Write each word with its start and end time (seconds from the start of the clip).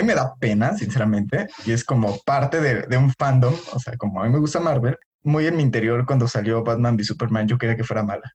mí 0.00 0.06
me 0.06 0.14
da 0.14 0.34
pena, 0.38 0.76
sinceramente, 0.76 1.48
y 1.64 1.72
es 1.72 1.84
como 1.84 2.18
parte 2.24 2.60
de, 2.60 2.82
de 2.82 2.96
un 2.96 3.12
fandom, 3.12 3.54
o 3.72 3.78
sea, 3.78 3.96
como 3.96 4.22
a 4.22 4.26
mí 4.26 4.32
me 4.32 4.38
gusta 4.38 4.60
Marvel, 4.60 4.96
muy 5.22 5.46
en 5.46 5.56
mi 5.56 5.62
interior 5.62 6.06
cuando 6.06 6.28
salió 6.28 6.62
Batman 6.62 6.94
v 6.94 7.04
Superman, 7.04 7.48
yo 7.48 7.58
quería 7.58 7.76
que 7.76 7.84
fuera 7.84 8.02
mala. 8.02 8.32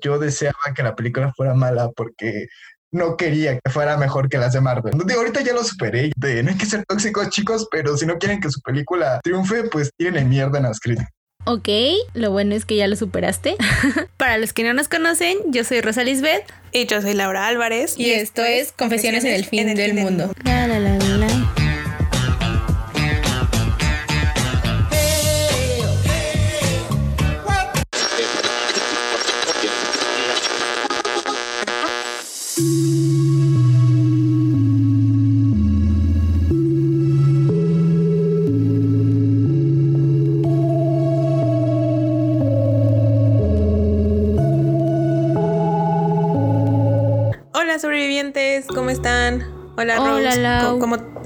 Yo 0.00 0.18
deseaba 0.18 0.74
que 0.74 0.82
la 0.82 0.94
película 0.94 1.32
fuera 1.34 1.54
mala 1.54 1.90
porque 1.90 2.46
no 2.90 3.16
quería 3.16 3.58
que 3.58 3.70
fuera 3.70 3.96
mejor 3.96 4.28
que 4.28 4.38
las 4.38 4.52
de 4.52 4.60
Marvel. 4.60 4.94
Digo, 5.04 5.20
ahorita 5.20 5.40
ya 5.42 5.52
lo 5.52 5.64
superé. 5.64 6.12
De, 6.16 6.42
no 6.42 6.50
hay 6.50 6.56
que 6.56 6.66
ser 6.66 6.84
tóxicos, 6.86 7.28
chicos, 7.30 7.68
pero 7.70 7.96
si 7.96 8.06
no 8.06 8.18
quieren 8.18 8.40
que 8.40 8.50
su 8.50 8.60
película 8.60 9.20
triunfe, 9.22 9.64
pues 9.64 9.90
tienen 9.96 10.28
mierda 10.28 10.58
en 10.58 10.64
las 10.64 10.80
críticas. 10.80 11.10
Ok, 11.44 11.68
lo 12.14 12.30
bueno 12.30 12.54
es 12.54 12.64
que 12.66 12.76
ya 12.76 12.86
lo 12.88 12.96
superaste. 12.96 13.56
Para 14.16 14.38
los 14.38 14.52
que 14.52 14.64
no 14.64 14.74
nos 14.74 14.88
conocen, 14.88 15.38
yo 15.46 15.64
soy 15.64 15.80
Rosa 15.80 16.04
Lisbeth. 16.04 16.44
Y 16.72 16.86
yo 16.86 17.00
soy 17.00 17.14
Laura 17.14 17.46
Álvarez. 17.46 17.94
Y, 17.96 18.10
esto 18.10 18.44
es 18.44 18.72
Confesiones, 18.72 19.24
en 19.24 19.34
el 19.34 19.46
fin 19.46 19.74
del, 19.74 19.94
mundo. 19.94 20.30
La, 20.44 20.66
la, 20.66 20.78
la, 20.78 20.97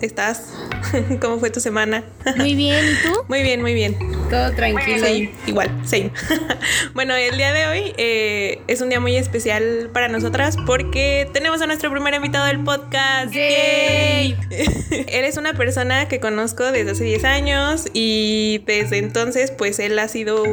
estás? 0.06 0.44
¿Cómo 1.20 1.38
fue 1.38 1.50
tu 1.50 1.60
semana? 1.60 2.04
Muy 2.36 2.54
bien, 2.54 2.84
¿y 2.84 3.02
tú? 3.02 3.12
Muy 3.28 3.42
bien, 3.42 3.62
muy 3.62 3.74
bien. 3.74 3.96
Todo 4.32 4.50
tranquilo. 4.52 5.06
igual, 5.46 5.70
same. 5.84 6.10
bueno, 6.94 7.14
el 7.14 7.36
día 7.36 7.52
de 7.52 7.66
hoy 7.66 7.92
eh, 7.98 8.62
es 8.66 8.80
un 8.80 8.88
día 8.88 8.98
muy 8.98 9.14
especial 9.14 9.90
para 9.92 10.08
nosotras 10.08 10.56
porque 10.64 11.28
tenemos 11.34 11.60
a 11.60 11.66
nuestro 11.66 11.90
primer 11.90 12.14
invitado 12.14 12.46
del 12.46 12.64
podcast. 12.64 13.30
¡Yay! 13.34 14.34
él 14.90 15.24
es 15.26 15.36
una 15.36 15.52
persona 15.52 16.08
que 16.08 16.18
conozco 16.18 16.72
desde 16.72 16.92
hace 16.92 17.04
10 17.04 17.24
años 17.24 17.84
y 17.92 18.62
desde 18.64 18.96
entonces 18.96 19.50
pues 19.50 19.78
él 19.78 19.98
ha 19.98 20.08
sido, 20.08 20.44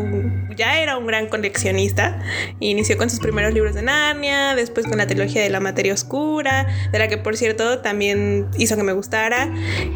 ya 0.57 0.81
era 0.81 0.97
un 0.97 1.07
gran 1.07 1.29
coleccionista. 1.29 2.19
Inició 2.59 2.97
con 2.97 3.09
sus 3.09 3.21
primeros 3.21 3.53
libros 3.53 3.75
de 3.75 3.83
Narnia, 3.83 4.55
después 4.55 4.87
con 4.87 4.97
la 4.97 5.07
trilogía 5.07 5.41
de 5.41 5.49
la 5.49 5.61
materia 5.61 5.93
oscura, 5.93 6.67
de 6.91 6.99
la 6.99 7.07
que 7.07 7.17
por 7.17 7.37
cierto 7.37 7.79
también 7.79 8.49
hizo 8.57 8.75
que 8.75 8.83
me 8.83 8.91
gustara. 8.91 9.49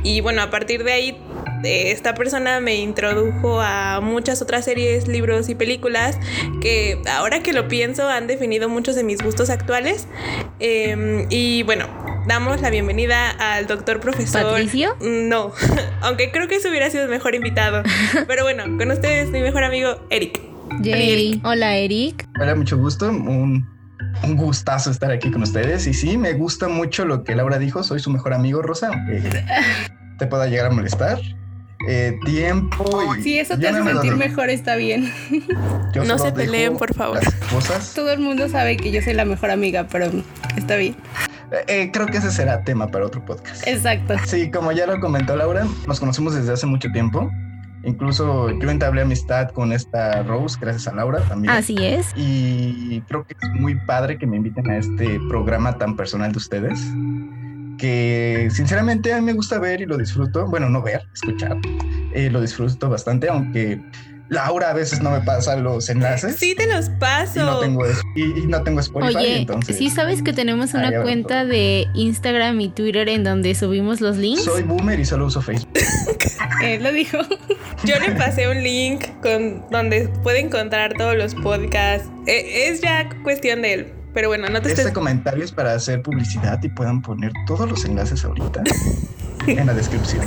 Y 0.04 0.22
bueno, 0.22 0.42
a 0.42 0.50
partir 0.50 0.86
de 0.86 0.94
ahí 0.94 1.22
esta 1.64 2.14
persona 2.14 2.60
me 2.60 2.76
introdujo 2.76 3.62
a 3.62 4.02
muchas 4.02 4.42
otras 4.42 4.66
series, 4.66 5.08
libros 5.08 5.50
y 5.50 5.56
películas 5.56 6.20
que 6.62 7.02
ahora 7.10 7.42
que 7.42 7.54
lo 7.54 7.68
pienso 7.68 8.08
han 8.10 8.28
definido 8.28 8.70
muchos 8.70 8.96
de 8.96 9.04
mis 9.04 9.22
gustos 9.22 9.50
actuales. 9.50 10.08
Em, 10.60 11.26
y 11.30 11.64
bueno, 11.64 11.88
damos 12.28 12.62
la 12.62 12.70
bienvenida 12.70 13.32
al 13.32 13.68
doctor 13.68 14.00
profesor. 14.00 14.44
¿Patricio? 14.44 14.96
No, 15.02 15.52
aunque 16.02 16.32
creo 16.32 16.48
que 16.48 16.56
eso 16.56 16.70
hubiera 16.70 16.90
sido 16.90 17.04
el 17.04 17.10
mejor 17.10 17.36
invitado. 17.36 17.84
Pero 18.28 18.44
bueno, 18.44 18.64
con 18.78 18.92
ustedes 18.92 19.30
mi 19.30 19.42
mejor 19.42 19.64
amigo 19.64 20.06
Eric. 20.10 20.42
Hola 21.44 21.76
Eric. 21.76 22.28
Hola, 22.40 22.56
mucho 22.56 22.78
gusto. 22.78 23.10
Un, 23.10 23.68
un, 24.24 24.36
gustazo 24.36 24.90
estar 24.90 25.12
aquí 25.12 25.30
con 25.30 25.44
ustedes. 25.44 25.86
Y 25.88 25.94
sí, 25.94 26.18
me 26.18 26.34
gusta 26.34 26.68
mucho 26.68 27.06
lo 27.06 27.24
que 27.24 27.36
Laura 27.36 27.60
dijo. 27.60 27.84
Soy 27.84 28.00
su 28.00 28.10
mejor 28.10 28.34
amigo, 28.34 28.62
Rosa, 28.62 28.88
aunque 28.88 29.22
te 30.20 30.28
pueda 30.28 30.48
llegar 30.48 30.68
a 30.68 30.70
molestar. 30.72 31.20
Eh, 31.88 32.18
tiempo 32.26 32.86
y... 33.18 33.22
Si 33.22 33.40
eso 33.40 33.58
te 33.58 33.68
hace 33.68 33.84
sentir 33.84 34.16
mejor, 34.16 34.50
está 34.50 34.76
bien. 34.76 35.12
no 35.96 36.18
se 36.18 36.32
peleen, 36.32 36.78
por 36.78 36.94
favor. 36.94 37.20
Todo 37.96 38.12
el 38.12 38.20
mundo 38.20 38.48
sabe 38.50 38.78
que 38.78 38.92
yo 38.92 39.02
soy 39.02 39.14
la 39.14 39.26
mejor 39.26 39.52
amiga, 39.52 39.88
pero 39.92 40.10
está 40.56 40.76
bien. 40.76 40.96
Eh, 41.52 41.66
eh, 41.68 41.92
creo 41.92 42.08
que 42.08 42.18
ese 42.18 42.32
será 42.32 42.64
tema 42.64 42.88
para 42.88 43.06
otro 43.06 43.24
podcast. 43.24 43.68
Exacto. 43.68 44.16
Sí, 44.26 44.50
como 44.50 44.72
ya 44.72 44.88
lo 44.88 45.00
comentó 45.00 45.36
Laura, 45.36 45.68
nos 45.88 46.00
conocemos 46.00 46.34
desde 46.36 46.54
hace 46.54 46.66
mucho 46.66 46.90
tiempo. 46.92 47.30
Incluso 47.86 48.50
yo 48.62 48.70
entablé 48.70 49.02
amistad 49.02 49.50
con 49.50 49.74
esta 49.74 50.24
Rose 50.24 50.58
gracias 50.60 50.88
a 50.88 50.96
Laura 50.96 51.20
también. 51.28 51.54
Así 51.54 51.76
es. 51.80 52.14
Y 52.16 53.02
creo 53.10 53.26
que 53.28 53.34
es 53.34 53.60
muy 53.60 53.76
padre 53.76 54.18
que 54.18 54.26
me 54.26 54.38
inviten 54.38 54.70
a 54.70 54.78
este 54.78 55.20
programa 55.28 55.78
tan 55.78 55.98
personal 55.98 56.32
de 56.32 56.38
ustedes 56.38 56.80
que 57.84 58.48
sinceramente 58.50 59.12
a 59.12 59.18
mí 59.18 59.24
me 59.24 59.34
gusta 59.34 59.60
ver 59.60 59.82
y 59.82 59.86
lo 59.86 59.98
disfruto. 59.98 60.48
Bueno, 60.48 60.70
no 60.70 60.82
ver, 60.82 61.06
escuchar. 61.14 61.58
Eh, 62.14 62.30
lo 62.30 62.40
disfruto 62.40 62.90
bastante, 62.90 63.28
aunque 63.28 63.82
Laura 64.30 64.70
a 64.70 64.74
veces 64.74 65.02
no 65.02 65.12
me 65.12 65.20
pasa 65.20 65.58
los 65.58 65.90
enlaces. 65.90 66.38
Sí, 66.38 66.56
te 66.56 66.66
los 66.66 66.88
paso. 66.92 67.42
Y 67.42 67.44
no 67.44 67.60
tengo, 67.60 67.86
y, 68.16 68.48
no 68.48 68.64
tengo 68.64 68.80
Spotify. 68.80 69.18
Oye, 69.18 69.38
entonces, 69.40 69.78
sí 69.78 69.90
sabes 69.90 70.24
que 70.24 70.32
tenemos 70.32 70.74
una 70.74 71.02
cuenta 71.02 71.44
de 71.44 71.86
Instagram 71.94 72.62
y 72.62 72.70
Twitter 72.70 73.10
en 73.10 73.26
donde 73.26 73.54
subimos 73.54 74.00
los 74.00 74.16
links. 74.16 74.46
Soy 74.46 74.64
boomer 74.64 75.02
y 75.02 75.04
solo 75.04 75.26
uso 75.26 75.42
Facebook. 75.42 75.74
Él 76.64 76.84
lo 76.84 76.94
dijo. 76.94 77.18
Yo 77.84 78.00
le 78.00 78.12
pasé 78.16 78.48
un 78.48 78.64
link 78.64 79.08
con 79.22 79.70
donde 79.72 80.08
puede 80.24 80.40
encontrar 80.40 80.94
todos 80.94 81.18
los 81.18 81.36
podcasts. 81.36 82.10
Eh, 82.28 82.70
es 82.70 82.80
ya 82.80 83.10
cuestión 83.24 83.62
de 83.62 83.74
él. 83.74 84.03
Pero 84.14 84.28
bueno, 84.28 84.48
no 84.50 84.62
te 84.62 84.72
Este 84.72 84.94
comentario 84.94 85.44
es 85.44 85.52
para 85.52 85.74
hacer 85.74 86.02
publicidad 86.02 86.62
y 86.62 86.70
puedan 86.70 87.02
poner 87.02 87.32
todos 87.48 87.70
los 87.70 87.84
enlaces 87.86 88.24
ahorita 88.24 88.64
en 89.48 89.66
la 89.66 89.74
descripción. 89.74 90.24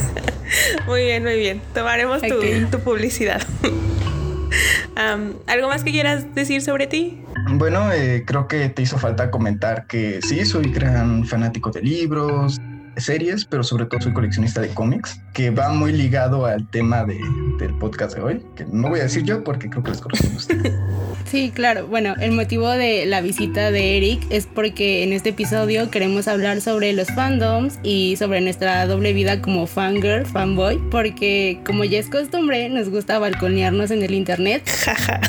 Muy 0.86 1.04
bien, 1.04 1.22
muy 1.22 1.36
bien. 1.36 1.62
Tomaremos 1.74 2.20
tu, 2.22 2.78
publicidad. 2.80 3.40
¿Algo 5.46 5.68
más 5.68 5.84
que 5.84 5.90
quieras 5.90 6.34
decir 6.34 6.62
sobre 6.62 6.86
ti? 6.86 7.22
Bueno, 7.50 7.92
eh, 7.92 8.24
creo 8.26 8.48
que 8.48 8.68
te 8.70 8.82
hizo 8.82 8.98
falta 8.98 9.30
comentar 9.30 9.86
que 9.86 10.20
sí, 10.22 10.44
soy 10.44 10.70
gran 10.70 11.24
fanático 11.24 11.70
de 11.70 11.82
libros, 11.82 12.58
series, 12.96 13.44
pero 13.44 13.62
sobre 13.62 13.86
todo 13.86 14.00
soy 14.00 14.12
coleccionista 14.12 14.60
de 14.60 14.68
cómics, 14.68 15.20
que 15.32 15.50
va 15.50 15.70
muy 15.70 15.92
ligado 15.92 16.46
al 16.46 16.68
tema 16.70 17.04
de, 17.04 17.18
del 17.58 17.74
podcast 17.74 18.16
de 18.16 18.22
hoy, 18.22 18.46
que 18.54 18.64
no 18.66 18.88
voy 18.88 19.00
a 19.00 19.04
decir 19.04 19.24
yo 19.24 19.44
porque 19.44 19.68
creo 19.68 19.82
que 19.82 19.90
les 19.90 20.00
conocen 20.00 20.36
ustedes. 20.36 20.74
Sí, 21.26 21.50
claro. 21.52 21.88
Bueno, 21.88 22.14
el 22.20 22.30
motivo 22.30 22.68
de 22.70 23.04
la 23.04 23.20
visita 23.20 23.72
de 23.72 23.96
Eric 23.96 24.24
es 24.30 24.46
porque 24.46 25.02
en 25.02 25.12
este 25.12 25.30
episodio 25.30 25.90
queremos 25.90 26.28
hablar 26.28 26.60
sobre 26.60 26.92
los 26.92 27.08
fandoms 27.08 27.80
y 27.82 28.14
sobre 28.16 28.40
nuestra 28.40 28.86
doble 28.86 29.12
vida 29.12 29.42
como 29.42 29.66
fangirl, 29.66 30.24
fanboy, 30.24 30.78
porque 30.88 31.60
como 31.66 31.82
ya 31.84 31.98
es 31.98 32.08
costumbre, 32.08 32.68
nos 32.68 32.90
gusta 32.90 33.18
balconearnos 33.18 33.90
en 33.90 34.04
el 34.04 34.14
internet. 34.14 34.68
Jaja. 34.84 35.20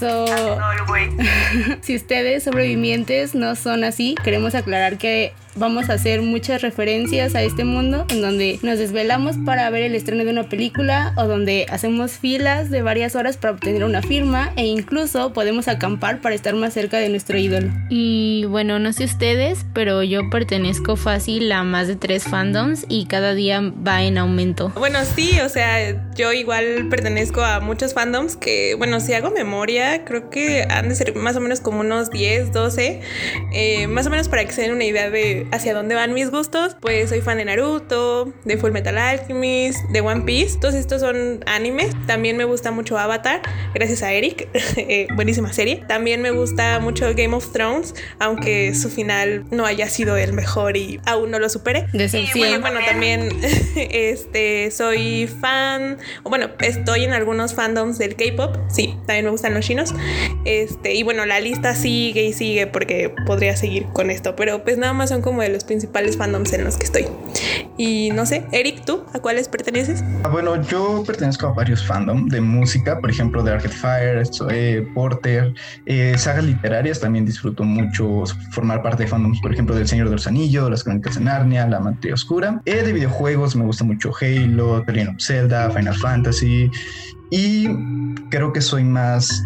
so, 0.00 0.24
si 1.82 1.96
ustedes 1.96 2.44
sobrevivientes 2.44 3.34
no 3.34 3.54
son 3.54 3.84
así, 3.84 4.14
queremos 4.24 4.54
aclarar 4.54 4.96
que 4.96 5.34
vamos 5.54 5.90
a 5.90 5.94
hacer 5.94 6.22
muchas 6.22 6.62
referencias 6.62 7.34
a 7.34 7.42
este 7.42 7.64
mundo 7.64 8.06
en 8.08 8.22
donde 8.22 8.58
nos 8.62 8.78
desvelamos 8.78 9.36
para 9.44 9.68
ver 9.70 9.82
el 9.82 9.94
estreno 9.94 10.24
de 10.24 10.30
una 10.30 10.48
película 10.48 11.12
o 11.16 11.24
donde 11.24 11.66
hacemos 11.68 12.12
filas 12.12 12.70
de 12.70 12.82
varias 12.82 13.16
horas 13.16 13.36
para 13.36 13.54
obtener 13.54 13.84
una 13.84 14.02
firma 14.02 14.52
e 14.56 14.66
incluso 14.66 15.32
podemos 15.32 15.68
acampar 15.68 16.20
para 16.20 16.34
estar 16.34 16.54
más 16.54 16.72
cerca 16.72 16.98
de 16.98 17.08
nuestro 17.08 17.38
ídolo. 17.38 17.70
Y 17.90 18.44
bueno, 18.46 18.78
no 18.78 18.92
sé 18.92 19.04
ustedes, 19.04 19.66
pero 19.74 20.02
yo 20.02 20.30
pertenezco 20.30 20.96
fácil 20.96 21.50
a 21.52 21.62
más 21.62 21.88
de 21.88 21.96
tres 21.96 22.24
fandoms 22.24 22.86
y 22.88 23.06
cada 23.06 23.34
día 23.34 23.60
va 23.60 24.02
en 24.02 24.18
aumento. 24.18 24.72
Bueno, 24.76 24.98
sí, 25.04 25.38
o 25.40 25.48
sea, 25.48 26.12
yo 26.14 26.32
igual 26.32 26.88
pertenezco 26.90 27.42
a 27.42 27.60
muchos 27.60 27.94
fandoms 27.94 28.36
que, 28.36 28.74
bueno, 28.76 29.00
si 29.00 29.12
hago 29.12 29.30
memoria, 29.30 30.04
creo 30.04 30.30
que 30.30 30.66
han 30.68 30.88
de 30.88 30.94
ser 30.94 31.14
más 31.14 31.36
o 31.36 31.40
menos 31.40 31.60
como 31.60 31.80
unos 31.80 32.10
10, 32.10 32.52
12, 32.52 33.00
eh, 33.52 33.86
más 33.86 34.06
o 34.06 34.10
menos 34.10 34.28
para 34.28 34.44
que 34.44 34.52
se 34.52 34.62
den 34.62 34.72
una 34.72 34.84
idea 34.84 35.10
de 35.10 35.41
hacia 35.50 35.74
dónde 35.74 35.94
van 35.94 36.12
mis 36.14 36.30
gustos, 36.30 36.76
pues 36.80 37.10
soy 37.10 37.20
fan 37.20 37.38
de 37.38 37.44
Naruto, 37.44 38.32
de 38.44 38.56
Full 38.56 38.70
Metal 38.70 38.96
Alchemist, 38.96 39.80
de 39.90 40.00
One 40.00 40.22
Piece. 40.22 40.58
Todos 40.58 40.74
estos 40.74 41.00
son 41.00 41.42
animes. 41.46 41.94
También 42.06 42.36
me 42.36 42.44
gusta 42.44 42.70
mucho 42.70 42.98
Avatar, 42.98 43.42
gracias 43.74 44.02
a 44.02 44.12
Eric. 44.12 44.48
Eh, 44.84 45.06
buenísima 45.14 45.52
serie. 45.52 45.84
También 45.86 46.22
me 46.22 46.30
gusta 46.30 46.80
mucho 46.80 47.06
Game 47.14 47.34
of 47.34 47.52
Thrones, 47.52 47.94
aunque 48.18 48.74
su 48.74 48.90
final 48.90 49.44
no 49.50 49.64
haya 49.64 49.88
sido 49.88 50.16
el 50.16 50.32
mejor 50.32 50.76
y 50.76 51.00
aún 51.06 51.30
no 51.30 51.38
lo 51.38 51.48
supere. 51.48 51.86
Decepción. 51.92 52.48
Y 52.48 52.58
bueno, 52.58 52.80
también 52.84 53.28
este, 53.76 54.70
soy 54.70 55.28
fan, 55.40 55.98
o 56.22 56.30
bueno, 56.30 56.50
estoy 56.60 57.04
en 57.04 57.12
algunos 57.12 57.54
fandoms 57.54 57.98
del 57.98 58.16
K-pop. 58.16 58.56
Sí, 58.68 58.96
también 59.06 59.26
me 59.26 59.30
gustan 59.30 59.54
los 59.54 59.64
chinos. 59.64 59.94
Este, 60.44 60.94
y 60.94 61.02
bueno, 61.02 61.26
la 61.26 61.40
lista 61.40 61.74
sigue 61.74 62.24
y 62.24 62.32
sigue 62.32 62.66
porque 62.66 63.14
podría 63.26 63.56
seguir 63.56 63.86
con 63.92 64.10
esto, 64.10 64.36
pero 64.36 64.62
pues 64.62 64.78
nada 64.78 64.92
más 64.92 65.10
son 65.10 65.22
como 65.22 65.31
como 65.32 65.40
de 65.40 65.48
los 65.48 65.64
principales 65.64 66.18
fandoms 66.18 66.52
en 66.52 66.64
los 66.64 66.76
que 66.76 66.84
estoy. 66.84 67.06
Y 67.78 68.10
no 68.10 68.26
sé, 68.26 68.44
Eric, 68.52 68.84
¿tú 68.84 69.02
a 69.14 69.18
cuáles 69.18 69.48
perteneces? 69.48 70.04
Ah, 70.24 70.28
bueno, 70.28 70.60
yo 70.62 71.02
pertenezco 71.06 71.46
a 71.46 71.54
varios 71.54 71.82
fandom 71.86 72.28
de 72.28 72.42
música, 72.42 73.00
por 73.00 73.08
ejemplo, 73.08 73.42
de 73.42 73.52
Arcade 73.52 73.74
Fire, 73.74 74.22
eh, 74.50 74.86
Porter, 74.94 75.54
eh, 75.86 76.14
sagas 76.18 76.44
literarias, 76.44 77.00
también 77.00 77.24
disfruto 77.24 77.64
mucho 77.64 78.24
formar 78.50 78.82
parte 78.82 79.04
de 79.04 79.08
fandoms, 79.08 79.40
por 79.40 79.54
ejemplo, 79.54 79.74
del 79.74 79.88
Señor 79.88 80.10
de 80.10 80.16
los 80.16 80.26
Anillos, 80.26 80.68
Las 80.68 80.84
Crónicas 80.84 81.14
de 81.14 81.22
Narnia, 81.22 81.66
La 81.66 81.80
Materia 81.80 82.12
Oscura. 82.12 82.60
Eh, 82.66 82.82
de 82.82 82.92
videojuegos 82.92 83.56
me 83.56 83.64
gusta 83.64 83.84
mucho 83.84 84.12
Halo, 84.20 84.82
The 84.84 84.92
Legend 84.92 85.16
of 85.16 85.22
Zelda, 85.22 85.70
Final 85.70 85.96
Fantasy 85.96 86.70
y 87.30 87.66
creo 88.28 88.52
que 88.52 88.60
soy 88.60 88.84
más 88.84 89.42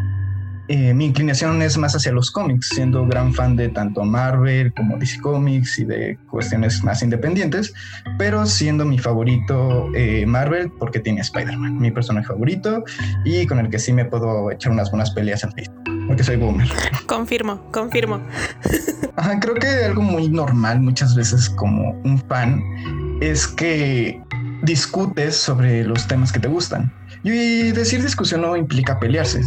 eh, 0.69 0.95
mi 0.95 1.07
inclinación 1.07 1.63
es 1.63 1.79
más 1.79 1.95
hacia 1.95 2.13
los 2.13 2.31
cómics, 2.31 2.71
siendo 2.75 3.07
gran 3.07 3.33
fan 3.33 3.57
de 3.57 3.69
tanto 3.69 4.03
Marvel 4.05 4.73
como 4.75 4.97
DC 4.97 5.21
Comics 5.21 5.79
y 5.79 5.85
de 5.85 6.19
cuestiones 6.31 6.83
más 6.83 7.03
independientes, 7.03 7.73
pero 8.19 8.47
siendo 8.47 8.85
mi 8.85 8.99
favorito 8.99 9.89
eh, 9.95 10.27
Marvel 10.27 10.73
porque 10.79 11.01
tiene 11.01 11.21
Spider-Man, 11.21 11.79
mi 11.79 11.91
personaje 11.91 12.27
favorito 12.27 12.83
y 13.25 13.47
con 13.47 13.59
el 13.59 13.71
que 13.71 13.79
sí 13.79 13.93
me 13.93 14.05
puedo 14.05 14.51
echar 14.51 14.73
unas 14.73 14.91
buenas 14.91 15.11
peleas 15.13 15.45
en 15.45 15.53
Facebook, 15.53 15.83
porque 16.09 16.25
soy 16.25 16.37
boomer. 16.37 16.69
Confirmo, 17.07 17.71
confirmo. 17.71 18.21
creo 19.41 19.55
que 19.55 19.85
algo 19.85 20.03
muy 20.03 20.29
normal 20.29 20.81
muchas 20.81 21.15
veces 21.15 21.49
como 21.51 21.91
un 22.05 22.19
fan 22.29 22.61
es 23.21 23.47
que 23.47 24.21
discutes 24.63 25.37
sobre 25.37 25.85
los 25.85 26.07
temas 26.07 26.33
que 26.33 26.41
te 26.41 26.49
gustan. 26.49 26.93
Y 27.23 27.73
decir 27.73 28.03
discusión 28.03 28.43
no 28.43 28.57
implica 28.57 28.99
pelearse, 28.99 29.43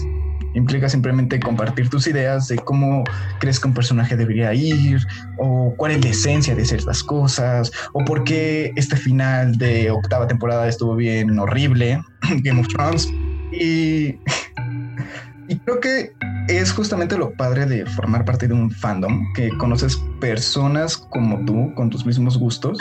implica 0.53 0.89
simplemente 0.89 1.39
compartir 1.39 1.89
tus 1.89 2.07
ideas 2.07 2.47
de 2.47 2.57
cómo 2.57 3.03
crees 3.39 3.59
que 3.59 3.67
un 3.67 3.73
personaje 3.73 4.15
debería 4.15 4.53
ir, 4.53 5.05
o 5.37 5.73
cuál 5.77 5.93
es 5.93 6.03
la 6.03 6.11
esencia 6.11 6.55
de 6.55 6.65
ciertas 6.65 7.03
cosas, 7.03 7.71
o 7.93 8.03
por 8.05 8.23
qué 8.23 8.73
este 8.75 8.95
final 8.95 9.57
de 9.57 9.91
octava 9.91 10.27
temporada 10.27 10.67
estuvo 10.67 10.95
bien 10.95 11.37
horrible, 11.39 12.01
Game 12.43 12.61
of 12.61 12.67
Thrones. 12.67 13.07
Y, 13.51 14.19
y 15.47 15.55
creo 15.65 15.79
que 15.79 16.11
es 16.47 16.71
justamente 16.71 17.17
lo 17.17 17.31
padre 17.33 17.65
de 17.65 17.85
formar 17.85 18.25
parte 18.25 18.47
de 18.47 18.53
un 18.53 18.71
fandom, 18.71 19.31
que 19.33 19.49
conoces 19.57 20.01
personas 20.19 20.97
como 20.97 21.43
tú, 21.45 21.73
con 21.75 21.89
tus 21.89 22.05
mismos 22.05 22.37
gustos, 22.37 22.79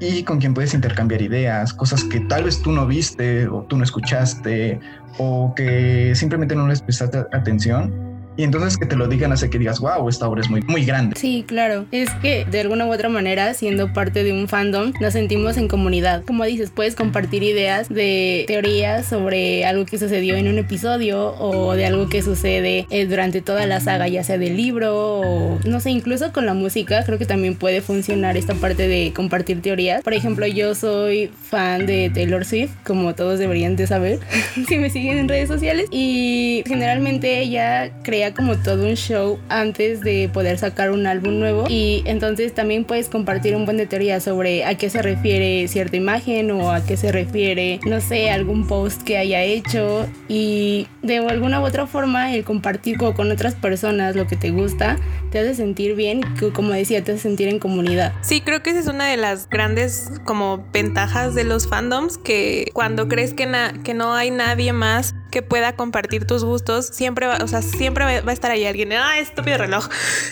y 0.00 0.24
con 0.24 0.38
quien 0.38 0.54
puedes 0.54 0.74
intercambiar 0.74 1.22
ideas, 1.22 1.72
cosas 1.72 2.04
que 2.04 2.20
tal 2.20 2.44
vez 2.44 2.60
tú 2.62 2.72
no 2.72 2.86
viste 2.86 3.46
o 3.46 3.62
tú 3.62 3.76
no 3.76 3.84
escuchaste 3.84 4.80
o 5.18 5.52
que 5.54 6.14
simplemente 6.14 6.54
no 6.56 6.66
les 6.66 6.80
prestaste 6.80 7.18
atención 7.32 8.09
y 8.36 8.44
entonces 8.44 8.78
que 8.78 8.86
te 8.86 8.96
lo 8.96 9.06
digan 9.06 9.32
hace 9.32 9.50
que 9.50 9.58
digas, 9.58 9.80
wow, 9.80 10.08
esta 10.08 10.28
obra 10.28 10.40
es 10.40 10.50
muy, 10.50 10.62
muy 10.62 10.84
grande. 10.84 11.16
Sí, 11.16 11.44
claro. 11.46 11.86
Es 11.90 12.10
que 12.22 12.44
de 12.44 12.60
alguna 12.60 12.86
u 12.86 12.92
otra 12.92 13.08
manera, 13.08 13.52
siendo 13.54 13.92
parte 13.92 14.24
de 14.24 14.32
un 14.32 14.48
fandom, 14.48 14.92
nos 15.00 15.12
sentimos 15.12 15.56
en 15.56 15.68
comunidad. 15.68 16.24
Como 16.24 16.44
dices, 16.44 16.70
puedes 16.70 16.94
compartir 16.94 17.42
ideas 17.42 17.88
de 17.88 18.44
teorías 18.46 19.06
sobre 19.06 19.64
algo 19.64 19.84
que 19.84 19.98
sucedió 19.98 20.36
en 20.36 20.48
un 20.48 20.58
episodio 20.58 21.34
o 21.38 21.74
de 21.74 21.86
algo 21.86 22.08
que 22.08 22.22
sucede 22.22 22.86
eh, 22.90 23.06
durante 23.06 23.40
toda 23.42 23.66
la 23.66 23.80
saga, 23.80 24.08
ya 24.08 24.24
sea 24.24 24.38
del 24.38 24.56
libro 24.56 25.20
o 25.20 25.58
no 25.64 25.80
sé, 25.80 25.90
incluso 25.90 26.32
con 26.32 26.46
la 26.46 26.54
música, 26.54 27.04
creo 27.04 27.18
que 27.18 27.26
también 27.26 27.56
puede 27.56 27.80
funcionar 27.80 28.36
esta 28.36 28.54
parte 28.54 28.88
de 28.88 29.12
compartir 29.14 29.60
teorías. 29.62 30.02
Por 30.02 30.14
ejemplo, 30.14 30.46
yo 30.46 30.74
soy 30.74 31.30
fan 31.42 31.86
de 31.86 32.10
Taylor 32.12 32.44
Swift, 32.44 32.70
como 32.84 33.14
todos 33.14 33.38
deberían 33.38 33.76
de 33.76 33.86
saber, 33.86 34.18
si 34.68 34.78
me 34.78 34.90
siguen 34.90 35.18
en 35.18 35.28
redes 35.28 35.48
sociales, 35.48 35.86
y 35.90 36.62
generalmente 36.66 37.40
ella 37.40 37.90
crea 38.02 38.19
como 38.34 38.56
todo 38.56 38.84
un 38.84 38.94
show 38.94 39.38
antes 39.48 40.00
de 40.00 40.30
poder 40.32 40.58
sacar 40.58 40.90
un 40.90 41.06
álbum 41.06 41.38
nuevo 41.38 41.64
y 41.68 42.02
entonces 42.06 42.54
también 42.54 42.84
puedes 42.84 43.08
compartir 43.08 43.56
un 43.56 43.64
buen 43.64 43.76
de 43.76 43.86
teoría 43.86 44.20
sobre 44.20 44.64
a 44.64 44.76
qué 44.76 44.90
se 44.90 45.02
refiere 45.02 45.66
cierta 45.68 45.96
imagen 45.96 46.50
o 46.50 46.72
a 46.72 46.84
qué 46.84 46.96
se 46.96 47.12
refiere, 47.12 47.80
no 47.86 48.00
sé, 48.00 48.30
algún 48.30 48.66
post 48.66 49.02
que 49.02 49.18
haya 49.18 49.42
hecho 49.42 50.06
y 50.28 50.86
de 51.02 51.18
alguna 51.18 51.60
u 51.60 51.64
otra 51.64 51.86
forma 51.86 52.34
el 52.34 52.44
compartir 52.44 52.98
con 52.98 53.30
otras 53.30 53.54
personas 53.54 54.16
lo 54.16 54.26
que 54.26 54.36
te 54.36 54.50
gusta 54.50 54.98
te 55.30 55.38
hace 55.38 55.54
sentir 55.54 55.94
bien 55.94 56.20
como 56.54 56.72
decía 56.72 57.02
te 57.02 57.12
hace 57.12 57.22
sentir 57.22 57.48
en 57.48 57.58
comunidad. 57.58 58.12
Sí, 58.22 58.40
creo 58.40 58.62
que 58.62 58.70
esa 58.70 58.80
es 58.80 58.86
una 58.86 59.06
de 59.06 59.16
las 59.16 59.48
grandes 59.48 60.12
como 60.24 60.64
ventajas 60.72 61.34
de 61.34 61.44
los 61.44 61.68
fandoms 61.68 62.18
que 62.18 62.70
cuando 62.72 63.08
crees 63.08 63.34
que, 63.34 63.48
que 63.84 63.94
no 63.94 64.14
hay 64.14 64.30
nadie 64.30 64.72
más 64.72 65.14
que 65.30 65.42
pueda 65.42 65.76
compartir 65.76 66.26
tus 66.26 66.44
gustos, 66.44 66.86
siempre 66.86 67.26
va, 67.26 67.38
o 67.42 67.48
sea, 67.48 67.62
siempre 67.62 68.20
va 68.20 68.30
a 68.30 68.32
estar 68.32 68.50
ahí 68.50 68.66
alguien, 68.66 68.92
ah, 68.92 69.18
estúpido 69.18 69.58
reloj. 69.58 69.88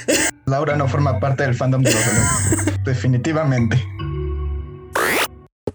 Laura 0.47 0.77
no 0.77 0.89
forma 0.89 1.21
parte 1.21 1.45
del 1.45 1.55
fandom 1.55 1.83
de 1.83 1.93
los 1.93 2.07
relojes. 2.07 2.79
Definitivamente. 2.85 3.83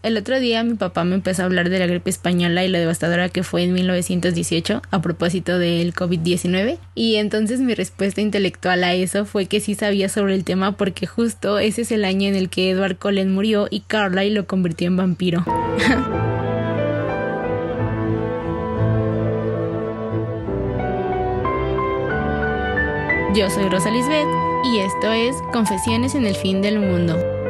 El 0.04 0.18
otro 0.18 0.38
día 0.42 0.64
mi 0.66 0.74
papá 0.74 1.06
me 1.06 1.16
empezó 1.16 1.44
a 1.44 1.46
hablar 1.46 1.70
de 1.70 1.80
la 1.80 1.88
gripe 1.88 2.10
española 2.10 2.66
y 2.66 2.68
lo 2.68 2.78
devastadora 2.78 3.30
que 3.30 3.42
fue 3.42 3.64
en 3.64 3.72
1918 3.72 4.82
a 4.92 5.02
propósito 5.02 5.60
del 5.60 5.94
COVID-19 5.94 6.78
y 6.94 7.16
entonces 7.16 7.62
mi 7.62 7.74
respuesta 7.74 8.20
intelectual 8.20 8.84
a 8.84 8.94
eso 8.94 9.24
fue 9.24 9.46
que 9.46 9.62
sí 9.62 9.76
sabía 9.76 10.10
sobre 10.10 10.36
el 10.36 10.44
tema 10.44 10.76
porque 10.76 11.08
justo 11.08 11.58
ese 11.58 11.84
es 11.84 11.92
el 11.94 12.04
año 12.04 12.28
en 12.28 12.36
el 12.36 12.50
que 12.50 12.72
Edward 12.72 12.98
Cullen 12.98 13.34
murió 13.34 13.68
y 13.72 13.80
Carlyle 13.80 14.36
lo 14.36 14.46
convirtió 14.46 14.88
en 14.88 14.98
vampiro. 14.98 15.46
Yo 23.36 23.50
soy 23.50 23.68
Rosa 23.68 23.90
Lisbeth 23.90 24.28
y 24.64 24.78
esto 24.80 25.12
es 25.12 25.42
Confesiones 25.52 26.14
en 26.14 26.28
el 26.28 26.36
fin 26.36 26.62
del 26.62 26.80
mundo. 26.80 27.43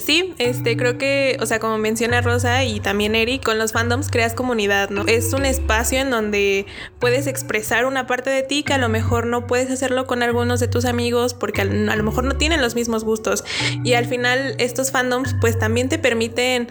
Sí, 0.00 0.34
este 0.38 0.76
creo 0.76 0.98
que, 0.98 1.38
o 1.40 1.46
sea, 1.46 1.58
como 1.60 1.78
menciona 1.78 2.20
Rosa 2.20 2.64
y 2.64 2.80
también 2.80 3.14
Eric, 3.14 3.42
con 3.42 3.58
los 3.58 3.72
fandoms 3.72 4.10
creas 4.10 4.34
comunidad, 4.34 4.90
¿no? 4.90 5.04
Es 5.06 5.32
un 5.32 5.46
espacio 5.46 5.98
en 5.98 6.10
donde 6.10 6.66
puedes 6.98 7.26
expresar 7.26 7.86
una 7.86 8.06
parte 8.06 8.28
de 8.28 8.42
ti 8.42 8.62
que 8.62 8.74
a 8.74 8.78
lo 8.78 8.88
mejor 8.88 9.26
no 9.26 9.46
puedes 9.46 9.70
hacerlo 9.70 10.06
con 10.06 10.22
algunos 10.22 10.60
de 10.60 10.68
tus 10.68 10.84
amigos 10.84 11.32
porque 11.34 11.62
a, 11.62 11.64
lo 11.64 12.02
mejor 12.02 12.24
no 12.24 12.36
tienen 12.36 12.60
los 12.60 12.74
mismos 12.74 13.04
gustos. 13.04 13.44
Y 13.82 13.94
al 13.94 14.06
final 14.06 14.54
estos 14.58 14.90
fandoms 14.90 15.34
pues 15.40 15.58
también 15.58 15.88
te 15.88 15.98
permiten 15.98 16.68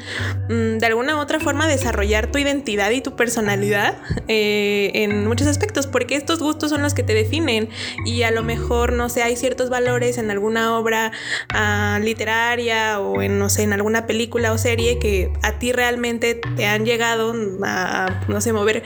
mm, 0.50 0.78
de 0.78 0.86
alguna 0.86 1.16
u 1.16 1.20
otra 1.20 1.40
forma 1.40 1.68
desarrollar 1.68 2.32
tu 2.32 2.38
identidad 2.38 2.92
y 2.92 3.02
tu 3.02 3.16
personalidad 3.16 3.98
eh, 4.28 4.92
en 4.94 5.28
muchos 5.28 5.48
aspectos 5.48 5.88
porque 5.88 6.16
estos 6.16 6.40
gustos 6.40 6.70
son 6.70 6.82
los 6.82 6.94
que 6.94 7.04
te 7.04 7.14
definen 7.14 7.70
y 8.06 8.24
a 8.24 8.32
lo 8.32 8.44
mejor, 8.44 8.94
no 8.94 9.10
sé, 9.10 9.24
hay 9.24 9.36
ciertos 9.36 9.70
valores 9.70 10.18
en 10.18 10.30
alguna 10.30 10.78
obra 10.78 11.12
uh, 11.54 12.00
literaria 12.04 13.00
o 13.00 13.07
en, 13.22 13.40
no 13.40 13.50
sé, 13.50 13.64
en 13.64 13.74
alguna 13.74 14.06
película 14.08 14.52
o 14.52 14.58
serie 14.58 15.00
que 15.00 15.32
a 15.42 15.60
ti 15.60 15.72
realmente 15.72 16.36
te 16.56 16.66
han 16.66 16.86
llegado 16.86 17.34
a, 17.64 18.24
no 18.28 18.42
sé, 18.42 18.54
mover 18.54 18.84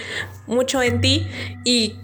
mucho 0.48 0.82
en 0.82 1.02
ti 1.02 1.28
y 1.64 1.96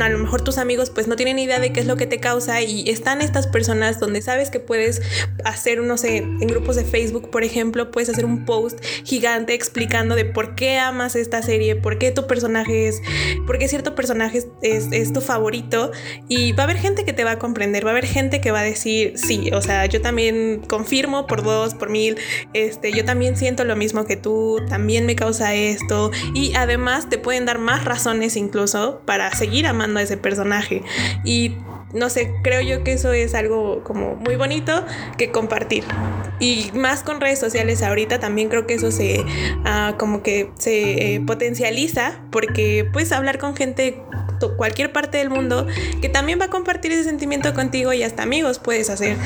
a 0.00 0.08
lo 0.08 0.18
mejor 0.18 0.42
tus 0.42 0.58
amigos 0.58 0.90
pues 0.90 1.08
no 1.08 1.16
tienen 1.16 1.38
idea 1.38 1.60
de 1.60 1.72
qué 1.72 1.80
es 1.80 1.86
lo 1.86 1.96
que 1.96 2.06
te 2.06 2.18
causa 2.18 2.62
y 2.62 2.88
están 2.88 3.20
estas 3.20 3.46
personas 3.46 4.00
donde 4.00 4.22
sabes 4.22 4.50
que 4.50 4.60
puedes 4.60 5.02
hacer, 5.44 5.80
no 5.80 5.96
sé, 5.96 6.18
en 6.18 6.46
grupos 6.46 6.76
de 6.76 6.84
Facebook, 6.84 7.30
por 7.30 7.44
ejemplo, 7.44 7.90
puedes 7.90 8.08
hacer 8.08 8.24
un 8.24 8.44
post 8.44 8.82
gigante 9.04 9.54
explicando 9.54 10.14
de 10.14 10.24
por 10.24 10.54
qué 10.54 10.78
amas 10.78 11.16
esta 11.16 11.42
serie, 11.42 11.76
por 11.76 11.98
qué 11.98 12.10
tu 12.10 12.26
personaje 12.26 12.88
es, 12.88 13.00
por 13.46 13.58
qué 13.58 13.68
cierto 13.68 13.94
personaje 13.94 14.38
es, 14.62 14.86
es, 14.90 15.12
tu 15.12 15.20
favorito. 15.20 15.90
Y 16.28 16.52
va 16.52 16.62
a 16.62 16.64
haber 16.64 16.78
gente 16.78 17.04
que 17.04 17.12
te 17.12 17.24
va 17.24 17.32
a 17.32 17.38
comprender, 17.38 17.84
va 17.84 17.90
a 17.90 17.92
haber 17.92 18.06
gente 18.06 18.40
que 18.40 18.50
va 18.50 18.60
a 18.60 18.64
decir, 18.64 19.14
sí, 19.16 19.50
o 19.52 19.60
sea, 19.60 19.86
yo 19.86 20.00
también 20.00 20.62
confirmo 20.66 21.26
por 21.26 21.42
dos, 21.42 21.74
por 21.74 21.90
mil, 21.90 22.16
este, 22.54 22.92
yo 22.92 23.04
también 23.04 23.36
siento 23.36 23.64
lo 23.64 23.76
mismo 23.76 24.04
que 24.04 24.16
tú, 24.16 24.60
también 24.68 25.06
me 25.06 25.16
causa 25.16 25.54
esto. 25.54 26.10
Y 26.34 26.54
además 26.54 27.08
te 27.08 27.18
pueden 27.18 27.46
dar 27.46 27.58
más 27.58 27.84
razones 27.84 28.36
incluso 28.36 29.02
para 29.04 29.34
seguir 29.34 29.66
amando 29.72 29.98
a 29.98 30.02
ese 30.02 30.16
personaje. 30.16 30.82
Y 31.24 31.56
no 31.92 32.08
sé, 32.08 32.34
creo 32.42 32.60
yo 32.60 32.84
que 32.84 32.92
eso 32.92 33.12
es 33.12 33.34
algo 33.34 33.82
como 33.84 34.16
muy 34.16 34.36
bonito 34.36 34.84
que 35.18 35.30
compartir. 35.30 35.84
Y 36.40 36.70
más 36.74 37.02
con 37.02 37.20
redes 37.20 37.38
sociales 37.38 37.82
ahorita 37.82 38.18
también 38.18 38.48
creo 38.48 38.66
que 38.66 38.74
eso 38.74 38.90
se 38.90 39.24
ah, 39.64 39.94
como 39.98 40.22
que 40.22 40.50
se 40.58 41.14
eh, 41.14 41.20
potencializa 41.20 42.20
porque 42.30 42.88
puedes 42.92 43.12
hablar 43.12 43.38
con 43.38 43.54
gente 43.54 44.02
cualquier 44.50 44.92
parte 44.92 45.18
del 45.18 45.30
mundo 45.30 45.66
que 46.00 46.08
también 46.08 46.40
va 46.40 46.46
a 46.46 46.50
compartir 46.50 46.92
ese 46.92 47.04
sentimiento 47.04 47.54
contigo 47.54 47.92
y 47.92 48.02
hasta 48.02 48.22
amigos 48.22 48.58
puedes 48.58 48.90
hacer 48.90 49.16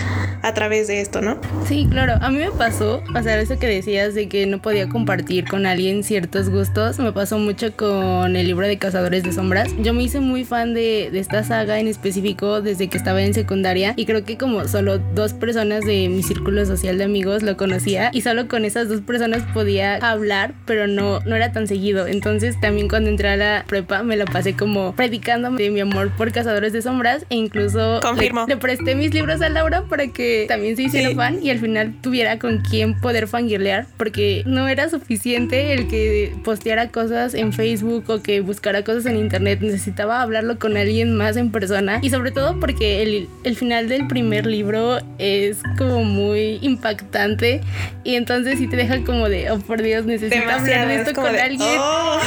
a 0.42 0.54
través 0.54 0.87
de 0.87 1.00
esto, 1.00 1.20
¿no? 1.20 1.38
Sí, 1.66 1.87
claro. 1.90 2.14
A 2.20 2.30
mí 2.30 2.38
me 2.38 2.50
pasó, 2.50 3.02
o 3.14 3.23
sea, 3.23 3.40
eso 3.40 3.58
que 3.58 3.66
decías 3.66 4.14
de 4.14 4.28
que 4.28 4.46
no 4.46 4.61
podía 4.61 4.88
compartir 4.88 5.49
con 5.49 5.66
alguien 5.66 6.04
ciertos 6.04 6.50
gustos, 6.50 6.99
me 6.99 7.12
pasó 7.12 7.38
mucho 7.38 7.75
con 7.76 8.37
el 8.37 8.46
libro 8.46 8.66
de 8.66 8.78
Cazadores 8.78 9.23
de 9.23 9.32
Sombras. 9.32 9.70
Yo 9.78 9.92
me 9.94 10.02
hice 10.02 10.20
muy 10.20 10.44
fan 10.44 10.75
de, 10.75 11.11
de 11.11 11.18
esta 11.18 11.42
saga 11.44 11.78
en 11.78 11.88
específico 11.88 12.55
desde 12.60 12.88
que 12.88 12.96
estaba 12.96 13.22
en 13.22 13.34
secundaria 13.34 13.94
y 13.96 14.06
creo 14.06 14.25
que 14.25 14.36
como 14.36 14.66
solo 14.68 14.98
dos 15.14 15.32
personas 15.32 15.84
de 15.84 16.08
mi 16.08 16.22
círculo 16.22 16.64
social 16.66 16.98
de 16.98 17.04
amigos 17.04 17.42
lo 17.42 17.56
conocía 17.56 18.10
y 18.12 18.22
solo 18.22 18.48
con 18.48 18.64
esas 18.64 18.88
dos 18.88 19.00
personas 19.00 19.42
podía 19.54 19.96
hablar, 19.96 20.54
pero 20.66 20.86
no, 20.86 21.20
no 21.20 21.36
era 21.36 21.52
tan 21.52 21.66
seguido. 21.66 22.06
Entonces 22.06 22.58
también 22.60 22.88
cuando 22.88 23.10
entré 23.10 23.28
a 23.28 23.36
la 23.36 23.64
prepa 23.66 24.02
me 24.02 24.16
la 24.16 24.25
pasé 24.25 24.54
como 24.54 24.94
predicando 24.94 25.50
de 25.50 25.70
mi 25.70 25.80
amor 25.80 26.10
por 26.16 26.32
Cazadores 26.32 26.72
de 26.72 26.82
Sombras 26.82 27.26
e 27.30 27.36
incluso 27.36 28.00
le, 28.48 28.56
presté 28.56 28.94
mis 28.94 29.12
libros 29.12 29.40
a 29.42 29.48
Laura 29.48 29.82
para 29.82 30.08
que 30.08 30.46
también 30.48 30.76
se 30.76 30.84
hiciera 30.84 31.14
fan 31.14 31.38
y 31.42 31.50
al 31.50 31.58
final 31.58 31.94
tuviera 32.00 32.38
con 32.38 32.58
quién 32.58 32.98
poder 33.00 33.28
fangirlear 33.28 33.86
porque 33.96 34.42
no 34.46 34.68
era 34.68 34.88
suficiente 34.88 35.72
el 35.72 35.88
que 35.88 36.34
posteara 36.44 36.88
cosas 36.88 37.34
en 37.34 37.52
Facebook 37.52 38.04
o 38.08 38.22
que 38.22 38.40
buscara 38.40 38.84
cosas 38.84 39.06
en 39.06 39.16
internet, 39.16 39.60
necesitaba 39.60 40.22
hablarlo 40.22 40.58
con 40.58 40.76
alguien 40.76 41.14
más 41.14 41.36
en 41.36 41.50
persona 41.50 41.98
y 42.02 42.10
sobre 42.10 42.30
todo 42.30 42.45
porque 42.54 43.02
el, 43.02 43.28
el 43.44 43.56
final 43.56 43.88
del 43.88 44.06
primer 44.06 44.46
libro 44.46 44.98
es 45.18 45.58
como 45.76 46.04
muy 46.04 46.58
impactante 46.62 47.60
y 48.04 48.14
entonces 48.14 48.58
sí 48.58 48.68
te 48.68 48.76
deja 48.76 49.02
como 49.04 49.28
de, 49.28 49.50
oh 49.50 49.58
por 49.58 49.82
Dios, 49.82 50.06
necesito 50.06 50.48
hablar 50.48 50.86
de 50.86 50.94
esto 50.96 51.12
con 51.12 51.26
alguien. 51.26 51.76
Oh, 51.78 52.18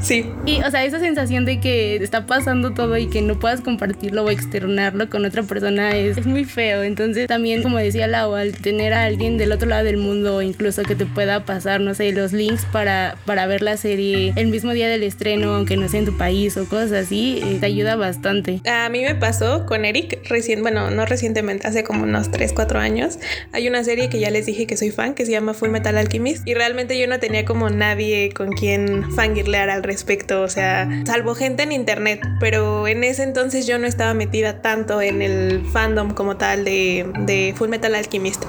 sí. 0.00 0.24
Y 0.46 0.62
o 0.62 0.70
sea, 0.70 0.84
esa 0.84 0.98
sensación 0.98 1.44
de 1.44 1.60
que 1.60 1.96
está 1.96 2.26
pasando 2.26 2.72
todo 2.72 2.96
y 2.96 3.06
que 3.08 3.20
no 3.20 3.38
puedas 3.38 3.60
compartirlo 3.60 4.24
o 4.24 4.30
externarlo 4.30 5.10
con 5.10 5.24
otra 5.26 5.42
persona 5.42 5.90
es, 5.90 6.16
es 6.16 6.26
muy 6.26 6.44
feo. 6.44 6.82
Entonces 6.82 7.26
también, 7.26 7.62
como 7.62 7.76
decía 7.76 8.06
Lau, 8.06 8.34
al 8.34 8.52
tener 8.52 8.94
a 8.94 9.04
alguien 9.04 9.36
del 9.36 9.52
otro 9.52 9.68
lado 9.68 9.84
del 9.84 9.98
mundo, 9.98 10.40
incluso 10.40 10.82
que 10.84 10.94
te 10.94 11.04
pueda 11.04 11.44
pasar, 11.44 11.80
no 11.80 11.94
sé, 11.94 12.12
los 12.12 12.32
links 12.32 12.64
para, 12.72 13.16
para 13.26 13.46
ver 13.46 13.60
la 13.60 13.76
serie 13.76 14.32
el 14.36 14.46
mismo 14.46 14.72
día 14.72 14.88
del 14.88 15.02
estreno, 15.02 15.54
aunque 15.54 15.76
no 15.76 15.88
sea 15.88 16.00
en 16.00 16.06
tu 16.06 16.16
país 16.16 16.56
o 16.56 16.66
cosas 16.66 16.92
así, 16.92 17.40
eh, 17.42 17.58
te 17.60 17.66
ayuda 17.66 17.96
bastante. 17.96 18.60
A 18.64 18.88
mí 18.88 19.02
me 19.02 19.14
pasó 19.14 19.65
con 19.66 19.84
Eric 19.84 20.26
recién, 20.28 20.62
bueno, 20.62 20.90
no 20.90 21.06
recientemente, 21.06 21.66
hace 21.66 21.84
como 21.84 22.04
unos 22.04 22.30
3, 22.30 22.52
4 22.52 22.78
años. 22.78 23.18
Hay 23.52 23.68
una 23.68 23.84
serie 23.84 24.08
que 24.08 24.18
ya 24.18 24.30
les 24.30 24.46
dije 24.46 24.66
que 24.66 24.76
soy 24.76 24.90
fan, 24.90 25.14
que 25.14 25.24
se 25.24 25.32
llama 25.32 25.54
Full 25.54 25.70
Metal 25.70 25.96
Alchemist, 25.96 26.46
y 26.46 26.54
realmente 26.54 26.98
yo 26.98 27.06
no 27.06 27.18
tenía 27.18 27.44
como 27.44 27.70
nadie 27.70 28.30
con 28.34 28.52
quien 28.52 29.10
fangirlear 29.12 29.70
al 29.70 29.82
respecto, 29.82 30.42
o 30.42 30.48
sea, 30.48 30.88
salvo 31.06 31.34
gente 31.34 31.62
en 31.62 31.72
internet, 31.72 32.20
pero 32.40 32.88
en 32.88 33.04
ese 33.04 33.22
entonces 33.22 33.66
yo 33.66 33.78
no 33.78 33.86
estaba 33.86 34.14
metida 34.14 34.62
tanto 34.62 35.00
en 35.00 35.22
el 35.22 35.64
fandom 35.72 36.10
como 36.14 36.36
tal 36.36 36.64
de, 36.64 37.06
de 37.20 37.54
Full 37.56 37.68
Metal 37.68 37.94
Alchemist, 37.94 38.44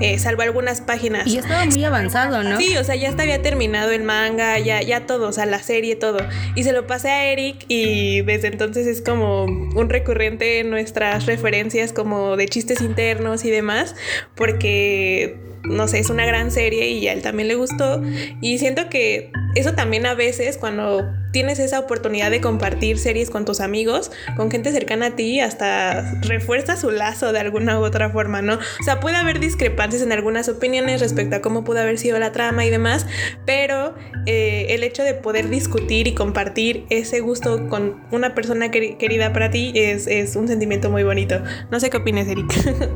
eh, 0.00 0.18
salvo 0.18 0.42
algunas 0.42 0.80
páginas. 0.80 1.26
Y 1.26 1.34
ya 1.34 1.40
estaba 1.40 1.64
muy 1.64 1.84
avanzado, 1.84 2.42
¿no? 2.42 2.58
Sí, 2.58 2.76
o 2.76 2.84
sea, 2.84 2.94
ya 2.94 3.10
había 3.10 3.42
terminado 3.42 3.92
el 3.92 4.02
manga, 4.02 4.58
ya, 4.58 4.82
ya 4.82 5.06
todo, 5.06 5.28
o 5.28 5.32
sea, 5.32 5.46
la 5.46 5.60
serie, 5.60 5.96
todo. 5.96 6.18
Y 6.54 6.64
se 6.64 6.72
lo 6.72 6.86
pasé 6.86 7.10
a 7.10 7.24
Eric 7.26 7.64
y 7.68 8.22
desde 8.22 8.48
entonces 8.48 8.86
es 8.86 9.00
como 9.00 9.44
un 9.44 9.88
recurrente 9.88 10.45
nuestras 10.64 11.26
referencias 11.26 11.92
como 11.92 12.36
de 12.36 12.46
chistes 12.46 12.80
internos 12.80 13.44
y 13.44 13.50
demás, 13.50 13.94
porque 14.34 15.38
no 15.64 15.88
sé, 15.88 15.98
es 15.98 16.10
una 16.10 16.26
gran 16.26 16.50
serie 16.50 16.90
y 16.90 17.08
a 17.08 17.12
él 17.12 17.22
también 17.22 17.48
le 17.48 17.54
gustó. 17.54 18.00
Y 18.40 18.58
siento 18.58 18.88
que 18.88 19.32
eso 19.54 19.72
también 19.72 20.06
a 20.06 20.14
veces 20.14 20.58
cuando 20.58 21.04
tienes 21.36 21.58
esa 21.58 21.80
oportunidad 21.80 22.30
de 22.30 22.40
compartir 22.40 22.98
series 22.98 23.28
con 23.28 23.44
tus 23.44 23.60
amigos, 23.60 24.10
con 24.38 24.50
gente 24.50 24.72
cercana 24.72 25.08
a 25.08 25.16
ti, 25.16 25.40
hasta 25.40 26.12
refuerza 26.22 26.78
su 26.78 26.90
lazo 26.90 27.30
de 27.30 27.40
alguna 27.40 27.78
u 27.78 27.84
otra 27.84 28.08
forma, 28.08 28.40
¿no? 28.40 28.54
O 28.54 28.82
sea, 28.82 29.00
puede 29.00 29.16
haber 29.16 29.38
discrepancias 29.38 30.00
en 30.00 30.12
algunas 30.12 30.48
opiniones 30.48 31.02
respecto 31.02 31.36
a 31.36 31.42
cómo 31.42 31.62
pudo 31.62 31.80
haber 31.80 31.98
sido 31.98 32.18
la 32.18 32.32
trama 32.32 32.64
y 32.64 32.70
demás, 32.70 33.06
pero 33.44 33.94
eh, 34.24 34.68
el 34.70 34.82
hecho 34.82 35.02
de 35.02 35.12
poder 35.12 35.50
discutir 35.50 36.06
y 36.06 36.14
compartir 36.14 36.86
ese 36.88 37.20
gusto 37.20 37.68
con 37.68 38.02
una 38.12 38.34
persona 38.34 38.70
querida 38.70 39.34
para 39.34 39.50
ti 39.50 39.72
es, 39.74 40.06
es, 40.06 40.36
un 40.36 40.48
sentimiento 40.48 40.88
muy 40.90 41.04
bonito. 41.04 41.42
No 41.70 41.80
sé 41.80 41.90
qué 41.90 41.98
opinas, 41.98 42.28
Eric. 42.28 42.50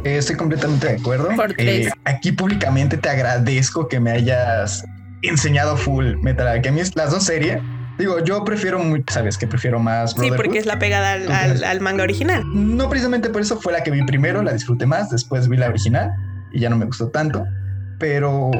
Eh, 0.05 0.17
estoy 0.17 0.37
completamente 0.37 0.87
de 0.87 0.95
acuerdo. 0.95 1.29
Eh, 1.59 1.91
aquí 2.05 2.33
públicamente 2.33 2.97
te 2.97 3.11
agradezco 3.11 3.87
que 3.87 4.01
me 4.01 4.13
hayas 4.13 4.83
enseñado 5.21 5.77
full 5.77 6.15
Metal 6.23 6.49
Alchemist, 6.49 6.97
las 6.97 7.11
dos 7.11 7.25
series 7.25 7.61
Digo, 8.01 8.19
yo 8.25 8.43
prefiero 8.47 8.79
muy, 8.79 9.05
sabes 9.11 9.37
que 9.37 9.47
prefiero 9.47 9.79
más. 9.79 10.13
Sí, 10.19 10.31
porque 10.35 10.57
es 10.57 10.65
la 10.65 10.79
pegada 10.79 11.13
al, 11.13 11.81
manga 11.83 12.03
original. 12.03 12.43
No 12.51 12.89
precisamente 12.89 13.29
por 13.29 13.43
eso 13.43 13.61
fue 13.61 13.75
la 13.75 13.83
que 13.83 13.91
vi 13.91 14.03
primero, 14.07 14.43
la 14.43 14.55
disfruté 14.55 14.87
más, 14.87 15.11
después 15.11 15.49
vi 15.49 15.59
la 15.59 15.69
original 15.69 16.11
y 16.51 16.61
ya 16.61 16.71
no 16.71 16.79
me 16.79 16.87
gustó 16.87 17.09
tanto, 17.09 17.45
pero 17.99 18.51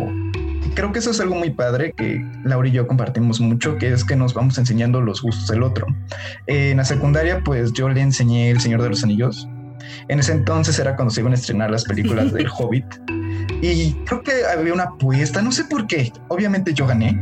creo 0.75 0.93
que 0.93 0.99
eso 0.99 1.13
es 1.13 1.21
algo 1.21 1.37
muy 1.37 1.49
padre 1.49 1.95
que 1.97 2.23
Laura 2.45 2.69
y 2.69 2.73
yo 2.73 2.87
compartimos 2.87 3.41
mucho, 3.41 3.79
que 3.79 3.91
es 3.91 4.05
que 4.05 4.15
nos 4.15 4.35
vamos 4.35 4.59
enseñando 4.59 5.01
los 5.01 5.23
gustos 5.23 5.49
del 5.49 5.63
otro. 5.63 5.87
en 6.47 6.77
la 6.77 6.85
secundaria, 6.85 7.41
pues 7.43 7.73
yo 7.73 7.89
le 7.89 8.03
enseñé 8.03 8.51
El 8.51 8.61
Señor 8.61 8.83
de 8.83 8.91
los 8.91 9.03
Anillos. 9.05 9.49
En 10.09 10.21
ese 10.21 10.33
entonces 10.33 10.79
era 10.79 10.97
cuando 10.97 11.15
se 11.15 11.23
iban 11.23 11.33
a 11.33 11.37
estrenar 11.37 11.71
las 11.71 11.85
películas 11.85 12.31
del 12.35 12.47
Hobbit. 12.47 12.85
Y 13.63 13.95
creo 14.05 14.23
que 14.23 14.33
había 14.45 14.75
una 14.75 14.85
apuesta, 14.85 15.41
no 15.41 15.51
sé 15.51 15.65
por 15.65 15.87
qué. 15.87 16.13
Obviamente 16.29 16.75
yo 16.75 16.87
gané 16.87 17.19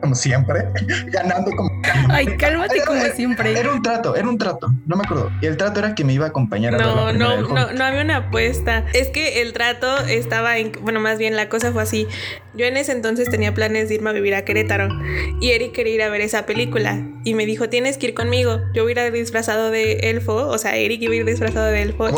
como 0.00 0.14
siempre, 0.14 0.64
ganando 1.06 1.50
como... 1.52 1.70
Ay, 2.08 2.26
cálmate 2.38 2.82
como 2.84 3.00
siempre. 3.14 3.58
Era 3.58 3.72
un 3.72 3.82
trato, 3.82 4.16
era 4.16 4.28
un 4.28 4.38
trato, 4.38 4.72
no 4.86 4.96
me 4.96 5.04
acuerdo. 5.04 5.30
Y 5.40 5.46
el 5.46 5.56
trato 5.56 5.80
era 5.80 5.94
que 5.94 6.04
me 6.04 6.12
iba 6.12 6.26
a 6.26 6.28
acompañar 6.28 6.74
a 6.74 6.78
no, 6.78 7.12
no, 7.12 7.42
no, 7.42 7.72
no 7.72 7.84
había 7.84 8.02
una 8.02 8.16
apuesta. 8.16 8.84
Es 8.92 9.08
que 9.08 9.42
el 9.42 9.52
trato 9.52 9.98
estaba 10.06 10.58
en, 10.58 10.72
bueno, 10.82 11.00
más 11.00 11.18
bien 11.18 11.36
la 11.36 11.48
cosa 11.48 11.72
fue 11.72 11.82
así. 11.82 12.06
Yo 12.54 12.64
en 12.64 12.76
ese 12.76 12.92
entonces 12.92 13.28
tenía 13.28 13.52
planes 13.52 13.88
de 13.88 13.96
irme 13.96 14.10
a 14.10 14.12
vivir 14.12 14.34
a 14.34 14.44
Querétaro 14.44 14.88
y 15.40 15.50
Eric 15.50 15.72
quería 15.72 15.94
ir 15.94 16.02
a 16.02 16.08
ver 16.08 16.22
esa 16.22 16.46
película 16.46 17.02
y 17.22 17.34
me 17.34 17.44
dijo, 17.44 17.68
tienes 17.68 17.98
que 17.98 18.08
ir 18.08 18.14
conmigo. 18.14 18.60
Yo 18.72 18.84
voy 18.84 18.94
a 18.96 19.06
ir 19.06 19.12
disfrazado 19.12 19.70
de 19.70 20.10
elfo, 20.10 20.34
o 20.34 20.58
sea, 20.58 20.76
Eric 20.76 21.02
iba 21.02 21.12
a 21.12 21.16
ir 21.16 21.24
disfrazado 21.24 21.66
de 21.66 21.82
elfo. 21.82 22.08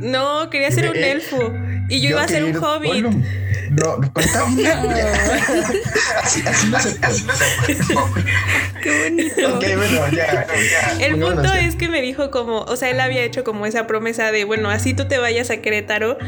No, 0.00 0.48
quería 0.48 0.70
ser 0.70 0.88
un 0.88 0.96
elfo 0.96 1.52
y 1.90 2.00
yo, 2.00 2.10
iba 2.10 2.22
a 2.22 2.28
ser 2.28 2.44
un 2.44 2.56
hobbit. 2.56 3.04
No, 3.70 4.00
así, 6.22 6.42
así 6.46 6.66
no 6.68 6.80
se 6.80 6.98
Qué 8.82 9.02
bonito. 9.04 9.56
Ok, 9.56 9.64
bueno, 9.76 10.08
ya, 10.10 10.46
El 11.00 11.20
punto 11.20 11.52
es 11.54 11.76
que 11.76 11.88
me 11.88 12.02
dijo 12.02 12.30
como, 12.30 12.62
o 12.62 12.76
sea, 12.76 12.90
él 12.90 12.98
había 12.98 13.22
hecho 13.22 13.44
como 13.44 13.66
esa 13.66 13.86
promesa 13.86 14.32
de, 14.32 14.44
bueno, 14.44 14.70
así 14.70 14.92
tú 14.92 15.06
te 15.06 15.18
vayas 15.18 15.50
a 15.50 15.58
Querétaro, 15.58 16.18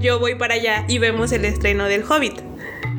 yo 0.00 0.20
voy 0.20 0.36
para 0.36 0.54
allá 0.54 0.84
y 0.86 0.98
vemos 0.98 1.32
el 1.32 1.44
estreno 1.44 1.86
del 1.86 2.04
Hobbit. 2.04 2.51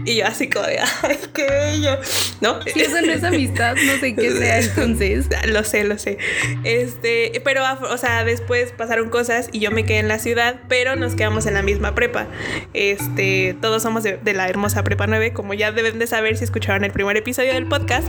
Y 0.05 0.15
yo 0.17 0.25
así 0.25 0.49
como 0.49 0.65
de, 0.65 0.79
ay, 0.79 1.17
qué 1.33 1.47
bello, 1.47 1.97
¿no? 2.41 2.61
Si 2.63 2.81
eso 2.81 3.01
no 3.01 3.11
es 3.11 3.23
amistad, 3.23 3.75
no 3.75 3.99
sé 3.99 4.15
qué 4.15 4.31
sea 4.31 4.59
entonces. 4.59 5.27
lo 5.47 5.63
sé, 5.63 5.83
lo 5.83 5.97
sé. 5.97 6.17
Este, 6.63 7.41
pero, 7.43 7.63
o 7.89 7.97
sea, 7.97 8.23
después 8.23 8.71
pasaron 8.71 9.09
cosas 9.09 9.49
y 9.51 9.59
yo 9.59 9.71
me 9.71 9.85
quedé 9.85 9.99
en 9.99 10.07
la 10.07 10.19
ciudad, 10.19 10.59
pero 10.67 10.95
nos 10.95 11.15
quedamos 11.15 11.45
en 11.45 11.53
la 11.53 11.61
misma 11.61 11.95
prepa. 11.95 12.27
Este, 12.73 13.55
todos 13.61 13.83
somos 13.83 14.03
de, 14.03 14.19
la 14.33 14.47
hermosa 14.47 14.83
prepa 14.83 15.07
9, 15.07 15.33
como 15.33 15.53
ya 15.53 15.71
deben 15.71 15.99
de 15.99 16.07
saber 16.07 16.37
si 16.37 16.43
escucharon 16.43 16.83
el 16.83 16.91
primer 16.91 17.17
episodio 17.17 17.53
del 17.53 17.67
podcast. 17.67 18.07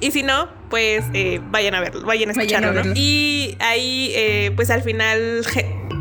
Y 0.00 0.12
si 0.12 0.22
no, 0.22 0.48
pues 0.70 1.04
eh, 1.12 1.40
vayan 1.50 1.74
a 1.74 1.80
verlo, 1.80 2.06
vayan 2.06 2.30
a 2.30 2.32
escucharlo, 2.32 2.84
¿no? 2.84 2.92
Y 2.94 3.56
ahí, 3.60 4.12
eh, 4.14 4.52
pues 4.56 4.70
al 4.70 4.82
final 4.82 5.44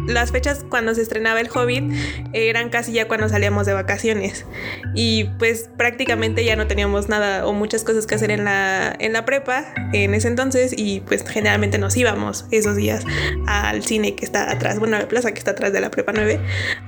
las 0.07 0.31
fechas 0.31 0.65
cuando 0.69 0.95
se 0.95 1.01
estrenaba 1.01 1.39
el 1.39 1.49
Hobbit 1.53 1.93
eran 2.33 2.69
casi 2.69 2.93
ya 2.93 3.07
cuando 3.07 3.29
salíamos 3.29 3.65
de 3.65 3.73
vacaciones 3.73 4.45
y 4.95 5.25
pues 5.39 5.69
prácticamente 5.77 6.43
ya 6.45 6.55
no 6.55 6.67
teníamos 6.67 7.09
nada 7.09 7.45
o 7.45 7.53
muchas 7.53 7.83
cosas 7.83 8.05
que 8.05 8.15
hacer 8.15 8.31
en 8.31 8.45
la, 8.45 8.95
en 8.99 9.13
la 9.13 9.25
prepa 9.25 9.65
en 9.93 10.13
ese 10.13 10.27
entonces 10.27 10.73
y 10.75 11.01
pues 11.01 11.23
generalmente 11.27 11.77
nos 11.77 11.95
íbamos 11.97 12.45
esos 12.51 12.75
días 12.75 13.03
al 13.47 13.83
cine 13.83 14.15
que 14.15 14.25
está 14.25 14.51
atrás, 14.51 14.79
bueno, 14.79 14.97
a 14.97 14.99
la 14.99 15.07
plaza 15.07 15.31
que 15.31 15.39
está 15.39 15.51
atrás 15.51 15.73
de 15.73 15.81
la 15.81 15.91
prepa 15.91 16.11
9 16.13 16.39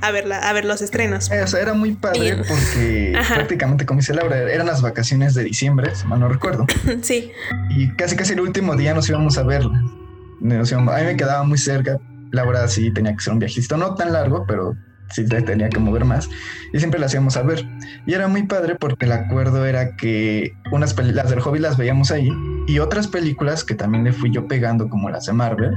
a, 0.01 0.11
verla, 0.11 0.39
a 0.39 0.53
ver 0.53 0.65
los 0.65 0.81
estrenos. 0.81 1.29
O 1.31 1.47
sea, 1.47 1.61
era 1.61 1.73
muy 1.73 1.93
padre 1.93 2.37
porque 2.47 3.13
prácticamente 3.33 3.85
como 3.85 3.99
dice 3.99 4.13
Laura, 4.13 4.37
eran 4.37 4.67
las 4.67 4.81
vacaciones 4.81 5.33
de 5.33 5.43
diciembre, 5.43 5.93
si 5.95 6.05
mal 6.07 6.19
no 6.19 6.29
recuerdo. 6.29 6.65
sí. 7.01 7.31
Y 7.69 7.89
casi 7.91 8.15
casi 8.15 8.33
el 8.33 8.41
último 8.41 8.75
día 8.75 8.93
nos 8.93 9.07
íbamos 9.09 9.37
a 9.37 9.43
verla. 9.43 9.77
a 9.77 10.41
mí 10.41 11.03
me 11.05 11.15
quedaba 11.15 11.43
muy 11.43 11.57
cerca, 11.57 11.99
la 12.35 12.45
verdad 12.45 12.67
sí 12.67 12.91
tenía 12.91 13.13
que 13.15 13.23
ser 13.23 13.33
un 13.33 13.39
viajito, 13.39 13.77
no 13.77 13.95
tan 13.95 14.13
largo, 14.13 14.45
pero 14.45 14.75
sí 15.09 15.25
tenía 15.25 15.69
que 15.69 15.79
mover 15.79 16.05
más. 16.05 16.29
Y 16.73 16.79
siempre 16.79 16.99
la 16.99 17.05
hacíamos 17.05 17.37
a 17.37 17.43
ver. 17.43 17.65
Y 18.05 18.13
era 18.13 18.27
muy 18.27 18.43
padre 18.43 18.75
porque 18.75 19.05
el 19.05 19.13
acuerdo 19.13 19.65
era 19.65 19.95
que 19.95 20.51
unas 20.71 20.95
las 20.97 21.29
del 21.29 21.39
hobby 21.39 21.59
las 21.59 21.77
veíamos 21.77 22.11
ahí 22.11 22.29
y 22.67 22.79
otras 22.79 23.07
películas 23.07 23.63
que 23.63 23.75
también 23.75 24.03
le 24.03 24.11
fui 24.11 24.31
yo 24.31 24.47
pegando, 24.47 24.89
como 24.89 25.09
las 25.09 25.25
de 25.25 25.33
Marvel, 25.33 25.71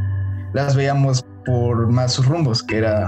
las 0.53 0.75
veíamos 0.75 1.25
por 1.45 1.91
más 1.91 2.25
rumbos, 2.25 2.63
que 2.63 2.79
era 2.79 3.07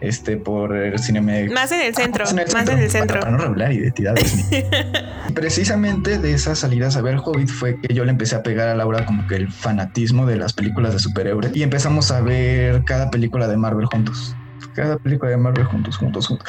este 0.00 0.36
por 0.36 0.76
el 0.76 0.98
cine 0.98 1.20
más 1.20 1.72
en 1.72 1.80
el 1.80 1.94
centro, 1.94 2.24
más 2.24 2.68
en 2.68 2.78
el 2.78 2.90
centro, 2.90 3.20
para, 3.20 3.30
no 3.30 3.38
revelar 3.38 3.72
identidades. 3.72 4.48
Precisamente 5.34 6.18
de 6.18 6.32
esas 6.32 6.58
salidas 6.58 6.96
a 6.96 7.02
ver 7.02 7.16
Hobbit 7.22 7.48
fue 7.48 7.80
que 7.80 7.94
yo 7.94 8.04
le 8.04 8.10
empecé 8.10 8.36
a 8.36 8.42
pegar 8.42 8.68
a 8.68 8.74
Laura 8.74 9.04
como 9.06 9.26
que 9.26 9.36
el 9.36 9.50
fanatismo 9.50 10.26
de 10.26 10.36
las 10.36 10.52
películas 10.52 10.92
de 10.92 10.98
superhéroes 10.98 11.54
y 11.54 11.62
empezamos 11.62 12.10
a 12.10 12.20
ver 12.20 12.84
cada 12.84 13.10
película 13.10 13.48
de 13.48 13.56
Marvel 13.56 13.86
juntos. 13.86 14.34
cada 14.74 14.96
película 14.98 15.30
de 15.30 15.36
Marvel 15.36 15.64
juntos, 15.64 15.96
juntos, 15.96 16.26
juntos. 16.26 16.48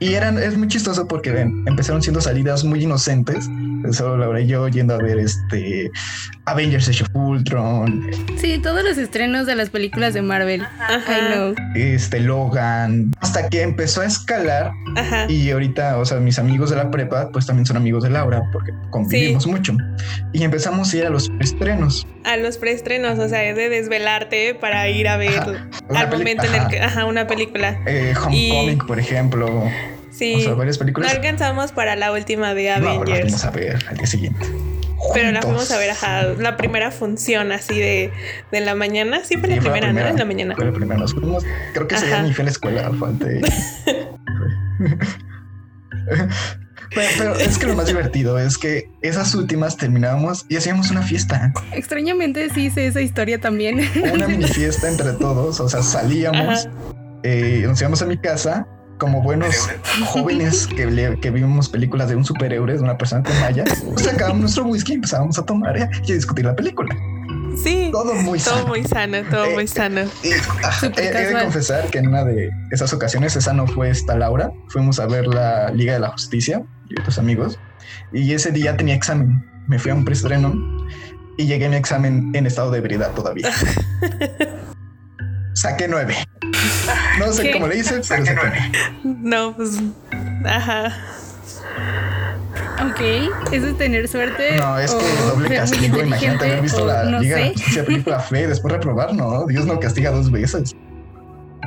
Y 0.00 0.14
eran, 0.14 0.38
es 0.38 0.56
muy 0.56 0.68
chistoso 0.68 1.06
porque 1.06 1.30
empezaron 1.30 2.02
siendo 2.02 2.20
salidas 2.20 2.64
muy 2.64 2.82
inocentes. 2.82 3.48
Solo 3.92 4.16
Laura 4.16 4.40
y 4.40 4.46
yo 4.46 4.66
yendo 4.68 4.94
a 4.94 4.98
ver 4.98 5.18
este 5.18 5.90
Avengers 6.46 6.88
Age 6.88 7.04
of 7.04 7.10
Ultron. 7.14 8.10
Sí, 8.36 8.58
todos 8.58 8.82
los 8.82 8.96
estrenos 8.96 9.46
de 9.46 9.56
las 9.56 9.70
películas 9.70 10.14
de 10.14 10.22
Marvel. 10.22 10.62
I 10.62 11.34
know. 11.34 11.54
Este 11.74 12.20
Logan. 12.20 13.12
Hasta 13.20 13.48
que 13.48 13.62
empezó 13.62 14.00
a 14.00 14.06
escalar. 14.06 14.72
Y 15.28 15.50
ahorita, 15.50 15.98
o 15.98 16.04
sea, 16.04 16.18
mis 16.18 16.38
amigos 16.38 16.70
de 16.70 16.76
la 16.76 16.90
prepa, 16.90 17.30
pues 17.30 17.46
también 17.46 17.66
son 17.66 17.76
amigos 17.76 18.02
de 18.02 18.10
Laura, 18.10 18.42
porque 18.52 18.72
convivimos 18.90 19.46
mucho. 19.46 19.76
Y 20.32 20.42
empezamos 20.42 20.92
a 20.92 20.96
ir 20.96 21.06
a 21.06 21.10
los 21.10 21.28
preestrenos. 21.28 22.06
A 22.24 22.36
los 22.36 22.56
preestrenos, 22.56 23.18
o 23.18 23.28
sea, 23.28 23.44
es 23.44 23.56
de 23.56 23.68
desvelarte 23.68 24.54
para 24.54 24.88
ir 24.88 25.08
a 25.08 25.16
ver 25.18 25.40
al 25.94 26.10
momento 26.10 26.44
en 26.44 26.54
el 26.54 26.68
que. 26.68 26.80
Ajá, 26.80 27.04
una 27.04 27.26
película. 27.26 27.78
Eh, 27.86 28.14
Homecoming, 28.16 28.78
por 28.78 28.98
ejemplo. 28.98 29.64
Sí. 30.16 30.36
O 30.36 30.40
sea, 30.40 30.54
varias 30.54 30.78
películas. 30.78 31.10
No 31.10 31.16
alcanzamos 31.16 31.72
para 31.72 31.96
la 31.96 32.12
última 32.12 32.54
de 32.54 32.70
Avengers. 32.70 33.08
No, 33.08 33.14
la 33.14 33.20
fuimos 33.22 33.44
a 33.44 33.50
ver 33.50 33.84
al 33.88 33.96
día 33.96 34.06
siguiente. 34.06 34.46
Pero 35.12 35.32
la 35.32 35.42
fuimos 35.42 35.70
a 35.70 35.76
ver, 35.78 35.90
ajá, 35.90 36.22
la 36.38 36.56
primera 36.56 36.90
función 36.90 37.52
así 37.52 37.78
de, 37.78 38.10
de 38.50 38.60
la 38.60 38.74
mañana. 38.74 39.20
Sí, 39.24 39.36
fue 39.36 39.48
la, 39.48 39.60
primera, 39.60 39.92
¿no? 39.92 40.00
En 40.00 40.16
la 40.16 40.24
mañana. 40.24 40.56
Fue 40.56 40.64
la 40.64 40.72
primera. 40.72 41.00
Nos 41.00 41.12
fuimos, 41.12 41.44
creo 41.72 41.86
que 41.86 41.96
ese 41.96 42.06
día 42.06 42.22
ni 42.22 42.32
fue 42.32 42.42
a 42.42 42.46
la 42.46 42.50
escuela. 42.50 42.90
Pero, 46.94 47.08
pero, 47.18 47.36
es 47.36 47.58
que 47.58 47.66
lo 47.66 47.74
más 47.74 47.88
divertido 47.88 48.38
es 48.38 48.56
que 48.56 48.88
esas 49.02 49.34
últimas 49.34 49.76
terminábamos 49.76 50.46
y 50.48 50.56
hacíamos 50.56 50.92
una 50.92 51.02
fiesta. 51.02 51.52
Extrañamente 51.72 52.48
sí 52.50 52.66
hice 52.66 52.86
esa 52.86 53.00
historia 53.00 53.40
también. 53.40 53.80
Una 54.12 54.28
mini 54.28 54.44
fiesta 54.44 54.88
entre 54.88 55.12
todos, 55.14 55.58
o 55.58 55.68
sea, 55.68 55.82
salíamos, 55.82 56.68
eh, 57.24 57.64
nos 57.66 57.80
íbamos 57.80 58.00
a 58.02 58.06
mi 58.06 58.16
casa 58.16 58.68
como 59.04 59.20
buenos 59.20 59.68
jóvenes 60.06 60.66
que, 60.66 61.18
que 61.20 61.30
vimos 61.30 61.68
películas 61.68 62.08
de 62.08 62.16
un 62.16 62.24
superhéroe, 62.24 62.72
de 62.72 62.80
una 62.80 62.96
persona 62.96 63.22
con 63.22 63.38
malla, 63.38 63.64
pues 63.92 64.06
sacábamos 64.06 64.40
nuestro 64.40 64.64
whisky 64.64 64.92
y 64.92 64.94
empezábamos 64.94 65.38
a 65.38 65.44
tomar 65.44 65.76
¿eh? 65.76 65.90
y 66.06 66.12
a 66.12 66.14
discutir 66.14 66.46
la 66.46 66.56
película. 66.56 66.96
Sí. 67.62 67.90
Todo 67.92 68.14
muy 68.14 68.38
todo 68.38 68.54
sano. 68.54 68.68
muy 68.68 68.82
sano, 68.84 69.18
todo 69.30 69.50
muy 69.50 69.64
eh, 69.64 69.68
sano. 69.68 70.00
Ah, 70.62 70.72
he, 70.96 71.02
de 71.02 71.38
confesar 71.38 71.90
que 71.90 71.98
en 71.98 72.08
una 72.08 72.24
de 72.24 72.48
esas 72.72 72.94
ocasiones, 72.94 73.36
esa 73.36 73.52
no 73.52 73.66
fue 73.66 73.90
esta 73.90 74.16
Laura, 74.16 74.50
fuimos 74.68 74.98
a 74.98 75.06
ver 75.06 75.26
la 75.26 75.70
Liga 75.70 75.92
de 75.92 76.00
la 76.00 76.08
Justicia 76.08 76.64
y 76.88 76.98
otros 76.98 77.18
amigos. 77.18 77.58
Y 78.10 78.32
ese 78.32 78.52
día 78.52 78.74
tenía 78.74 78.94
examen. 78.94 79.44
Me 79.68 79.78
fui 79.78 79.90
a 79.90 79.94
un 79.94 80.06
preestreno 80.06 80.54
y 81.36 81.44
llegué 81.44 81.66
a 81.66 81.68
mi 81.68 81.76
examen 81.76 82.30
en 82.32 82.46
estado 82.46 82.70
de 82.70 82.78
ebriedad 82.78 83.10
todavía. 83.12 83.50
Saqué 85.64 85.88
nueve. 85.88 86.14
No 87.18 87.32
sé 87.32 87.50
cómo 87.52 87.66
le 87.68 87.76
dicen, 87.76 88.02
pero 88.06 88.22
saqué 88.22 88.34
nueve. 88.34 88.58
No, 89.02 89.56
pues. 89.56 89.80
Ajá. 90.44 90.94
Ok, 92.86 93.00
¿eso 93.50 93.68
es 93.68 93.78
tener 93.78 94.06
suerte? 94.06 94.56
No, 94.58 94.78
es 94.78 94.92
que 94.92 95.22
doble 95.26 95.56
castigo. 95.56 96.02
Imagínate 96.02 96.44
haber 96.44 96.60
visto 96.60 96.84
la 96.84 97.04
Liga 97.18 97.36
de 97.38 97.54
la 97.76 97.82
película 97.82 98.20
fe 98.20 98.42
y 98.42 98.46
después 98.46 98.74
reprobar, 98.74 99.14
no. 99.14 99.46
Dios 99.46 99.64
no 99.64 99.80
castiga 99.80 100.10
dos 100.10 100.30
veces 100.30 100.76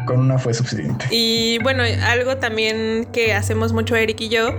con 0.05 0.19
una 0.19 0.37
fue 0.37 0.53
suficiente. 0.53 1.07
Y 1.09 1.57
bueno, 1.63 1.81
algo 2.05 2.37
también 2.37 3.07
que 3.11 3.33
hacemos 3.33 3.73
mucho 3.73 3.95
Eric 3.95 4.21
y 4.21 4.29
yo 4.29 4.51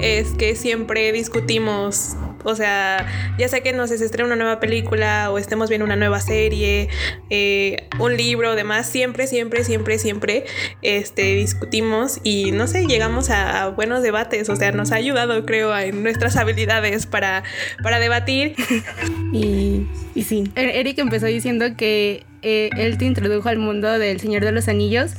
es 0.00 0.30
que 0.30 0.56
siempre 0.56 1.12
discutimos 1.12 2.16
o 2.46 2.54
sea, 2.54 3.06
ya 3.38 3.48
sea 3.48 3.60
que 3.60 3.72
nos 3.72 3.90
estrene 3.90 4.24
una 4.24 4.36
nueva 4.36 4.60
película 4.60 5.30
o 5.32 5.38
estemos 5.38 5.68
viendo 5.68 5.84
una 5.84 5.96
nueva 5.96 6.20
serie, 6.20 6.88
eh, 7.28 7.88
un 7.98 8.16
libro, 8.16 8.54
demás, 8.54 8.86
siempre, 8.86 9.26
siempre, 9.26 9.64
siempre, 9.64 9.98
siempre 9.98 10.44
este, 10.80 11.34
discutimos 11.34 12.20
y 12.22 12.52
no 12.52 12.68
sé, 12.68 12.86
llegamos 12.86 13.30
a, 13.30 13.68
buenos 13.70 14.02
debates. 14.02 14.48
O 14.48 14.54
sea, 14.54 14.70
nos 14.70 14.92
ha 14.92 14.96
ayudado, 14.96 15.44
creo, 15.44 15.76
en 15.76 16.04
nuestras 16.04 16.36
habilidades 16.36 17.06
para, 17.06 17.42
para 17.82 17.98
debatir. 17.98 18.54
y, 19.32 19.86
y 20.14 20.22
sí, 20.22 20.44
e-, 20.54 20.80
Eric 20.80 20.98
empezó 20.98 21.26
diciendo 21.26 21.76
que 21.76 22.24
eh, 22.42 22.70
él 22.76 22.96
te 22.96 23.06
introdujo 23.06 23.48
al 23.48 23.58
mundo 23.58 23.98
del 23.98 24.20
Señor 24.20 24.44
de 24.44 24.52
los 24.52 24.68
Anillos. 24.68 25.12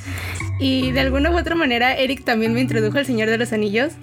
Y 0.60 0.92
de 0.92 1.02
alguna 1.02 1.30
u 1.30 1.38
otra 1.38 1.56
manera, 1.56 1.94
Eric 1.96 2.24
también 2.24 2.54
me 2.54 2.62
introdujo 2.62 2.98
al 2.98 3.06
Señor 3.06 3.30
de 3.30 3.38
los 3.38 3.52
Anillos. 3.52 3.94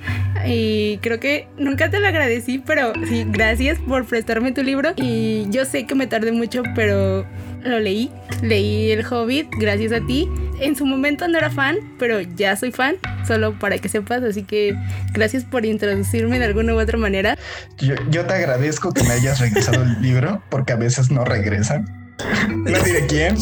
Y 0.46 0.98
creo 0.98 1.20
que 1.20 1.48
nunca 1.58 1.90
te 1.90 2.00
lo 2.00 2.06
agradecí, 2.06 2.58
pero 2.58 2.92
sí, 3.08 3.24
gracias 3.28 3.78
por 3.78 4.04
prestarme 4.04 4.52
tu 4.52 4.62
libro. 4.62 4.92
Y 4.96 5.46
yo 5.50 5.64
sé 5.64 5.86
que 5.86 5.94
me 5.94 6.06
tardé 6.06 6.32
mucho, 6.32 6.62
pero 6.74 7.26
lo 7.62 7.80
leí. 7.80 8.10
Leí 8.42 8.90
El 8.90 9.04
Hobbit 9.06 9.48
gracias 9.58 9.92
a 9.92 10.04
ti. 10.06 10.28
En 10.60 10.76
su 10.76 10.86
momento 10.86 11.26
no 11.28 11.38
era 11.38 11.50
fan, 11.50 11.76
pero 11.98 12.20
ya 12.20 12.56
soy 12.56 12.70
fan, 12.70 12.96
solo 13.26 13.58
para 13.58 13.78
que 13.78 13.88
sepas. 13.88 14.22
Así 14.22 14.44
que 14.44 14.76
gracias 15.12 15.44
por 15.44 15.64
introducirme 15.64 16.38
de 16.38 16.44
alguna 16.44 16.74
u 16.74 16.80
otra 16.80 16.98
manera. 16.98 17.36
Yo, 17.78 17.94
yo 18.10 18.24
te 18.26 18.34
agradezco 18.34 18.92
que 18.92 19.02
me 19.02 19.12
hayas 19.12 19.40
regresado 19.40 19.82
el 19.82 20.00
libro, 20.00 20.42
porque 20.50 20.72
a 20.72 20.76
veces 20.76 21.10
no 21.10 21.24
regresan. 21.24 22.03
No 22.48 22.82
diré 22.82 23.06
quién, 23.06 23.36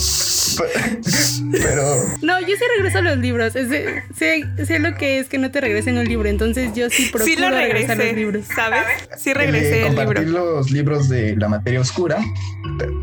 pero... 1.52 1.96
No, 2.22 2.40
yo 2.40 2.46
sí 2.46 2.62
regreso 2.76 2.98
a 2.98 3.02
los 3.02 3.18
libros. 3.18 3.52
sé, 3.52 4.04
sé, 4.16 4.78
lo 4.78 4.94
que 4.94 5.18
es 5.18 5.28
que 5.28 5.38
no 5.38 5.50
te 5.50 5.60
regresen 5.60 5.98
un 5.98 6.04
libro, 6.04 6.28
entonces 6.28 6.72
yo 6.74 6.90
sí 6.90 7.06
procuro 7.10 7.24
sí 7.24 7.36
lo 7.36 7.50
regresé, 7.50 7.94
los 7.94 8.14
libros. 8.14 8.46
¿Sabes? 8.54 8.80
Sí 9.16 9.32
regresé 9.32 9.86
el 9.86 9.94
compartir 9.94 10.28
los 10.28 10.70
libros 10.70 11.08
de 11.08 11.36
La 11.36 11.48
Materia 11.48 11.80
Oscura. 11.80 12.18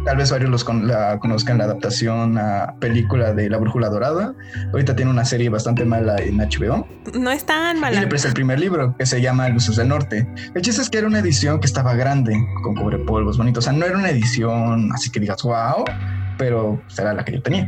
Tal 0.06 0.18
vez 0.18 0.32
varios 0.32 0.50
los 0.50 0.66
la 0.84 1.20
conozcan 1.20 1.58
la 1.58 1.66
adaptación 1.66 2.38
a 2.38 2.76
película 2.80 3.34
de 3.34 3.50
La 3.50 3.58
Brújula 3.58 3.90
Dorada. 3.90 4.34
Ahorita 4.72 4.96
tiene 4.96 5.12
una 5.12 5.26
serie 5.26 5.50
bastante 5.50 5.86
mala 5.86 6.18
en 6.18 6.38
HBO. 6.38 6.88
No 7.14 7.32
es 7.32 7.46
tan 7.46 7.80
mala. 7.80 7.98
Y 7.98 8.00
le 8.02 8.08
presté 8.08 8.30
el 8.30 8.34
primer 8.34 8.60
libro 8.60 8.96
que 8.98 9.06
se 9.06 9.22
llama 9.22 9.50
Luces 9.50 9.76
del 9.76 9.90
Norte. 9.90 10.28
El 10.54 10.62
chiste 10.62 10.82
es 10.82 10.90
que 10.90 10.98
era 10.98 11.08
una 11.08 11.20
edición 11.20 11.60
que 11.60 11.68
estaba 11.68 11.94
grande, 11.96 12.36
con 12.64 12.76
cubrepolvos 12.76 13.38
bonitos. 13.38 13.66
O 13.66 13.70
sea, 13.70 13.74
no 13.74 13.86
era 13.86 13.98
una 13.98 14.10
edición 14.10 14.92
así 14.94 15.12
que 15.12 15.20
digas, 15.20 15.44
wow 15.44 15.86
pero 16.40 16.82
será 16.88 17.14
la 17.14 17.24
que 17.24 17.34
yo 17.34 17.42
tenía. 17.44 17.68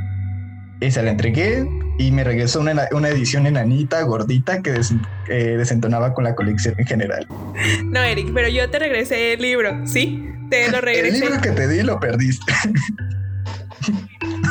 Y 0.82 0.90
se 0.90 1.04
la 1.04 1.12
entregué 1.12 1.68
y 2.00 2.12
me 2.12 2.24
regresó 2.24 2.60
una, 2.60 2.90
una 2.92 3.10
edición 3.10 3.46
enanita, 3.46 4.02
gordita, 4.02 4.64
que 4.64 4.74
desentonaba 5.28 6.14
con 6.16 6.24
la 6.24 6.34
colección 6.34 6.74
en 6.80 6.86
general. 6.88 7.28
No, 7.86 8.02
Eric, 8.02 8.32
pero 8.34 8.50
yo 8.50 8.68
te 8.70 8.80
regresé 8.80 9.34
el 9.34 9.42
libro, 9.44 9.86
¿sí? 9.86 10.28
Te 10.50 10.72
lo 10.72 10.82
regresé. 10.82 11.10
El 11.16 11.22
libro 11.22 11.42
que 11.42 11.52
te 11.52 11.68
di 11.68 11.84
lo 11.84 12.00
perdiste. 12.00 12.52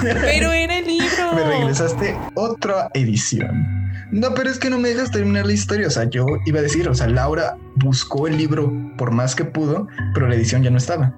Pero 0.02 0.52
era 0.52 0.78
el 0.78 0.86
libro. 0.86 1.32
Me 1.34 1.42
regresaste 1.42 2.16
otra 2.34 2.90
edición. 2.94 3.80
No, 4.12 4.32
pero 4.34 4.50
es 4.50 4.58
que 4.58 4.70
no 4.70 4.78
me 4.78 4.88
dejas 4.88 5.12
terminar 5.12 5.46
la 5.46 5.52
historia. 5.52 5.86
O 5.86 5.90
sea, 5.90 6.04
yo 6.04 6.26
iba 6.46 6.58
a 6.58 6.62
decir, 6.62 6.88
o 6.88 6.94
sea, 6.94 7.06
Laura 7.06 7.56
buscó 7.76 8.26
el 8.26 8.36
libro 8.36 8.72
por 8.96 9.12
más 9.12 9.36
que 9.36 9.44
pudo, 9.44 9.86
pero 10.14 10.26
la 10.26 10.34
edición 10.34 10.64
ya 10.64 10.70
no 10.70 10.78
estaba 10.78 11.14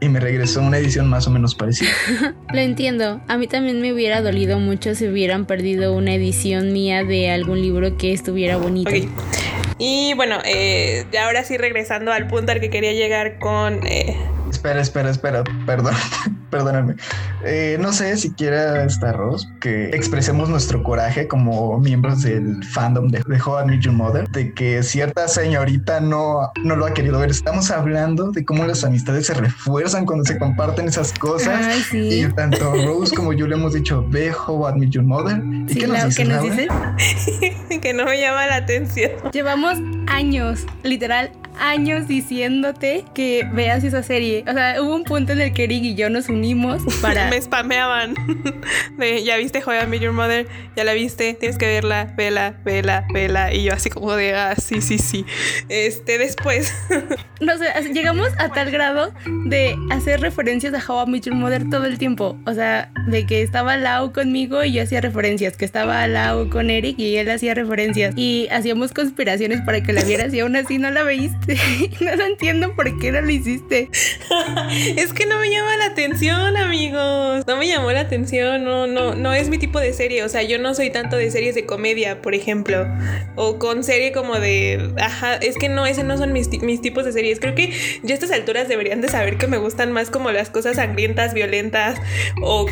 y 0.00 0.08
me 0.08 0.20
regresó 0.20 0.60
una 0.60 0.78
edición 0.78 1.08
más 1.08 1.26
o 1.26 1.30
menos 1.30 1.54
parecida. 1.54 1.90
Lo 2.52 2.60
entiendo. 2.60 3.20
A 3.28 3.36
mí 3.36 3.46
también 3.46 3.80
me 3.80 3.92
hubiera 3.92 4.22
dolido 4.22 4.58
mucho 4.58 4.94
si 4.94 5.08
hubieran 5.08 5.46
perdido 5.46 5.92
una 5.94 6.14
edición 6.14 6.72
mía 6.72 7.04
de 7.04 7.30
algún 7.30 7.60
libro 7.60 7.96
que 7.96 8.12
estuviera 8.12 8.56
bonito. 8.56 8.90
Y 9.78 10.14
bueno, 10.14 10.38
eh, 10.44 11.06
ahora 11.22 11.44
sí 11.44 11.56
regresando 11.56 12.12
al 12.12 12.26
punto 12.26 12.52
al 12.52 12.60
que 12.60 12.70
quería 12.70 12.92
llegar 12.92 13.38
con... 13.38 13.86
Eh, 13.86 14.16
espera, 14.50 14.80
espera, 14.80 15.10
espera, 15.10 15.44
perdón, 15.66 15.94
perdóname. 16.50 16.94
Eh, 17.44 17.76
no 17.80 17.92
sé 17.92 18.16
si 18.16 18.32
quiera 18.32 18.84
esta 18.84 19.12
Ross 19.12 19.48
que 19.60 19.86
expresemos 19.90 20.48
nuestro 20.48 20.82
coraje 20.82 21.28
como 21.28 21.78
miembros 21.78 22.22
del 22.22 22.62
fandom 22.64 23.08
de, 23.08 23.22
de 23.26 23.40
How 23.40 23.62
I 23.62 23.66
Met 23.66 23.80
Your 23.80 23.94
Mother, 23.94 24.28
de 24.30 24.52
que 24.54 24.82
cierta 24.82 25.28
señorita 25.28 26.00
no, 26.00 26.50
no 26.64 26.76
lo 26.76 26.86
ha 26.86 26.94
querido 26.94 27.18
ver. 27.18 27.30
Estamos 27.30 27.70
hablando 27.70 28.30
de 28.32 28.44
cómo 28.44 28.64
las 28.64 28.84
amistades 28.84 29.26
se 29.26 29.34
refuerzan 29.34 30.04
cuando 30.06 30.24
se 30.24 30.38
comparten 30.38 30.88
esas 30.88 31.12
cosas. 31.12 31.92
Y 31.92 32.26
tanto 32.32 32.72
Rose 32.84 33.14
como 33.14 33.32
yo 33.32 33.46
le 33.46 33.54
hemos 33.54 33.74
dicho, 33.74 34.04
ve 34.08 34.32
How 34.32 34.70
I 34.70 34.78
Met 34.78 34.90
Your 34.90 35.04
Mother. 35.04 35.42
¿Y 35.68 35.74
qué 35.74 35.86
nos 35.86 36.04
dice? 36.04 36.24
nos 36.24 36.42
dice? 36.42 36.68
que 37.80 37.92
no 37.92 38.04
me 38.04 38.20
llama 38.20 38.46
la 38.46 38.56
atención. 38.56 39.12
Llevamos 39.32 39.78
años, 40.08 40.66
literal 40.82 41.30
años 41.58 42.08
diciéndote 42.08 43.04
que 43.14 43.46
veas 43.52 43.84
esa 43.84 44.02
serie. 44.02 44.44
O 44.48 44.52
sea, 44.52 44.80
hubo 44.82 44.94
un 44.94 45.04
punto 45.04 45.32
en 45.32 45.40
el 45.40 45.52
que 45.52 45.64
Eric 45.64 45.84
y 45.84 45.94
yo 45.94 46.10
nos 46.10 46.28
unimos 46.28 46.82
para... 47.00 47.28
Me 47.30 47.40
spameaban. 47.40 48.14
De, 48.98 49.22
ya 49.22 49.36
viste 49.36 49.60
Joya 49.60 49.88
I 49.92 49.98
Your 49.98 50.12
Mother, 50.12 50.46
ya 50.76 50.84
la 50.84 50.92
viste, 50.92 51.34
tienes 51.34 51.58
que 51.58 51.66
verla, 51.66 52.12
vela, 52.16 52.56
vela, 52.64 53.06
vela. 53.12 53.52
Y 53.52 53.64
yo 53.64 53.72
así 53.72 53.90
como 53.90 54.14
de, 54.14 54.34
ah, 54.34 54.54
sí, 54.56 54.80
sí, 54.80 54.98
sí. 54.98 55.24
Este, 55.68 56.18
después... 56.18 56.72
no 57.40 57.56
sé, 57.58 57.92
llegamos 57.92 58.28
a 58.38 58.50
tal 58.50 58.70
grado 58.70 59.12
de 59.46 59.76
hacer 59.90 60.20
referencias 60.20 60.74
a 60.74 60.92
How 60.92 61.08
I 61.08 61.20
Your 61.20 61.34
Mother 61.34 61.68
todo 61.70 61.84
el 61.84 61.98
tiempo. 61.98 62.38
O 62.46 62.54
sea, 62.54 62.90
de 63.06 63.26
que 63.26 63.42
estaba 63.42 63.76
Lau 63.76 64.12
conmigo 64.12 64.64
y 64.64 64.72
yo 64.72 64.82
hacía 64.82 65.00
referencias, 65.00 65.56
que 65.56 65.64
estaba 65.64 66.06
Lau 66.08 66.48
con 66.50 66.70
Eric 66.70 66.98
y 66.98 67.16
él 67.16 67.30
hacía 67.30 67.54
referencias. 67.54 68.14
Y 68.16 68.48
hacíamos 68.50 68.92
conspiraciones 68.92 69.60
para 69.62 69.82
que 69.82 69.92
la 69.92 70.02
vieras 70.04 70.32
y 70.34 70.40
aún 70.40 70.56
así 70.56 70.78
no 70.78 70.90
la 70.90 71.02
no 72.00 72.24
entiendo 72.24 72.74
por 72.74 72.98
qué 72.98 73.10
no 73.10 73.20
lo 73.20 73.30
hiciste. 73.30 73.88
es 74.96 75.12
que 75.12 75.26
no 75.26 75.38
me 75.38 75.50
llama 75.50 75.76
la 75.76 75.86
atención, 75.86 76.56
amigos. 76.56 77.46
No 77.46 77.56
me 77.56 77.66
llamó 77.66 77.90
la 77.90 78.00
atención. 78.00 78.64
No, 78.64 78.86
no, 78.86 79.14
no 79.14 79.32
es 79.32 79.48
mi 79.48 79.58
tipo 79.58 79.80
de 79.80 79.92
serie. 79.92 80.22
O 80.24 80.28
sea, 80.28 80.42
yo 80.42 80.58
no 80.58 80.74
soy 80.74 80.90
tanto 80.90 81.16
de 81.16 81.30
series 81.30 81.54
de 81.54 81.64
comedia, 81.64 82.20
por 82.20 82.34
ejemplo. 82.34 82.86
O 83.36 83.58
con 83.58 83.82
serie 83.82 84.12
como 84.12 84.38
de. 84.38 84.92
Ajá, 85.00 85.36
es 85.36 85.56
que 85.56 85.68
no, 85.68 85.86
ese 85.86 86.04
no 86.04 86.18
son 86.18 86.32
mis, 86.32 86.50
mis 86.62 86.82
tipos 86.82 87.04
de 87.04 87.12
series. 87.12 87.40
Creo 87.40 87.54
que 87.54 87.72
ya 88.02 88.12
a 88.12 88.14
estas 88.14 88.30
alturas 88.30 88.68
deberían 88.68 89.00
de 89.00 89.08
saber 89.08 89.38
que 89.38 89.46
me 89.46 89.56
gustan 89.56 89.92
más 89.92 90.10
como 90.10 90.30
las 90.30 90.50
cosas 90.50 90.76
sangrientas, 90.76 91.32
violentas. 91.32 91.98
O... 92.42 92.66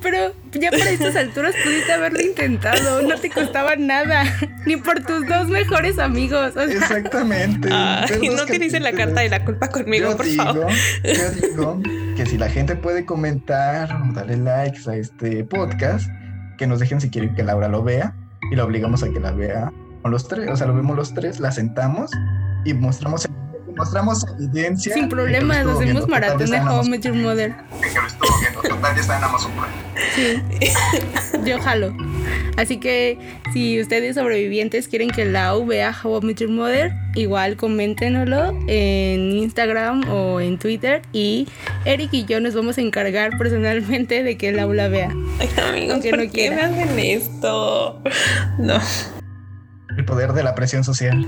Pero 0.00 0.32
ya 0.52 0.70
para 0.70 0.90
estas 0.90 1.16
alturas 1.16 1.54
pudiste 1.62 1.92
haberlo 1.92 2.20
intentado. 2.20 3.02
No 3.02 3.16
te 3.18 3.30
costaba 3.30 3.76
nada. 3.76 4.24
Ni 4.66 4.76
por 4.76 5.02
tus 5.02 5.26
dos 5.26 5.48
mejores 5.48 5.98
amigos. 5.98 6.54
Exactamente. 6.56 7.68
Y 8.20 8.28
no 8.28 8.42
utilicen 8.42 8.82
la 8.82 8.92
carta 8.92 9.20
de 9.20 9.28
la 9.28 9.44
culpa 9.44 9.68
conmigo, 9.68 10.16
por 10.16 10.26
favor. 10.26 10.68
Yo 11.04 11.30
digo 11.30 11.80
que 12.16 12.26
si 12.26 12.38
la 12.38 12.48
gente 12.48 12.76
puede 12.76 13.04
comentar 13.04 13.90
o 13.92 14.12
darle 14.12 14.36
likes 14.36 14.88
a 14.88 14.96
este 14.96 15.44
podcast, 15.44 16.08
que 16.58 16.66
nos 16.66 16.80
dejen 16.80 17.00
si 17.00 17.10
quieren 17.10 17.34
que 17.34 17.42
Laura 17.42 17.68
lo 17.68 17.82
vea 17.82 18.14
y 18.50 18.56
la 18.56 18.64
obligamos 18.64 19.02
a 19.02 19.10
que 19.10 19.20
la 19.20 19.32
vea 19.32 19.72
con 20.02 20.10
los 20.10 20.28
tres. 20.28 20.48
O 20.50 20.56
sea, 20.56 20.66
lo 20.66 20.74
vemos 20.74 20.96
los 20.96 21.14
tres, 21.14 21.40
la 21.40 21.52
sentamos 21.52 22.10
y 22.64 22.74
mostramos 22.74 23.28
mostramos 23.76 24.26
evidencia. 24.38 24.94
Sin 24.94 25.08
problemas, 25.08 25.66
hacemos 25.66 26.08
maratón 26.08 26.50
de 26.50 26.60
How 26.60 26.84
I 26.84 27.00
Your 27.00 27.14
Mother. 27.14 27.54
que 27.80 28.00
lo 28.00 28.06
estuvo 28.06 28.40
viendo, 28.40 28.60
total 28.62 28.94
ya 28.94 29.00
está 29.00 29.18
en 29.18 29.24
Amazon 29.24 29.52
Sí, 30.14 30.42
yo 31.44 31.60
jalo. 31.60 31.94
Así 32.56 32.78
que 32.78 33.18
si 33.52 33.80
ustedes 33.80 34.16
sobrevivientes 34.16 34.88
quieren 34.88 35.10
que 35.10 35.24
Lau 35.24 35.64
vea 35.66 35.94
How 36.02 36.20
I 36.20 36.26
Met 36.26 36.40
Your 36.40 36.50
Mother, 36.50 36.92
igual 37.14 37.56
coméntenoslo 37.56 38.58
en 38.66 39.32
Instagram 39.32 40.08
o 40.10 40.40
en 40.40 40.58
Twitter 40.58 41.02
y 41.12 41.48
Eric 41.84 42.10
y 42.12 42.24
yo 42.24 42.40
nos 42.40 42.54
vamos 42.54 42.78
a 42.78 42.80
encargar 42.80 43.38
personalmente 43.38 44.22
de 44.22 44.36
que 44.36 44.52
Lau 44.52 44.72
la 44.72 44.88
vea. 44.88 45.10
Ay, 45.38 45.48
amigos, 45.68 46.04
¿por 46.08 46.18
no 46.24 46.32
qué 46.32 46.50
me 46.50 46.62
hacen 46.62 46.98
esto? 46.98 48.02
No. 48.58 48.80
El 49.96 50.04
poder 50.04 50.32
de 50.32 50.42
la 50.42 50.54
presión 50.54 50.84
social. 50.84 51.26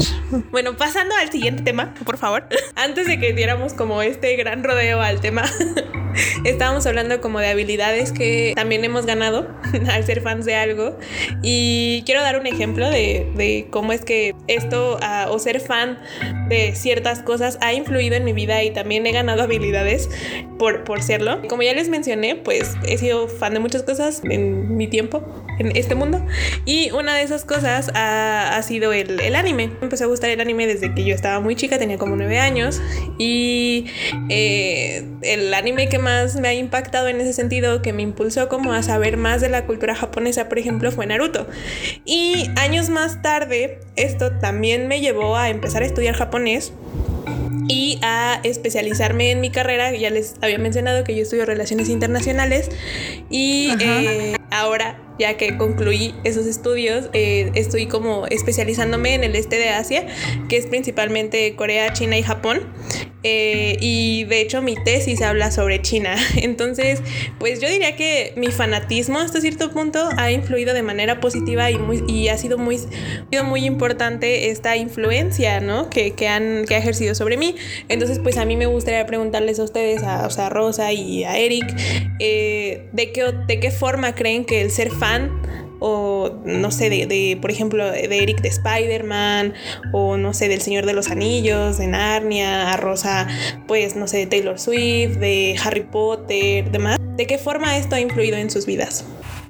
bueno, 0.50 0.76
pasando 0.76 1.14
al 1.16 1.30
siguiente 1.30 1.62
tema, 1.62 1.94
por 2.04 2.16
favor. 2.16 2.46
Antes 2.76 3.06
de 3.06 3.18
que 3.18 3.32
diéramos 3.32 3.74
como 3.74 4.02
este 4.02 4.36
gran 4.36 4.64
rodeo 4.64 5.00
al 5.00 5.20
tema, 5.20 5.44
estábamos 6.44 6.86
hablando 6.86 7.20
como 7.20 7.40
de 7.40 7.48
habilidades 7.48 8.12
que 8.12 8.52
también 8.56 8.84
hemos 8.84 9.06
ganado 9.06 9.48
al 9.90 10.04
ser 10.04 10.22
fans 10.22 10.46
de 10.46 10.54
algo. 10.54 10.98
Y 11.42 12.02
quiero 12.06 12.22
dar 12.22 12.38
un 12.38 12.46
ejemplo 12.46 12.88
de, 12.88 13.66
cómo 13.70 13.92
es 13.92 14.04
que 14.04 14.34
esto 14.46 14.98
ah, 15.02 15.26
o 15.30 15.38
ser 15.38 15.60
fan 15.60 15.98
de 16.48 16.74
ciertas 16.74 17.20
cosas 17.20 17.58
ha 17.60 17.74
influido 17.74 18.16
en 18.16 18.24
mi 18.24 18.32
vida 18.32 18.62
y 18.62 18.70
también 18.70 19.06
he 19.06 19.12
ganado 19.12 19.42
habilidades 19.42 20.08
por, 20.58 20.84
por 20.84 21.02
serlo. 21.02 21.42
Como 21.48 21.62
ya 21.62 21.74
les 21.74 21.88
mencioné, 21.88 22.36
pues 22.36 22.74
he 22.86 22.96
sido 22.98 23.28
fan 23.28 23.52
de 23.52 23.60
muchas 23.60 23.82
cosas 23.82 24.22
en 24.24 24.76
mi 24.76 24.88
tiempo 24.88 25.22
en 25.58 25.76
este 25.76 25.94
mundo. 25.94 26.24
Y 26.64 26.90
una 26.92 27.14
de 27.14 27.22
esas 27.22 27.44
cosas 27.44 27.90
ha, 28.06 28.62
sido 28.62 28.92
el, 28.92 29.20
el, 29.20 29.34
anime. 29.34 29.68
Me 29.68 29.78
empezó 29.82 30.04
a 30.04 30.06
gustar 30.06 30.30
el 30.30 30.40
anime 30.40 30.66
desde 30.66 30.94
que 30.94 31.04
yo 31.04 31.14
estaba 31.14 31.40
muy 31.40 31.56
chica, 31.56 31.78
tenía 31.78 31.98
como 31.98 32.16
nueve 32.16 32.38
años. 32.38 32.80
Y 33.18 33.86
eh, 34.28 35.04
el 35.22 35.52
anime 35.54 35.88
que 35.88 35.98
más 35.98 36.36
me 36.36 36.48
ha 36.48 36.54
impactado 36.54 37.08
en 37.08 37.20
ese 37.20 37.32
sentido, 37.32 37.82
que 37.82 37.92
me 37.92 38.02
impulsó 38.02 38.48
como 38.48 38.72
a 38.72 38.82
saber 38.82 39.16
más 39.16 39.40
de 39.40 39.48
la 39.48 39.66
cultura 39.66 39.94
japonesa, 39.94 40.48
por 40.48 40.58
ejemplo, 40.58 40.90
fue 40.92 41.06
Naruto. 41.06 41.46
Y 42.04 42.50
años 42.56 42.88
más 42.88 43.22
tarde, 43.22 43.80
esto 43.96 44.32
también 44.32 44.88
me 44.88 45.00
llevó 45.00 45.36
a 45.36 45.50
empezar 45.50 45.82
a 45.82 45.86
estudiar 45.86 46.14
japonés 46.14 46.72
y 47.68 47.98
a 48.02 48.40
especializarme 48.42 49.30
en 49.30 49.40
mi 49.40 49.50
carrera. 49.50 49.92
Ya 49.94 50.10
les 50.10 50.34
había 50.40 50.58
mencionado 50.58 51.04
que 51.04 51.14
yo 51.14 51.22
estudio 51.22 51.46
relaciones 51.46 51.88
internacionales 51.88 52.70
y 53.30 53.70
eh, 53.80 54.36
ahora 54.50 54.98
ya 55.18 55.36
que 55.36 55.56
concluí 55.56 56.14
esos 56.24 56.46
estudios, 56.46 57.08
eh, 57.12 57.50
estoy 57.54 57.86
como 57.86 58.26
especializándome 58.26 59.14
en 59.14 59.24
el 59.24 59.36
este 59.36 59.56
de 59.56 59.70
Asia, 59.70 60.06
que 60.48 60.56
es 60.56 60.66
principalmente 60.66 61.54
Corea, 61.56 61.92
China 61.92 62.18
y 62.18 62.22
Japón. 62.22 62.60
Eh, 63.28 63.76
y 63.80 64.22
de 64.24 64.40
hecho 64.40 64.62
mi 64.62 64.76
tesis 64.76 65.20
habla 65.20 65.50
sobre 65.50 65.82
China. 65.82 66.14
Entonces, 66.36 67.02
pues 67.40 67.60
yo 67.60 67.68
diría 67.68 67.96
que 67.96 68.32
mi 68.36 68.48
fanatismo 68.48 69.18
hasta 69.18 69.40
cierto 69.40 69.72
punto 69.72 70.08
ha 70.16 70.30
influido 70.30 70.74
de 70.74 70.82
manera 70.82 71.18
positiva 71.18 71.70
y, 71.70 71.78
muy, 71.78 72.04
y 72.06 72.28
ha 72.28 72.38
sido 72.38 72.56
muy, 72.56 72.78
muy 73.44 73.64
importante 73.64 74.50
esta 74.50 74.76
influencia, 74.76 75.60
¿no? 75.60 75.90
Que, 75.90 76.12
que, 76.12 76.28
han, 76.28 76.66
que 76.66 76.76
ha 76.76 76.78
ejercido 76.78 77.14
sobre 77.16 77.36
mí. 77.36 77.56
Entonces, 77.88 78.20
pues 78.20 78.36
a 78.36 78.44
mí 78.44 78.56
me 78.56 78.66
gustaría 78.66 79.04
preguntarles 79.06 79.58
a 79.58 79.64
ustedes, 79.64 80.04
a, 80.04 80.26
o 80.26 80.30
sea, 80.30 80.46
a 80.46 80.50
Rosa 80.50 80.92
y 80.92 81.24
a 81.24 81.36
Eric, 81.36 81.64
eh, 82.20 82.88
¿de, 82.92 83.12
qué, 83.12 83.32
¿de 83.46 83.58
qué 83.58 83.70
forma 83.72 84.14
creen 84.14 84.44
que 84.44 84.60
el 84.60 84.70
ser 84.70 84.90
fan 84.90 85.05
o 85.78 86.30
no 86.44 86.70
sé, 86.70 86.88
de, 86.88 87.38
por 87.40 87.50
ejemplo, 87.50 87.90
de 87.90 88.22
Eric 88.22 88.40
de 88.40 88.48
Spider-Man, 88.48 89.54
o 89.92 90.16
no 90.16 90.32
sé, 90.32 90.48
del 90.48 90.60
Señor 90.60 90.86
de 90.86 90.94
los 90.94 91.10
Anillos, 91.10 91.78
de 91.78 91.86
Narnia, 91.86 92.72
a 92.72 92.76
Rosa, 92.76 93.28
pues 93.66 93.96
no 93.96 94.08
sé, 94.08 94.18
de 94.18 94.26
Taylor 94.26 94.58
Swift, 94.58 95.18
de 95.18 95.56
Harry 95.62 95.82
Potter, 95.82 96.70
demás. 96.70 96.98
¿De 97.16 97.26
qué 97.26 97.38
forma 97.38 97.76
esto 97.76 97.94
ha 97.94 98.00
influido 98.00 98.36
en 98.36 98.50
sus 98.50 98.66
vidas? 98.66 99.04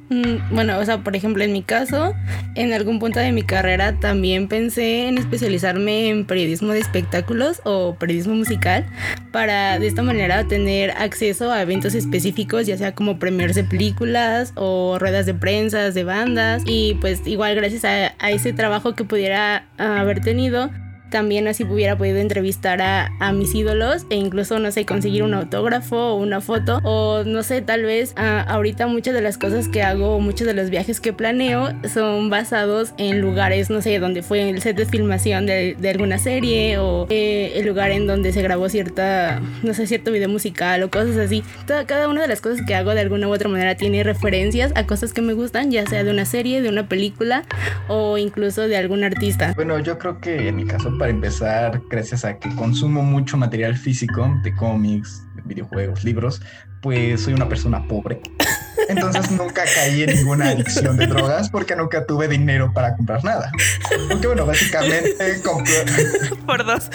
Mm, 0.08 0.54
bueno, 0.54 0.78
o 0.78 0.84
sea, 0.84 0.98
por 0.98 1.16
ejemplo, 1.16 1.42
en 1.42 1.52
mi 1.52 1.62
caso, 1.62 2.14
en 2.54 2.72
algún 2.72 3.00
punto 3.00 3.18
de 3.18 3.32
mi 3.32 3.42
carrera 3.42 3.98
también 3.98 4.46
pensé 4.46 5.08
en 5.08 5.18
especializarme 5.18 6.08
en 6.08 6.26
periodismo 6.26 6.72
de 6.72 6.78
espectáculos 6.78 7.60
o 7.64 7.96
periodismo 7.98 8.34
musical 8.34 8.86
para 9.32 9.78
de 9.80 9.86
esta 9.88 10.02
manera 10.02 10.46
tener 10.46 10.92
acceso 10.92 11.50
a 11.50 11.62
eventos 11.62 11.94
específicos, 11.94 12.66
ya 12.66 12.76
sea 12.76 12.94
como 12.94 13.18
premios 13.18 13.54
de 13.56 13.64
películas 13.64 14.52
o 14.54 14.98
ruedas 15.00 15.26
de 15.26 15.34
prensa 15.34 15.90
de 15.90 16.04
bandas. 16.04 16.62
Y 16.66 16.94
pues 17.00 17.26
igual 17.26 17.56
gracias 17.56 17.84
a 17.84 18.30
ese 18.30 18.52
trabajo 18.52 18.94
que 18.94 19.04
pudiera 19.04 19.66
haber 19.76 20.20
tenido 20.20 20.70
también 21.10 21.48
así 21.48 21.64
hubiera 21.64 21.96
podido 21.96 22.18
entrevistar 22.18 22.80
a, 22.82 23.10
mis 23.32 23.54
ídolos 23.54 24.06
e 24.08 24.16
incluso, 24.16 24.58
no 24.58 24.70
sé, 24.70 24.86
conseguir 24.86 25.22
un 25.22 25.34
autógrafo 25.34 25.96
o 25.96 26.14
una 26.16 26.40
foto 26.40 26.80
o 26.84 27.24
no 27.24 27.42
sé, 27.42 27.60
tal 27.60 27.82
vez 27.82 28.14
ahorita 28.16 28.86
muchas 28.86 29.14
de 29.14 29.20
las 29.20 29.36
cosas 29.36 29.68
que 29.68 29.82
hago, 29.82 30.20
muchos 30.20 30.46
de 30.46 30.54
los 30.54 30.70
viajes 30.70 31.00
que 31.00 31.12
planeo 31.12 31.72
son 31.92 32.30
basados 32.30 32.92
en 32.98 33.20
lugares, 33.20 33.68
no 33.68 33.82
sé, 33.82 33.98
donde 33.98 34.22
fue 34.22 34.48
el 34.48 34.62
set 34.62 34.76
de 34.76 34.86
filmación 34.86 35.46
de, 35.46 35.76
alguna 35.88 36.18
serie 36.18 36.78
o 36.78 37.06
eh, 37.10 37.52
el 37.56 37.66
lugar 37.66 37.90
en 37.90 38.06
donde 38.06 38.32
se 38.32 38.42
grabó 38.42 38.68
cierta, 38.68 39.40
no 39.62 39.74
sé, 39.74 39.86
cierto 39.86 40.12
video 40.12 40.28
musical 40.28 40.82
o 40.82 40.90
cosas 40.90 41.16
así. 41.16 41.42
Toda, 41.66 41.86
cada 41.86 42.08
una 42.08 42.22
de 42.22 42.28
las 42.28 42.40
cosas 42.40 42.64
que 42.66 42.74
hago 42.74 42.94
de 42.94 43.00
alguna 43.00 43.28
u 43.28 43.32
otra 43.32 43.48
manera 43.48 43.74
tiene 43.74 44.02
referencias 44.02 44.72
a 44.74 44.86
cosas 44.86 45.12
que 45.12 45.22
me 45.22 45.32
gustan, 45.32 45.70
ya 45.70 45.86
sea 45.86 46.04
de 46.04 46.10
una 46.10 46.24
serie, 46.24 46.62
de 46.62 46.68
una 46.68 46.88
película 46.88 47.44
o 47.88 48.18
incluso 48.18 48.68
de 48.68 48.76
algún 48.76 49.04
artista. 49.04 49.52
Bueno, 49.54 49.78
yo 49.80 49.98
creo 49.98 50.20
que 50.20 50.48
en 50.48 50.56
mi 50.56 50.64
caso 50.64 50.95
para 50.98 51.10
empezar, 51.10 51.82
gracias 51.88 52.24
a 52.24 52.38
que 52.38 52.54
consumo 52.54 53.02
mucho 53.02 53.36
material 53.36 53.76
físico 53.76 54.28
de 54.42 54.54
cómics, 54.54 55.22
videojuegos, 55.44 56.04
libros, 56.04 56.42
pues 56.82 57.22
soy 57.22 57.34
una 57.34 57.48
persona 57.48 57.86
pobre. 57.86 58.20
Entonces 58.88 59.30
nunca 59.32 59.64
caí 59.74 60.04
en 60.04 60.14
ninguna 60.14 60.50
adicción 60.50 60.96
de 60.96 61.06
drogas 61.06 61.50
porque 61.50 61.74
nunca 61.74 62.06
tuve 62.06 62.28
dinero 62.28 62.72
para 62.72 62.94
comprar 62.94 63.24
nada. 63.24 63.50
Aunque 64.10 64.28
bueno, 64.28 64.46
básicamente 64.46 65.40
compré... 65.42 65.84
Por 66.46 66.64
dos. 66.64 66.88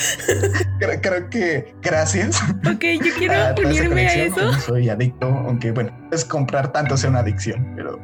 Creo, 0.79 1.29
que 1.29 1.75
gracias. 1.81 2.41
Ok, 2.59 2.83
yo 3.03 3.13
quiero 3.17 3.55
unirme 3.65 4.07
a 4.07 4.13
eso. 4.25 4.53
Soy 4.61 4.89
adicto, 4.89 5.25
aunque 5.25 5.71
bueno, 5.71 5.91
es 6.11 6.23
comprar 6.23 6.71
tanto 6.71 6.95
sea 6.95 7.09
una 7.09 7.19
adicción, 7.19 7.73
pero 7.75 7.99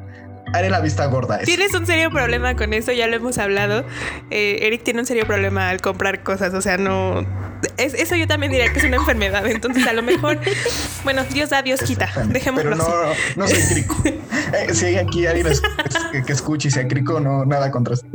haré 0.53 0.69
la 0.69 0.79
vista 0.79 1.05
gorda. 1.05 1.39
Tienes 1.39 1.73
un 1.73 1.85
serio 1.85 2.09
problema 2.11 2.55
con 2.55 2.73
eso, 2.73 2.91
ya 2.91 3.07
lo 3.07 3.15
hemos 3.15 3.37
hablado. 3.37 3.85
Eh, 4.29 4.59
Eric 4.61 4.83
tiene 4.83 5.01
un 5.01 5.05
serio 5.05 5.25
problema 5.25 5.69
al 5.69 5.81
comprar 5.81 6.23
cosas, 6.23 6.53
o 6.53 6.61
sea, 6.61 6.77
no... 6.77 7.25
eso 7.77 8.15
yo 8.15 8.27
también 8.27 8.51
diría 8.51 8.71
que 8.71 8.79
es 8.79 8.85
una 8.85 8.97
enfermedad, 8.97 9.45
entonces 9.47 9.85
a 9.87 9.93
lo 9.93 10.03
mejor, 10.03 10.39
bueno, 11.03 11.23
Dios 11.25 11.49
da, 11.49 11.61
Dios 11.61 11.81
quita, 11.81 12.09
dejémoslo 12.27 12.71
Pero 12.71 12.75
no, 12.75 12.87
no 13.35 13.47
soy 13.47 13.61
crico. 13.73 13.95
Eh, 14.53 14.73
si 14.73 14.85
hay 14.85 14.95
aquí 14.95 15.25
alguien 15.25 15.45
que, 16.25 16.31
escuche 16.31 16.69
y 16.69 16.71
sea 16.71 16.87
crico, 16.87 17.19
no, 17.19 17.43
nada 17.43 17.69
contra 17.69 17.95
eso, 17.95 18.05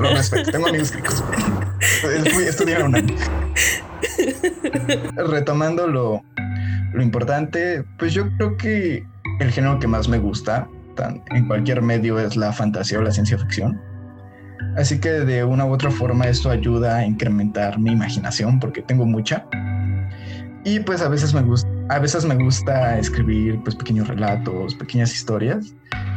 lo 0.00 0.14
respeto, 0.14 0.52
tengo 0.52 0.68
amigos 0.68 0.92
cricos. 0.92 1.24
Estudiaron 2.46 2.94
un 2.94 3.16
Retomando 5.16 5.88
lo, 5.88 6.22
lo 6.92 7.02
importante, 7.02 7.82
pues 7.98 8.14
yo 8.14 8.30
creo 8.36 8.56
que 8.56 9.04
el 9.40 9.50
género 9.50 9.80
que 9.80 9.88
más 9.88 10.06
me 10.06 10.18
gusta 10.18 10.68
en 11.08 11.46
cualquier 11.46 11.82
medio 11.82 12.18
es 12.18 12.36
la 12.36 12.52
fantasía 12.52 12.98
o 12.98 13.02
la 13.02 13.10
ciencia 13.10 13.38
ficción. 13.38 13.80
Así 14.76 15.00
que 15.00 15.10
de 15.10 15.44
una 15.44 15.64
u 15.64 15.72
otra 15.72 15.90
forma 15.90 16.26
esto 16.26 16.50
ayuda 16.50 16.96
a 16.96 17.06
incrementar 17.06 17.78
mi 17.78 17.92
imaginación 17.92 18.60
porque 18.60 18.82
tengo 18.82 19.06
mucha. 19.06 19.46
Y 20.64 20.80
pues 20.80 21.00
a 21.00 21.08
veces 21.08 21.32
me 21.32 21.42
gusta, 21.42 21.68
a 21.88 21.98
veces 21.98 22.24
me 22.24 22.34
gusta 22.34 22.98
escribir 22.98 23.60
pues 23.62 23.74
pequeños 23.74 24.08
relatos, 24.08 24.74
pequeñas 24.74 25.12
historias 25.12 25.74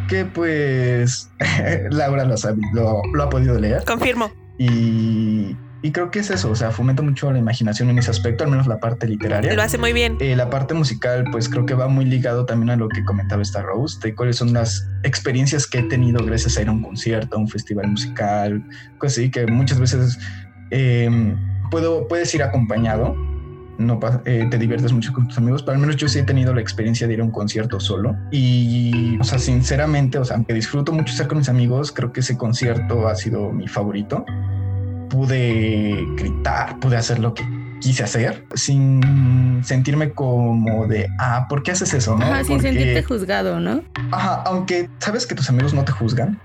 que 0.10 0.26
pues 0.26 1.32
Laura 1.91 2.26
lo, 2.26 2.36
lo, 2.74 3.02
lo 3.13 3.24
ha 3.24 3.30
podido 3.30 3.60
leer. 3.60 3.84
Confirmo. 3.86 4.32
Y 4.58 5.56
Y 5.86 5.91
creo 5.91 6.12
que 6.12 6.19
es 6.19 6.30
eso, 6.30 6.50
o 6.50 6.56
sea, 6.56 6.72
fomenta 6.72 7.04
mucho 7.04 7.30
la 7.30 7.38
imaginación 7.38 7.89
en 7.89 8.00
ese 8.00 8.10
aspecto, 8.10 8.46
al 8.46 8.50
menos 8.50 8.67
la 8.67 8.80
parte 8.80 9.06
literaria. 9.06 9.54
Lo 9.54 9.62
hace 9.62 9.78
muy 9.78 9.91
bien. 9.91 10.15
Eh, 10.22 10.34
la 10.34 10.50
parte 10.50 10.74
musical, 10.74 11.26
pues 11.30 11.50
creo 11.50 11.65
que 11.65 11.74
va 11.74 11.89
muy 11.89 12.06
ligado 12.06 12.46
también 12.46 12.69
a 12.69 12.78
lo 12.78 12.88
que 12.88 13.04
comentaba 13.04 13.41
esta 13.41 13.62
Rose, 13.62 14.00
de 14.02 14.15
cuáles 14.15 14.38
son 14.38 14.54
las 14.54 14.88
experiencias 15.04 15.67
que 15.67 15.80
he 15.80 15.84
tenido 15.84 16.26
gracias 16.26 16.58
a 16.58 16.62
ir 16.62 16.69
a 16.69 16.72
un 16.72 16.82
concierto, 16.82 17.36
a 17.36 17.39
un 17.39 17.50
festival 17.50 17.89
musical, 17.89 18.63
cosas 18.98 19.17
así, 19.17 19.30
que 19.30 19.46
muchas 19.46 19.78
veces 19.78 20.17
eh, 20.72 21.36
puedo, 21.69 22.08
puedes 22.08 22.34
ir 22.34 22.43
acompañado, 22.43 23.13
no 23.78 24.00
eh, 24.24 24.48
te 24.50 24.58
diviertes 24.58 24.93
mucho 24.93 25.12
con 25.12 25.28
tus 25.28 25.38
amigos, 25.38 25.63
pero 25.63 25.76
al 25.76 25.82
menos 25.82 25.98
yo 25.98 26.08
sí 26.08 26.19
he 26.19 26.24
tenido 26.24 26.54
la 26.54 26.62
experiencia 26.62 27.08
de 27.08 27.15
ir 27.15 27.19
a 27.19 27.26
un 27.26 27.32
concierto 27.32 27.82
solo. 27.82 28.15
Y, 28.32 29.17
o 29.19 29.24
sea, 29.26 29.38
sinceramente, 29.38 30.17
o 30.17 30.24
sea, 30.24 30.38
aunque 30.38 30.54
disfruto 30.54 30.93
mucho 30.93 31.12
estar 31.12 31.28
con 31.28 31.39
mis 31.39 31.50
amigos, 31.50 31.91
creo 31.91 32.13
que 32.13 32.22
ese 32.22 32.38
concierto 32.38 33.10
ha 33.10 33.15
sido 33.15 33.52
mi 33.52 33.67
favorito 33.67 34.24
pude 35.13 36.08
gritar, 36.15 36.80
pude 36.80 36.97
hacer 36.97 37.19
lo 37.19 37.36
que 37.36 37.43
quise 37.80 38.02
hacer 38.02 38.43
sin 38.56 39.62
sentirme 39.63 40.12
como 40.12 40.88
de, 40.88 41.08
ah, 41.19 41.45
¿por 41.47 41.62
qué 41.62 41.69
haces 41.69 41.93
eso? 41.93 42.17
¿no? 42.17 42.26
Ajá, 42.26 42.43
sin 42.43 42.60
sentirte 42.60 43.04
juzgado, 43.04 43.60
¿no? 43.60 43.84
Ajá, 44.12 44.41
aunque 44.47 44.89
sabes 44.97 45.28
que 45.28 45.36
tus 45.36 45.47
amigos 45.49 45.76
no 45.76 45.86
te 45.86 45.91
juzgan, 45.91 46.39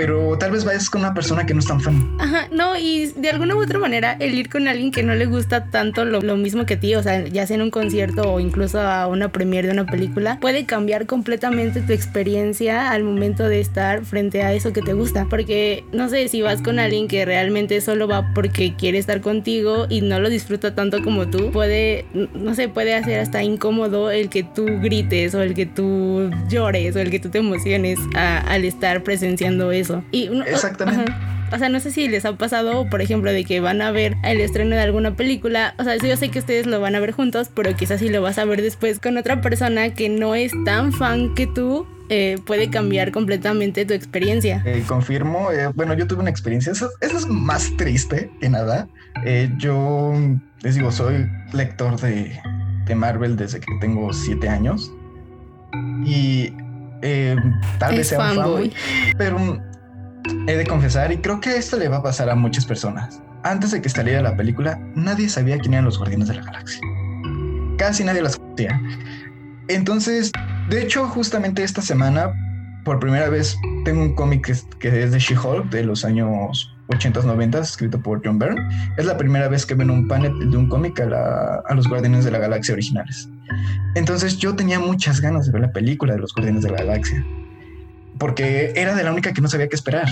pero 0.00 0.34
tal 0.38 0.50
vez 0.50 0.64
vayas 0.64 0.88
con 0.88 1.02
una 1.02 1.12
persona 1.12 1.44
que 1.44 1.52
no 1.52 1.60
es 1.60 1.66
tan 1.66 1.78
fan. 1.78 2.16
Ajá, 2.18 2.48
no, 2.50 2.74
y 2.78 3.12
de 3.16 3.28
alguna 3.28 3.54
u 3.54 3.62
otra 3.62 3.78
manera, 3.78 4.16
el 4.18 4.32
ir 4.32 4.48
con 4.48 4.66
alguien 4.66 4.92
que 4.92 5.02
no 5.02 5.14
le 5.14 5.26
gusta 5.26 5.66
tanto 5.66 6.06
lo, 6.06 6.22
mismo 6.38 6.64
que 6.64 6.78
ti, 6.78 6.94
o 6.94 7.02
sea, 7.02 7.22
ya 7.26 7.46
sea 7.46 7.56
en 7.56 7.60
un 7.60 7.70
concierto 7.70 8.22
o 8.22 8.40
incluso 8.40 8.80
a 8.80 9.06
una 9.08 9.30
premiere 9.30 9.68
de 9.68 9.74
una 9.74 9.84
película, 9.84 10.38
puede 10.40 10.64
cambiar 10.64 11.04
completamente 11.04 11.82
tu 11.82 11.92
experiencia 11.92 12.92
al 12.92 13.04
momento 13.04 13.46
de 13.46 13.60
estar 13.60 14.06
frente 14.06 14.42
a 14.42 14.54
eso 14.54 14.72
que 14.72 14.80
te 14.80 14.94
gusta. 14.94 15.26
Porque, 15.28 15.84
no 15.92 16.08
sé, 16.08 16.28
si 16.28 16.40
vas 16.40 16.62
con 16.62 16.78
alguien 16.78 17.06
que 17.06 17.26
realmente 17.26 17.78
solo 17.82 18.08
va 18.08 18.32
porque 18.34 18.74
quiere 18.76 18.96
estar 18.96 19.20
contigo 19.20 19.84
y 19.90 20.00
no 20.00 20.18
lo 20.18 20.30
disfruta 20.30 20.74
tanto 20.74 21.02
como 21.02 21.28
tú, 21.28 21.50
puede, 21.50 22.06
no 22.32 22.54
sé, 22.54 22.70
puede 22.70 22.94
hacer 22.94 23.20
hasta 23.20 23.42
incómodo 23.42 24.10
el 24.10 24.30
que 24.30 24.44
tú 24.44 24.64
grites 24.80 25.34
o 25.34 25.42
el 25.42 25.52
que 25.52 25.66
tú 25.66 26.30
llores 26.48 26.96
o 26.96 27.00
el 27.00 27.10
que 27.10 27.20
tú 27.20 27.28
te 27.28 27.36
emociones 27.36 27.98
al 28.14 28.64
estar 28.64 29.02
presenciando 29.02 29.72
eso. 29.72 29.89
Y 30.10 30.26
Exactamente. 30.46 31.12
O 31.52 31.58
sea, 31.58 31.68
no 31.68 31.80
sé 31.80 31.90
si 31.90 32.06
les 32.06 32.24
ha 32.24 32.36
pasado, 32.36 32.88
por 32.88 33.02
ejemplo, 33.02 33.32
de 33.32 33.44
que 33.44 33.60
van 33.60 33.82
a 33.82 33.90
ver 33.90 34.16
el 34.22 34.40
estreno 34.40 34.76
de 34.76 34.82
alguna 34.82 35.16
película. 35.16 35.74
O 35.78 35.84
sea, 35.84 35.96
yo 35.96 36.16
sé 36.16 36.28
que 36.28 36.38
ustedes 36.38 36.66
lo 36.66 36.80
van 36.80 36.94
a 36.94 37.00
ver 37.00 37.10
juntos, 37.10 37.50
pero 37.52 37.74
quizás 37.74 38.00
si 38.00 38.08
lo 38.08 38.22
vas 38.22 38.38
a 38.38 38.44
ver 38.44 38.62
después 38.62 39.00
con 39.00 39.16
otra 39.16 39.40
persona 39.40 39.92
que 39.92 40.08
no 40.08 40.36
es 40.36 40.52
tan 40.64 40.92
fan 40.92 41.34
que 41.34 41.48
tú, 41.48 41.86
eh, 42.12 42.38
puede 42.44 42.70
cambiar 42.70 43.12
completamente 43.12 43.84
tu 43.84 43.94
experiencia. 43.94 44.62
Eh, 44.64 44.82
confirmo, 44.86 45.52
eh, 45.52 45.68
bueno, 45.74 45.94
yo 45.94 46.08
tuve 46.08 46.20
una 46.22 46.30
experiencia, 46.30 46.72
eso, 46.72 46.90
es 47.00 47.26
más 47.28 47.70
triste 47.76 48.30
que 48.40 48.48
nada. 48.48 48.88
yo 49.58 50.12
les 50.62 50.74
digo, 50.74 50.90
soy 50.90 51.28
lector 51.52 52.00
de, 52.00 52.36
de 52.86 52.94
Marvel 52.96 53.36
desde 53.36 53.60
que 53.60 53.72
tengo 53.80 54.12
siete 54.12 54.48
años 54.48 54.92
y 56.04 56.52
tal 57.78 57.96
vez 57.96 58.08
sea 58.08 58.18
un 58.18 58.34
fanboy, 58.34 58.72
pero 59.16 59.62
He 60.46 60.56
de 60.56 60.66
confesar, 60.66 61.12
y 61.12 61.18
creo 61.18 61.40
que 61.40 61.56
esto 61.56 61.76
le 61.76 61.88
va 61.88 61.98
a 61.98 62.02
pasar 62.02 62.30
a 62.30 62.34
muchas 62.34 62.64
personas. 62.64 63.22
Antes 63.42 63.70
de 63.70 63.80
que 63.80 63.88
saliera 63.88 64.22
la 64.22 64.36
película, 64.36 64.78
nadie 64.94 65.28
sabía 65.28 65.58
quién 65.58 65.74
eran 65.74 65.84
los 65.84 65.98
Guardianes 65.98 66.28
de 66.28 66.34
la 66.34 66.44
Galaxia. 66.44 66.80
Casi 67.78 68.04
nadie 68.04 68.22
las 68.22 68.36
conocía. 68.36 68.80
Entonces, 69.68 70.32
de 70.68 70.82
hecho, 70.82 71.06
justamente 71.06 71.62
esta 71.62 71.82
semana, 71.82 72.32
por 72.84 72.98
primera 72.98 73.28
vez, 73.28 73.56
tengo 73.84 74.02
un 74.02 74.14
cómic 74.14 74.52
que 74.78 75.02
es 75.04 75.12
de 75.12 75.18
She-Hulk 75.18 75.70
de 75.70 75.84
los 75.84 76.04
años 76.04 76.74
80s, 76.88 77.24
90 77.24 77.58
escrito 77.60 78.00
por 78.00 78.20
John 78.24 78.38
Byrne. 78.38 78.60
Es 78.96 79.06
la 79.06 79.16
primera 79.16 79.48
vez 79.48 79.64
que 79.64 79.74
ven 79.74 79.90
un 79.90 80.08
panel 80.08 80.50
de 80.50 80.56
un 80.56 80.68
cómic 80.68 81.00
a, 81.00 81.74
los 81.74 81.88
Guardianes 81.88 82.24
de 82.24 82.30
la 82.30 82.38
Galaxia 82.38 82.74
originales. 82.74 83.28
Entonces 83.94 84.36
yo 84.38 84.54
tenía 84.56 84.80
muchas 84.80 85.20
ganas 85.20 85.46
de 85.46 85.52
ver 85.52 85.62
la 85.62 85.72
película 85.72 86.14
de 86.14 86.20
los 86.20 86.34
Guardianes 86.34 86.62
de 86.62 86.70
la 86.70 86.78
Galaxia 86.78 87.24
porque 88.20 88.72
era 88.76 88.94
de 88.94 89.02
la 89.02 89.10
única 89.10 89.32
que 89.32 89.40
no 89.40 89.48
sabía 89.48 89.68
qué 89.68 89.74
esperar. 89.74 90.06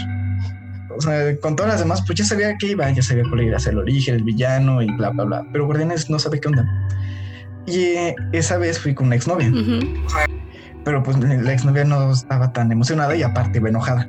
O 0.96 1.00
sea, 1.00 1.36
con 1.38 1.54
todas 1.54 1.72
las 1.72 1.80
demás, 1.80 2.02
pues 2.04 2.18
ya 2.18 2.24
sabía 2.24 2.56
qué 2.58 2.68
iba, 2.68 2.90
ya 2.90 3.02
sabía 3.02 3.22
cuál 3.28 3.42
iba 3.42 3.56
a 3.56 3.60
ser 3.60 3.74
el 3.74 3.80
origen, 3.80 4.16
el 4.16 4.24
villano 4.24 4.82
y 4.82 4.90
bla, 4.96 5.10
bla, 5.10 5.24
bla. 5.24 5.44
Pero 5.52 5.66
Guardianes 5.66 6.10
no 6.10 6.18
sabía 6.18 6.40
qué 6.40 6.48
onda. 6.48 6.66
Y 7.66 7.80
eh, 7.80 8.16
esa 8.32 8.56
vez 8.56 8.80
fui 8.80 8.94
con 8.94 9.08
una 9.08 9.16
exnovia. 9.16 9.52
Pero 10.84 11.02
pues 11.02 11.18
la 11.18 11.52
exnovia 11.52 11.84
no 11.84 12.10
estaba 12.10 12.50
tan 12.52 12.72
emocionada 12.72 13.14
y 13.14 13.22
aparte 13.22 13.58
iba 13.58 13.68
enojada. 13.68 14.08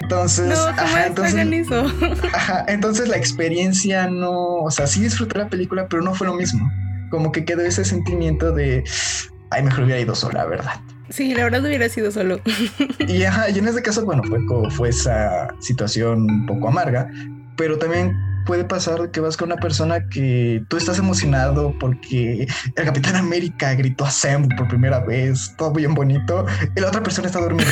Entonces, 0.00 0.48
no, 0.48 0.64
ajá, 0.64 1.06
entonces, 1.06 1.68
ajá, 2.32 2.64
entonces 2.68 3.08
la 3.08 3.18
experiencia 3.18 4.08
no, 4.08 4.62
o 4.62 4.70
sea, 4.70 4.86
sí 4.86 5.02
disfruté 5.02 5.38
la 5.38 5.48
película, 5.48 5.86
pero 5.88 6.02
no 6.02 6.14
fue 6.14 6.26
lo 6.26 6.34
mismo. 6.34 6.70
Como 7.10 7.32
que 7.32 7.44
quedó 7.44 7.60
ese 7.60 7.84
sentimiento 7.84 8.50
de, 8.52 8.82
ay, 9.50 9.62
mejor 9.62 9.84
hubiera 9.84 10.00
ido 10.00 10.14
sola, 10.14 10.46
¿verdad? 10.46 10.80
Sí, 11.08 11.34
la 11.34 11.44
verdad 11.44 11.64
hubiera 11.64 11.88
sido 11.88 12.10
solo. 12.10 12.40
y, 13.08 13.22
ajá, 13.24 13.50
y 13.50 13.58
en 13.58 13.68
este 13.68 13.82
caso, 13.82 14.04
bueno, 14.04 14.22
fue, 14.24 14.38
fue 14.70 14.88
esa 14.88 15.48
situación 15.60 16.22
un 16.22 16.46
poco 16.46 16.68
amarga, 16.68 17.08
pero 17.56 17.78
también 17.78 18.16
puede 18.46 18.64
pasar 18.64 19.10
que 19.10 19.20
vas 19.20 19.36
con 19.36 19.52
una 19.52 19.60
persona 19.60 20.08
que 20.08 20.62
tú 20.68 20.76
estás 20.76 20.98
emocionado 20.98 21.74
porque 21.78 22.46
el 22.76 22.84
Capitán 22.84 23.16
América 23.16 23.74
gritó 23.74 24.06
a 24.06 24.10
Sam 24.10 24.48
por 24.56 24.68
primera 24.68 25.00
vez, 25.00 25.52
todo 25.58 25.72
bien 25.72 25.94
bonito, 25.94 26.46
y 26.74 26.80
la 26.80 26.88
otra 26.88 27.02
persona 27.02 27.26
está 27.26 27.40
dormida. 27.40 27.66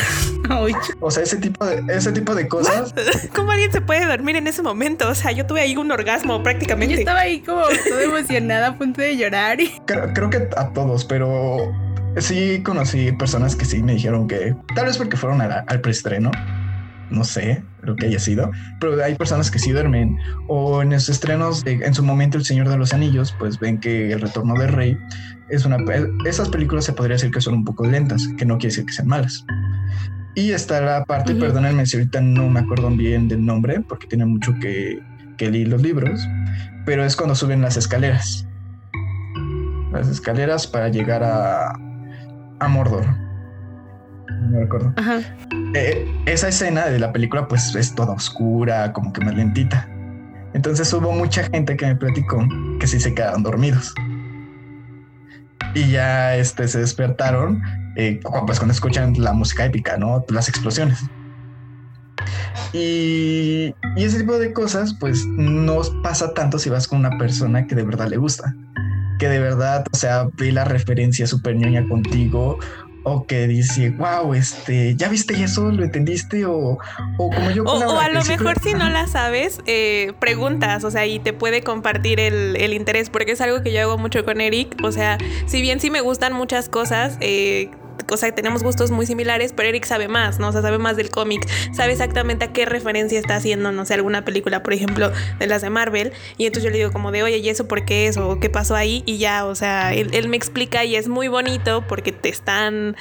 O 1.01 1.11
sea, 1.11 1.23
ese 1.23 1.37
tipo 1.37 1.65
de, 1.65 1.83
ese 1.89 2.13
tipo 2.13 2.35
de 2.35 2.49
cosas. 2.49 2.93
¿Cómo 3.35 3.53
alguien 3.53 3.73
se 3.73 3.81
puede 3.81 4.05
dormir 4.05 4.37
en 4.37 4.47
ese 4.47 4.63
momento? 4.63 5.09
O 5.09 5.15
sea, 5.15 5.33
yo 5.33 5.47
tuve 5.47 5.61
ahí 5.61 5.77
un 5.77 5.91
orgasmo 5.91 6.43
prácticamente. 6.43 6.95
Yo 6.95 7.01
estaba 7.01 7.21
ahí 7.21 7.41
como 7.41 7.63
toda 7.89 8.03
emocionada, 8.03 8.69
a 8.69 8.79
punto 8.79 9.01
de 9.01 9.17
llorar. 9.17 9.59
Creo, 9.87 10.13
creo 10.13 10.31
que 10.31 10.49
a 10.57 10.69
todos, 10.71 11.05
pero 11.05 11.73
sí 12.19 12.63
conocí 12.63 13.13
personas 13.13 13.57
que 13.57 13.65
sí 13.65 13.83
me 13.83 13.95
dijeron 13.95 14.29
que 14.29 14.55
tal 14.75 14.87
vez 14.87 14.97
porque 14.97 15.17
fueron 15.17 15.41
al 15.41 15.81
preestreno, 15.81 16.31
no 17.11 17.25
sé 17.25 17.63
lo 17.83 17.97
que 17.97 18.07
haya 18.07 18.19
sido, 18.19 18.51
pero 18.81 19.03
hay 19.03 19.15
personas 19.15 19.51
que 19.51 19.59
sí 19.59 19.73
duermen 19.73 20.17
o 20.49 20.83
en 20.83 20.93
esos 20.93 21.11
estrenos, 21.11 21.63
en 21.67 21.95
su 21.95 22.03
momento 22.03 22.39
El 22.39 22.45
Señor 22.45 22.69
de 22.69 22.77
los 22.77 22.93
Anillos, 22.93 23.35
pues 23.39 23.59
ven 23.59 23.79
que 23.79 24.13
El 24.13 24.21
Retorno 24.21 24.55
del 24.55 24.73
Rey 24.73 24.99
es 25.49 25.65
una... 25.65 25.77
Esas 26.25 26.49
películas 26.49 26.85
se 26.85 26.93
podría 26.93 27.17
decir 27.17 27.31
que 27.31 27.41
son 27.41 27.55
un 27.55 27.65
poco 27.65 27.87
lentas, 27.87 28.27
que 28.39 28.45
no 28.45 28.57
quiere 28.59 28.71
decir 28.71 28.87
que 28.87 28.93
sean 28.93 29.09
malas. 29.09 29.45
Y 30.35 30.51
está 30.51 30.81
la 30.81 31.05
parte, 31.05 31.35
perdónenme 31.35 31.87
si 31.87 31.97
ahorita 31.97 32.21
no 32.21 32.49
me 32.49 32.61
acuerdo 32.61 32.91
bien 32.91 33.29
del 33.29 33.45
nombre, 33.45 33.81
porque 33.81 34.07
tiene 34.07 34.25
mucho 34.25 34.53
que, 34.61 35.01
que 35.37 35.51
leer 35.51 35.69
los 35.69 35.83
libros, 35.83 36.27
pero 36.87 37.05
es 37.05 37.15
cuando 37.15 37.35
suben 37.35 37.61
las 37.61 37.77
escaleras. 37.77 38.47
Las 39.93 40.09
escaleras 40.09 40.67
para 40.67 40.89
llegar 40.89 41.23
a, 41.23 41.79
a 42.65 42.69
Mordor. 42.69 43.05
No 44.51 44.61
recuerdo. 44.61 44.95
Eh, 45.75 46.23
esa 46.27 46.49
escena 46.49 46.87
de 46.87 46.99
la 46.99 47.13
película 47.13 47.49
pues 47.49 47.75
es 47.75 47.95
toda 47.95 48.13
oscura, 48.13 48.93
como 48.93 49.13
que 49.13 49.25
más 49.25 49.35
lentita. 49.35 49.89
Entonces 50.53 50.93
hubo 50.93 51.13
mucha 51.13 51.45
gente 51.45 51.77
que 51.77 51.87
me 51.87 51.97
platicó 51.97 52.47
que 52.79 52.87
sí 52.87 53.01
se 53.01 53.15
quedaron 53.15 53.43
dormidos. 53.43 53.95
Y 55.75 55.91
ya 55.91 56.37
este, 56.37 56.69
se 56.69 56.79
despertaron 56.79 57.63
eh, 57.97 58.21
pues 58.23 58.59
cuando 58.59 58.73
escuchan 58.73 59.15
la 59.19 59.33
música 59.33 59.65
épica, 59.65 59.97
¿no? 59.97 60.25
Las 60.29 60.49
explosiones. 60.49 61.01
Y, 62.73 63.75
y, 63.97 64.05
ese 64.05 64.21
tipo 64.21 64.39
de 64.39 64.53
cosas, 64.53 64.95
pues 64.95 65.25
no 65.27 65.81
pasa 66.03 66.35
tanto 66.35 66.59
si 66.59 66.71
vas 66.71 66.89
con 66.89 67.01
una 67.01 67.19
persona 67.19 67.67
que 67.67 67.75
de 67.75 67.85
verdad 67.85 68.09
le 68.09 68.17
gusta 68.17 68.55
que 69.25 69.31
de 69.31 69.39
verdad, 69.39 69.87
o 69.91 69.97
sea, 69.97 70.29
vi 70.35 70.51
la 70.51 70.65
referencia 70.65 71.27
súper 71.27 71.57
ñoña 71.57 71.89
contigo 71.89 72.59
o 73.05 73.27
que 73.27 73.47
dice, 73.47 73.89
wow, 73.89 74.35
este, 74.35 74.97
¿ya 74.97 75.09
viste 75.09 75.43
eso? 75.43 75.71
¿Lo 75.71 75.83
entendiste? 75.83 76.45
O, 76.45 76.79
o 77.17 77.31
como 77.31 77.51
yo... 77.51 77.65
O, 77.65 77.99
a 77.99 78.11
lo 78.11 78.23
mejor 78.25 78.59
si 78.61 78.75
no 78.75 78.91
la 78.91 79.07
sabes, 79.07 79.61
eh, 79.65 80.13
preguntas, 80.21 80.85
o 80.85 80.91
sea, 80.91 81.07
y 81.07 81.21
te 81.21 81.33
puede 81.33 81.63
compartir 81.63 82.21
el, 82.21 82.57
el, 82.57 82.75
interés, 82.75 83.09
porque 83.09 83.33
es 83.33 83.41
algo 83.41 83.63
que 83.63 83.73
yo 83.73 83.81
hago 83.81 83.97
mucho 83.97 84.27
con 84.27 84.43
Eric, 84.43 84.77
o 84.83 84.93
sea, 84.93 85.17
si 85.47 85.63
bien 85.63 85.81
sí 85.81 85.91
me 85.91 86.03
gustan 86.03 86.35
muchas 86.35 86.69
cosas, 86.69 87.17
eh, 87.21 87.71
o 88.11 88.17
sea, 88.17 88.33
tenemos 88.35 88.63
gustos 88.63 88.91
muy 88.91 89.07
similares, 89.07 89.53
pero 89.53 89.69
Eric 89.69 89.85
sabe 89.85 90.09
más, 90.09 90.39
¿no? 90.39 90.49
O 90.49 90.53
sea, 90.53 90.63
sabe 90.63 90.79
más 90.79 90.97
del 90.97 91.11
cómic, 91.11 91.47
sabe 91.73 91.93
exactamente 91.93 92.45
a 92.45 92.53
qué 92.53 92.67
referencia 92.67 93.19
está 93.19 93.37
haciendo, 93.37 93.73
no 93.73 93.85
sé, 93.85 93.95
alguna 93.95 94.25
película, 94.25 94.63
por 94.63 94.73
ejemplo, 94.73 95.13
de 95.39 95.47
las 95.47 95.63
de 95.63 95.71
Marvel, 95.71 96.13
y 96.37 96.47
entonces 96.47 96.65
yo 96.65 96.71
le 96.71 96.79
digo 96.79 96.93
como 96.93 97.13
de, 97.13 97.23
oye, 97.23 97.39
¿y 97.39 97.49
eso 97.49 97.67
por 97.69 97.85
qué 97.85 98.07
es? 98.07 98.17
¿O 98.17 98.41
qué 98.41 98.51
pasó 98.51 98.77
ahí? 98.77 99.03
Y 99.07 99.19
ya, 99.19 99.47
o 99.47 99.55
sea, 99.55 99.93
él, 99.95 100.29
me 100.29 100.37
explica 100.37 100.85
y 100.85 100.97
es 100.97 101.09
muy 101.09 101.29
bonito 101.29 101.85
porque 101.87 102.13
te 102.13 102.29
están, 102.29 102.97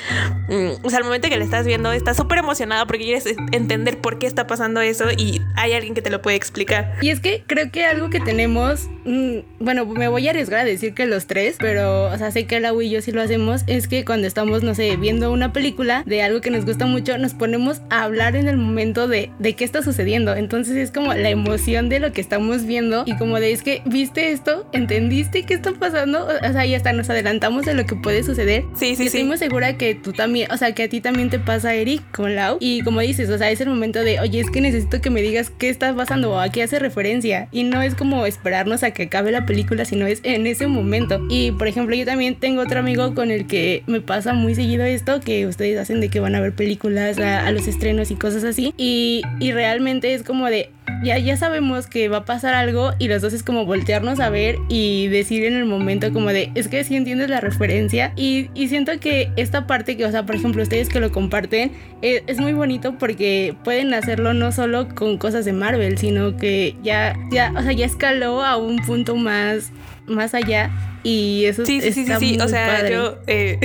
mm, 0.50 0.86
o 0.86 0.90
sea, 0.90 1.00
al 1.00 1.06
momento 1.06 1.30
que 1.30 1.38
le 1.38 1.46
estás 1.46 1.66
viendo, 1.66 1.92
estás 1.92 2.18
súper 2.18 2.40
emocionado 2.40 2.86
porque 2.86 3.04
quieres 3.04 3.26
entender 3.52 4.00
por 4.00 4.20
qué 4.20 4.28
está 4.28 4.48
pasando 4.48 4.82
eso 4.82 5.06
y 5.16 5.42
hay 5.56 5.74
alguien 5.74 5.94
que 5.94 6.02
te 6.02 6.10
lo 6.10 6.22
puede 6.22 6.36
explicar. 6.36 6.96
Y 7.02 7.10
es 7.10 7.20
que 7.20 7.44
creo 7.48 7.72
que 7.72 7.86
algo 7.86 8.10
que 8.10 8.20
tenemos, 8.20 8.90
mm, 9.06 9.40
bueno, 9.60 9.86
me 9.86 10.08
voy 10.08 10.28
a 10.28 10.32
arriesgar 10.32 10.62
a 10.62 10.66
decir 10.66 10.94
que 10.94 11.06
los 11.06 11.28
tres, 11.28 11.56
pero, 11.60 12.06
o 12.06 12.18
sea, 12.18 12.32
sé 12.32 12.46
que 12.46 12.60
la 12.60 12.74
y 12.74 12.90
yo 12.90 13.02
sí 13.02 13.12
lo 13.12 13.22
hacemos, 13.22 13.62
es 13.68 13.88
que 13.88 14.04
cuando 14.04 14.26
estamos, 14.28 14.64
no 14.64 14.74
sé, 14.74 14.83
sé, 14.84 14.98
viendo 14.98 15.32
una 15.32 15.54
película 15.54 16.04
de 16.06 16.22
algo 16.22 16.42
que 16.42 16.50
nos 16.50 16.66
gusta 16.66 16.86
mucho, 16.86 17.18
nos 17.18 17.34
ponemos 17.34 17.82
a 17.90 18.04
hablar 18.04 18.36
en 18.36 18.48
el 18.48 18.58
momento 18.58 19.08
de, 19.08 19.30
de 19.40 19.54
qué 19.54 19.66
está 19.66 19.82
sucediendo. 19.82 20.36
Entonces 20.36 20.76
es 20.76 20.92
como 20.92 21.14
la 21.14 21.30
emoción 21.30 21.90
de 21.90 22.00
lo 22.00 22.12
que 22.12 22.22
estamos 22.22 22.66
viendo 22.66 23.04
y 23.06 23.16
como 23.18 23.40
de 23.40 23.52
es 23.52 23.62
que 23.62 23.82
viste 23.86 24.32
esto, 24.32 24.68
entendiste 24.74 25.44
qué 25.44 25.54
está 25.54 25.72
pasando, 25.74 26.28
o 26.28 26.52
sea, 26.52 26.66
y 26.66 26.76
hasta 26.76 26.94
nos 26.94 27.10
adelantamos 27.10 27.66
de 27.66 27.74
lo 27.74 27.86
que 27.86 27.96
puede 27.96 28.24
suceder. 28.24 28.64
Sí, 28.76 28.96
sí, 28.96 29.04
y 29.04 29.06
estoy 29.08 29.24
muy 29.24 29.38
segura 29.38 29.78
que 29.78 29.96
tú 29.96 30.14
también, 30.14 30.52
o 30.52 30.58
sea, 30.58 30.74
que 30.74 30.84
a 30.84 30.90
ti 30.90 31.02
también 31.02 31.30
te 31.30 31.40
pasa, 31.40 31.74
Eric, 31.74 32.02
con 32.12 32.36
Lau. 32.36 32.58
Y 32.60 32.82
como 32.82 33.00
dices, 33.02 33.30
o 33.30 33.38
sea, 33.38 33.52
es 33.52 33.62
el 33.62 33.70
momento 33.70 34.04
de, 34.04 34.20
oye, 34.20 34.40
es 34.40 34.50
que 34.50 34.62
necesito 34.62 35.02
que 35.02 35.10
me 35.10 35.22
digas 35.22 35.52
qué 35.58 35.70
está 35.70 35.96
pasando 35.96 36.32
o 36.32 36.40
a 36.40 36.50
qué 36.50 36.64
hace 36.64 36.80
referencia. 36.80 37.48
Y 37.52 37.64
no 37.64 37.82
es 37.82 37.96
como 37.96 38.26
esperarnos 38.26 38.84
a 38.84 38.92
que 38.92 39.04
acabe 39.04 39.32
la 39.32 39.46
película, 39.46 39.86
sino 39.86 40.08
es 40.08 40.20
en 40.24 40.48
ese 40.48 40.68
momento. 40.68 41.26
Y 41.30 41.52
por 41.52 41.68
ejemplo, 41.68 41.96
yo 41.96 42.06
también 42.06 42.36
tengo 42.36 42.62
otro 42.62 42.80
amigo 42.80 43.14
con 43.14 43.32
el 43.32 43.48
que 43.48 43.84
me 43.88 44.02
pasa 44.02 44.34
muy 44.34 44.56
seguido 44.56 44.73
esto, 44.82 45.20
que 45.20 45.48
ustedes 45.48 45.80
hacen 45.80 46.02
de 46.02 46.10
que 46.10 46.20
van 46.20 46.36
a 46.36 46.42
ver 46.42 46.54
películas 46.54 47.20
a, 47.20 47.52
los 47.52 47.68
estrenos 47.68 48.12
y 48.12 48.16
cosas 48.16 48.44
así. 48.44 48.74
Y, 48.78 49.22
y 49.40 49.52
realmente 49.52 50.14
es 50.14 50.24
como 50.24 50.48
de, 50.48 50.70
ya, 51.04 51.18
ya 51.18 51.38
sabemos 51.38 51.88
que 51.88 52.08
va 52.08 52.18
a 52.18 52.26
pasar 52.26 52.54
algo 52.54 52.92
y 53.00 53.08
los 53.08 53.22
dos 53.22 53.34
es 53.34 53.44
como 53.44 53.66
voltearnos 53.66 54.20
a 54.20 54.30
ver 54.30 54.58
y 54.70 55.08
decir 55.08 55.46
en 55.46 55.54
el 55.54 55.66
momento 55.66 56.12
como 56.14 56.30
de, 56.30 56.52
es 56.56 56.68
que 56.68 56.84
si 56.84 56.96
entiendes 56.96 57.30
la 57.30 57.40
referencia 57.40 58.14
y, 58.16 58.50
y, 58.54 58.68
siento 58.70 58.92
que 59.00 59.32
esta 59.36 59.68
parte 59.68 59.98
que, 59.98 60.06
o 60.06 60.12
sea, 60.12 60.26
por 60.26 60.36
ejemplo, 60.36 60.64
ustedes 60.64 60.90
que 60.90 61.00
lo 61.00 61.12
comparten, 61.12 61.72
es, 62.02 62.24
es, 62.28 62.40
muy 62.40 62.54
bonito 62.54 62.98
porque 62.98 63.56
pueden 63.64 63.94
hacerlo 63.94 64.34
no 64.34 64.52
solo 64.52 64.88
con 64.96 65.18
cosas 65.18 65.46
de 65.46 65.54
Marvel, 65.54 65.98
sino 65.98 66.38
que 66.38 66.76
ya, 66.84 67.16
ya, 67.32 67.54
o 67.58 67.62
sea, 67.62 67.74
ya 67.74 67.86
escaló 67.86 68.44
a 68.44 68.58
un 68.58 68.78
punto 68.78 69.16
más, 69.16 69.72
más 70.08 70.34
allá 70.34 70.72
y 71.04 71.46
eso 71.46 71.66
sí, 71.66 71.82
sí, 71.82 71.92
sí, 71.92 72.06
sí, 72.06 72.14
sí. 72.20 72.38
O 72.40 72.48
sea, 72.48 72.90
yo 72.90 73.20
eh, 73.28 73.60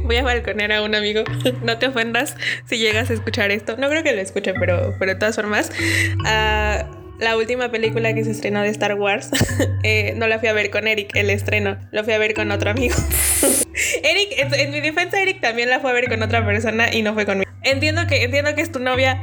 voy 0.04 0.16
a 0.16 0.22
balconear 0.22 0.72
a 0.72 0.82
un 0.82 0.94
amigo. 0.94 1.24
No 1.62 1.78
te 1.78 1.86
ofendas 1.86 2.36
si 2.66 2.78
llegas 2.78 3.10
a 3.10 3.14
escuchar 3.14 3.50
esto. 3.50 3.76
No 3.76 3.88
creo 3.88 4.02
que 4.02 4.12
lo 4.12 4.20
escuche, 4.20 4.54
pero, 4.54 4.94
pero 4.98 5.12
de 5.12 5.18
todas 5.18 5.36
formas. 5.36 5.70
Uh, 6.20 7.04
la 7.18 7.36
última 7.36 7.70
película 7.70 8.12
que 8.12 8.24
se 8.24 8.32
estrenó 8.32 8.62
de 8.62 8.68
Star 8.68 8.94
Wars, 8.94 9.30
eh, 9.82 10.14
no 10.16 10.26
la 10.26 10.38
fui 10.38 10.48
a 10.48 10.52
ver 10.52 10.70
con 10.70 10.86
Eric, 10.86 11.14
el 11.14 11.30
estreno, 11.30 11.78
lo 11.92 12.04
fui 12.04 12.12
a 12.12 12.18
ver 12.18 12.34
con 12.34 12.50
otro 12.50 12.70
amigo. 12.70 12.96
Eric, 14.02 14.28
en, 14.36 14.54
en, 14.54 14.70
mi 14.72 14.80
defensa, 14.80 15.20
Eric 15.20 15.40
también 15.40 15.70
la 15.70 15.80
fue 15.80 15.90
a 15.90 15.94
ver 15.94 16.08
con 16.08 16.22
otra 16.22 16.44
persona 16.44 16.92
y 16.92 17.02
no 17.02 17.14
fue 17.14 17.24
conmigo. 17.24 17.50
Entiendo 17.62 18.06
que, 18.06 18.24
entiendo 18.24 18.54
que 18.54 18.62
es 18.62 18.72
tu 18.72 18.80
novia, 18.80 19.22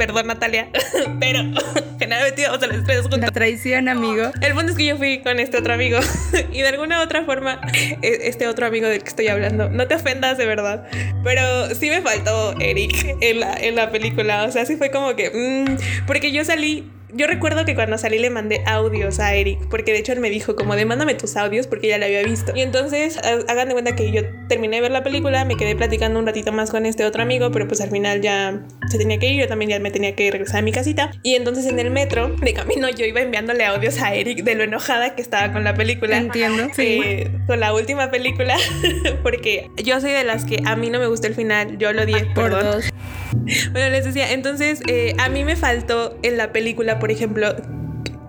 perdón 0.00 0.28
Natalia, 0.28 0.70
pero 1.20 1.40
generalmente 1.98 2.40
íbamos 2.40 2.62
a 2.62 2.66
los 2.68 2.84
tres 2.84 3.02
juntos. 3.02 3.20
La 3.20 3.30
traición, 3.30 3.86
amigo. 3.86 4.30
El 4.40 4.54
punto 4.54 4.72
es 4.72 4.78
que 4.78 4.86
yo 4.86 4.96
fui 4.96 5.18
con 5.18 5.38
este 5.38 5.58
otro 5.58 5.74
amigo 5.74 5.98
y 6.52 6.62
de 6.62 6.68
alguna 6.68 7.02
otra 7.02 7.22
forma, 7.26 7.60
e, 8.00 8.20
este 8.22 8.48
otro 8.48 8.66
amigo 8.66 8.88
del 8.88 9.02
que 9.02 9.10
estoy 9.10 9.28
hablando, 9.28 9.68
no 9.68 9.86
te 9.86 9.94
ofendas 9.94 10.38
de 10.38 10.46
verdad, 10.46 10.88
pero 11.22 11.74
sí 11.74 11.90
me 11.90 12.00
faltó 12.00 12.58
Eric 12.58 13.14
en 13.20 13.40
la, 13.40 13.52
en 13.52 13.74
la 13.74 13.90
película, 13.90 14.44
o 14.44 14.50
sea, 14.50 14.64
sí 14.64 14.76
fue 14.76 14.90
como 14.90 15.14
que, 15.16 15.30
mmm, 15.34 16.06
porque 16.06 16.32
yo 16.32 16.46
salí 16.46 16.90
yo 17.14 17.26
recuerdo 17.26 17.64
que 17.64 17.74
cuando 17.74 17.98
salí 17.98 18.18
le 18.18 18.30
mandé 18.30 18.62
audios 18.66 19.20
a 19.20 19.34
Eric, 19.34 19.68
porque 19.68 19.92
de 19.92 19.98
hecho 19.98 20.12
él 20.12 20.20
me 20.20 20.30
dijo 20.30 20.56
como 20.56 20.76
de 20.76 20.84
mándame 20.84 21.14
tus 21.14 21.36
audios 21.36 21.66
porque 21.66 21.88
ya 21.88 21.98
la 21.98 22.06
había 22.06 22.22
visto. 22.22 22.52
Y 22.54 22.60
entonces 22.62 23.18
hagan 23.48 23.68
de 23.68 23.74
cuenta 23.74 23.96
que 23.96 24.10
yo 24.10 24.22
terminé 24.48 24.76
de 24.76 24.82
ver 24.82 24.90
la 24.90 25.02
película, 25.02 25.44
me 25.44 25.56
quedé 25.56 25.76
platicando 25.76 26.18
un 26.18 26.26
ratito 26.26 26.52
más 26.52 26.70
con 26.70 26.86
este 26.86 27.04
otro 27.04 27.22
amigo, 27.22 27.50
pero 27.50 27.66
pues 27.66 27.80
al 27.80 27.90
final 27.90 28.20
ya 28.20 28.62
se 28.88 28.98
tenía 28.98 29.18
que 29.18 29.28
ir, 29.28 29.40
yo 29.40 29.48
también 29.48 29.70
ya 29.70 29.80
me 29.80 29.90
tenía 29.90 30.14
que 30.14 30.30
regresar 30.30 30.58
a 30.58 30.62
mi 30.62 30.72
casita. 30.72 31.10
Y 31.22 31.34
entonces 31.34 31.66
en 31.66 31.78
el 31.78 31.90
metro, 31.90 32.28
de 32.28 32.52
camino, 32.52 32.88
yo 32.90 33.04
iba 33.04 33.20
enviándole 33.20 33.64
audios 33.64 34.00
a 34.00 34.14
Eric 34.14 34.42
de 34.42 34.54
lo 34.54 34.64
enojada 34.64 35.14
que 35.14 35.22
estaba 35.22 35.52
con 35.52 35.64
la 35.64 35.74
película. 35.74 36.16
Entiendo. 36.16 36.68
Sí. 36.74 37.00
Eh, 37.04 37.30
con 37.46 37.60
la 37.60 37.74
última 37.74 38.10
película, 38.10 38.56
porque 39.22 39.70
yo 39.82 40.00
soy 40.00 40.12
de 40.12 40.24
las 40.24 40.44
que 40.44 40.62
a 40.64 40.76
mí 40.76 40.90
no 40.90 40.98
me 40.98 41.06
gustó 41.06 41.26
el 41.26 41.34
final, 41.34 41.78
yo 41.78 41.92
lo 41.92 42.06
di 42.06 42.14
por 42.34 42.50
dos. 42.50 42.90
Bueno, 43.72 43.90
les 43.90 44.04
decía, 44.04 44.32
entonces 44.32 44.80
eh, 44.86 45.14
a 45.18 45.28
mí 45.28 45.44
me 45.44 45.56
faltó 45.56 46.18
en 46.22 46.36
la 46.36 46.52
película, 46.52 46.98
por 47.00 47.10
ejemplo, 47.10 47.48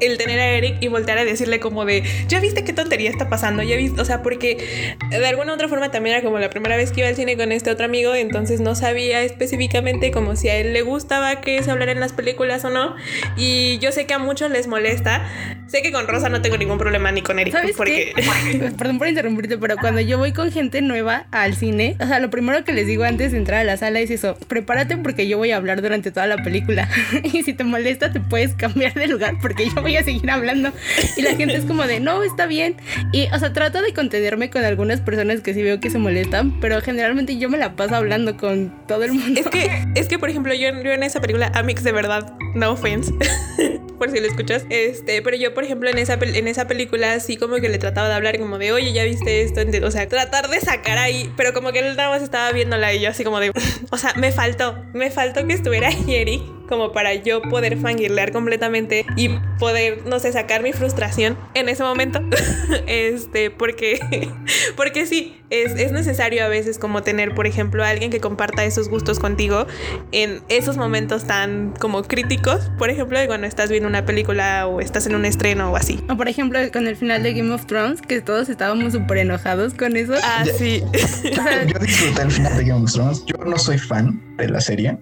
el 0.01 0.17
tener 0.17 0.39
a 0.39 0.49
Eric 0.49 0.77
y 0.81 0.87
voltear 0.87 1.17
a 1.17 1.25
decirle 1.25 1.59
como 1.59 1.85
de, 1.85 2.03
ya 2.27 2.39
viste 2.39 2.63
qué 2.63 2.73
tontería 2.73 3.09
está 3.09 3.29
pasando, 3.29 3.63
ya 3.63 3.75
viste, 3.77 4.01
o 4.01 4.05
sea, 4.05 4.21
porque 4.21 4.95
de 5.09 5.27
alguna 5.27 5.51
u 5.51 5.55
otra 5.55 5.67
forma 5.67 5.91
también 5.91 6.15
era 6.15 6.23
como 6.23 6.39
la 6.39 6.49
primera 6.49 6.75
vez 6.75 6.91
que 6.91 7.01
iba 7.01 7.09
al 7.09 7.15
cine 7.15 7.37
con 7.37 7.51
este 7.51 7.71
otro 7.71 7.85
amigo, 7.85 8.15
entonces 8.15 8.59
no 8.59 8.75
sabía 8.75 9.21
específicamente 9.21 10.11
como 10.11 10.35
si 10.35 10.49
a 10.49 10.55
él 10.55 10.73
le 10.73 10.81
gustaba 10.81 11.41
que 11.41 11.61
se 11.63 11.71
hablara 11.71 11.91
en 11.91 11.99
las 11.99 12.13
películas 12.13 12.65
o 12.65 12.69
no, 12.69 12.95
y 13.37 13.77
yo 13.79 13.91
sé 13.91 14.05
que 14.05 14.13
a 14.13 14.19
muchos 14.19 14.49
les 14.51 14.67
molesta, 14.67 15.27
sé 15.67 15.81
que 15.81 15.91
con 15.91 16.07
Rosa 16.07 16.29
no 16.29 16.41
tengo 16.41 16.57
ningún 16.57 16.77
problema 16.77 17.11
ni 17.11 17.21
con 17.21 17.39
Eric, 17.39 17.53
¿Sabes 17.53 17.75
porque... 17.75 18.13
Perdón 18.77 18.97
por 18.97 19.07
interrumpirte, 19.07 19.57
pero 19.57 19.77
cuando 19.77 20.01
yo 20.01 20.17
voy 20.17 20.33
con 20.33 20.51
gente 20.51 20.81
nueva 20.81 21.25
al 21.31 21.55
cine, 21.55 21.95
o 21.99 22.07
sea, 22.07 22.19
lo 22.19 22.29
primero 22.29 22.63
que 22.63 22.73
les 22.73 22.87
digo 22.87 23.03
antes 23.03 23.31
de 23.31 23.37
entrar 23.37 23.59
a 23.59 23.63
la 23.63 23.77
sala 23.77 23.99
es 23.99 24.09
eso, 24.09 24.35
prepárate 24.47 24.97
porque 24.97 25.27
yo 25.27 25.37
voy 25.37 25.51
a 25.51 25.57
hablar 25.57 25.81
durante 25.81 26.11
toda 26.11 26.25
la 26.25 26.37
película, 26.37 26.89
y 27.23 27.43
si 27.43 27.53
te 27.53 27.63
molesta 27.63 28.11
te 28.11 28.19
puedes 28.19 28.53
cambiar 28.55 28.93
de 28.93 29.07
lugar 29.07 29.35
porque 29.41 29.69
yo 29.69 29.81
voy 29.81 29.90
a 29.97 30.03
seguir 30.03 30.29
hablando. 30.29 30.71
Y 31.17 31.21
la 31.21 31.35
gente 31.35 31.55
es 31.55 31.65
como 31.65 31.83
de, 31.83 31.99
no, 31.99 32.23
está 32.23 32.45
bien. 32.45 32.75
Y, 33.11 33.27
o 33.33 33.39
sea, 33.39 33.53
trato 33.53 33.81
de 33.81 33.93
contenerme 33.93 34.49
con 34.49 34.63
algunas 34.63 35.01
personas 35.01 35.41
que 35.41 35.53
sí 35.53 35.61
veo 35.61 35.79
que 35.79 35.89
se 35.89 35.97
molestan, 35.97 36.59
pero 36.59 36.81
generalmente 36.81 37.37
yo 37.37 37.49
me 37.49 37.57
la 37.57 37.75
paso 37.75 37.95
hablando 37.95 38.37
con 38.37 38.73
todo 38.87 39.03
el 39.03 39.13
mundo. 39.13 39.39
Es 39.39 39.47
que, 39.47 39.69
es 39.95 40.07
que 40.07 40.19
por 40.19 40.29
ejemplo, 40.29 40.53
yo, 40.53 40.69
yo 40.83 40.91
en 40.91 41.03
esa 41.03 41.21
película, 41.21 41.51
Amix, 41.53 41.83
de 41.83 41.91
verdad, 41.91 42.33
no 42.55 42.71
offense, 42.71 43.13
por 43.97 44.11
si 44.11 44.19
lo 44.19 44.27
escuchas, 44.27 44.65
este, 44.69 45.21
pero 45.21 45.37
yo, 45.37 45.53
por 45.53 45.63
ejemplo, 45.63 45.89
en 45.89 45.97
esa, 45.97 46.13
en 46.21 46.47
esa 46.47 46.67
película, 46.67 47.19
sí 47.19 47.37
como 47.37 47.55
que 47.55 47.69
le 47.69 47.77
trataba 47.77 48.07
de 48.07 48.15
hablar 48.15 48.39
como 48.39 48.57
de, 48.57 48.71
oye, 48.71 48.93
ya 48.93 49.03
viste 49.03 49.43
esto, 49.43 49.61
o 49.83 49.91
sea, 49.91 50.07
tratar 50.07 50.49
de 50.49 50.59
sacar 50.59 50.97
ahí, 50.97 51.31
pero 51.37 51.53
como 51.53 51.71
que 51.71 51.79
él 51.79 51.95
nada 51.95 52.09
más 52.09 52.21
estaba 52.21 52.51
viéndola 52.51 52.93
y 52.93 53.01
yo 53.01 53.09
así 53.09 53.23
como 53.23 53.39
de, 53.39 53.51
o 53.91 53.97
sea, 53.97 54.13
me 54.15 54.31
faltó, 54.31 54.83
me 54.93 55.11
faltó 55.11 55.45
que 55.45 55.53
estuviera 55.53 55.89
ahí 55.89 56.15
Eric 56.15 56.60
como 56.71 56.93
para 56.93 57.13
yo 57.15 57.41
poder 57.41 57.77
fangirlear 57.77 58.31
completamente 58.31 59.05
y 59.17 59.27
poder, 59.59 60.05
no 60.05 60.19
sé, 60.19 60.31
sacar 60.31 60.63
mi 60.63 60.71
frustración 60.71 61.37
en 61.53 61.67
ese 61.67 61.83
momento. 61.83 62.21
este, 62.87 63.51
porque, 63.51 63.99
porque 64.77 65.05
sí, 65.05 65.35
es, 65.49 65.73
es, 65.73 65.91
necesario 65.91 66.45
a 66.45 66.47
veces 66.47 66.79
como 66.79 67.03
tener, 67.03 67.35
por 67.35 67.45
ejemplo, 67.45 67.83
a 67.83 67.89
alguien 67.89 68.09
que 68.09 68.21
comparta 68.21 68.63
esos 68.63 68.87
gustos 68.87 69.19
contigo 69.19 69.67
en 70.13 70.41
esos 70.47 70.77
momentos 70.77 71.27
tan 71.27 71.73
como 71.77 72.03
críticos, 72.03 72.71
por 72.77 72.89
ejemplo, 72.89 73.19
de 73.19 73.27
cuando 73.27 73.47
estás 73.47 73.69
viendo 73.69 73.89
una 73.89 74.05
película 74.05 74.65
o 74.65 74.79
estás 74.79 75.05
en 75.07 75.15
un 75.15 75.25
estreno 75.25 75.73
o 75.73 75.75
así. 75.75 75.99
O 76.09 76.15
por 76.15 76.29
ejemplo, 76.29 76.57
con 76.71 76.87
el 76.87 76.95
final 76.95 77.21
de 77.21 77.33
Game 77.33 77.53
of 77.53 77.65
Thrones, 77.65 78.01
que 78.01 78.21
todos 78.21 78.47
estábamos 78.47 78.93
súper 78.93 79.17
enojados 79.17 79.73
con 79.73 79.97
eso. 79.97 80.13
Ah, 80.23 80.45
sí. 80.57 80.81
yo 81.67 81.79
disfruté 81.79 82.21
el 82.21 82.31
final 82.31 82.55
de 82.55 82.63
Game 82.63 82.81
of 82.81 82.93
Thrones. 82.93 83.25
Yo 83.25 83.43
no 83.43 83.57
soy 83.57 83.77
fan 83.77 84.21
de 84.37 84.47
la 84.47 84.61
serie 84.61 84.97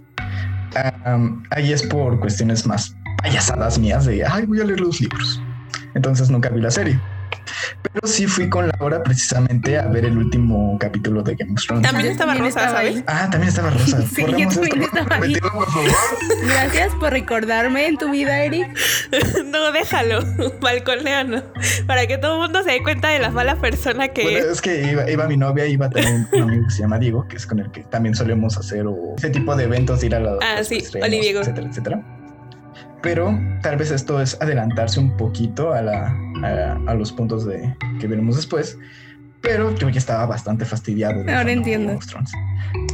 ahí 1.52 1.74
es 1.74 1.84
por 1.84 2.20
cuestiones 2.20 2.66
más 2.66 2.96
payasadas 3.22 3.78
mías 3.80 4.06
de, 4.06 4.26
ay, 4.26 4.46
voy 4.46 4.62
a 4.62 4.66
leer 4.66 4.80
los 4.80 5.00
libros. 5.02 5.42
Entonces 5.96 6.30
nunca 6.30 6.50
vi 6.50 6.62
la 6.62 6.72
serie. 6.72 7.00
Pero 7.82 8.08
sí 8.08 8.28
fui 8.28 8.50
con 8.50 8.68
Laura 8.68 9.04
precisamente 9.04 9.78
a 9.78 9.88
ver 9.88 10.06
el 10.06 10.18
último 10.18 10.78
capítulo 10.80 11.22
de 11.24 11.36
Game 11.36 11.54
of 11.54 11.66
Thrones. 11.66 11.88
También 11.88 12.12
estaba 12.12 12.34
Rosa, 12.36 12.70
¿sabes? 12.70 13.04
Ah, 13.08 13.28
también 13.32 13.50
estaba 13.50 13.70
Rosa. 13.70 14.02
sí, 14.16 14.22
estaba 14.22 15.18
por 15.18 15.72
favor. 15.72 15.92
Gracias 16.46 16.94
por 16.96 17.12
recordarme 17.12 17.88
en 17.88 17.98
tu 17.98 18.12
vida, 18.12 18.44
Eric. 18.44 18.78
no, 19.46 19.72
déjalo, 19.72 20.22
balconeano. 20.62 21.44
Para 21.88 22.08
que 22.08 22.18
todo 22.18 22.36
el 22.36 22.42
mundo 22.42 22.64
se 22.64 22.72
dé 22.72 22.84
cuenta 22.84 23.10
de 23.10 23.20
la 23.20 23.30
mala 23.30 23.56
persona 23.56 24.10
que 24.10 24.38
es. 24.38 24.46
es 24.46 24.62
que 24.62 24.92
iba, 24.92 25.10
iba, 25.10 25.28
mi 25.28 25.38
novia, 25.38 25.66
iba 25.66 25.90
también 25.90 26.28
un 26.34 26.42
amigo 26.42 26.66
que 26.66 26.74
se 26.74 26.82
llama 26.82 27.00
Diego, 27.00 27.28
que 27.28 27.38
es 27.38 27.46
con 27.46 27.60
el 27.60 27.72
que 27.72 27.84
también 27.84 28.16
solemos 28.16 28.58
hacer 28.58 28.86
ese 29.18 29.30
tipo 29.30 29.56
de 29.56 29.66
eventos, 29.66 30.04
ir 30.04 30.16
a 30.16 30.20
la. 30.20 30.38
Ah, 30.42 30.64
sí, 30.64 30.78
etcétera, 30.78 31.68
etcétera 31.68 32.04
pero 33.02 33.38
tal 33.62 33.78
vez 33.78 33.92
esto 33.92 34.22
es 34.22 34.40
adelantarse 34.42 35.00
un 35.00 35.16
poquito 35.16 35.74
a, 35.74 35.82
la, 35.82 36.16
a, 36.44 36.94
los 36.94 37.12
puntos 37.12 37.46
de, 37.46 37.76
que 38.00 38.08
veremos 38.08 38.36
después. 38.36 38.78
Pero 39.42 39.74
yo 39.76 39.90
ya 39.90 40.00
estaba 40.00 40.26
bastante 40.26 40.66
fastidiado. 40.66 41.22
Ahora 41.22 41.52
entiendo. 41.52 41.98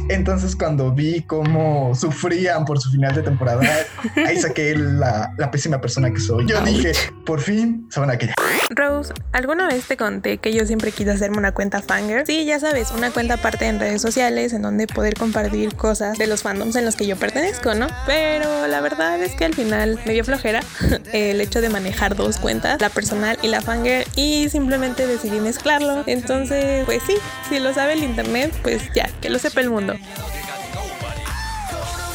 Entonces 0.08 0.54
cuando 0.56 0.92
vi 0.92 1.22
cómo 1.22 1.94
sufrían 1.94 2.64
por 2.64 2.80
su 2.80 2.90
final 2.90 3.14
de 3.14 3.22
temporada, 3.22 3.62
ahí 4.26 4.36
saqué 4.36 4.76
la, 4.76 5.32
la 5.36 5.50
pésima 5.50 5.80
persona 5.80 6.12
que 6.12 6.20
soy. 6.20 6.46
Yo 6.46 6.60
dije, 6.62 6.92
por 7.24 7.40
fin 7.40 7.86
se 7.90 8.00
van 8.00 8.10
a 8.10 8.18
quedar. 8.18 8.36
Rose, 8.70 9.12
¿alguna 9.32 9.68
vez 9.68 9.86
te 9.86 9.96
conté 9.96 10.38
que 10.38 10.52
yo 10.52 10.66
siempre 10.66 10.92
quise 10.92 11.10
hacerme 11.10 11.38
una 11.38 11.52
cuenta 11.52 11.82
fanger? 11.82 12.26
Sí, 12.26 12.44
ya 12.44 12.58
sabes, 12.58 12.90
una 12.90 13.10
cuenta 13.10 13.34
aparte 13.34 13.66
en 13.66 13.78
redes 13.78 14.02
sociales 14.02 14.52
en 14.52 14.62
donde 14.62 14.86
poder 14.86 15.14
compartir 15.14 15.74
cosas 15.74 16.18
de 16.18 16.26
los 16.26 16.42
fandoms 16.42 16.76
en 16.76 16.84
los 16.84 16.96
que 16.96 17.06
yo 17.06 17.16
pertenezco, 17.16 17.74
¿no? 17.74 17.86
Pero 18.06 18.66
la 18.66 18.80
verdad 18.80 19.22
es 19.22 19.34
que 19.34 19.44
al 19.44 19.54
final 19.54 20.00
me 20.06 20.12
dio 20.12 20.24
flojera 20.24 20.60
el 21.12 21.40
hecho 21.40 21.60
de 21.60 21.68
manejar 21.68 22.16
dos 22.16 22.38
cuentas, 22.38 22.80
la 22.80 22.90
personal 22.90 23.38
y 23.42 23.48
la 23.48 23.60
fanger, 23.60 24.06
y 24.16 24.48
simplemente 24.48 25.06
decidí 25.06 25.40
mezclarlo. 25.40 26.04
Entonces, 26.06 26.84
pues 26.84 27.02
sí, 27.06 27.14
si 27.48 27.58
lo 27.58 27.72
sabe 27.74 27.94
el 27.94 28.02
internet, 28.02 28.52
pues 28.62 28.82
ya, 28.94 29.08
que 29.20 29.30
lo 29.30 29.38
sepa 29.38 29.60
el 29.60 29.70
mundo. 29.70 29.95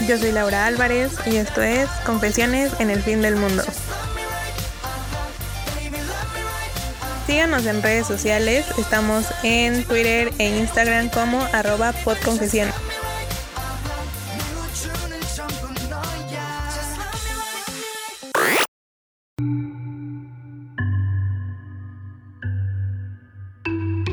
Yo 0.07 0.17
soy 0.17 0.31
Laura 0.31 0.65
Álvarez 0.65 1.11
y 1.25 1.37
esto 1.37 1.61
es 1.61 1.89
Confesiones 2.05 2.71
en 2.79 2.89
el 2.89 3.01
fin 3.01 3.21
del 3.21 3.35
mundo. 3.35 3.63
síganos 7.31 7.65
en 7.65 7.81
redes 7.81 8.07
sociales. 8.07 8.65
Estamos 8.77 9.25
en 9.41 9.85
Twitter 9.85 10.33
e 10.37 10.59
Instagram 10.59 11.09
como 11.09 11.41
arroba 11.53 11.93
podconfesión. 12.03 12.69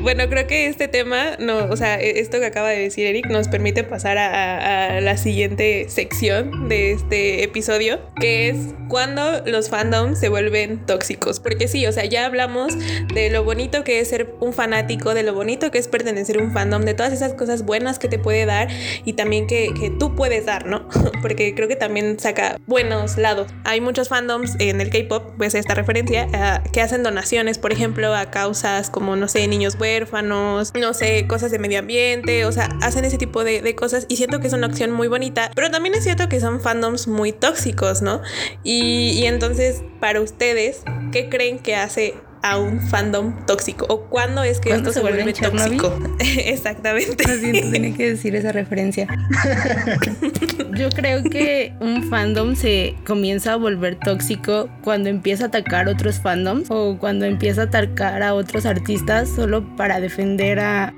Bueno, 0.01 0.29
creo 0.29 0.47
que 0.47 0.67
este 0.67 0.87
tema, 0.87 1.35
no, 1.39 1.65
o 1.65 1.75
sea, 1.75 1.99
e, 1.99 2.21
esto 2.21 2.39
que 2.39 2.45
acaba 2.45 2.69
de 2.69 2.79
decir 2.79 3.05
Eric 3.05 3.27
nos 3.27 3.49
permite 3.49 3.83
pasar 3.83 4.17
a, 4.17 5.01
la 5.01 5.17
siguiente 5.17 5.87
sección 5.89 6.69
de 6.69 6.91
este 6.91 7.43
episodio, 7.43 7.99
que 8.19 8.49
es 8.49 8.57
cuando 8.87 9.41
los 9.45 9.69
fandoms 9.69 10.17
se 10.19 10.29
vuelven 10.29 10.85
tóxicos. 10.85 11.39
Porque 11.39 11.67
sí, 11.67 11.85
o 11.85 11.91
sea, 11.91 12.05
ya 12.05 12.25
hablamos 12.25 12.73
de 13.13 13.29
lo 13.29 13.43
bonito 13.43 13.83
que 13.83 13.99
es 13.99 14.07
ser 14.07 14.33
un 14.39 14.53
fanático, 14.53 15.13
de 15.13 15.23
lo 15.23 15.33
bonito 15.33 15.69
que 15.69 15.77
es 15.77 15.87
pertenecer 15.87 16.39
a 16.39 16.43
un 16.43 16.53
fandom, 16.53 16.83
de 16.83 16.93
todas 16.93 17.11
esas 17.11 17.33
cosas 17.33 17.63
buenas 17.63 17.99
que 17.99 18.07
te 18.07 18.19
puede 18.19 18.45
dar 18.45 18.69
y 19.03 19.13
también 19.13 19.47
que, 19.47 19.73
que 19.79 19.89
tú 19.89 20.15
puedes 20.15 20.45
dar, 20.45 20.65
¿no? 20.65 20.87
Porque 21.21 21.53
creo 21.55 21.67
que 21.67 21.75
también 21.75 22.19
saca 22.19 22.57
buenos 22.67 23.17
lados. 23.17 23.47
Hay 23.65 23.81
muchos 23.81 24.07
fandoms 24.07 24.55
en 24.59 24.79
el 24.79 24.89
K-pop, 24.89 25.33
pues 25.37 25.55
esta 25.55 25.75
referencia, 25.75 26.27
uh, 26.27 26.71
que 26.71 26.81
hacen 26.81 27.03
donaciones, 27.03 27.57
por 27.57 27.73
ejemplo, 27.73 28.15
a 28.15 28.31
causas 28.31 28.89
como, 28.89 29.17
no 29.17 29.27
sé, 29.27 29.45
niños 29.47 29.77
buenos 29.77 29.88
huérfanos, 29.89 30.73
no 30.75 30.93
sé, 30.93 31.25
cosas 31.27 31.51
de 31.51 31.59
medio 31.59 31.79
ambiente, 31.79 32.45
o 32.45 32.51
sea, 32.51 32.69
hacen 32.81 33.05
ese 33.05 33.17
tipo 33.17 33.43
de, 33.43 33.75
cosas 33.75 34.05
y 34.09 34.17
siento 34.17 34.39
que 34.39 34.47
es 34.47 34.53
una 34.53 34.67
acción 34.67 34.91
muy 34.91 35.07
bonita, 35.07 35.51
pero 35.55 35.69
también 35.69 35.95
es 35.95 36.03
cierto 36.03 36.27
que 36.27 36.39
son 36.39 36.59
fandoms 36.61 37.07
muy 37.07 37.31
tóxicos, 37.31 38.01
¿no? 38.01 38.21
Y, 38.63 39.11
y 39.11 39.25
entonces, 39.25 39.83
para 39.99 40.21
ustedes, 40.21 40.81
¿qué 41.11 41.29
creen 41.29 41.59
que 41.59 41.75
hace 41.75 42.15
a 42.41 42.57
un 42.57 42.79
fandom 42.79 43.33
tóxico 43.45 43.85
o 43.89 44.01
cuándo 44.01 44.43
es 44.43 44.59
que 44.59 44.71
esto 44.71 44.91
se, 44.91 45.01
vuelve 45.01 45.33
tóxico. 45.33 45.97
Exactamente. 46.19 47.23
tiene 47.25 47.93
que 47.93 48.11
decir 48.11 48.35
esa 48.35 48.51
referencia. 48.51 49.07
Yo 50.77 50.89
creo 50.89 51.23
que 51.23 51.73
un 51.79 52.03
fandom 52.09 52.55
se 52.55 52.95
comienza 53.05 53.53
a 53.53 53.55
volver 53.55 53.97
tóxico 53.99 54.69
cuando 54.83 55.09
empieza 55.09 55.45
a 55.45 55.47
atacar 55.47 55.87
otros 55.87 56.19
fandoms 56.19 56.67
o 56.69 56.97
cuando 56.97 57.25
empieza 57.25 57.61
a 57.61 57.65
atacar 57.65 58.23
a 58.23 58.33
otros 58.33 58.65
artistas 58.65 59.29
solo 59.29 59.75
para 59.75 59.99
defender 59.99 60.59
a 60.59 60.93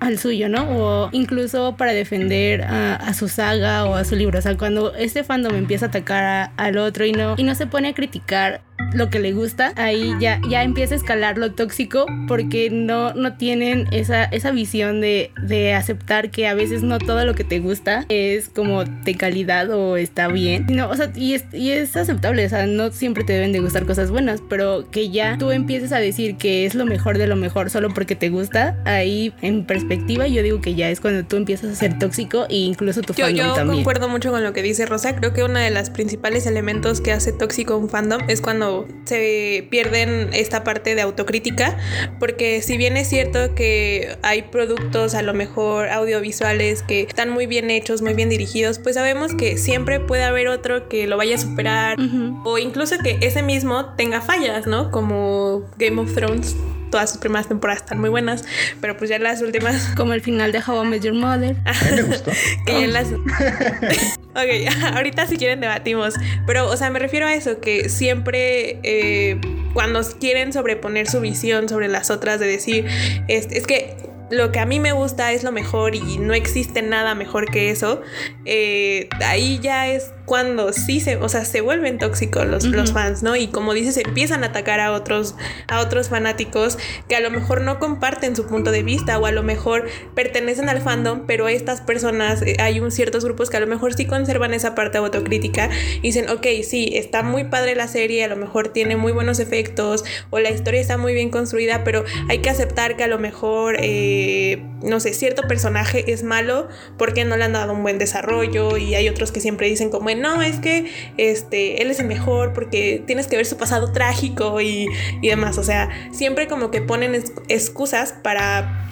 al 0.00 0.18
suyo, 0.18 0.48
¿no? 0.48 0.64
O 0.70 1.10
incluso 1.12 1.76
para 1.76 1.92
defender 1.92 2.62
a, 2.62 3.12
su 3.14 3.28
saga 3.28 3.84
o 3.84 3.94
a 3.94 4.04
su 4.04 4.16
libro. 4.16 4.38
O 4.38 4.42
sea, 4.42 4.56
cuando 4.56 4.94
este 4.94 5.22
fandom 5.24 5.54
empieza 5.54 5.86
a 5.86 5.88
atacar 5.88 6.52
al 6.56 6.78
otro 6.78 7.04
y 7.04 7.12
no, 7.12 7.34
y 7.36 7.44
no 7.44 7.54
se 7.54 7.66
pone 7.66 7.88
a 7.88 7.94
criticar 7.94 8.62
lo 8.92 9.10
que 9.10 9.18
le 9.18 9.32
gusta, 9.32 9.72
ahí 9.76 10.14
ya, 10.20 10.40
ya 10.48 10.62
empieza 10.62 10.94
a 10.94 10.96
escalar 10.96 11.38
lo 11.38 11.52
tóxico 11.52 12.06
porque 12.26 12.70
no, 12.70 13.14
no 13.14 13.36
tienen 13.36 13.86
esa, 13.92 14.24
esa 14.24 14.50
visión 14.50 15.00
de, 15.00 15.30
de 15.42 15.74
aceptar 15.74 16.30
que 16.30 16.46
a 16.46 16.54
veces 16.54 16.82
no 16.82 16.98
todo 16.98 17.24
lo 17.24 17.34
que 17.34 17.44
te 17.44 17.60
gusta 17.60 18.04
es 18.08 18.48
como 18.48 18.84
de 18.84 19.14
calidad 19.14 19.70
o 19.70 19.96
está 19.96 20.28
bien. 20.28 20.66
No, 20.70 20.88
o 20.88 20.96
sea, 20.96 21.12
y 21.14 21.34
es, 21.34 21.44
y 21.52 21.70
es 21.70 21.96
aceptable, 21.96 22.44
o 22.44 22.48
sea, 22.48 22.66
no 22.66 22.90
siempre 22.90 23.24
te 23.24 23.32
deben 23.32 23.52
de 23.52 23.60
gustar 23.60 23.86
cosas 23.86 24.10
buenas, 24.10 24.42
pero 24.48 24.90
que 24.90 25.10
ya 25.10 25.36
tú 25.38 25.50
empieces 25.50 25.92
a 25.92 25.98
decir 25.98 26.36
que 26.36 26.66
es 26.66 26.74
lo 26.74 26.84
mejor 26.84 27.18
de 27.18 27.26
lo 27.26 27.36
mejor 27.36 27.70
solo 27.70 27.92
porque 27.94 28.16
te 28.16 28.28
gusta, 28.28 28.76
ahí 28.84 29.32
en 29.42 29.64
perspectiva 29.64 30.26
yo 30.26 30.42
digo 30.42 30.60
que 30.60 30.74
ya 30.74 30.90
es 30.90 31.00
cuando 31.00 31.24
tú 31.24 31.36
empiezas 31.36 31.70
a 31.70 31.74
ser 31.74 31.98
tóxico 31.98 32.46
e 32.48 32.56
incluso 32.56 33.02
tu 33.02 33.12
fandom 33.12 33.34
yo 33.34 33.54
también. 33.54 33.68
Yo 33.68 33.74
concuerdo 33.74 34.08
mucho 34.08 34.30
con 34.30 34.42
lo 34.42 34.52
que 34.52 34.62
dice 34.62 34.86
Rosa, 34.86 35.14
creo 35.16 35.32
que 35.32 35.42
uno 35.44 35.58
de 35.58 35.70
los 35.70 35.90
principales 35.90 36.46
elementos 36.46 37.00
que 37.00 37.12
hace 37.12 37.32
tóxico 37.32 37.76
un 37.76 37.88
fandom 37.88 38.20
es 38.28 38.40
cuando 38.40 38.79
se 39.04 39.66
pierden 39.70 40.30
esta 40.32 40.64
parte 40.64 40.94
de 40.94 41.02
autocrítica, 41.02 41.78
porque 42.18 42.62
si 42.62 42.76
bien 42.76 42.96
es 42.96 43.08
cierto 43.08 43.54
que 43.54 44.16
hay 44.22 44.42
productos 44.42 45.14
a 45.14 45.22
lo 45.22 45.34
mejor 45.34 45.88
audiovisuales 45.88 46.82
que 46.82 47.02
están 47.02 47.30
muy 47.30 47.46
bien 47.46 47.70
hechos, 47.70 48.02
muy 48.02 48.14
bien 48.14 48.28
dirigidos, 48.28 48.78
pues 48.78 48.94
sabemos 48.94 49.34
que 49.34 49.56
siempre 49.56 50.00
puede 50.00 50.24
haber 50.24 50.48
otro 50.48 50.88
que 50.88 51.06
lo 51.06 51.16
vaya 51.16 51.36
a 51.36 51.38
superar 51.38 51.96
o 52.44 52.58
incluso 52.58 52.96
que 52.98 53.18
ese 53.20 53.42
mismo 53.42 53.94
tenga 53.96 54.20
fallas, 54.20 54.66
¿no? 54.66 54.90
Como 54.90 55.68
Game 55.78 56.00
of 56.00 56.14
Thrones 56.14 56.56
todas 56.90 57.10
sus 57.10 57.18
primeras 57.18 57.48
temporadas 57.48 57.82
están 57.82 58.00
muy 58.00 58.10
buenas, 58.10 58.44
pero 58.80 58.96
pues 58.96 59.10
ya 59.10 59.18
las 59.18 59.42
últimas. 59.42 59.92
Como 59.96 60.12
el 60.12 60.20
final 60.20 60.52
de 60.52 60.60
How 60.66 60.84
I 60.84 60.88
Met 60.88 61.02
Your 61.02 61.14
Mother. 61.14 61.56
me 61.94 62.02
gustó. 62.02 62.30
que 62.66 62.80
ya 62.80 62.86
las. 62.86 63.08
ok, 64.30 64.94
ahorita 64.94 65.26
si 65.26 65.36
quieren 65.36 65.60
debatimos. 65.60 66.14
Pero, 66.46 66.68
o 66.68 66.76
sea, 66.76 66.90
me 66.90 66.98
refiero 66.98 67.26
a 67.26 67.34
eso, 67.34 67.60
que 67.60 67.88
siempre 67.88 68.78
eh, 68.82 69.40
cuando 69.72 70.00
quieren 70.18 70.52
sobreponer 70.52 71.08
su 71.08 71.20
visión 71.20 71.68
sobre 71.68 71.88
las 71.88 72.10
otras, 72.10 72.40
de 72.40 72.46
decir, 72.46 72.86
es, 73.28 73.46
es 73.50 73.66
que 73.66 73.96
lo 74.30 74.52
que 74.52 74.60
a 74.60 74.66
mí 74.66 74.78
me 74.78 74.92
gusta 74.92 75.32
es 75.32 75.42
lo 75.42 75.52
mejor 75.52 75.94
y 75.94 76.18
no 76.18 76.34
existe 76.34 76.82
nada 76.82 77.14
mejor 77.14 77.50
que 77.50 77.70
eso, 77.70 78.00
eh, 78.44 79.08
ahí 79.26 79.58
ya 79.60 79.88
es 79.88 80.12
cuando 80.30 80.72
sí 80.72 81.00
se, 81.00 81.16
o 81.16 81.28
sea, 81.28 81.44
se 81.44 81.60
vuelven 81.60 81.98
tóxicos 81.98 82.46
los, 82.46 82.62
los 82.62 82.92
fans, 82.92 83.24
¿no? 83.24 83.34
Y 83.34 83.48
como 83.48 83.74
dices, 83.74 83.96
empiezan 83.96 84.44
a 84.44 84.46
atacar 84.46 84.78
a 84.78 84.92
otros, 84.92 85.34
a 85.66 85.80
otros 85.80 86.08
fanáticos 86.08 86.78
que 87.08 87.16
a 87.16 87.20
lo 87.20 87.32
mejor 87.32 87.62
no 87.62 87.80
comparten 87.80 88.36
su 88.36 88.46
punto 88.46 88.70
de 88.70 88.84
vista 88.84 89.18
o 89.18 89.26
a 89.26 89.32
lo 89.32 89.42
mejor 89.42 89.88
pertenecen 90.14 90.68
al 90.68 90.82
fandom, 90.82 91.26
pero 91.26 91.48
estas 91.48 91.80
personas, 91.80 92.42
eh, 92.42 92.54
hay 92.60 92.78
un 92.78 92.92
ciertos 92.92 93.24
grupos 93.24 93.50
que 93.50 93.56
a 93.56 93.60
lo 93.60 93.66
mejor 93.66 93.92
sí 93.94 94.06
conservan 94.06 94.54
esa 94.54 94.76
parte 94.76 94.98
autocrítica 94.98 95.68
y 95.96 96.02
dicen, 96.02 96.30
ok, 96.30 96.46
sí, 96.62 96.92
está 96.94 97.24
muy 97.24 97.42
padre 97.42 97.74
la 97.74 97.88
serie, 97.88 98.22
a 98.22 98.28
lo 98.28 98.36
mejor 98.36 98.68
tiene 98.68 98.94
muy 98.94 99.10
buenos 99.10 99.40
efectos 99.40 100.04
o 100.30 100.38
la 100.38 100.50
historia 100.50 100.80
está 100.80 100.96
muy 100.96 101.12
bien 101.12 101.30
construida, 101.30 101.82
pero 101.82 102.04
hay 102.28 102.38
que 102.38 102.50
aceptar 102.50 102.96
que 102.96 103.02
a 103.02 103.08
lo 103.08 103.18
mejor, 103.18 103.78
eh, 103.80 104.62
no 104.80 105.00
sé, 105.00 105.12
cierto 105.12 105.42
personaje 105.48 106.12
es 106.12 106.22
malo 106.22 106.68
porque 106.98 107.24
no 107.24 107.36
le 107.36 107.42
han 107.42 107.54
dado 107.54 107.72
un 107.72 107.82
buen 107.82 107.98
desarrollo 107.98 108.76
y 108.76 108.94
hay 108.94 109.08
otros 109.08 109.32
que 109.32 109.40
siempre 109.40 109.68
dicen 109.68 109.90
como, 109.90 110.08
no, 110.20 110.42
es 110.42 110.56
que 110.58 110.90
este, 111.16 111.82
él 111.82 111.90
es 111.90 112.00
el 112.00 112.06
mejor 112.06 112.52
porque 112.52 113.02
tienes 113.06 113.26
que 113.26 113.36
ver 113.36 113.46
su 113.46 113.56
pasado 113.56 113.92
trágico 113.92 114.60
y, 114.60 114.88
demás. 115.22 115.58
O 115.58 115.64
sea, 115.64 115.88
siempre 116.12 116.46
como 116.46 116.70
que 116.70 116.80
ponen 116.80 117.22
excusas 117.48 118.12
para 118.22 118.86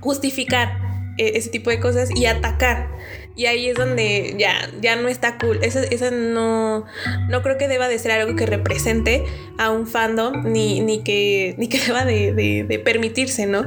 justificar 0.00 0.78
eh, 1.18 1.32
ese 1.34 1.50
tipo 1.50 1.70
de 1.70 1.80
cosas 1.80 2.08
y 2.14 2.26
atacar. 2.26 2.88
Y 3.36 3.46
ahí 3.46 3.68
es 3.68 3.76
donde 3.76 4.36
ya, 4.38 4.54
ya 4.80 4.96
no 4.96 5.08
está 5.08 5.38
cool. 5.38 5.58
Esa, 5.62 6.10
no, 6.10 6.84
no 7.28 7.42
creo 7.42 7.58
que 7.58 7.66
deba 7.66 7.88
de 7.88 7.98
ser 7.98 8.12
algo 8.12 8.36
que 8.36 8.46
represente 8.46 9.24
a 9.58 9.70
un 9.70 9.86
fandom 9.86 10.44
ni, 10.44 10.80
ni, 10.80 11.02
que, 11.02 11.54
ni 11.58 11.68
que 11.68 11.78
deba 11.78 12.04
de, 12.04 12.32
de 12.32 12.78
permitirse, 12.78 13.46
¿no? 13.46 13.64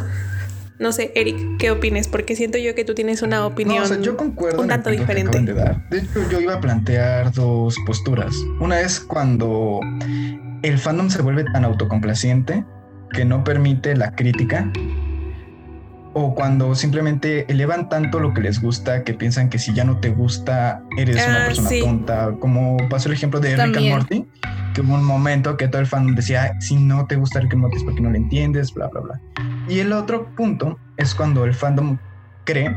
No 0.80 0.92
sé, 0.92 1.12
Eric, 1.16 1.58
¿qué 1.58 1.72
opines? 1.72 2.08
Porque 2.08 2.36
siento 2.36 2.58
yo 2.58 2.76
que 2.76 2.86
tú 2.86 2.94
tienes 2.94 3.22
una 3.24 3.46
opinión 3.46 4.02
yo 4.02 4.16
concuerdo 4.16 4.62
un 4.62 4.68
tanto 4.68 4.92
diferente. 4.92 5.42
De, 5.42 5.54
de 5.54 5.98
hecho, 5.98 6.30
yo 6.30 6.40
iba 6.40 6.56
a 6.56 6.62
plantear 6.62 7.32
dos 7.32 7.76
posturas. 7.86 8.36
Una 8.60 8.80
es 8.82 9.00
cuando 9.00 9.80
el 10.62 10.78
fandom 10.78 11.10
se 11.10 11.22
vuelve 11.22 11.46
tan 11.46 11.66
autocomplaciente 11.66 12.64
que 13.12 13.26
no 13.26 13.44
permite 13.44 13.96
la 13.96 14.12
crítica 14.16 14.72
o 16.14 16.34
cuando 16.34 16.74
simplemente 16.74 17.46
elevan 17.52 17.90
tanto 17.90 18.20
lo 18.20 18.34
que 18.34 18.42
les 18.42 18.60
gusta 18.60 19.04
que 19.04 19.14
piensan 19.14 19.50
que 19.50 19.60
si 19.60 19.74
ya 19.74 19.84
no 19.84 20.00
te 20.00 20.10
gusta 20.10 20.82
eres 20.98 21.16
una 21.16 21.44
ah, 21.44 21.46
persona 21.46 21.70
tonta, 21.80 22.36
como 22.40 22.78
pasó 22.90 23.10
el 23.10 23.16
ejemplo 23.16 23.40
de 23.40 23.56
Rick 23.56 23.78
and 23.78 23.90
Morty, 23.90 24.26
que 24.78 24.82
hubo 24.82 24.94
un 24.94 25.04
momento 25.04 25.58
que 25.58 25.68
todo 25.68 25.82
el 25.82 25.88
fandom 25.88 26.14
decía, 26.14 26.54
si 26.60 26.76
no 26.76 27.08
te 27.08 27.16
gusta 27.16 27.40
Rick 27.40 27.54
and 27.54 27.64
Morty 27.64 27.78
es 27.78 27.84
porque 27.84 28.00
no 28.00 28.12
lo 28.12 28.16
entiendes, 28.16 28.72
bla, 28.72 28.88
bla, 28.90 29.02
bla. 29.02 29.22
Y 29.68 29.80
el 29.80 29.92
otro 29.92 30.28
punto 30.36 30.78
es 30.98 31.16
cuando 31.16 31.46
el 31.46 31.56
fandom 31.56 31.98
cree 32.44 32.76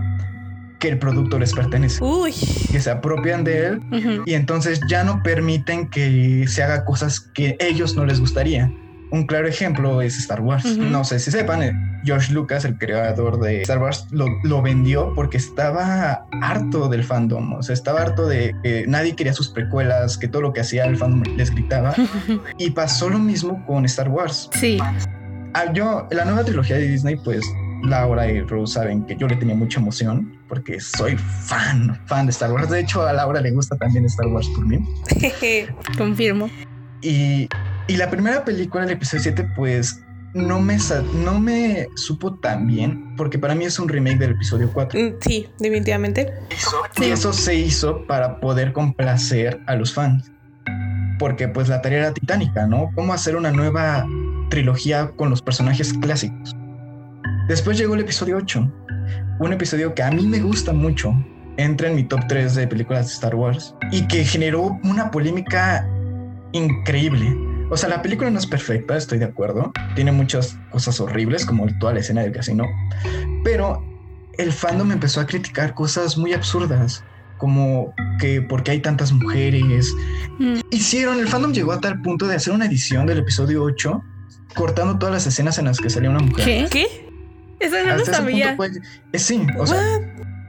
que 0.79 0.89
el 0.89 0.99
producto 0.99 1.39
les 1.39 1.53
pertenece. 1.53 2.03
Uy. 2.03 2.33
Que 2.73 2.81
se 2.81 2.91
apropian 2.91 3.45
de 3.45 3.67
él 3.67 3.83
y 4.25 4.33
entonces 4.33 4.81
ya 4.89 5.05
no 5.05 5.23
permiten 5.23 5.91
que 5.91 6.47
se 6.49 6.63
haga 6.63 6.87
cosas 6.87 7.21
que 7.21 7.59
ellos 7.61 7.95
no 7.95 8.07
les 8.07 8.19
gustaría. 8.19 8.73
Un 9.13 9.27
claro 9.27 9.49
ejemplo 9.49 10.03
es 10.03 10.17
Star 10.19 10.41
Wars. 10.41 10.65
No 10.77 11.05
sé 11.05 11.19
si 11.19 11.31
sepan, 11.31 11.63
eh, 11.63 11.73
George 12.05 12.33
Lucas, 12.33 12.65
el 12.65 12.79
creador 12.79 13.41
de 13.41 13.63
Star 13.63 13.79
Wars, 13.79 14.07
lo, 14.11 14.63
vendió 14.63 15.13
porque 15.15 15.37
estaba 15.37 16.27
harto 16.43 16.89
del 16.89 17.05
fandom. 17.05 17.55
O 17.55 17.63
sea, 17.63 17.75
estaba 17.75 18.03
harto 18.03 18.27
de 18.27 18.55
que 18.63 18.87
nadie 18.87 19.17
quería 19.17 19.33
sus 19.33 19.49
precuelas, 19.49 20.17
que 20.17 20.29
todo 20.29 20.43
lo 20.43 20.53
que 20.53 20.61
hacía 20.61 20.85
el 20.85 20.97
fandom 20.97 21.23
les 21.37 21.51
gritaba. 21.51 21.95
y 22.59 22.71
pasó 22.71 23.09
lo 23.09 23.19
mismo 23.19 23.65
con 23.67 23.85
Star 23.85 24.09
Wars. 24.09 24.49
Sí. 24.53 24.79
Ah, 25.55 25.73
yo, 25.73 26.07
la 26.11 26.25
nueva 26.25 26.45
trilogía 26.45 26.77
de 26.77 26.87
Disney, 26.87 27.17
pues 27.17 27.45
Laura 27.83 28.31
y 28.31 28.41
Rose 28.43 28.75
saben 28.75 29.05
que 29.07 29.17
yo 29.17 29.27
le 29.27 29.37
tenía 29.37 29.55
mucha 29.55 29.81
emoción 29.81 30.39
porque 30.49 30.81
soy 30.81 31.17
fan, 31.17 31.99
fan 32.07 32.27
de 32.27 32.31
Star 32.31 32.53
Wars. 32.53 32.71
De 32.71 32.81
hecho, 32.81 33.07
a 33.07 33.13
Laura 33.13 33.41
le 33.41 33.51
gusta 33.51 33.77
también 33.77 34.05
Star 34.07 34.29
Wars 34.29 34.49
por 34.55 34.67
mí. 34.67 34.79
Confirmo. 35.99 36.51
Y, 37.03 37.49
y, 37.89 37.97
la 37.97 38.11
primera 38.11 38.45
película, 38.45 38.85
el 38.85 38.91
episodio 38.91 39.23
7, 39.23 39.49
pues 39.57 40.01
no 40.35 40.61
me, 40.61 40.79
no 41.25 41.41
me 41.41 41.89
supo 41.97 42.35
tan 42.35 42.67
bien 42.67 43.17
porque 43.17 43.39
para 43.39 43.55
mí 43.55 43.65
es 43.65 43.79
un 43.79 43.89
remake 43.89 44.19
del 44.19 44.33
episodio 44.33 44.71
4. 44.73 45.01
Mm, 45.01 45.15
sí, 45.21 45.49
definitivamente. 45.59 46.33
Y 47.01 47.05
eso 47.05 47.33
se 47.33 47.55
hizo 47.55 48.07
para 48.07 48.39
poder 48.41 48.73
complacer 48.73 49.61
a 49.67 49.75
los 49.75 49.93
fans. 49.93 50.31
Porque 51.19 51.49
pues 51.49 51.69
la 51.69 51.83
tarea 51.83 51.99
era 51.99 52.15
titánica, 52.15 52.67
¿no? 52.67 52.91
¿Cómo 52.95 53.13
hacer 53.13 53.37
una 53.37 53.51
nueva 53.51 54.07
trilogía 54.51 55.13
con 55.17 55.31
los 55.31 55.41
personajes 55.41 55.95
clásicos. 55.95 56.55
Después 57.49 57.79
llegó 57.79 57.95
el 57.95 58.03
episodio 58.03 58.37
8, 58.37 58.71
un 59.39 59.53
episodio 59.53 59.95
que 59.95 60.03
a 60.03 60.11
mí 60.11 60.27
me 60.27 60.41
gusta 60.41 60.73
mucho, 60.73 61.15
entra 61.57 61.89
en 61.89 61.97
mi 61.97 62.05
top 62.05 62.21
3 62.29 62.55
de 62.55 62.69
películas 62.69 63.07
de 63.07 63.13
Star 63.15 63.35
Wars 63.35 63.75
y 63.91 64.07
que 64.07 64.25
generó 64.25 64.79
una 64.85 65.11
polémica 65.11 65.89
increíble. 66.53 67.35
O 67.71 67.77
sea, 67.77 67.89
la 67.89 68.03
película 68.03 68.29
no 68.31 68.39
es 68.39 68.47
perfecta, 68.47 68.97
estoy 68.97 69.19
de 69.19 69.27
acuerdo. 69.27 69.73
Tiene 69.95 70.11
muchas 70.11 70.59
cosas 70.71 71.01
horribles, 71.01 71.47
como 71.47 71.67
toda 71.79 71.95
la 71.95 72.01
escena 72.01 72.23
del 72.23 72.33
casino. 72.33 72.67
Pero 73.45 73.83
el 74.39 74.53
fandom 74.53 74.91
empezó 74.91 75.21
a 75.21 75.27
criticar 75.27 75.75
cosas 75.75 76.19
muy 76.19 76.33
absurdas, 76.33 77.05
como 77.39 77.95
que 78.19 78.43
porque 78.43 78.73
hay 78.73 78.81
tantas 78.81 79.13
mujeres. 79.13 79.95
Mm. 80.41 80.61
Hicieron, 80.71 81.21
el 81.21 81.29
fandom 81.29 81.53
llegó 81.53 81.71
a 81.71 81.81
tal 81.81 82.03
punto 82.03 82.27
de 82.27 82.35
hacer 82.35 82.53
una 82.53 82.67
edición 82.67 83.07
del 83.07 83.19
episodio 83.19 83.63
8, 83.63 84.03
cortando 84.57 84.99
todas 84.99 85.15
las 85.15 85.27
escenas 85.29 85.57
en 85.59 85.67
las 85.67 85.79
que 85.79 85.91
salía 85.91 86.11
una 86.11 86.19
mujer. 86.21 86.45
¿Qué? 86.45 86.67
¿Qué? 86.71 87.11
Eso 87.61 87.77
no 87.87 87.97
lo 87.97 88.05
sabía. 88.05 88.57
Eh, 89.13 89.19
sí, 89.19 89.47
o 89.59 89.67
sea, 89.67 89.81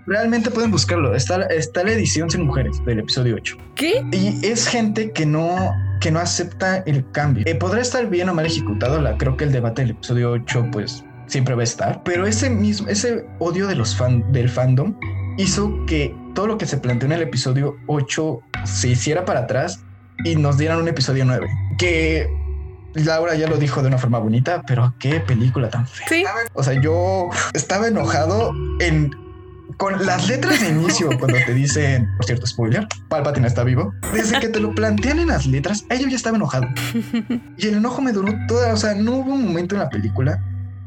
realmente 0.07 0.49
pueden 0.49 0.72
buscarlo. 0.72 1.13
Está, 1.13 1.43
está 1.47 1.84
la 1.84 1.91
edición 1.91 2.32
sin 2.32 2.45
mujeres 2.45 2.84
del 2.86 2.99
episodio 2.99 3.36
8. 3.36 3.57
¿Qué? 3.76 4.03
Y 4.11 4.43
es 4.43 4.67
gente 4.67 5.11
que 5.11 5.26
no 5.26 5.72
que 6.02 6.12
no 6.12 6.20
acepta 6.20 6.80
el 6.80 7.10
cambio. 7.12 7.43
Eh, 7.47 7.56
podrá 7.56 7.80
estar 7.80 8.10
bien 8.10 8.28
o 8.28 8.34
mal 8.34 8.45
ejecutado, 8.45 8.99
la, 8.99 9.18
creo 9.18 9.38
que 9.38 9.45
el 9.45 9.52
debate 9.54 9.84
del 9.84 9.91
episodio 9.91 10.32
8 10.32 10.70
pues 10.72 11.06
siempre 11.28 11.56
va 11.56 11.62
a 11.62 11.64
estar, 11.64 12.04
pero 12.04 12.26
ese 12.26 12.49
mismo, 12.49 12.89
ese 12.89 13.26
odio 13.39 13.68
de 13.68 13.76
los 13.76 13.95
fan, 13.95 14.30
del 14.34 14.49
fandom 14.49 14.99
hizo 15.38 15.86
que 15.86 16.14
todo 16.36 16.47
lo 16.47 16.58
que 16.58 16.66
se 16.66 16.78
planteó 16.78 17.06
en 17.06 17.14
el 17.14 17.22
episodio 17.22 17.78
8 17.88 18.41
se 18.66 18.89
hiciera 18.89 19.24
para 19.24 19.41
atrás 19.41 19.82
y 20.26 20.36
nos 20.36 20.58
dieran 20.58 20.80
un 20.80 20.88
episodio 20.88 21.24
9, 21.24 21.47
que 21.78 22.28
Laura 22.95 23.36
ya 23.36 23.47
lo 23.47 23.58
dijo 23.58 23.82
de 23.82 23.88
una 23.88 23.97
forma 23.97 24.20
bonita, 24.20 24.64
pero 24.68 24.93
qué 24.99 25.20
película 25.20 25.70
tan 25.70 25.88
fea. 25.88 26.08
¿Sí? 26.10 26.24
O 26.54 26.64
sea, 26.64 26.82
yo 26.82 27.30
estaba 27.54 27.88
enojado 27.88 28.52
en 28.80 29.12
con 29.78 30.05
las 30.05 30.28
letras 30.28 30.59
de 30.61 30.69
inicio, 30.69 31.09
cuando 31.19 31.38
te 31.45 31.53
dicen, 31.53 32.09
por 32.17 32.26
cierto, 32.26 32.47
spoiler, 32.47 32.88
Palpatine 33.09 33.47
está 33.47 33.63
vivo, 33.63 33.93
desde 34.13 34.39
que 34.39 34.49
te 34.49 34.59
lo 34.59 34.74
plantean 34.74 35.19
en 35.19 35.28
las 35.28 35.45
letras, 35.45 35.86
yo 35.89 36.07
ya 36.07 36.15
estaba 36.15 36.38
enojado. 36.38 36.67
Y 37.57 37.67
el 37.67 37.76
enojo 37.76 38.01
me 38.01 38.11
duró 38.11 38.34
toda, 38.47 38.74
o 38.74 38.78
sea, 38.78 38.95
no 38.95 39.15
hubo 39.15 39.34
un 39.34 39.45
momento 39.45 39.76
en 39.76 39.82
la 39.82 39.89
película 39.89 40.41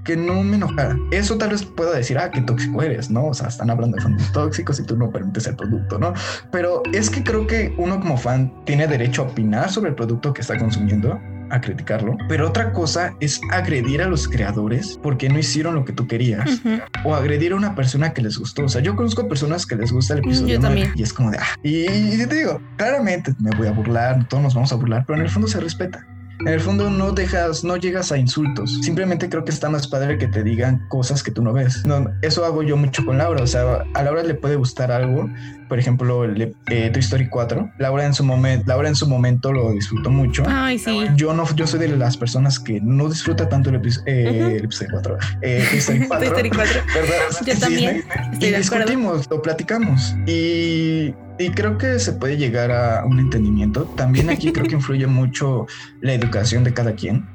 que 0.05 0.17
no 0.17 0.43
me 0.43 0.57
enojara. 0.57 0.97
Eso 1.11 1.37
tal 1.39 1.51
vez 1.51 1.65
pueda 1.65 1.97
decir, 1.97 2.19
ah, 2.19 2.31
qué 2.31 2.43
tóxico 2.43 2.83
eres, 2.83 3.11
¿no? 3.11 3.27
O 3.29 3.35
sea, 3.35 3.49
están 3.49 3.71
hablando 3.71 3.97
de 3.97 4.03
fondos 4.03 4.31
tóxicos 4.33 4.79
y 4.79 4.85
tú 4.85 4.97
no 4.97 5.11
permites 5.11 5.47
el 5.47 5.57
producto, 5.57 5.99
¿no? 5.99 6.13
Pero 6.53 6.83
es 6.93 7.11
que 7.11 7.25
creo 7.25 7.47
que 7.47 7.75
uno 7.79 7.99
como 8.01 8.17
fan 8.17 8.53
tiene 8.65 8.87
derecho 8.87 9.23
a 9.23 9.27
opinar 9.27 9.71
sobre 9.71 9.91
el 9.91 9.97
producto 9.97 10.33
que 10.33 10.43
está 10.43 10.59
consumiendo 10.59 11.19
a 11.51 11.61
criticarlo, 11.61 12.17
pero 12.29 12.49
otra 12.49 12.73
cosa 12.73 13.15
es 13.21 13.41
agredir 13.51 14.03
a 14.03 14.09
los 14.09 14.29
creadores 14.29 14.99
porque 15.03 15.29
no 15.29 15.39
hicieron 15.39 15.75
lo 15.75 15.85
que 15.85 15.93
tú 15.93 16.07
querías 16.07 16.63
o 17.05 17.15
agredir 17.15 17.53
a 17.53 17.57
una 17.57 17.75
persona 17.75 18.13
que 18.13 18.23
les 18.23 18.39
gustó. 18.39 18.65
O 18.65 18.69
sea, 18.69 18.81
yo 18.81 18.97
conozco 18.97 19.29
personas 19.29 19.67
que 19.67 19.77
les 19.77 19.93
gusta 19.93 20.15
el 20.15 20.21
mm, 20.21 20.25
episodio 20.25 20.93
y 20.95 21.03
es 21.03 21.13
como 21.13 21.31
de, 21.31 21.39
ah, 21.39 21.57
y, 21.63 21.87
y 21.87 22.27
te 22.27 22.35
digo, 22.35 22.61
claramente 22.77 23.35
me 23.39 23.51
voy 23.57 23.69
a 23.69 23.73
burlar, 23.73 24.27
todos 24.29 24.43
nos 24.43 24.55
vamos 24.55 24.73
a 24.73 24.77
burlar, 24.77 25.05
pero 25.07 25.19
en 25.19 25.25
el 25.25 25.31
fondo 25.31 25.49
se 25.49 25.61
respeta. 25.61 26.07
En 26.47 26.53
el 26.53 26.61
fondo 26.61 26.91
no 26.91 27.13
dejas, 27.13 27.65
no 27.65 27.77
llegas 27.79 28.13
a 28.13 28.19
insultos. 28.19 28.79
Simplemente 28.83 29.31
creo 29.31 29.45
que 29.45 29.51
está 29.51 29.71
más 29.71 29.89
padre 29.89 30.19
que 30.19 30.27
te 30.27 30.43
digan 30.43 30.87
cosas 30.89 31.23
que 31.23 31.31
tú 31.31 31.43
no 31.43 31.55
ves. 31.55 31.87
No, 31.87 32.05
eso 32.21 32.45
hago 32.45 32.63
yo 32.63 32.77
mucho 32.77 33.05
con 33.07 33.17
Laura. 33.17 33.43
O 33.43 33.47
sea, 33.47 33.85
a 33.95 34.03
Laura 34.03 34.23
le 34.23 34.35
puede 34.35 34.57
gustar 34.57 34.93
algo. 34.93 35.31
Por 35.69 35.79
ejemplo, 35.79 36.25
el, 36.25 36.55
eh, 36.71 36.91
Toy 36.93 37.01
Story 37.01 37.29
4. 37.29 37.71
Laura 37.79 38.05
en 38.05 38.13
su 38.13 38.25
momento, 38.25 38.65
Laura 38.67 38.89
en 38.89 38.95
su 38.95 39.09
momento 39.09 39.53
lo 39.53 39.73
disfrutó 39.73 40.11
mucho. 40.11 40.43
Ay, 40.47 40.79
sí. 40.79 41.07
Yo 41.17 41.33
no, 41.33 41.51
yo 41.55 41.67
soy 41.67 41.81
de 41.81 41.89
las 41.89 42.17
personas 42.19 42.61
que 42.61 42.79
no 42.83 43.09
disfruta 43.09 43.49
tanto 43.49 43.71
el, 43.71 43.77
eh, 44.05 44.61
episodio 44.63 44.91
4. 44.93 45.19
Eh, 45.41 45.67
Toy 45.71 45.79
Story 45.79 46.07
4. 46.07 46.19
Toy 46.19 46.27
Story 46.27 46.51
4. 46.51 47.47
Yo 47.47 47.59
también. 47.59 48.05
y 48.39 48.47
discutimos, 48.53 49.31
lo 49.31 49.41
platicamos. 49.41 50.15
Y 50.27 51.15
y 51.39 51.51
creo 51.51 51.79
que 51.79 51.99
se 51.99 52.13
puede 52.13 52.37
llegar 52.37 52.71
a 52.71 53.05
un 53.05 53.19
entendimiento. 53.19 53.85
También 53.97 54.31
aquí 54.31 54.53
creo 54.53 54.67
que 54.67 54.75
influye 54.77 55.07
mucho 55.07 55.67
la 56.01 56.15
educación 56.15 56.65
de 56.65 56.73
cada 56.73 56.95
quien. 56.95 57.27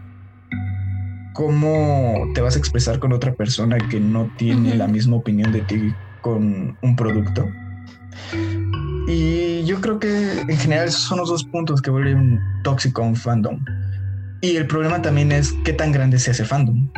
Cómo 1.34 2.28
te 2.34 2.42
vas 2.42 2.56
a 2.56 2.60
expresar 2.60 3.00
con 3.00 3.14
otra 3.14 3.34
persona 3.34 3.78
que 3.78 4.00
no 4.00 4.32
tiene 4.38 4.76
la 4.76 4.88
misma 4.88 5.18
opinión 5.18 5.52
de 5.52 5.62
ti 5.62 5.94
con 6.22 6.78
un 6.82 6.96
producto. 6.96 7.46
Y 9.08 9.64
yo 9.66 9.82
creo 9.82 10.00
que 10.00 10.42
en 10.42 10.58
general 10.58 10.88
esos 10.88 11.02
son 11.02 11.20
los 11.20 11.30
dos 11.30 11.44
puntos 11.46 11.82
que 11.82 11.90
vuelven 11.90 12.40
tóxico 12.64 13.02
a 13.02 13.06
un 13.06 13.16
fandom. 13.16 13.60
Y 14.42 14.56
el 14.56 14.68
problema 14.68 15.02
también 15.02 15.32
es 15.32 15.54
qué 15.64 15.74
tan 15.74 15.92
grande 15.92 16.18
es 16.18 16.28
ese 16.28 16.46
fandom. 16.46 16.90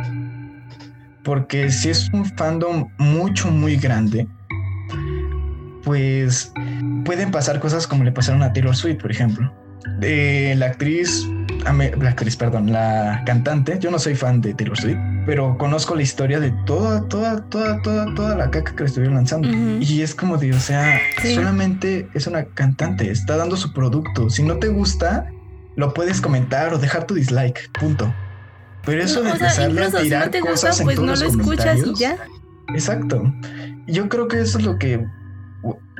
Porque 1.24 1.70
si 1.70 1.90
es 1.90 2.10
un 2.12 2.24
fandom 2.24 2.88
mucho, 2.98 3.50
muy 3.50 3.76
grande, 3.76 4.26
pues 5.84 6.52
pueden 7.04 7.30
pasar 7.30 7.60
cosas 7.60 7.86
como 7.86 8.04
le 8.04 8.12
pasaron 8.12 8.42
a 8.42 8.52
Taylor 8.52 8.76
Swift, 8.76 9.00
por 9.00 9.10
ejemplo. 9.10 9.52
De 9.98 10.54
la 10.56 10.66
actriz, 10.66 11.26
la 11.64 12.08
actriz, 12.08 12.36
perdón, 12.36 12.72
la 12.72 13.22
cantante, 13.26 13.78
yo 13.80 13.90
no 13.90 13.98
soy 13.98 14.14
fan 14.14 14.40
de 14.40 14.54
Taylor 14.54 14.78
Swift, 14.78 14.98
pero 15.26 15.58
conozco 15.58 15.96
la 15.96 16.02
historia 16.02 16.38
de 16.38 16.52
toda, 16.66 17.08
toda, 17.08 17.44
toda, 17.48 17.82
toda, 17.82 18.14
toda 18.14 18.36
la 18.36 18.50
caca 18.50 18.74
que 18.74 18.84
le 18.84 18.88
estuvieron 18.88 19.16
lanzando. 19.16 19.48
Y 19.48 20.02
es 20.02 20.14
como 20.14 20.36
de, 20.36 20.52
o 20.52 20.60
sea, 20.60 21.00
solamente 21.22 22.08
es 22.14 22.26
una 22.26 22.44
cantante, 22.44 23.10
está 23.10 23.36
dando 23.36 23.56
su 23.56 23.72
producto. 23.72 24.30
Si 24.30 24.42
no 24.42 24.58
te 24.58 24.68
gusta, 24.68 25.26
lo 25.76 25.92
puedes 25.94 26.20
comentar 26.20 26.72
o 26.74 26.78
dejar 26.78 27.06
tu 27.06 27.14
dislike, 27.14 27.70
punto. 27.78 28.12
Pero 28.84 29.02
eso 29.02 29.22
de 29.22 29.30
empezarle 29.30 29.84
a 29.84 29.90
tirar 29.90 30.30
cosas 30.40 30.80
en 30.80 30.86
pues 30.86 31.00
no 31.00 31.14
lo 31.14 31.24
escuchas 31.24 31.80
y 31.86 31.94
ya. 31.94 32.18
Exacto. 32.68 33.32
Yo 33.86 34.08
creo 34.08 34.28
que 34.28 34.40
eso 34.40 34.58
es 34.58 34.64
lo 34.64 34.78
que 34.78 35.04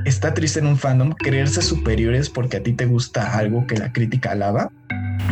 está 0.05 0.35
triste 0.35 0.59
en 0.59 0.67
un 0.67 0.77
fandom 0.77 1.13
creerse 1.13 1.63
superiores 1.63 2.29
porque 2.29 2.57
a 2.57 2.63
ti 2.63 2.73
te 2.73 2.87
gusta 2.87 3.39
algo 3.39 3.67
que 3.67 3.77
la 3.77 3.93
crítica 3.93 4.33
alaba 4.33 4.71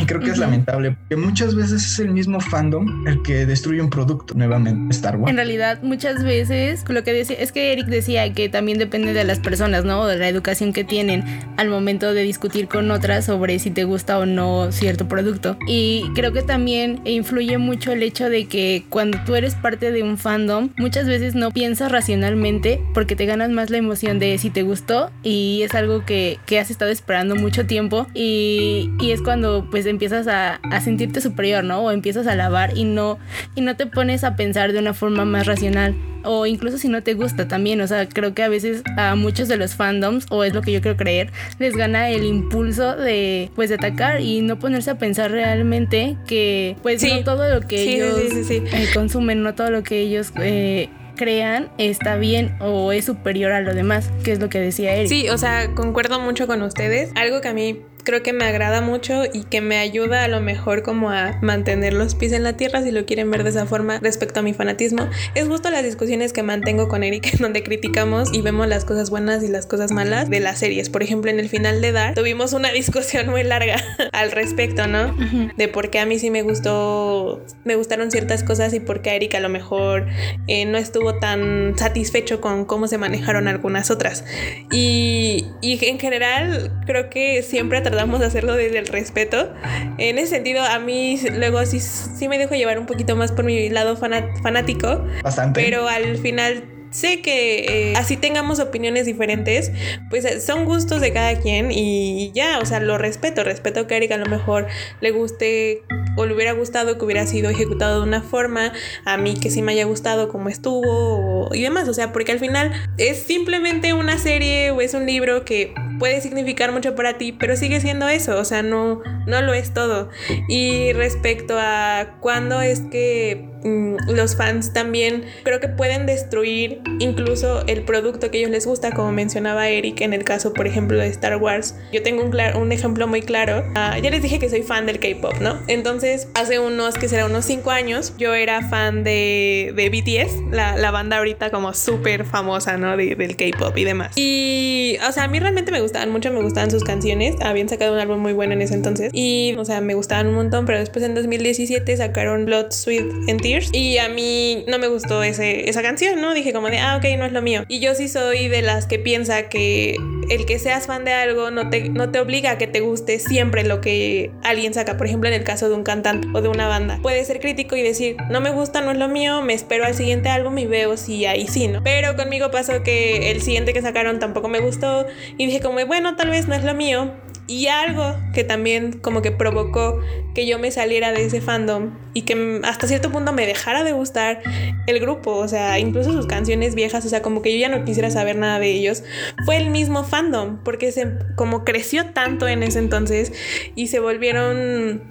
y 0.00 0.06
creo 0.06 0.20
que 0.20 0.30
es 0.30 0.38
lamentable, 0.38 0.92
porque 0.92 1.16
muchas 1.16 1.54
veces 1.54 1.84
es 1.84 1.98
el 1.98 2.10
mismo 2.10 2.40
fandom 2.40 3.06
el 3.06 3.22
que 3.22 3.46
destruye 3.46 3.82
un 3.82 3.90
producto, 3.90 4.34
nuevamente 4.34 4.94
Star 4.94 5.16
Wars. 5.16 5.30
En 5.30 5.36
realidad, 5.36 5.82
muchas 5.82 6.24
veces, 6.24 6.84
lo 6.88 7.04
que 7.04 7.12
decía, 7.12 7.36
es 7.38 7.52
que 7.52 7.72
Eric 7.72 7.86
decía 7.86 8.32
que 8.32 8.48
también 8.48 8.78
depende 8.78 9.12
de 9.12 9.24
las 9.24 9.38
personas, 9.38 9.84
¿no? 9.84 10.06
De 10.06 10.16
la 10.16 10.28
educación 10.28 10.72
que 10.72 10.84
tienen 10.84 11.24
al 11.56 11.68
momento 11.68 12.14
de 12.14 12.22
discutir 12.22 12.68
con 12.68 12.90
otras 12.90 13.26
sobre 13.26 13.58
si 13.58 13.70
te 13.70 13.84
gusta 13.84 14.18
o 14.18 14.26
no 14.26 14.72
cierto 14.72 15.08
producto. 15.08 15.56
Y 15.66 16.04
creo 16.14 16.32
que 16.32 16.42
también 16.42 17.00
influye 17.04 17.58
mucho 17.58 17.92
el 17.92 18.02
hecho 18.02 18.30
de 18.30 18.46
que 18.46 18.84
cuando 18.88 19.18
tú 19.24 19.34
eres 19.34 19.54
parte 19.54 19.92
de 19.92 20.02
un 20.02 20.18
fandom, 20.18 20.70
muchas 20.78 21.06
veces 21.06 21.34
no 21.34 21.50
piensas 21.50 21.92
racionalmente 21.92 22.80
porque 22.94 23.16
te 23.16 23.26
ganas 23.26 23.50
más 23.50 23.70
la 23.70 23.78
emoción 23.78 24.18
de 24.18 24.38
si 24.38 24.50
te 24.50 24.62
gustó 24.62 25.10
y 25.22 25.62
es 25.62 25.74
algo 25.74 26.04
que, 26.04 26.38
que 26.46 26.58
has 26.58 26.70
estado 26.70 26.90
esperando 26.90 27.36
mucho 27.36 27.66
tiempo 27.66 28.06
y, 28.14 28.90
y 29.00 29.10
es 29.12 29.22
cuando 29.22 29.69
pues 29.70 29.86
empiezas 29.86 30.26
a, 30.28 30.60
sentirte 30.80 31.20
superior, 31.20 31.64
¿no? 31.64 31.80
O 31.80 31.90
empiezas 31.90 32.26
a 32.26 32.32
alabar 32.32 32.76
y 32.76 32.84
no, 32.84 33.18
y 33.54 33.60
no 33.60 33.76
te 33.76 33.86
pones 33.86 34.24
a 34.24 34.36
pensar 34.36 34.72
de 34.72 34.78
una 34.78 34.94
forma 34.94 35.24
más 35.24 35.46
racional. 35.46 35.94
O 36.22 36.44
incluso 36.44 36.76
si 36.76 36.88
no 36.88 37.02
te 37.02 37.14
gusta 37.14 37.48
también. 37.48 37.80
O 37.80 37.86
sea, 37.86 38.08
creo 38.08 38.34
que 38.34 38.42
a 38.42 38.48
veces 38.48 38.82
a 38.96 39.14
muchos 39.14 39.48
de 39.48 39.56
los 39.56 39.74
fandoms, 39.74 40.26
o 40.30 40.44
es 40.44 40.52
lo 40.52 40.60
que 40.60 40.72
yo 40.72 40.80
creo 40.80 40.96
creer, 40.96 41.32
les 41.58 41.76
gana 41.76 42.10
el 42.10 42.24
impulso 42.24 42.96
de 42.96 43.50
pues 43.54 43.70
de 43.70 43.76
atacar 43.76 44.20
y 44.20 44.42
no 44.42 44.58
ponerse 44.58 44.90
a 44.90 44.98
pensar 44.98 45.30
realmente 45.30 46.16
que 46.26 46.76
pues 46.82 47.02
no 47.02 47.24
todo 47.24 47.48
lo 47.48 47.66
que 47.66 47.82
ellos 47.82 48.50
eh, 48.50 48.88
consumen, 48.92 49.42
no 49.42 49.54
todo 49.54 49.70
lo 49.70 49.82
que 49.82 50.00
ellos 50.00 50.32
eh, 50.40 50.90
crean 51.20 51.70
está 51.76 52.16
bien 52.16 52.56
o 52.60 52.92
es 52.92 53.04
superior 53.04 53.52
a 53.52 53.60
lo 53.60 53.74
demás, 53.74 54.10
que 54.24 54.32
es 54.32 54.40
lo 54.40 54.48
que 54.48 54.58
decía 54.58 54.94
él. 54.94 55.06
Sí, 55.08 55.28
o 55.28 55.36
sea, 55.36 55.74
concuerdo 55.74 56.18
mucho 56.18 56.46
con 56.46 56.62
ustedes. 56.62 57.10
Algo 57.14 57.40
que 57.42 57.48
a 57.48 57.52
mí 57.52 57.80
creo 58.02 58.22
que 58.22 58.32
me 58.32 58.44
agrada 58.44 58.80
mucho 58.80 59.24
y 59.32 59.44
que 59.44 59.60
me 59.60 59.78
ayuda 59.78 60.24
a 60.24 60.28
lo 60.28 60.40
mejor 60.40 60.82
como 60.82 61.10
a 61.10 61.38
mantener 61.42 61.92
los 61.92 62.14
pies 62.14 62.32
en 62.32 62.42
la 62.42 62.56
tierra, 62.56 62.82
si 62.82 62.90
lo 62.90 63.04
quieren 63.06 63.30
ver 63.30 63.44
de 63.44 63.50
esa 63.50 63.66
forma, 63.66 63.98
respecto 64.00 64.40
a 64.40 64.42
mi 64.42 64.54
fanatismo. 64.54 65.08
Es 65.34 65.48
justo 65.48 65.70
las 65.70 65.84
discusiones 65.84 66.32
que 66.32 66.42
mantengo 66.42 66.88
con 66.88 67.02
Eric, 67.02 67.32
donde 67.38 67.62
criticamos 67.62 68.32
y 68.32 68.42
vemos 68.42 68.68
las 68.68 68.84
cosas 68.84 69.10
buenas 69.10 69.42
y 69.42 69.48
las 69.48 69.66
cosas 69.66 69.92
malas 69.92 70.30
de 70.30 70.40
las 70.40 70.58
series. 70.58 70.90
Por 70.90 71.02
ejemplo, 71.02 71.30
en 71.30 71.40
el 71.40 71.48
final 71.48 71.80
de 71.80 71.92
Dark 71.92 72.14
tuvimos 72.14 72.52
una 72.52 72.72
discusión 72.72 73.28
muy 73.28 73.42
larga 73.42 73.76
al 74.12 74.32
respecto, 74.32 74.86
¿no? 74.86 75.16
De 75.56 75.68
por 75.68 75.90
qué 75.90 75.98
a 75.98 76.06
mí 76.06 76.18
sí 76.18 76.30
me 76.30 76.42
gustó, 76.42 77.44
me 77.64 77.76
gustaron 77.76 78.10
ciertas 78.10 78.44
cosas 78.44 78.72
y 78.74 78.80
por 78.80 79.02
qué 79.02 79.16
Eric 79.16 79.34
a 79.34 79.40
lo 79.40 79.48
mejor 79.48 80.06
eh, 80.46 80.64
no 80.64 80.78
estuvo 80.78 81.18
tan 81.18 81.74
satisfecho 81.76 82.40
con 82.40 82.64
cómo 82.64 82.86
se 82.86 82.98
manejaron 82.98 83.48
algunas 83.48 83.90
otras. 83.90 84.24
Y, 84.70 85.46
y 85.60 85.84
en 85.84 85.98
general 85.98 86.80
creo 86.86 87.10
que 87.10 87.42
siempre 87.42 87.80
tratamos 87.90 88.20
de 88.20 88.26
hacerlo 88.26 88.54
desde 88.54 88.78
el 88.78 88.86
respeto. 88.86 89.52
En 89.98 90.18
ese 90.18 90.28
sentido, 90.28 90.62
a 90.62 90.78
mí 90.78 91.20
luego 91.36 91.64
sí, 91.66 91.80
sí 91.80 92.28
me 92.28 92.38
dejo 92.38 92.54
llevar 92.54 92.78
un 92.78 92.86
poquito 92.86 93.16
más 93.16 93.32
por 93.32 93.44
mi 93.44 93.68
lado 93.68 93.96
fanático. 93.96 95.04
Bastante. 95.22 95.60
Pero 95.60 95.88
al 95.88 96.16
final 96.18 96.64
sé 96.90 97.22
que 97.22 97.90
eh, 97.90 97.94
así 97.96 98.16
tengamos 98.16 98.60
opiniones 98.60 99.06
diferentes, 99.06 99.72
pues 100.08 100.24
eh, 100.24 100.40
son 100.40 100.64
gustos 100.64 101.00
de 101.00 101.12
cada 101.12 101.40
quien 101.40 101.70
y 101.70 102.32
ya, 102.32 102.58
o 102.58 102.66
sea, 102.66 102.80
lo 102.80 102.98
respeto, 102.98 103.44
respeto 103.44 103.86
que 103.86 103.94
a 103.94 103.96
Erika 103.96 104.16
a 104.16 104.18
lo 104.18 104.26
mejor 104.26 104.66
le 105.00 105.10
guste 105.10 105.82
o 106.16 106.26
le 106.26 106.34
hubiera 106.34 106.52
gustado 106.52 106.98
que 106.98 107.04
hubiera 107.04 107.26
sido 107.26 107.50
ejecutado 107.50 108.00
de 108.00 108.08
una 108.08 108.22
forma, 108.22 108.72
a 109.04 109.16
mí 109.16 109.34
que 109.34 109.50
sí 109.50 109.62
me 109.62 109.72
haya 109.72 109.84
gustado 109.84 110.28
como 110.28 110.48
estuvo 110.48 111.48
y 111.54 111.62
demás, 111.62 111.88
o 111.88 111.94
sea, 111.94 112.12
porque 112.12 112.32
al 112.32 112.38
final 112.38 112.72
es 112.98 113.22
simplemente 113.22 113.92
una 113.92 114.18
serie 114.18 114.70
o 114.70 114.80
es 114.80 114.94
un 114.94 115.06
libro 115.06 115.44
que 115.44 115.72
puede 115.98 116.20
significar 116.20 116.72
mucho 116.72 116.94
para 116.94 117.18
ti, 117.18 117.32
pero 117.32 117.56
sigue 117.56 117.80
siendo 117.80 118.08
eso, 118.08 118.38
o 118.38 118.44
sea, 118.44 118.62
no, 118.62 119.02
no 119.26 119.42
lo 119.42 119.54
es 119.54 119.72
todo. 119.72 120.08
Y 120.48 120.92
respecto 120.92 121.56
a 121.58 122.16
cuándo 122.20 122.60
es 122.60 122.80
que 122.90 123.49
los 123.62 124.36
fans 124.36 124.72
también 124.72 125.24
creo 125.42 125.60
que 125.60 125.68
pueden 125.68 126.06
destruir 126.06 126.80
incluso 126.98 127.64
el 127.66 127.82
producto 127.82 128.30
que 128.30 128.38
a 128.38 128.40
ellos 128.40 128.50
les 128.50 128.66
gusta, 128.66 128.92
como 128.92 129.12
mencionaba 129.12 129.68
Eric 129.68 130.00
en 130.00 130.12
el 130.12 130.24
caso, 130.24 130.52
por 130.52 130.66
ejemplo, 130.66 130.98
de 130.98 131.08
Star 131.08 131.36
Wars. 131.36 131.76
Yo 131.92 132.02
tengo 132.02 132.22
un, 132.22 132.34
un 132.56 132.72
ejemplo 132.72 133.06
muy 133.06 133.22
claro. 133.22 133.64
Ah, 133.74 133.98
ya 133.98 134.10
les 134.10 134.22
dije 134.22 134.38
que 134.38 134.48
soy 134.48 134.62
fan 134.62 134.86
del 134.86 134.98
K-pop, 134.98 135.34
¿no? 135.40 135.58
Entonces, 135.66 136.28
hace 136.34 136.58
unos, 136.58 136.96
que 136.96 137.08
será 137.08 137.26
unos 137.26 137.44
5 137.44 137.70
años, 137.70 138.14
yo 138.18 138.34
era 138.34 138.68
fan 138.68 139.04
de, 139.04 139.72
de 139.76 139.90
BTS, 139.90 140.52
la, 140.52 140.76
la, 140.76 140.90
banda 140.90 141.18
ahorita 141.18 141.50
como 141.50 141.72
súper 141.74 142.24
famosa, 142.24 142.76
¿no? 142.76 142.96
De, 142.96 143.14
del 143.14 143.36
K-pop 143.36 143.76
y 143.76 143.84
demás. 143.84 144.12
Y, 144.16 144.96
o 145.06 145.12
sea, 145.12 145.24
a 145.24 145.28
mí 145.28 145.38
realmente 145.38 145.70
me 145.72 145.80
gustaban 145.80 146.10
mucho, 146.10 146.32
me 146.32 146.42
gustaban 146.42 146.70
sus 146.70 146.84
canciones. 146.84 147.36
Habían 147.40 147.68
sacado 147.68 147.94
un 147.94 148.00
álbum 148.00 148.20
muy 148.20 148.32
bueno 148.32 148.54
en 148.54 148.62
ese 148.62 148.74
entonces. 148.74 149.10
Y, 149.12 149.54
o 149.58 149.64
sea, 149.64 149.80
me 149.80 149.94
gustaban 149.94 150.26
un 150.28 150.34
montón, 150.34 150.66
pero 150.66 150.78
después 150.78 151.04
en 151.04 151.14
2017 151.14 151.96
sacaron 151.96 152.44
Blood, 152.44 152.70
Sweet 152.70 153.28
and 153.28 153.40
Tears. 153.50 153.70
Y 153.72 153.98
a 153.98 154.08
mí 154.08 154.64
no 154.68 154.78
me 154.78 154.86
gustó 154.86 155.22
ese, 155.22 155.68
esa 155.68 155.82
canción, 155.82 156.20
¿no? 156.20 156.34
Dije 156.34 156.52
como 156.52 156.68
de, 156.70 156.78
ah, 156.78 156.96
ok, 156.96 157.04
no 157.18 157.24
es 157.24 157.32
lo 157.32 157.42
mío. 157.42 157.64
Y 157.68 157.80
yo 157.80 157.94
sí 157.94 158.08
soy 158.08 158.48
de 158.48 158.62
las 158.62 158.86
que 158.86 158.98
piensa 158.98 159.48
que 159.48 159.96
el 160.28 160.46
que 160.46 160.58
seas 160.58 160.86
fan 160.86 161.04
de 161.04 161.12
algo 161.12 161.50
no 161.50 161.70
te, 161.70 161.88
no 161.88 162.10
te 162.10 162.20
obliga 162.20 162.52
a 162.52 162.58
que 162.58 162.68
te 162.68 162.80
guste 162.80 163.18
siempre 163.18 163.64
lo 163.64 163.80
que 163.80 164.30
alguien 164.42 164.72
saca. 164.72 164.96
Por 164.96 165.06
ejemplo, 165.06 165.28
en 165.28 165.34
el 165.34 165.44
caso 165.44 165.68
de 165.68 165.74
un 165.74 165.82
cantante 165.82 166.28
o 166.32 166.40
de 166.40 166.48
una 166.48 166.68
banda. 166.68 166.98
Puedes 167.02 167.26
ser 167.26 167.40
crítico 167.40 167.74
y 167.74 167.82
decir, 167.82 168.16
no 168.30 168.40
me 168.40 168.50
gusta, 168.50 168.80
no 168.80 168.92
es 168.92 168.98
lo 168.98 169.08
mío, 169.08 169.42
me 169.42 169.54
espero 169.54 169.84
al 169.84 169.94
siguiente 169.94 170.28
álbum 170.28 170.56
y 170.58 170.66
veo 170.66 170.96
si 170.96 171.26
ahí 171.26 171.48
sí, 171.48 171.66
¿no? 171.66 171.82
Pero 171.82 172.16
conmigo 172.16 172.50
pasó 172.50 172.82
que 172.82 173.30
el 173.30 173.42
siguiente 173.42 173.72
que 173.72 173.82
sacaron 173.82 174.18
tampoco 174.18 174.48
me 174.48 174.60
gustó 174.60 175.06
y 175.36 175.46
dije 175.46 175.60
como, 175.60 175.84
bueno, 175.86 176.16
tal 176.16 176.30
vez 176.30 176.46
no 176.46 176.54
es 176.54 176.62
lo 176.62 176.74
mío. 176.74 177.12
Y 177.50 177.66
algo 177.66 178.14
que 178.32 178.44
también 178.44 179.00
como 179.00 179.22
que 179.22 179.32
provocó 179.32 179.98
que 180.36 180.46
yo 180.46 180.60
me 180.60 180.70
saliera 180.70 181.10
de 181.10 181.24
ese 181.24 181.40
fandom 181.40 181.90
y 182.14 182.22
que 182.22 182.60
hasta 182.62 182.86
cierto 182.86 183.10
punto 183.10 183.32
me 183.32 183.44
dejara 183.44 183.82
de 183.82 183.90
gustar 183.90 184.40
el 184.86 185.00
grupo, 185.00 185.34
o 185.34 185.48
sea, 185.48 185.80
incluso 185.80 186.12
sus 186.12 186.28
canciones 186.28 186.76
viejas, 186.76 187.04
o 187.04 187.08
sea, 187.08 187.22
como 187.22 187.42
que 187.42 187.52
yo 187.52 187.58
ya 187.58 187.68
no 187.68 187.84
quisiera 187.84 188.08
saber 188.08 188.36
nada 188.36 188.60
de 188.60 188.70
ellos, 188.70 189.02
fue 189.44 189.56
el 189.56 189.70
mismo 189.70 190.04
fandom, 190.04 190.62
porque 190.62 190.92
se 190.92 191.08
como 191.34 191.64
creció 191.64 192.12
tanto 192.12 192.46
en 192.46 192.62
ese 192.62 192.78
entonces 192.78 193.32
y 193.74 193.88
se 193.88 193.98
volvieron 193.98 195.02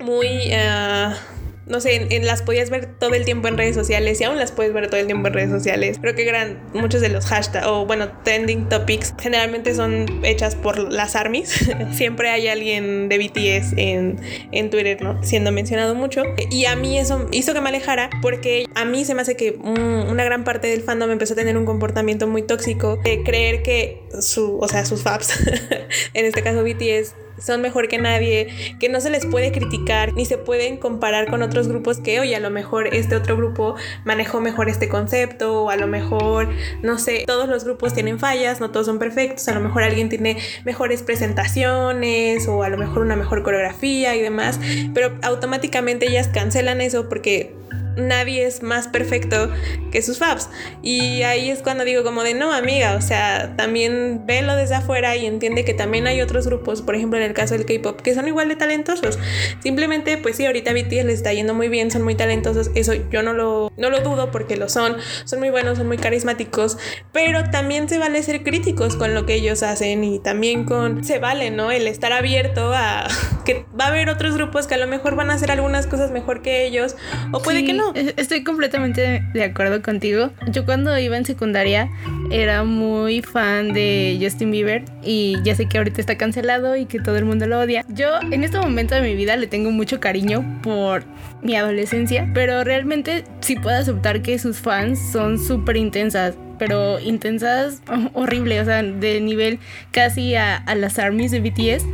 muy... 0.00 0.26
Uh, 0.28 1.35
no 1.66 1.80
sé, 1.80 2.06
en, 2.10 2.26
las 2.26 2.42
podías 2.42 2.70
ver 2.70 2.86
todo 2.98 3.14
el 3.14 3.24
tiempo 3.24 3.48
en 3.48 3.56
redes 3.56 3.74
sociales 3.74 4.20
y 4.20 4.24
aún 4.24 4.38
las 4.38 4.52
puedes 4.52 4.72
ver 4.72 4.88
todo 4.88 5.00
el 5.00 5.06
tiempo 5.06 5.28
en 5.28 5.34
redes 5.34 5.50
sociales. 5.50 5.98
Creo 6.00 6.14
que 6.14 6.24
gran, 6.24 6.62
muchos 6.74 7.00
de 7.00 7.08
los 7.08 7.26
hashtags 7.26 7.66
o 7.66 7.86
bueno, 7.86 8.08
trending 8.22 8.68
topics 8.68 9.14
generalmente 9.18 9.74
son 9.74 10.06
hechas 10.24 10.54
por 10.54 10.78
las 10.78 11.16
armies. 11.16 11.68
Siempre 11.92 12.30
hay 12.30 12.48
alguien 12.48 13.08
de 13.08 13.18
BTS 13.18 13.74
en, 13.76 14.20
en 14.52 14.70
Twitter, 14.70 15.02
¿no? 15.02 15.22
Siendo 15.22 15.50
mencionado 15.50 15.94
mucho. 15.94 16.22
Y 16.50 16.66
a 16.66 16.76
mí 16.76 16.98
eso 16.98 17.26
hizo 17.32 17.52
que 17.52 17.60
me 17.60 17.70
alejara 17.70 18.10
porque 18.22 18.66
a 18.74 18.84
mí 18.84 19.04
se 19.04 19.14
me 19.14 19.22
hace 19.22 19.36
que 19.36 19.52
una 19.52 20.24
gran 20.24 20.44
parte 20.44 20.68
del 20.68 20.82
fandom 20.82 21.10
empezó 21.10 21.32
a 21.32 21.36
tener 21.36 21.56
un 21.56 21.66
comportamiento 21.66 22.28
muy 22.28 22.42
tóxico 22.42 22.96
de 22.96 23.22
creer 23.24 23.62
que 23.62 24.02
su, 24.20 24.58
o 24.58 24.68
sea, 24.68 24.84
sus 24.84 25.02
faps, 25.02 25.40
en 26.14 26.24
este 26.24 26.42
caso 26.42 26.62
BTS, 26.62 27.25
son 27.38 27.60
mejor 27.60 27.88
que 27.88 27.98
nadie, 27.98 28.48
que 28.78 28.88
no 28.88 29.00
se 29.00 29.10
les 29.10 29.26
puede 29.26 29.52
criticar 29.52 30.12
ni 30.14 30.24
se 30.24 30.38
pueden 30.38 30.76
comparar 30.76 31.28
con 31.28 31.42
otros 31.42 31.68
grupos 31.68 31.98
que, 31.98 32.20
oye, 32.20 32.36
a 32.36 32.40
lo 32.40 32.50
mejor 32.50 32.94
este 32.94 33.16
otro 33.16 33.36
grupo 33.36 33.76
manejó 34.04 34.40
mejor 34.40 34.68
este 34.68 34.88
concepto 34.88 35.64
o 35.64 35.70
a 35.70 35.76
lo 35.76 35.86
mejor, 35.86 36.48
no 36.82 36.98
sé, 36.98 37.24
todos 37.26 37.48
los 37.48 37.64
grupos 37.64 37.94
tienen 37.94 38.18
fallas, 38.18 38.60
no 38.60 38.70
todos 38.70 38.86
son 38.86 38.98
perfectos, 38.98 39.48
a 39.48 39.54
lo 39.54 39.60
mejor 39.60 39.82
alguien 39.82 40.08
tiene 40.08 40.38
mejores 40.64 41.02
presentaciones 41.02 42.46
o 42.48 42.62
a 42.62 42.68
lo 42.68 42.76
mejor 42.76 43.02
una 43.02 43.16
mejor 43.16 43.42
coreografía 43.42 44.14
y 44.16 44.22
demás, 44.22 44.58
pero 44.94 45.12
automáticamente 45.22 46.06
ellas 46.06 46.28
cancelan 46.28 46.80
eso 46.80 47.08
porque 47.08 47.54
nadie 47.96 48.46
es 48.46 48.62
más 48.62 48.88
perfecto 48.88 49.50
que 49.90 50.02
sus 50.02 50.18
faps. 50.18 50.48
Y 50.82 51.22
ahí 51.22 51.50
es 51.50 51.60
cuando 51.60 51.84
digo 51.84 52.04
como 52.04 52.22
de 52.22 52.34
no, 52.34 52.52
amiga, 52.52 52.94
o 52.96 53.02
sea, 53.02 53.54
también 53.56 54.22
velo 54.26 54.54
desde 54.54 54.76
afuera 54.76 55.16
y 55.16 55.26
entiende 55.26 55.64
que 55.64 55.74
también 55.74 56.06
hay 56.06 56.20
otros 56.20 56.46
grupos, 56.46 56.82
por 56.82 56.94
ejemplo 56.94 57.18
en 57.18 57.24
el 57.24 57.34
caso 57.34 57.54
del 57.54 57.66
K-Pop, 57.66 58.00
que 58.00 58.14
son 58.14 58.28
igual 58.28 58.48
de 58.48 58.56
talentosos. 58.56 59.18
Simplemente, 59.60 60.18
pues 60.18 60.36
sí, 60.36 60.46
ahorita 60.46 60.72
BTS 60.72 61.04
les 61.04 61.14
está 61.14 61.32
yendo 61.32 61.54
muy 61.54 61.68
bien, 61.68 61.90
son 61.90 62.02
muy 62.02 62.14
talentosos, 62.14 62.70
eso 62.74 62.94
yo 63.10 63.22
no 63.22 63.32
lo, 63.32 63.72
no 63.76 63.90
lo 63.90 64.00
dudo 64.00 64.30
porque 64.30 64.56
lo 64.56 64.68
son, 64.68 64.96
son 65.24 65.40
muy 65.40 65.50
buenos, 65.50 65.78
son 65.78 65.86
muy 65.86 65.98
carismáticos, 65.98 66.78
pero 67.12 67.50
también 67.50 67.88
se 67.88 67.98
vale 67.98 68.22
ser 68.22 68.42
críticos 68.42 68.96
con 68.96 69.14
lo 69.14 69.26
que 69.26 69.34
ellos 69.34 69.62
hacen 69.62 70.04
y 70.04 70.18
también 70.18 70.64
con, 70.64 71.04
se 71.04 71.18
vale, 71.18 71.50
¿no? 71.50 71.70
El 71.70 71.86
estar 71.88 72.12
abierto 72.12 72.72
a 72.74 73.06
que 73.44 73.64
va 73.78 73.86
a 73.86 73.88
haber 73.88 74.08
otros 74.08 74.34
grupos 74.34 74.66
que 74.66 74.74
a 74.74 74.78
lo 74.78 74.86
mejor 74.86 75.16
van 75.16 75.30
a 75.30 75.34
hacer 75.34 75.50
algunas 75.50 75.86
cosas 75.86 76.10
mejor 76.10 76.42
que 76.42 76.66
ellos 76.66 76.96
o 77.32 77.40
puede 77.40 77.64
que 77.64 77.72
no 77.72 77.85
Estoy 77.94 78.44
completamente 78.44 79.22
de 79.32 79.44
acuerdo 79.44 79.82
contigo. 79.82 80.30
Yo 80.50 80.64
cuando 80.64 80.98
iba 80.98 81.16
en 81.16 81.24
secundaria 81.24 81.90
era 82.30 82.64
muy 82.64 83.22
fan 83.22 83.72
de 83.72 84.18
Justin 84.20 84.50
Bieber 84.50 84.84
y 85.02 85.36
ya 85.42 85.54
sé 85.54 85.66
que 85.68 85.78
ahorita 85.78 86.00
está 86.00 86.16
cancelado 86.16 86.76
y 86.76 86.86
que 86.86 87.00
todo 87.00 87.16
el 87.16 87.24
mundo 87.24 87.46
lo 87.46 87.60
odia. 87.60 87.84
Yo 87.88 88.20
en 88.30 88.44
este 88.44 88.58
momento 88.58 88.94
de 88.94 89.02
mi 89.02 89.14
vida 89.14 89.36
le 89.36 89.46
tengo 89.46 89.70
mucho 89.70 90.00
cariño 90.00 90.60
por 90.62 91.04
mi 91.42 91.56
adolescencia, 91.56 92.30
pero 92.34 92.64
realmente 92.64 93.24
sí 93.40 93.56
puedo 93.56 93.76
aceptar 93.76 94.22
que 94.22 94.38
sus 94.38 94.58
fans 94.58 94.98
son 95.12 95.38
súper 95.38 95.76
intensas 95.76 96.34
pero 96.58 96.98
intensas 97.00 97.82
horrible, 98.14 98.60
o 98.60 98.64
sea, 98.64 98.82
de 98.82 99.20
nivel 99.20 99.58
casi 99.90 100.34
a, 100.36 100.56
a 100.56 100.74
las 100.74 100.98
armies 100.98 101.30
de 101.30 101.40
BTS 101.40 101.84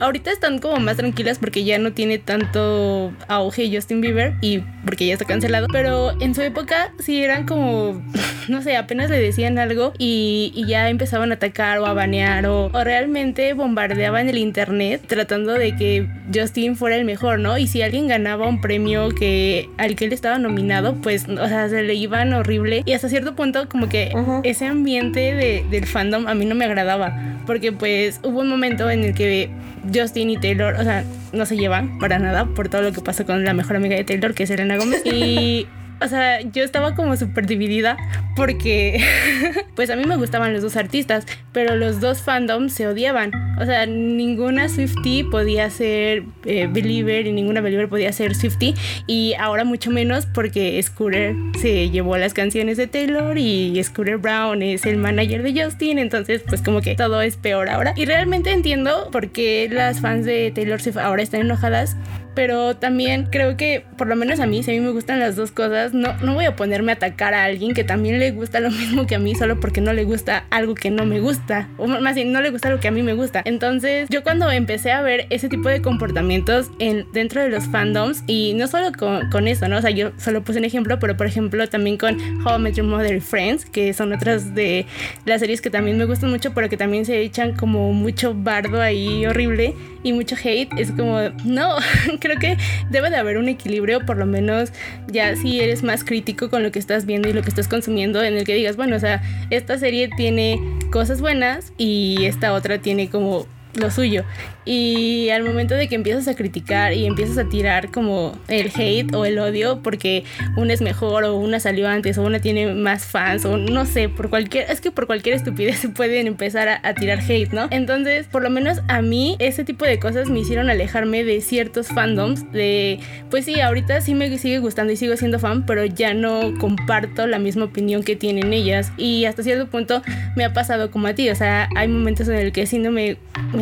ahorita 0.00 0.30
están 0.30 0.58
como 0.58 0.78
más 0.78 0.96
tranquilas 0.96 1.38
porque 1.38 1.64
ya 1.64 1.78
no 1.78 1.92
tiene 1.92 2.18
tanto 2.18 3.12
auge 3.28 3.70
Justin 3.72 4.00
Bieber 4.00 4.34
y 4.40 4.60
porque 4.84 5.06
ya 5.06 5.14
está 5.14 5.24
cancelado. 5.24 5.66
Pero 5.72 6.12
en 6.20 6.34
su 6.34 6.42
época 6.42 6.92
sí 6.98 7.22
eran 7.22 7.46
como, 7.46 8.02
no 8.48 8.62
sé, 8.62 8.76
apenas 8.76 9.10
le 9.10 9.20
decían 9.20 9.58
algo 9.58 9.92
y, 9.98 10.64
ya 10.68 10.90
empezaban 10.90 11.30
a 11.30 11.36
atacar 11.36 11.78
o 11.78 11.86
a 11.86 11.94
banear 11.94 12.44
o, 12.46 12.66
o, 12.66 12.84
realmente 12.84 13.54
bombardeaban 13.54 14.28
el 14.28 14.36
internet 14.36 15.02
tratando 15.06 15.54
de 15.54 15.74
que 15.76 16.06
Justin 16.34 16.76
fuera 16.76 16.96
el 16.96 17.06
mejor, 17.06 17.38
¿no? 17.38 17.56
Y 17.56 17.66
si 17.68 17.80
alguien 17.80 18.06
ganaba 18.06 18.46
un 18.46 18.60
premio 18.60 19.08
que 19.08 19.70
al 19.78 19.96
que 19.96 20.04
él 20.04 20.12
estaba 20.12 20.38
nominado, 20.38 20.96
pues, 20.96 21.26
o 21.26 21.48
sea, 21.48 21.70
se 21.70 21.82
le 21.84 21.94
iban 21.94 22.34
horrible. 22.34 22.82
Y 22.84 22.92
hasta 22.92 23.08
cierto 23.08 23.34
punto 23.34 23.66
como 23.68 23.88
que 23.88 24.12
ese 24.42 24.66
ambiente 24.66 25.32
de, 25.34 25.64
del 25.70 25.86
fandom 25.86 26.26
a 26.26 26.34
mí 26.34 26.44
no 26.44 26.54
me 26.54 26.66
agradaba 26.66 27.38
porque 27.48 27.72
pues 27.72 28.20
hubo 28.22 28.40
un 28.40 28.50
momento 28.50 28.90
en 28.90 29.04
el 29.04 29.14
que 29.14 29.48
Justin 29.94 30.30
y 30.30 30.36
Taylor, 30.36 30.74
o 30.74 30.82
sea, 30.82 31.04
no 31.32 31.46
se 31.46 31.56
llevan 31.56 31.98
para 31.98 32.18
nada 32.18 32.46
por 32.46 32.68
todo 32.68 32.82
lo 32.82 32.92
que 32.92 33.00
pasó 33.00 33.24
con 33.26 33.44
la 33.44 33.54
mejor 33.54 33.76
amiga 33.76 33.96
de 33.96 34.04
Taylor, 34.04 34.34
que 34.34 34.44
es 34.44 34.50
Elena 34.50 34.76
Gómez. 34.76 35.02
Y 35.04 35.66
o 36.00 36.08
sea, 36.08 36.40
yo 36.40 36.62
estaba 36.62 36.94
como 36.94 37.16
súper 37.16 37.46
dividida 37.46 37.96
porque, 38.36 39.02
pues 39.74 39.90
a 39.90 39.96
mí 39.96 40.04
me 40.04 40.16
gustaban 40.16 40.52
los 40.52 40.62
dos 40.62 40.76
artistas, 40.76 41.26
pero 41.52 41.74
los 41.74 42.00
dos 42.00 42.22
fandoms 42.22 42.72
se 42.72 42.86
odiaban. 42.86 43.32
O 43.60 43.64
sea, 43.64 43.86
ninguna 43.86 44.68
Swifty 44.68 45.24
podía 45.24 45.68
ser 45.70 46.24
eh, 46.44 46.68
Believer 46.70 47.26
y 47.26 47.32
ninguna 47.32 47.60
Believer 47.60 47.88
podía 47.88 48.12
ser 48.12 48.34
Swifty. 48.34 48.74
Y 49.06 49.34
ahora 49.40 49.64
mucho 49.64 49.90
menos 49.90 50.26
porque 50.26 50.80
Scooter 50.82 51.34
se 51.60 51.90
llevó 51.90 52.16
las 52.16 52.34
canciones 52.34 52.76
de 52.76 52.86
Taylor 52.86 53.36
y 53.36 53.82
Scooter 53.82 54.18
Brown 54.18 54.62
es 54.62 54.86
el 54.86 54.98
manager 54.98 55.42
de 55.42 55.64
Justin. 55.64 55.98
Entonces, 55.98 56.42
pues 56.46 56.62
como 56.62 56.80
que 56.80 56.94
todo 56.94 57.20
es 57.22 57.36
peor 57.36 57.68
ahora. 57.68 57.92
Y 57.96 58.04
realmente 58.04 58.52
entiendo 58.52 59.08
por 59.10 59.30
qué 59.30 59.68
las 59.70 60.00
fans 60.00 60.24
de 60.24 60.52
Taylor 60.54 60.80
Swift 60.80 60.98
ahora 60.98 61.22
están 61.22 61.40
enojadas 61.40 61.96
pero 62.38 62.76
también 62.76 63.26
creo 63.32 63.56
que, 63.56 63.84
por 63.96 64.06
lo 64.06 64.14
menos 64.14 64.38
a 64.38 64.46
mí, 64.46 64.62
si 64.62 64.70
a 64.70 64.74
mí 64.74 64.78
me 64.78 64.90
gustan 64.90 65.18
las 65.18 65.34
dos 65.34 65.50
cosas, 65.50 65.92
no, 65.92 66.14
no 66.22 66.34
voy 66.34 66.44
a 66.44 66.54
ponerme 66.54 66.92
a 66.92 66.94
atacar 66.94 67.34
a 67.34 67.42
alguien 67.42 67.74
que 67.74 67.82
también 67.82 68.20
le 68.20 68.30
gusta 68.30 68.60
lo 68.60 68.70
mismo 68.80 69.08
que 69.08 69.16
a 69.16 69.18
mí 69.18 69.34
solo 69.34 69.58
porque 69.58 69.80
no 69.80 69.92
le 69.92 70.04
gusta 70.04 70.44
algo 70.50 70.76
que 70.76 70.92
no 70.92 71.04
me 71.04 71.18
gusta, 71.18 71.68
o 71.78 71.88
más 71.88 72.14
bien, 72.14 72.30
no 72.30 72.40
le 72.40 72.50
gusta 72.50 72.70
lo 72.70 72.78
que 72.78 72.86
a 72.86 72.92
mí 72.92 73.02
me 73.02 73.14
gusta. 73.14 73.42
Entonces, 73.44 74.08
yo 74.08 74.22
cuando 74.22 74.48
empecé 74.52 74.92
a 74.92 75.02
ver 75.02 75.26
ese 75.30 75.48
tipo 75.48 75.68
de 75.68 75.82
comportamientos 75.82 76.70
en, 76.78 77.06
dentro 77.12 77.42
de 77.42 77.48
los 77.48 77.64
fandoms, 77.64 78.22
y 78.28 78.54
no 78.54 78.68
solo 78.68 78.92
con, 78.96 79.28
con 79.30 79.48
eso, 79.48 79.66
¿no? 79.66 79.78
O 79.78 79.80
sea, 79.80 79.90
yo 79.90 80.12
solo 80.16 80.44
puse 80.44 80.60
un 80.60 80.64
ejemplo, 80.64 81.00
pero 81.00 81.16
por 81.16 81.26
ejemplo 81.26 81.68
también 81.68 81.96
con 81.96 82.20
How 82.46 82.60
I 82.60 82.62
Met 82.62 82.74
Your 82.74 82.86
Mother 82.86 83.16
y 83.16 83.20
Friends, 83.20 83.64
que 83.64 83.92
son 83.92 84.12
otras 84.12 84.54
de 84.54 84.86
las 85.24 85.40
series 85.40 85.60
que 85.60 85.70
también 85.70 85.98
me 85.98 86.04
gustan 86.04 86.30
mucho, 86.30 86.54
pero 86.54 86.68
que 86.68 86.76
también 86.76 87.04
se 87.04 87.20
echan 87.20 87.56
como 87.56 87.92
mucho 87.92 88.32
bardo 88.32 88.80
ahí 88.80 89.26
horrible 89.26 89.74
y 90.04 90.12
mucho 90.12 90.36
hate, 90.36 90.70
es 90.78 90.92
como, 90.92 91.18
no, 91.44 91.76
creo 92.28 92.38
que 92.38 92.62
debe 92.90 93.10
de 93.10 93.16
haber 93.16 93.38
un 93.38 93.48
equilibrio, 93.48 94.04
por 94.04 94.16
lo 94.16 94.26
menos 94.26 94.72
ya 95.06 95.34
si 95.36 95.60
eres 95.60 95.82
más 95.82 96.04
crítico 96.04 96.50
con 96.50 96.62
lo 96.62 96.70
que 96.70 96.78
estás 96.78 97.06
viendo 97.06 97.28
y 97.28 97.32
lo 97.32 97.42
que 97.42 97.48
estás 97.48 97.68
consumiendo, 97.68 98.22
en 98.22 98.36
el 98.36 98.44
que 98.44 98.54
digas, 98.54 98.76
bueno, 98.76 98.96
o 98.96 99.00
sea, 99.00 99.22
esta 99.50 99.78
serie 99.78 100.10
tiene 100.16 100.60
cosas 100.90 101.20
buenas 101.20 101.72
y 101.78 102.24
esta 102.24 102.52
otra 102.52 102.78
tiene 102.78 103.08
como 103.08 103.46
lo 103.74 103.90
suyo. 103.90 104.24
Y 104.64 105.30
al 105.30 105.44
momento 105.44 105.74
de 105.74 105.88
que 105.88 105.94
empiezas 105.94 106.28
a 106.28 106.34
criticar 106.34 106.92
y 106.92 107.06
empiezas 107.06 107.38
a 107.38 107.48
tirar 107.48 107.90
como 107.90 108.38
el 108.48 108.70
hate 108.74 109.14
o 109.14 109.24
el 109.24 109.38
odio 109.38 109.80
porque 109.82 110.24
una 110.56 110.74
es 110.74 110.82
mejor 110.82 111.24
o 111.24 111.36
una 111.36 111.58
salió 111.58 111.88
antes 111.88 112.18
o 112.18 112.22
una 112.22 112.38
tiene 112.38 112.74
más 112.74 113.06
fans 113.06 113.46
o 113.46 113.56
no 113.56 113.86
sé, 113.86 114.10
por 114.10 114.28
cualquier, 114.28 114.70
es 114.70 114.82
que 114.82 114.90
por 114.90 115.06
cualquier 115.06 115.36
estupidez 115.36 115.78
se 115.78 115.88
pueden 115.98 116.26
empezar 116.26 116.68
a, 116.68 116.94
tirar 116.94 117.20
hate, 117.20 117.52
¿no? 117.52 117.68
Entonces, 117.70 118.26
por 118.26 118.42
lo 118.42 118.50
menos 118.50 118.82
a 118.88 119.00
mí 119.00 119.36
ese 119.38 119.64
tipo 119.64 119.84
de 119.84 119.98
cosas 119.98 120.28
me 120.28 120.40
hicieron 120.40 120.68
alejarme 120.68 121.24
de 121.24 121.40
ciertos 121.40 121.88
fandoms, 121.88 122.50
de, 122.52 123.00
pues 123.30 123.44
sí, 123.44 123.60
ahorita 123.60 124.00
sí 124.00 124.14
me 124.14 124.36
sigue 124.36 124.58
gustando 124.58 124.92
y 124.92 124.96
sigo 124.96 125.16
siendo 125.16 125.38
fan, 125.38 125.64
pero 125.64 125.84
ya 125.84 126.12
no 126.12 126.58
comparto 126.58 127.26
la 127.26 127.38
misma 127.38 127.66
opinión 127.66 128.02
que 128.02 128.16
tienen 128.16 128.52
ellas 128.52 128.92
y 128.96 129.24
hasta 129.24 129.42
cierto 129.42 129.66
punto 129.68 130.02
me 130.36 130.44
ha 130.44 130.52
pasado 130.52 130.90
como 130.90 131.06
a 131.06 131.14
ti, 131.14 131.30
o 131.30 131.34
sea, 131.34 131.68
hay 131.76 131.88
momentos 131.88 132.28
en 132.28 132.36
el 132.36 132.52
que 132.52 132.66
sí 132.66 132.78
no 132.78 132.90
me, 132.90 133.16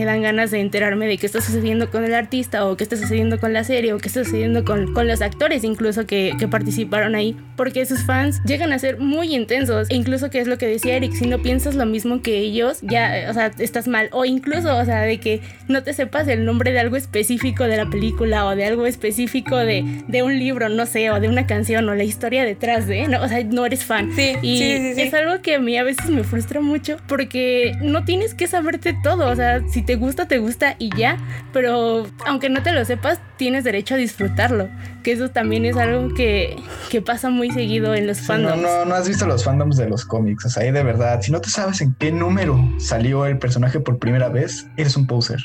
dan 0.06 0.22
ganas 0.22 0.50
de 0.50 0.60
enterarme 0.60 1.06
de 1.06 1.18
qué 1.18 1.26
está 1.26 1.40
sucediendo 1.40 1.90
con 1.90 2.04
el 2.04 2.14
artista 2.14 2.66
o 2.66 2.76
qué 2.76 2.84
está 2.84 2.96
sucediendo 2.96 3.38
con 3.38 3.52
la 3.52 3.64
serie 3.64 3.92
o 3.92 3.98
qué 3.98 4.08
está 4.08 4.24
sucediendo 4.24 4.64
con, 4.64 4.94
con 4.94 5.06
los 5.06 5.20
actores 5.20 5.64
incluso 5.64 6.06
que, 6.06 6.32
que, 6.38 6.48
participaron 6.48 7.14
ahí, 7.14 7.36
porque 7.56 7.84
sus 7.86 8.04
fans 8.04 8.40
llegan 8.44 8.72
a 8.72 8.78
ser 8.78 8.98
muy 8.98 9.34
intensos, 9.34 9.90
e 9.90 9.94
incluso 9.94 10.30
que 10.30 10.38
es 10.40 10.46
lo 10.46 10.58
que 10.58 10.66
decía 10.66 10.96
Eric, 10.96 11.12
si 11.12 11.26
no 11.26 11.42
piensas 11.42 11.74
lo 11.74 11.84
mismo 11.86 12.22
que 12.22 12.38
ellos, 12.38 12.78
ya, 12.82 13.26
o 13.28 13.34
sea, 13.34 13.50
estás 13.58 13.88
mal, 13.88 14.08
o 14.12 14.24
incluso, 14.24 14.76
o 14.76 14.84
sea, 14.84 15.02
de 15.02 15.18
que 15.18 15.40
no 15.68 15.82
te 15.82 15.92
sepas 15.92 16.28
el 16.28 16.44
nombre 16.44 16.72
de 16.72 16.78
algo 16.78 16.96
específico 16.96 17.64
de 17.64 17.76
la 17.76 17.86
película 17.86 18.46
o 18.46 18.54
de 18.54 18.64
algo 18.64 18.86
específico 18.86 19.56
de, 19.56 20.02
de 20.06 20.22
un 20.22 20.38
libro, 20.38 20.68
no 20.68 20.86
sé, 20.86 21.10
o 21.10 21.20
de 21.20 21.28
una 21.28 21.46
canción 21.46 21.88
o 21.88 21.94
la 21.94 22.04
historia 22.04 22.44
detrás 22.44 22.86
de, 22.86 23.08
no, 23.08 23.22
o 23.22 23.28
sea, 23.28 23.42
no 23.44 23.66
eres 23.66 23.84
fan. 23.84 24.12
Sí, 24.14 24.34
y 24.42 24.58
sí, 24.58 24.94
sí, 24.94 25.02
es 25.02 25.14
algo 25.14 25.42
que 25.42 25.56
a 25.56 25.58
mí 25.58 25.76
a 25.76 25.82
veces 25.82 26.08
me 26.10 26.24
frustra 26.24 26.60
mucho 26.60 26.96
porque 27.08 27.72
no 27.82 28.04
tienes 28.04 28.34
que 28.34 28.46
saberte 28.46 28.96
todo, 29.02 29.28
o 29.30 29.36
sea, 29.36 29.62
si 29.68 29.82
te 29.86 29.94
gusta, 29.94 30.26
te 30.26 30.38
gusta 30.38 30.74
y 30.78 30.94
ya, 30.96 31.16
pero 31.52 32.06
aunque 32.26 32.48
no 32.48 32.62
te 32.62 32.72
lo 32.72 32.84
sepas, 32.84 33.20
tienes 33.36 33.64
derecho 33.64 33.94
a 33.94 33.98
disfrutarlo, 33.98 34.68
que 35.02 35.12
eso 35.12 35.30
también 35.30 35.64
es 35.64 35.76
algo 35.76 36.12
que, 36.12 36.56
que 36.90 37.00
pasa 37.00 37.30
muy 37.30 37.50
seguido 37.52 37.94
en 37.94 38.06
los 38.06 38.20
fandoms. 38.20 38.60
No, 38.60 38.62
no, 38.62 38.84
no 38.84 38.94
has 38.94 39.08
visto 39.08 39.26
los 39.26 39.44
fandoms 39.44 39.76
de 39.76 39.88
los 39.88 40.04
cómics, 40.04 40.44
o 40.44 40.48
sea, 40.50 40.64
ahí 40.64 40.72
de 40.72 40.82
verdad, 40.82 41.22
si 41.22 41.30
no 41.30 41.40
te 41.40 41.48
sabes 41.48 41.80
en 41.80 41.94
qué 41.94 42.10
número 42.10 42.58
salió 42.78 43.26
el 43.26 43.38
personaje 43.38 43.78
por 43.80 43.98
primera 43.98 44.28
vez, 44.28 44.66
eres 44.76 44.96
un 44.96 45.06
poser. 45.06 45.38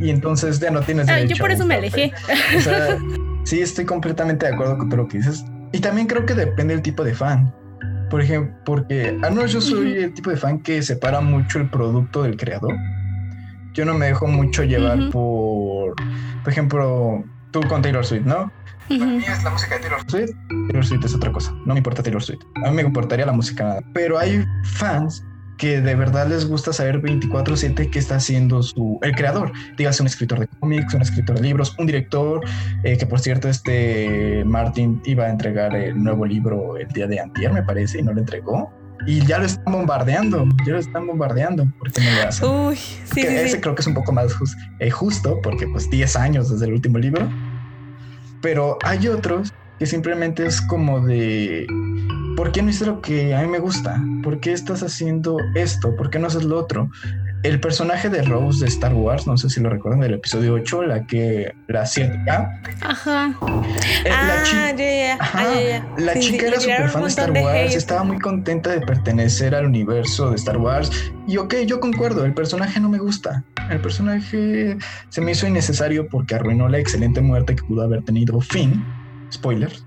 Y 0.00 0.10
entonces 0.10 0.60
ya 0.60 0.70
no 0.70 0.80
tienes 0.80 1.06
derecho. 1.06 1.26
Ah, 1.26 1.36
yo 1.36 1.40
por 1.40 1.50
eso 1.50 1.64
me 1.66 1.74
alejé. 1.74 2.12
O 2.56 2.60
sea, 2.60 2.98
sí, 3.44 3.60
estoy 3.60 3.84
completamente 3.84 4.46
de 4.46 4.52
acuerdo 4.52 4.76
con 4.76 4.88
todo 4.88 5.02
lo 5.02 5.08
que 5.08 5.18
dices. 5.18 5.44
Y 5.72 5.78
también 5.78 6.08
creo 6.08 6.26
que 6.26 6.34
depende 6.34 6.74
del 6.74 6.82
tipo 6.82 7.04
de 7.04 7.14
fan. 7.14 7.54
Por 8.10 8.20
ejemplo, 8.20 8.54
porque 8.64 9.16
al 9.22 9.32
menos 9.32 9.52
yo 9.52 9.60
soy 9.60 9.92
el 9.92 10.14
tipo 10.14 10.30
de 10.30 10.36
fan 10.36 10.60
que 10.60 10.82
separa 10.82 11.20
mucho 11.20 11.58
el 11.58 11.70
producto 11.70 12.24
del 12.24 12.36
creador 12.36 12.74
yo 13.74 13.84
no 13.84 13.94
me 13.94 14.06
dejo 14.06 14.26
mucho 14.26 14.62
llevar 14.62 15.10
por, 15.10 15.94
por 16.42 16.52
ejemplo, 16.52 17.24
tú 17.50 17.60
con 17.68 17.82
Taylor 17.82 18.06
Swift, 18.06 18.24
¿no? 18.24 18.50
Para 18.88 19.04
mí 19.06 19.24
es 19.26 19.42
la 19.42 19.50
música 19.50 19.74
de 19.74 19.80
Taylor 19.82 20.00
Swift. 20.08 20.30
Taylor 20.68 20.86
Swift 20.86 21.04
es 21.04 21.14
otra 21.14 21.32
cosa. 21.32 21.52
No 21.66 21.74
me 21.74 21.78
importa 21.78 22.02
Taylor 22.02 22.22
Swift. 22.22 22.42
A 22.64 22.70
mí 22.70 22.76
me 22.76 22.82
importaría 22.82 23.26
la 23.26 23.32
música. 23.32 23.80
Pero 23.92 24.18
hay 24.18 24.44
fans 24.62 25.24
que 25.58 25.80
de 25.80 25.94
verdad 25.94 26.28
les 26.28 26.46
gusta 26.46 26.72
saber 26.72 27.00
24/7 27.00 27.90
qué 27.90 27.98
está 27.98 28.16
haciendo 28.16 28.62
su, 28.62 28.98
el 29.02 29.14
creador. 29.14 29.52
Dígase 29.76 30.02
un 30.02 30.08
escritor 30.08 30.40
de 30.40 30.48
cómics, 30.60 30.94
un 30.94 31.02
escritor 31.02 31.36
de 31.36 31.42
libros, 31.42 31.74
un 31.78 31.86
director, 31.86 32.40
eh, 32.82 32.96
que 32.98 33.06
por 33.06 33.20
cierto 33.20 33.48
este 33.48 34.44
Martin 34.44 35.00
iba 35.04 35.24
a 35.24 35.30
entregar 35.30 35.74
el 35.74 36.02
nuevo 36.02 36.26
libro 36.26 36.76
el 36.76 36.88
día 36.88 37.06
de 37.06 37.20
antier, 37.20 37.52
me 37.52 37.62
parece, 37.62 38.00
y 38.00 38.02
no 38.02 38.12
lo 38.12 38.20
entregó 38.20 38.83
y 39.06 39.24
ya 39.26 39.38
lo 39.38 39.46
están 39.46 39.72
bombardeando, 39.72 40.46
ya 40.66 40.72
lo 40.72 40.78
están 40.78 41.06
bombardeando, 41.06 41.66
porque 41.78 42.00
no 42.00 42.10
lo 42.10 42.28
hacen. 42.28 42.48
Uy, 42.48 42.76
sí, 42.76 43.20
ese 43.20 43.60
creo 43.60 43.74
que 43.74 43.82
es 43.82 43.86
un 43.86 43.94
poco 43.94 44.12
más 44.12 44.34
eh, 44.78 44.90
justo, 44.90 45.40
porque 45.42 45.66
pues 45.68 45.90
10 45.90 46.16
años 46.16 46.50
desde 46.50 46.66
el 46.66 46.72
último 46.72 46.98
libro, 46.98 47.28
pero 48.40 48.78
hay 48.84 49.08
otros 49.08 49.52
que 49.78 49.86
simplemente 49.86 50.46
es 50.46 50.60
como 50.60 51.00
de, 51.00 51.66
¿por 52.36 52.52
qué 52.52 52.62
no 52.62 52.70
hiciste 52.70 52.86
lo 52.86 53.00
que 53.00 53.34
a 53.34 53.42
mí 53.42 53.48
me 53.48 53.58
gusta? 53.58 54.00
¿Por 54.22 54.40
qué 54.40 54.52
estás 54.52 54.82
haciendo 54.82 55.36
esto? 55.54 55.94
¿Por 55.96 56.10
qué 56.10 56.18
no 56.18 56.28
haces 56.28 56.44
lo 56.44 56.58
otro? 56.58 56.88
El 57.44 57.60
personaje 57.60 58.08
de 58.08 58.22
Rose 58.22 58.64
de 58.64 58.70
Star 58.70 58.94
Wars, 58.94 59.26
no 59.26 59.36
sé 59.36 59.50
si 59.50 59.60
lo 59.60 59.68
recuerdan 59.68 60.00
del 60.00 60.14
episodio 60.14 60.54
8, 60.54 60.82
la 60.84 61.06
que 61.06 61.54
la 61.68 61.82
asiática. 61.82 62.60
Ajá. 62.80 63.34
Eh, 64.04 64.10
la 64.10 64.42
chica, 64.44 64.72
La 65.98 66.18
chica 66.18 66.46
era 66.46 66.58
súper 66.58 66.88
fan 66.88 67.02
de 67.02 67.08
Star 67.08 67.30
Wars, 67.32 67.74
estaba 67.74 68.02
muy 68.02 68.18
contenta 68.18 68.70
de 68.70 68.80
pertenecer 68.80 69.54
al 69.54 69.66
universo 69.66 70.30
de 70.30 70.36
Star 70.36 70.56
Wars. 70.56 70.90
Y 71.26 71.36
ok, 71.36 71.54
yo 71.66 71.80
concuerdo, 71.80 72.24
el 72.24 72.32
personaje 72.32 72.80
no 72.80 72.88
me 72.88 72.98
gusta. 72.98 73.44
El 73.70 73.80
personaje 73.80 74.78
se 75.10 75.20
me 75.20 75.32
hizo 75.32 75.46
innecesario 75.46 76.08
porque 76.08 76.36
arruinó 76.36 76.70
la 76.70 76.78
excelente 76.78 77.20
muerte 77.20 77.56
que 77.56 77.62
pudo 77.62 77.82
haber 77.82 78.02
tenido 78.02 78.40
Finn. 78.40 78.82
Spoilers. 79.30 79.84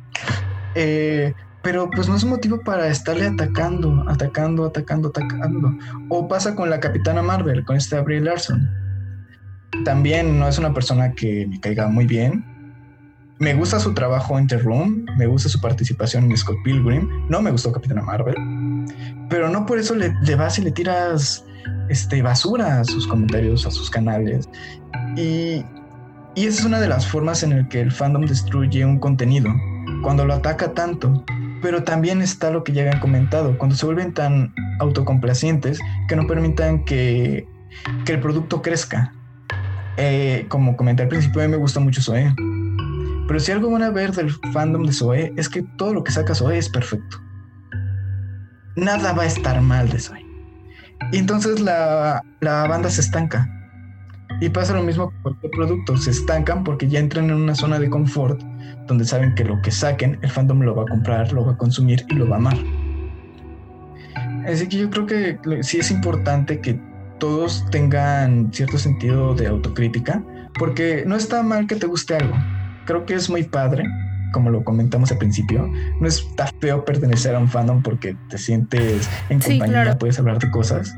Eh, 0.75 1.33
pero 1.67 1.89
pues 1.89 2.07
no 2.07 2.15
es 2.15 2.23
motivo 2.23 2.61
para 2.61 2.87
estarle 2.87 3.27
atacando, 3.27 4.05
atacando, 4.07 4.67
atacando, 4.67 5.09
atacando. 5.09 5.77
O 6.07 6.25
pasa 6.25 6.55
con 6.55 6.69
la 6.69 6.79
Capitana 6.79 7.21
Marvel, 7.21 7.65
con 7.65 7.75
este 7.75 7.97
Abril 7.97 8.23
Larson. 8.23 8.71
También 9.83 10.39
no 10.39 10.47
es 10.47 10.57
una 10.57 10.73
persona 10.73 11.11
que 11.11 11.45
me 11.45 11.59
caiga 11.59 11.89
muy 11.89 12.05
bien. 12.07 12.45
Me 13.39 13.53
gusta 13.53 13.81
su 13.81 13.93
trabajo 13.93 14.39
en 14.39 14.47
The 14.47 14.59
Room, 14.59 15.05
me 15.17 15.27
gusta 15.27 15.49
su 15.49 15.59
participación 15.59 16.31
en 16.31 16.37
Scott 16.37 16.55
Pilgrim. 16.63 17.09
No 17.27 17.41
me 17.41 17.51
gustó 17.51 17.73
Capitana 17.73 18.01
Marvel, 18.01 18.35
pero 19.29 19.49
no 19.49 19.65
por 19.65 19.77
eso 19.77 19.93
le, 19.93 20.13
vas 20.37 20.57
y 20.59 20.61
le 20.61 20.71
tiras 20.71 21.43
este, 21.89 22.21
basura 22.21 22.79
a 22.79 22.85
sus 22.85 23.05
comentarios, 23.05 23.65
a 23.65 23.71
sus 23.71 23.89
canales. 23.89 24.47
Y, 25.17 25.65
y 26.33 26.45
esa 26.45 26.61
es 26.61 26.65
una 26.65 26.79
de 26.79 26.87
las 26.87 27.05
formas 27.05 27.43
en 27.43 27.51
el 27.51 27.67
que 27.67 27.81
el 27.81 27.91
fandom 27.91 28.25
destruye 28.25 28.85
un 28.85 28.99
contenido, 28.99 29.53
cuando 30.01 30.23
lo 30.23 30.33
ataca 30.33 30.73
tanto 30.73 31.25
pero 31.61 31.83
también 31.83 32.21
está 32.21 32.51
lo 32.51 32.63
que 32.63 32.73
ya 32.73 32.83
habían 32.83 32.99
comentado, 32.99 33.57
cuando 33.57 33.75
se 33.75 33.85
vuelven 33.85 34.13
tan 34.13 34.53
autocomplacientes 34.79 35.79
que 36.07 36.15
no 36.15 36.27
permitan 36.27 36.85
que, 36.85 37.47
que 38.05 38.13
el 38.13 38.19
producto 38.19 38.61
crezca. 38.61 39.13
Eh, 39.97 40.45
como 40.49 40.77
comenté 40.77 41.03
al 41.03 41.09
principio, 41.09 41.41
a 41.41 41.45
mí 41.45 41.51
me 41.51 41.57
gusta 41.57 41.79
mucho 41.79 42.01
Zoe. 42.01 42.33
Pero 43.27 43.39
si 43.39 43.51
algo 43.51 43.71
van 43.71 43.83
a 43.83 43.89
ver 43.89 44.11
del 44.11 44.31
fandom 44.53 44.83
de 44.85 44.93
Zoe 44.93 45.33
es 45.35 45.49
que 45.49 45.63
todo 45.77 45.93
lo 45.93 46.03
que 46.03 46.11
saca 46.11 46.35
Zoe 46.35 46.57
es 46.57 46.69
perfecto. 46.69 47.17
Nada 48.75 49.13
va 49.13 49.23
a 49.23 49.25
estar 49.25 49.59
mal 49.61 49.89
de 49.89 49.99
Zoe. 49.99 50.25
Y 51.11 51.17
entonces 51.17 51.59
la, 51.59 52.21
la 52.41 52.67
banda 52.67 52.89
se 52.89 53.01
estanca. 53.01 53.49
Y 54.39 54.49
pasa 54.49 54.73
lo 54.73 54.83
mismo 54.83 55.09
con 55.09 55.21
cualquier 55.21 55.51
producto. 55.51 55.97
Se 55.97 56.11
estancan 56.11 56.63
porque 56.63 56.87
ya 56.87 56.99
entran 56.99 57.25
en 57.25 57.35
una 57.35 57.55
zona 57.55 57.79
de 57.79 57.89
confort 57.89 58.41
donde 58.87 59.05
saben 59.05 59.35
que 59.35 59.43
lo 59.43 59.61
que 59.61 59.71
saquen, 59.71 60.17
el 60.21 60.29
fandom 60.29 60.61
lo 60.61 60.75
va 60.75 60.83
a 60.83 60.85
comprar, 60.85 61.31
lo 61.33 61.45
va 61.45 61.53
a 61.53 61.57
consumir 61.57 62.05
y 62.09 62.15
lo 62.15 62.27
va 62.27 62.37
a 62.37 62.39
amar. 62.39 62.57
Así 64.47 64.67
que 64.67 64.77
yo 64.77 64.89
creo 64.89 65.05
que 65.05 65.37
sí 65.61 65.79
es 65.79 65.91
importante 65.91 66.61
que 66.61 66.79
todos 67.19 67.65
tengan 67.69 68.51
cierto 68.53 68.77
sentido 68.77 69.35
de 69.35 69.47
autocrítica, 69.47 70.23
porque 70.57 71.03
no 71.05 71.15
está 71.15 71.43
mal 71.43 71.67
que 71.67 71.75
te 71.75 71.85
guste 71.85 72.15
algo. 72.15 72.35
Creo 72.85 73.05
que 73.05 73.15
es 73.15 73.29
muy 73.29 73.43
padre, 73.43 73.85
como 74.31 74.49
lo 74.49 74.63
comentamos 74.63 75.11
al 75.11 75.17
principio. 75.17 75.69
No 75.99 76.07
está 76.07 76.47
feo 76.61 76.85
pertenecer 76.85 77.35
a 77.35 77.39
un 77.39 77.49
fandom 77.49 77.81
porque 77.83 78.15
te 78.29 78.37
sientes 78.37 79.09
en 79.29 79.39
compañía, 79.39 79.97
puedes 79.97 80.17
hablar 80.17 80.39
de 80.39 80.49
cosas. 80.49 80.95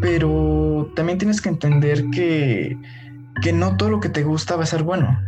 Pero 0.00 0.90
también 0.96 1.18
tienes 1.18 1.42
que 1.42 1.50
entender 1.50 2.04
que, 2.12 2.78
que 3.42 3.52
no 3.52 3.76
todo 3.76 3.90
lo 3.90 4.00
que 4.00 4.08
te 4.08 4.22
gusta 4.22 4.56
va 4.56 4.62
a 4.62 4.66
ser 4.66 4.84
bueno 4.84 5.18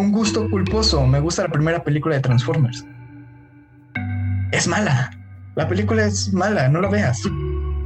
un 0.00 0.12
gusto 0.12 0.48
culposo. 0.50 1.06
Me 1.06 1.20
gusta 1.20 1.42
la 1.42 1.48
primera 1.50 1.82
película 1.82 2.16
de 2.16 2.22
Transformers. 2.22 2.84
Es 4.52 4.66
mala. 4.66 5.10
La 5.56 5.68
película 5.68 6.04
es 6.04 6.32
mala, 6.32 6.68
no 6.68 6.80
la 6.80 6.88
veas. 6.88 7.22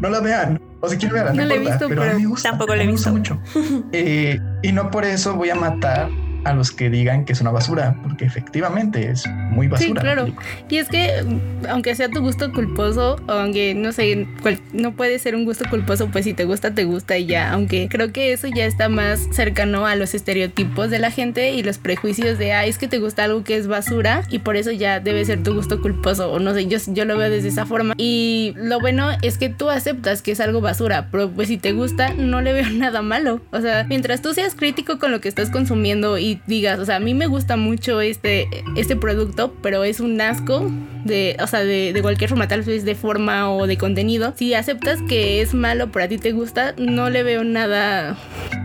No 0.01 0.09
la 0.09 0.21
vean. 0.21 0.61
O 0.81 0.89
si 0.89 0.97
quieren 0.97 1.15
verla, 1.15 1.33
no, 1.33 1.45
la 1.45 1.55
he 1.55 1.59
visto, 1.59 1.89
pero, 1.89 2.05
me 2.05 2.27
gusta. 2.27 2.51
Tampoco 2.51 2.75
la 2.75 2.83
he 2.83 2.87
visto. 2.87 3.11
mucho. 3.11 3.41
Eh, 3.93 4.39
y 4.63 4.73
no 4.73 4.91
por 4.91 5.05
eso 5.05 5.35
voy 5.35 5.51
a 5.51 5.55
matar 5.55 6.11
a 6.45 6.53
los 6.53 6.73
que 6.73 6.91
digan 6.91 7.25
que 7.25 7.33
es 7.33 7.41
una 7.41 7.51
basura, 7.51 7.97
porque 8.03 8.25
efectivamente 8.25 9.11
es 9.11 9.27
muy 9.51 9.69
basura. 9.69 9.89
Sí, 9.89 9.95
claro. 9.95 10.27
Y 10.69 10.79
es 10.79 10.89
que, 10.89 11.25
aunque 11.69 11.95
sea 11.95 12.09
tu 12.09 12.21
gusto 12.21 12.53
culposo, 12.53 13.17
aunque 13.27 13.75
no 13.75 13.93
sé, 13.93 14.27
no 14.73 14.93
puede 14.93 15.19
ser 15.19 15.35
un 15.35 15.45
gusto 15.45 15.65
culposo, 15.69 16.09
pues 16.11 16.25
si 16.25 16.35
te 16.35 16.45
gusta, 16.45 16.75
te 16.75 16.85
gusta 16.85 17.19
y 17.19 17.27
ya. 17.27 17.53
Aunque 17.53 17.89
creo 17.89 18.13
que 18.13 18.33
eso 18.33 18.49
ya 18.49 18.67
está 18.67 18.89
más 18.89 19.29
cercano 19.33 19.87
a 19.87 19.97
los 19.97 20.15
estereotipos 20.15 20.91
de 20.91 20.99
la 20.99 21.11
gente 21.11 21.53
y 21.53 21.63
los 21.63 21.79
prejuicios 21.79 22.39
de, 22.39 22.53
ah, 22.53 22.65
es 22.65 22.79
que 22.79 22.89
te 22.89 22.99
gusta 22.99 23.25
algo 23.25 23.45
que 23.45 23.57
es 23.57 23.67
basura 23.67 24.23
y 24.29 24.41
por 24.41 24.57
eso 24.57 24.71
ya 24.71 25.01
debe 25.01 25.25
ser 25.25 25.43
tu 25.43 25.55
gusto 25.55 25.81
culposo. 25.81 26.33
O 26.33 26.39
no 26.39 26.55
sé, 26.55 26.67
yo, 26.67 26.79
yo 26.89 27.05
lo 27.05 27.17
veo 27.17 27.31
desde 27.31 27.49
esa 27.49 27.67
forma. 27.67 27.95
Y 27.97 28.55
lo 28.57 28.81
bueno 28.81 29.09
es 29.23 29.39
que 29.39 29.49
tú 29.49 29.71
aceptas 29.71 30.23
que 30.23 30.33
es 30.33 30.41
algo 30.41 30.61
basura, 30.61 31.09
pero 31.11 31.31
pues 31.31 31.49
si 31.49 31.57
te 31.57 31.73
gusta, 31.73 32.13
no 32.15 32.41
le 32.41 32.53
veo 32.53 32.71
nada 32.73 33.03
malo. 33.03 33.41
O 33.51 33.61
sea, 33.61 33.85
mientras 33.85 34.23
tú 34.23 34.35
seas 34.35 34.55
crítico 34.55 34.99
con 34.99 35.11
lo 35.11 35.21
que 35.21 35.29
estás 35.29 35.51
consumiendo 35.51 36.19
y 36.19 36.34
digas, 36.47 36.79
o 36.79 36.85
sea, 36.85 36.97
a 36.97 37.01
mí 37.01 37.15
me 37.15 37.27
gusta 37.27 37.57
mucho 37.57 38.01
este, 38.01 38.49
este 38.77 38.97
producto, 38.97 39.55
pero 39.63 39.85
es 39.85 40.01
un 40.01 40.21
asco 40.21 40.71
de, 41.05 41.37
o 41.41 41.47
sea, 41.47 41.61
de, 41.61 41.93
de 41.93 42.03
cualquier 42.03 42.31
forma, 42.31 42.49
tal 42.49 42.63
vez 42.63 42.85
de 42.85 42.95
forma 42.95 43.51
o 43.51 43.67
de 43.67 43.77
contenido. 43.77 44.35
Si 44.37 44.55
aceptas 44.55 45.01
que 45.03 45.41
es 45.41 45.55
malo, 45.55 45.91
pero 45.93 46.07
a 46.07 46.09
ti 46.09 46.19
te 46.19 46.33
gusta, 46.33 46.75
no 46.79 47.11
le 47.11 47.23
veo 47.23 47.45
nada, 47.45 48.17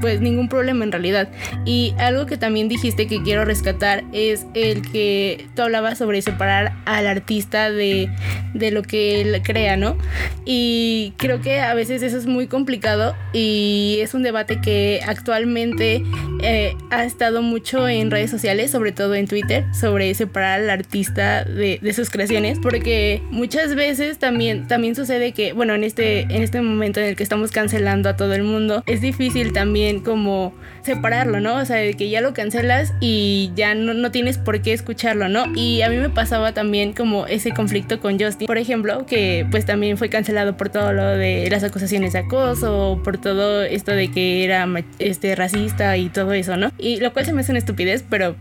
pues 0.01 0.21
ningún 0.21 0.49
problema 0.49 0.83
en 0.83 0.91
realidad. 0.91 1.29
Y 1.65 1.93
algo 1.97 2.25
que 2.25 2.37
también 2.37 2.69
dijiste 2.69 3.07
que 3.07 3.21
quiero 3.21 3.45
rescatar 3.45 4.03
es 4.13 4.45
el 4.53 4.81
que 4.91 5.47
tú 5.55 5.63
hablabas 5.63 5.97
sobre 5.97 6.21
separar 6.21 6.73
al 6.85 7.07
artista 7.07 7.71
de, 7.71 8.09
de 8.53 8.71
lo 8.71 8.83
que 8.83 9.21
él 9.21 9.41
crea, 9.43 9.77
¿no? 9.77 9.97
Y 10.45 11.13
creo 11.17 11.41
que 11.41 11.59
a 11.59 11.73
veces 11.73 12.01
eso 12.01 12.17
es 12.17 12.25
muy 12.25 12.47
complicado 12.47 13.15
y 13.33 13.97
es 14.01 14.13
un 14.13 14.23
debate 14.23 14.61
que 14.61 15.01
actualmente 15.05 16.03
eh, 16.41 16.75
ha 16.89 17.03
estado 17.03 17.41
mucho 17.59 17.89
en 17.89 18.09
redes 18.09 18.31
sociales, 18.31 18.71
sobre 18.71 18.93
todo 18.93 19.15
en 19.15 19.27
Twitter, 19.27 19.65
sobre 19.73 20.13
separar 20.13 20.61
al 20.61 20.69
artista 20.69 21.43
de, 21.43 21.77
de, 21.81 21.93
sus 21.93 22.09
creaciones, 22.09 22.57
porque 22.57 23.21
muchas 23.31 23.75
veces 23.75 24.17
también, 24.17 24.65
también 24.69 24.95
sucede 24.95 25.33
que, 25.33 25.51
bueno, 25.51 25.75
en 25.75 25.83
este, 25.83 26.21
en 26.21 26.41
este 26.41 26.61
momento 26.61 27.01
en 27.01 27.07
el 27.07 27.15
que 27.17 27.23
estamos 27.23 27.51
cancelando 27.51 28.07
a 28.07 28.15
todo 28.15 28.33
el 28.33 28.43
mundo, 28.43 28.81
es 28.87 29.01
difícil 29.01 29.51
también 29.51 29.99
como 29.99 30.53
separarlo, 30.83 31.41
¿no? 31.41 31.55
O 31.55 31.65
sea, 31.65 31.75
de 31.75 31.95
que 31.95 32.09
ya 32.09 32.21
lo 32.21 32.33
cancelas 32.33 32.93
y 33.01 33.51
ya 33.55 33.75
no, 33.75 33.93
no 33.93 34.09
tienes 34.09 34.37
por 34.37 34.61
qué 34.61 34.71
escucharlo, 34.71 35.27
¿no? 35.27 35.43
Y 35.53 35.81
a 35.81 35.89
mí 35.89 35.97
me 35.97 36.09
pasaba 36.09 36.53
también 36.53 36.93
como 36.93 37.27
ese 37.27 37.51
conflicto 37.51 37.99
con 37.99 38.17
Justin, 38.17 38.47
por 38.47 38.57
ejemplo, 38.57 39.05
que 39.05 39.45
pues 39.51 39.65
también 39.65 39.97
fue 39.97 40.07
cancelado 40.07 40.55
por 40.55 40.69
todo 40.69 40.93
lo 40.93 41.03
de 41.03 41.49
las 41.51 41.65
acusaciones 41.65 42.13
de 42.13 42.19
acoso, 42.19 43.01
por 43.03 43.17
todo 43.17 43.63
esto 43.63 43.91
de 43.91 44.09
que 44.09 44.45
era 44.45 44.65
este 44.99 45.35
racista 45.35 45.97
y 45.97 46.07
todo 46.07 46.31
eso, 46.31 46.55
¿no? 46.55 46.71
Y 46.77 47.01
lo 47.01 47.11
cual 47.11 47.25
se 47.25 47.33
me 47.33 47.43
hace 47.49 47.53
una 47.53 47.59
estupidez, 47.59 48.03
pero 48.07 48.35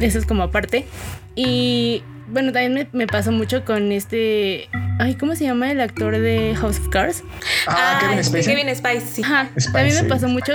eso 0.00 0.18
es 0.18 0.26
como 0.26 0.44
aparte. 0.44 0.86
Y 1.34 2.02
bueno, 2.28 2.52
también 2.52 2.74
me, 2.74 2.88
me, 2.92 3.06
pasó 3.06 3.32
mucho 3.32 3.64
con 3.64 3.92
este. 3.92 4.68
Ay, 4.98 5.14
¿cómo 5.14 5.36
se 5.36 5.44
llama 5.44 5.70
el 5.70 5.80
actor 5.80 6.18
de 6.18 6.54
House 6.56 6.78
of 6.78 6.88
Cards? 6.88 7.22
Ah, 7.66 7.98
Kevin 8.00 8.24
Spacey. 8.24 8.54
Kevin 8.54 8.74
Spacey. 8.74 9.24
Ajá. 9.24 9.48
Spacey. 9.58 9.72
También 9.72 10.02
me 10.02 10.08
pasó 10.08 10.28
mucho 10.28 10.54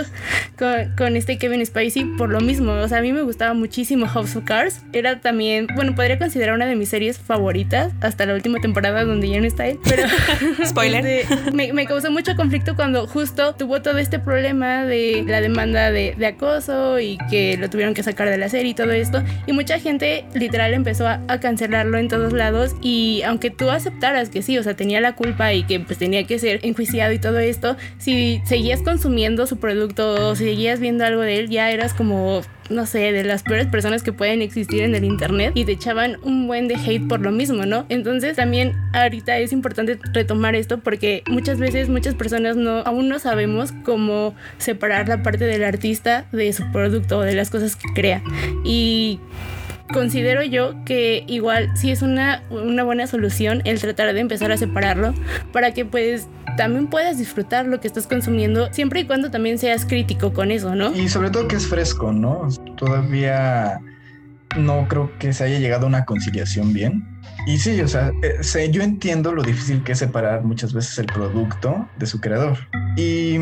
con, 0.57 0.95
con, 0.97 1.15
este 1.15 1.37
Kevin 1.37 1.65
Spacey 1.65 2.05
por 2.17 2.29
lo 2.29 2.41
mismo. 2.41 2.73
O 2.73 2.87
sea, 2.87 2.97
a 2.97 3.01
mí 3.01 3.13
me 3.13 3.21
gustaba 3.21 3.53
muchísimo 3.53 4.07
House 4.07 4.35
of 4.35 4.43
Cards. 4.43 4.81
Era 4.93 5.21
también, 5.21 5.67
bueno, 5.75 5.95
podría 5.95 6.17
considerar 6.17 6.55
una 6.55 6.65
de 6.65 6.75
mis 6.75 6.89
series 6.89 7.19
favoritas 7.19 7.93
hasta 8.01 8.25
la 8.25 8.33
última 8.33 8.59
temporada 8.59 9.03
donde 9.05 9.29
ya 9.29 9.39
no 9.39 9.47
está 9.47 9.67
él. 9.67 9.79
Pero. 9.83 10.03
Spoiler. 10.65 11.05
Este, 11.05 11.51
me, 11.51 11.71
me, 11.73 11.85
causó 11.85 12.11
mucho 12.11 12.35
conflicto 12.35 12.75
cuando 12.75 13.07
justo 13.07 13.55
tuvo 13.55 13.81
todo 13.81 13.97
este 13.97 14.19
problema 14.19 14.85
de 14.85 15.23
la 15.27 15.41
demanda 15.41 15.91
de, 15.91 16.15
de, 16.17 16.25
acoso 16.25 16.99
y 16.99 17.17
que 17.29 17.57
lo 17.57 17.69
tuvieron 17.69 17.93
que 17.93 18.03
sacar 18.03 18.29
de 18.29 18.37
la 18.37 18.49
serie 18.49 18.71
y 18.71 18.73
todo 18.73 18.91
esto. 18.91 19.23
Y 19.45 19.53
mucha 19.53 19.79
gente 19.79 20.25
literal 20.33 20.73
empezó 20.73 21.07
a, 21.07 21.21
a 21.27 21.39
cancelarlo 21.61 21.97
en 21.99 22.07
todos 22.07 22.33
lados 22.33 22.75
y 22.81 23.21
aunque 23.23 23.51
tú 23.51 23.69
aceptaras 23.69 24.29
que 24.29 24.41
sí, 24.41 24.57
o 24.57 24.63
sea, 24.63 24.75
tenía 24.75 24.99
la 24.99 25.15
culpa 25.15 25.53
y 25.53 25.63
que 25.63 25.79
pues 25.79 25.99
tenía 25.99 26.25
que 26.25 26.39
ser 26.39 26.59
enjuiciado 26.63 27.13
y 27.13 27.19
todo 27.19 27.37
esto, 27.39 27.77
si 27.99 28.41
seguías 28.45 28.81
consumiendo 28.81 29.45
su 29.45 29.57
producto 29.57 30.29
o 30.29 30.35
seguías 30.35 30.79
viendo 30.79 31.05
algo 31.05 31.21
de 31.21 31.39
él, 31.39 31.49
ya 31.49 31.69
eras 31.69 31.93
como 31.93 32.41
no 32.69 32.85
sé, 32.85 33.11
de 33.11 33.25
las 33.25 33.43
peores 33.43 33.67
personas 33.67 34.01
que 34.01 34.13
pueden 34.13 34.41
existir 34.41 34.81
en 34.83 34.95
el 34.95 35.03
internet 35.03 35.51
y 35.55 35.65
te 35.65 35.73
echaban 35.73 36.17
un 36.23 36.47
buen 36.47 36.69
de 36.69 36.75
hate 36.75 37.05
por 37.05 37.19
lo 37.19 37.29
mismo, 37.31 37.65
¿no? 37.65 37.85
Entonces 37.89 38.37
también 38.37 38.73
ahorita 38.93 39.37
es 39.39 39.51
importante 39.51 39.99
retomar 40.13 40.55
esto 40.55 40.79
porque 40.79 41.23
muchas 41.27 41.59
veces 41.59 41.89
muchas 41.89 42.15
personas 42.15 42.55
no 42.55 42.79
aún 42.79 43.09
no 43.09 43.19
sabemos 43.19 43.73
cómo 43.83 44.33
separar 44.57 45.09
la 45.09 45.21
parte 45.21 45.45
del 45.45 45.65
artista 45.65 46.25
de 46.31 46.53
su 46.53 46.71
producto 46.71 47.17
o 47.17 47.21
de 47.21 47.35
las 47.35 47.49
cosas 47.49 47.75
que 47.75 47.89
crea. 47.93 48.23
Y 48.63 49.19
considero 49.91 50.43
yo 50.43 50.75
que 50.85 51.23
igual 51.27 51.71
sí 51.75 51.91
es 51.91 52.01
una, 52.01 52.43
una 52.49 52.83
buena 52.83 53.07
solución 53.07 53.61
el 53.65 53.79
tratar 53.79 54.13
de 54.13 54.19
empezar 54.19 54.51
a 54.51 54.57
separarlo 54.57 55.13
para 55.51 55.73
que 55.73 55.85
pues 55.85 56.27
también 56.57 56.87
puedas 56.87 57.17
disfrutar 57.17 57.65
lo 57.65 57.79
que 57.79 57.87
estás 57.87 58.07
consumiendo 58.07 58.71
siempre 58.73 59.01
y 59.01 59.05
cuando 59.05 59.31
también 59.31 59.57
seas 59.57 59.85
crítico 59.85 60.33
con 60.33 60.51
eso, 60.51 60.75
¿no? 60.75 60.93
Y 60.95 61.09
sobre 61.09 61.29
todo 61.29 61.47
que 61.47 61.55
es 61.55 61.67
fresco, 61.67 62.11
¿no? 62.11 62.47
Todavía 62.77 63.79
no 64.57 64.87
creo 64.87 65.11
que 65.19 65.33
se 65.33 65.45
haya 65.45 65.59
llegado 65.59 65.85
a 65.85 65.89
una 65.89 66.05
conciliación 66.05 66.73
bien. 66.73 67.07
Y 67.47 67.57
sí, 67.57 67.79
o 67.81 67.87
sea, 67.87 68.11
eh, 68.21 68.71
yo 68.71 68.83
entiendo 68.83 69.33
lo 69.33 69.43
difícil 69.43 69.83
que 69.83 69.93
es 69.93 69.99
separar 69.99 70.43
muchas 70.43 70.73
veces 70.73 70.97
el 70.99 71.05
producto 71.05 71.87
de 71.97 72.05
su 72.05 72.19
creador. 72.19 72.57
Y 72.97 73.37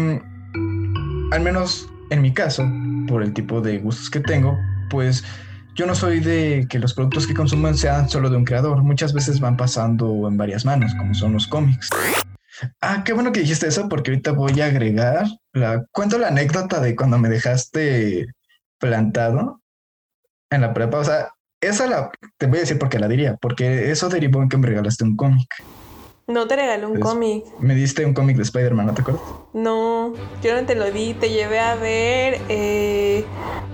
al 1.32 1.42
menos 1.42 1.90
en 2.10 2.22
mi 2.22 2.34
caso, 2.34 2.68
por 3.08 3.24
el 3.24 3.34
tipo 3.34 3.62
de 3.62 3.78
gustos 3.78 4.10
que 4.10 4.20
tengo, 4.20 4.58
pues 4.90 5.24
yo 5.80 5.86
no 5.86 5.96
soy 5.96 6.20
de 6.20 6.68
que 6.70 6.78
los 6.78 6.94
productos 6.94 7.26
que 7.26 7.34
consuman 7.34 7.78
sean 7.78 8.10
solo 8.10 8.30
de 8.30 8.36
un 8.36 8.44
creador. 8.44 8.84
Muchas 8.84 9.14
veces 9.14 9.40
van 9.40 9.56
pasando 9.56 10.28
en 10.28 10.36
varias 10.36 10.66
manos, 10.66 10.94
como 10.94 11.14
son 11.14 11.32
los 11.32 11.48
cómics. 11.48 11.90
Ah, 12.82 13.02
qué 13.06 13.14
bueno 13.14 13.32
que 13.32 13.40
dijiste 13.40 13.68
eso, 13.68 13.88
porque 13.88 14.12
ahorita 14.12 14.34
voy 14.34 14.60
a 14.60 14.66
agregar. 14.66 15.26
La, 15.54 15.86
cuento 15.94 16.18
la 16.18 16.28
anécdota 16.28 16.82
de 16.82 16.98
cuando 16.98 17.18
me 17.18 17.30
dejaste 17.30 18.28
plantado 18.78 19.62
en 20.50 20.60
la 20.60 20.74
prepa. 20.74 20.98
O 20.98 21.04
sea, 21.06 21.30
esa 21.62 21.88
la 21.88 22.12
te 22.38 22.48
voy 22.48 22.58
a 22.58 22.62
decir 22.62 22.78
por 22.78 22.90
qué 22.90 23.00
la 23.00 23.08
diría, 23.08 23.38
porque 23.38 23.90
eso 23.90 24.10
derivó 24.10 24.44
en 24.44 24.50
que 24.50 24.58
me 24.58 24.68
regalaste 24.68 25.06
un 25.06 25.16
cómic. 25.16 25.48
No 26.30 26.46
te 26.46 26.56
regalé 26.56 26.86
un 26.86 27.00
cómic. 27.00 27.44
Me 27.58 27.74
diste 27.74 28.06
un 28.06 28.14
cómic 28.14 28.38
de 28.38 28.44
Spider-Man, 28.44 28.86
¿no 28.86 28.94
te 28.94 29.02
acuerdas? 29.02 29.24
No, 29.54 30.14
yo 30.44 30.54
no 30.54 30.64
te 30.68 30.76
lo 30.76 30.92
di. 30.92 31.16
Te 31.16 31.32
llevé 31.32 31.60
a 31.60 31.74
ver. 31.74 32.40
Eh, 32.50 33.26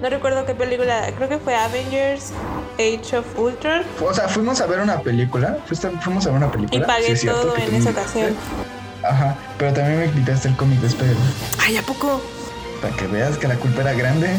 no 0.02 0.10
recuerdo 0.10 0.46
qué 0.46 0.56
película. 0.56 1.12
Creo 1.18 1.28
que 1.28 1.38
fue 1.38 1.54
Avengers 1.54 2.32
Age 2.76 3.18
of 3.18 3.26
Ultron. 3.38 3.82
O 4.02 4.14
sea, 4.14 4.30
fuimos 4.30 4.62
a 4.62 4.68
ver 4.68 4.80
una 4.80 5.02
película. 5.02 5.58
Fuimos 6.02 6.26
a 6.26 6.30
ver 6.30 6.38
una 6.38 6.50
película. 6.50 6.82
Y 6.82 6.88
pagué 6.88 7.18
sí, 7.18 7.28
todo 7.28 7.58
en 7.58 7.76
esa 7.76 7.90
ocasión. 7.90 8.34
Ajá, 9.04 9.36
pero 9.58 9.74
también 9.74 10.00
me 10.00 10.10
quitaste 10.12 10.48
el 10.48 10.56
cómic 10.56 10.80
de 10.80 10.88
Spider-Man. 10.88 11.34
Ay, 11.60 11.76
¿a 11.76 11.82
poco? 11.82 12.22
Para 12.82 12.96
que 12.96 13.06
veas 13.08 13.38
que 13.38 13.50
la 13.50 13.58
culpa 13.58 13.82
era 13.82 13.92
grande. 13.92 14.30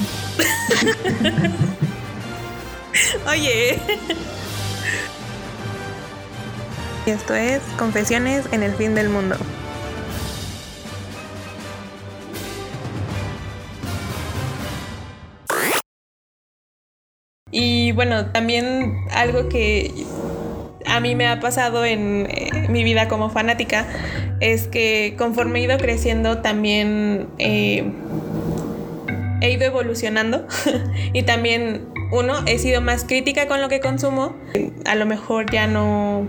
Oye. 3.28 3.78
Y 7.06 7.10
esto 7.10 7.36
es 7.36 7.60
Confesiones 7.78 8.46
en 8.50 8.64
el 8.64 8.74
fin 8.74 8.96
del 8.96 9.08
mundo. 9.08 9.36
Y 17.52 17.92
bueno, 17.92 18.26
también 18.32 18.96
algo 19.12 19.48
que 19.48 20.04
a 20.84 20.98
mí 20.98 21.14
me 21.14 21.28
ha 21.28 21.38
pasado 21.38 21.84
en 21.84 22.26
eh, 22.28 22.66
mi 22.68 22.82
vida 22.82 23.06
como 23.06 23.30
fanática 23.30 23.86
es 24.40 24.66
que 24.66 25.14
conforme 25.16 25.60
he 25.60 25.62
ido 25.62 25.78
creciendo 25.78 26.38
también 26.38 27.28
eh, 27.38 27.90
he 29.40 29.50
ido 29.50 29.64
evolucionando 29.64 30.46
y 31.12 31.22
también 31.22 31.86
uno 32.12 32.34
he 32.46 32.58
sido 32.58 32.80
más 32.80 33.04
crítica 33.04 33.48
con 33.48 33.60
lo 33.60 33.68
que 33.68 33.80
consumo 33.80 34.36
a 34.84 34.94
lo 34.94 35.06
mejor 35.06 35.50
ya 35.50 35.66
no 35.66 36.28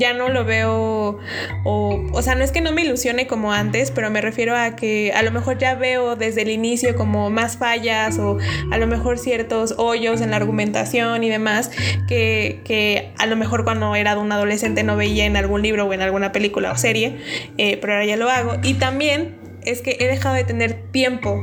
ya 0.00 0.14
no 0.14 0.30
lo 0.30 0.44
veo 0.44 1.18
o, 1.64 2.02
o 2.12 2.22
sea, 2.22 2.34
no 2.34 2.42
es 2.42 2.50
que 2.50 2.62
no 2.62 2.72
me 2.72 2.82
ilusione 2.82 3.26
como 3.26 3.52
antes, 3.52 3.90
pero 3.90 4.10
me 4.10 4.20
refiero 4.20 4.56
a 4.56 4.74
que 4.74 5.12
a 5.14 5.22
lo 5.22 5.30
mejor 5.30 5.58
ya 5.58 5.74
veo 5.74 6.16
desde 6.16 6.42
el 6.42 6.48
inicio 6.48 6.96
como 6.96 7.30
más 7.30 7.58
fallas 7.58 8.18
o 8.18 8.38
a 8.72 8.78
lo 8.78 8.86
mejor 8.86 9.18
ciertos 9.18 9.74
hoyos 9.76 10.22
en 10.22 10.30
la 10.30 10.36
argumentación 10.36 11.22
y 11.22 11.28
demás 11.28 11.70
que, 12.08 12.62
que 12.64 13.12
a 13.18 13.26
lo 13.26 13.36
mejor 13.36 13.64
cuando 13.64 13.94
era 13.94 14.18
un 14.18 14.32
adolescente 14.32 14.82
no 14.82 14.96
veía 14.96 15.26
en 15.26 15.36
algún 15.36 15.60
libro 15.60 15.84
o 15.84 15.92
en 15.92 16.00
alguna 16.00 16.32
película 16.32 16.72
o 16.72 16.76
serie, 16.76 17.18
eh, 17.58 17.76
pero 17.80 17.92
ahora 17.92 18.06
ya 18.06 18.16
lo 18.16 18.30
hago. 18.30 18.56
Y 18.62 18.74
también 18.74 19.36
es 19.64 19.82
que 19.82 19.98
he 20.00 20.06
dejado 20.06 20.34
de 20.34 20.44
tener 20.44 20.90
tiempo 20.90 21.38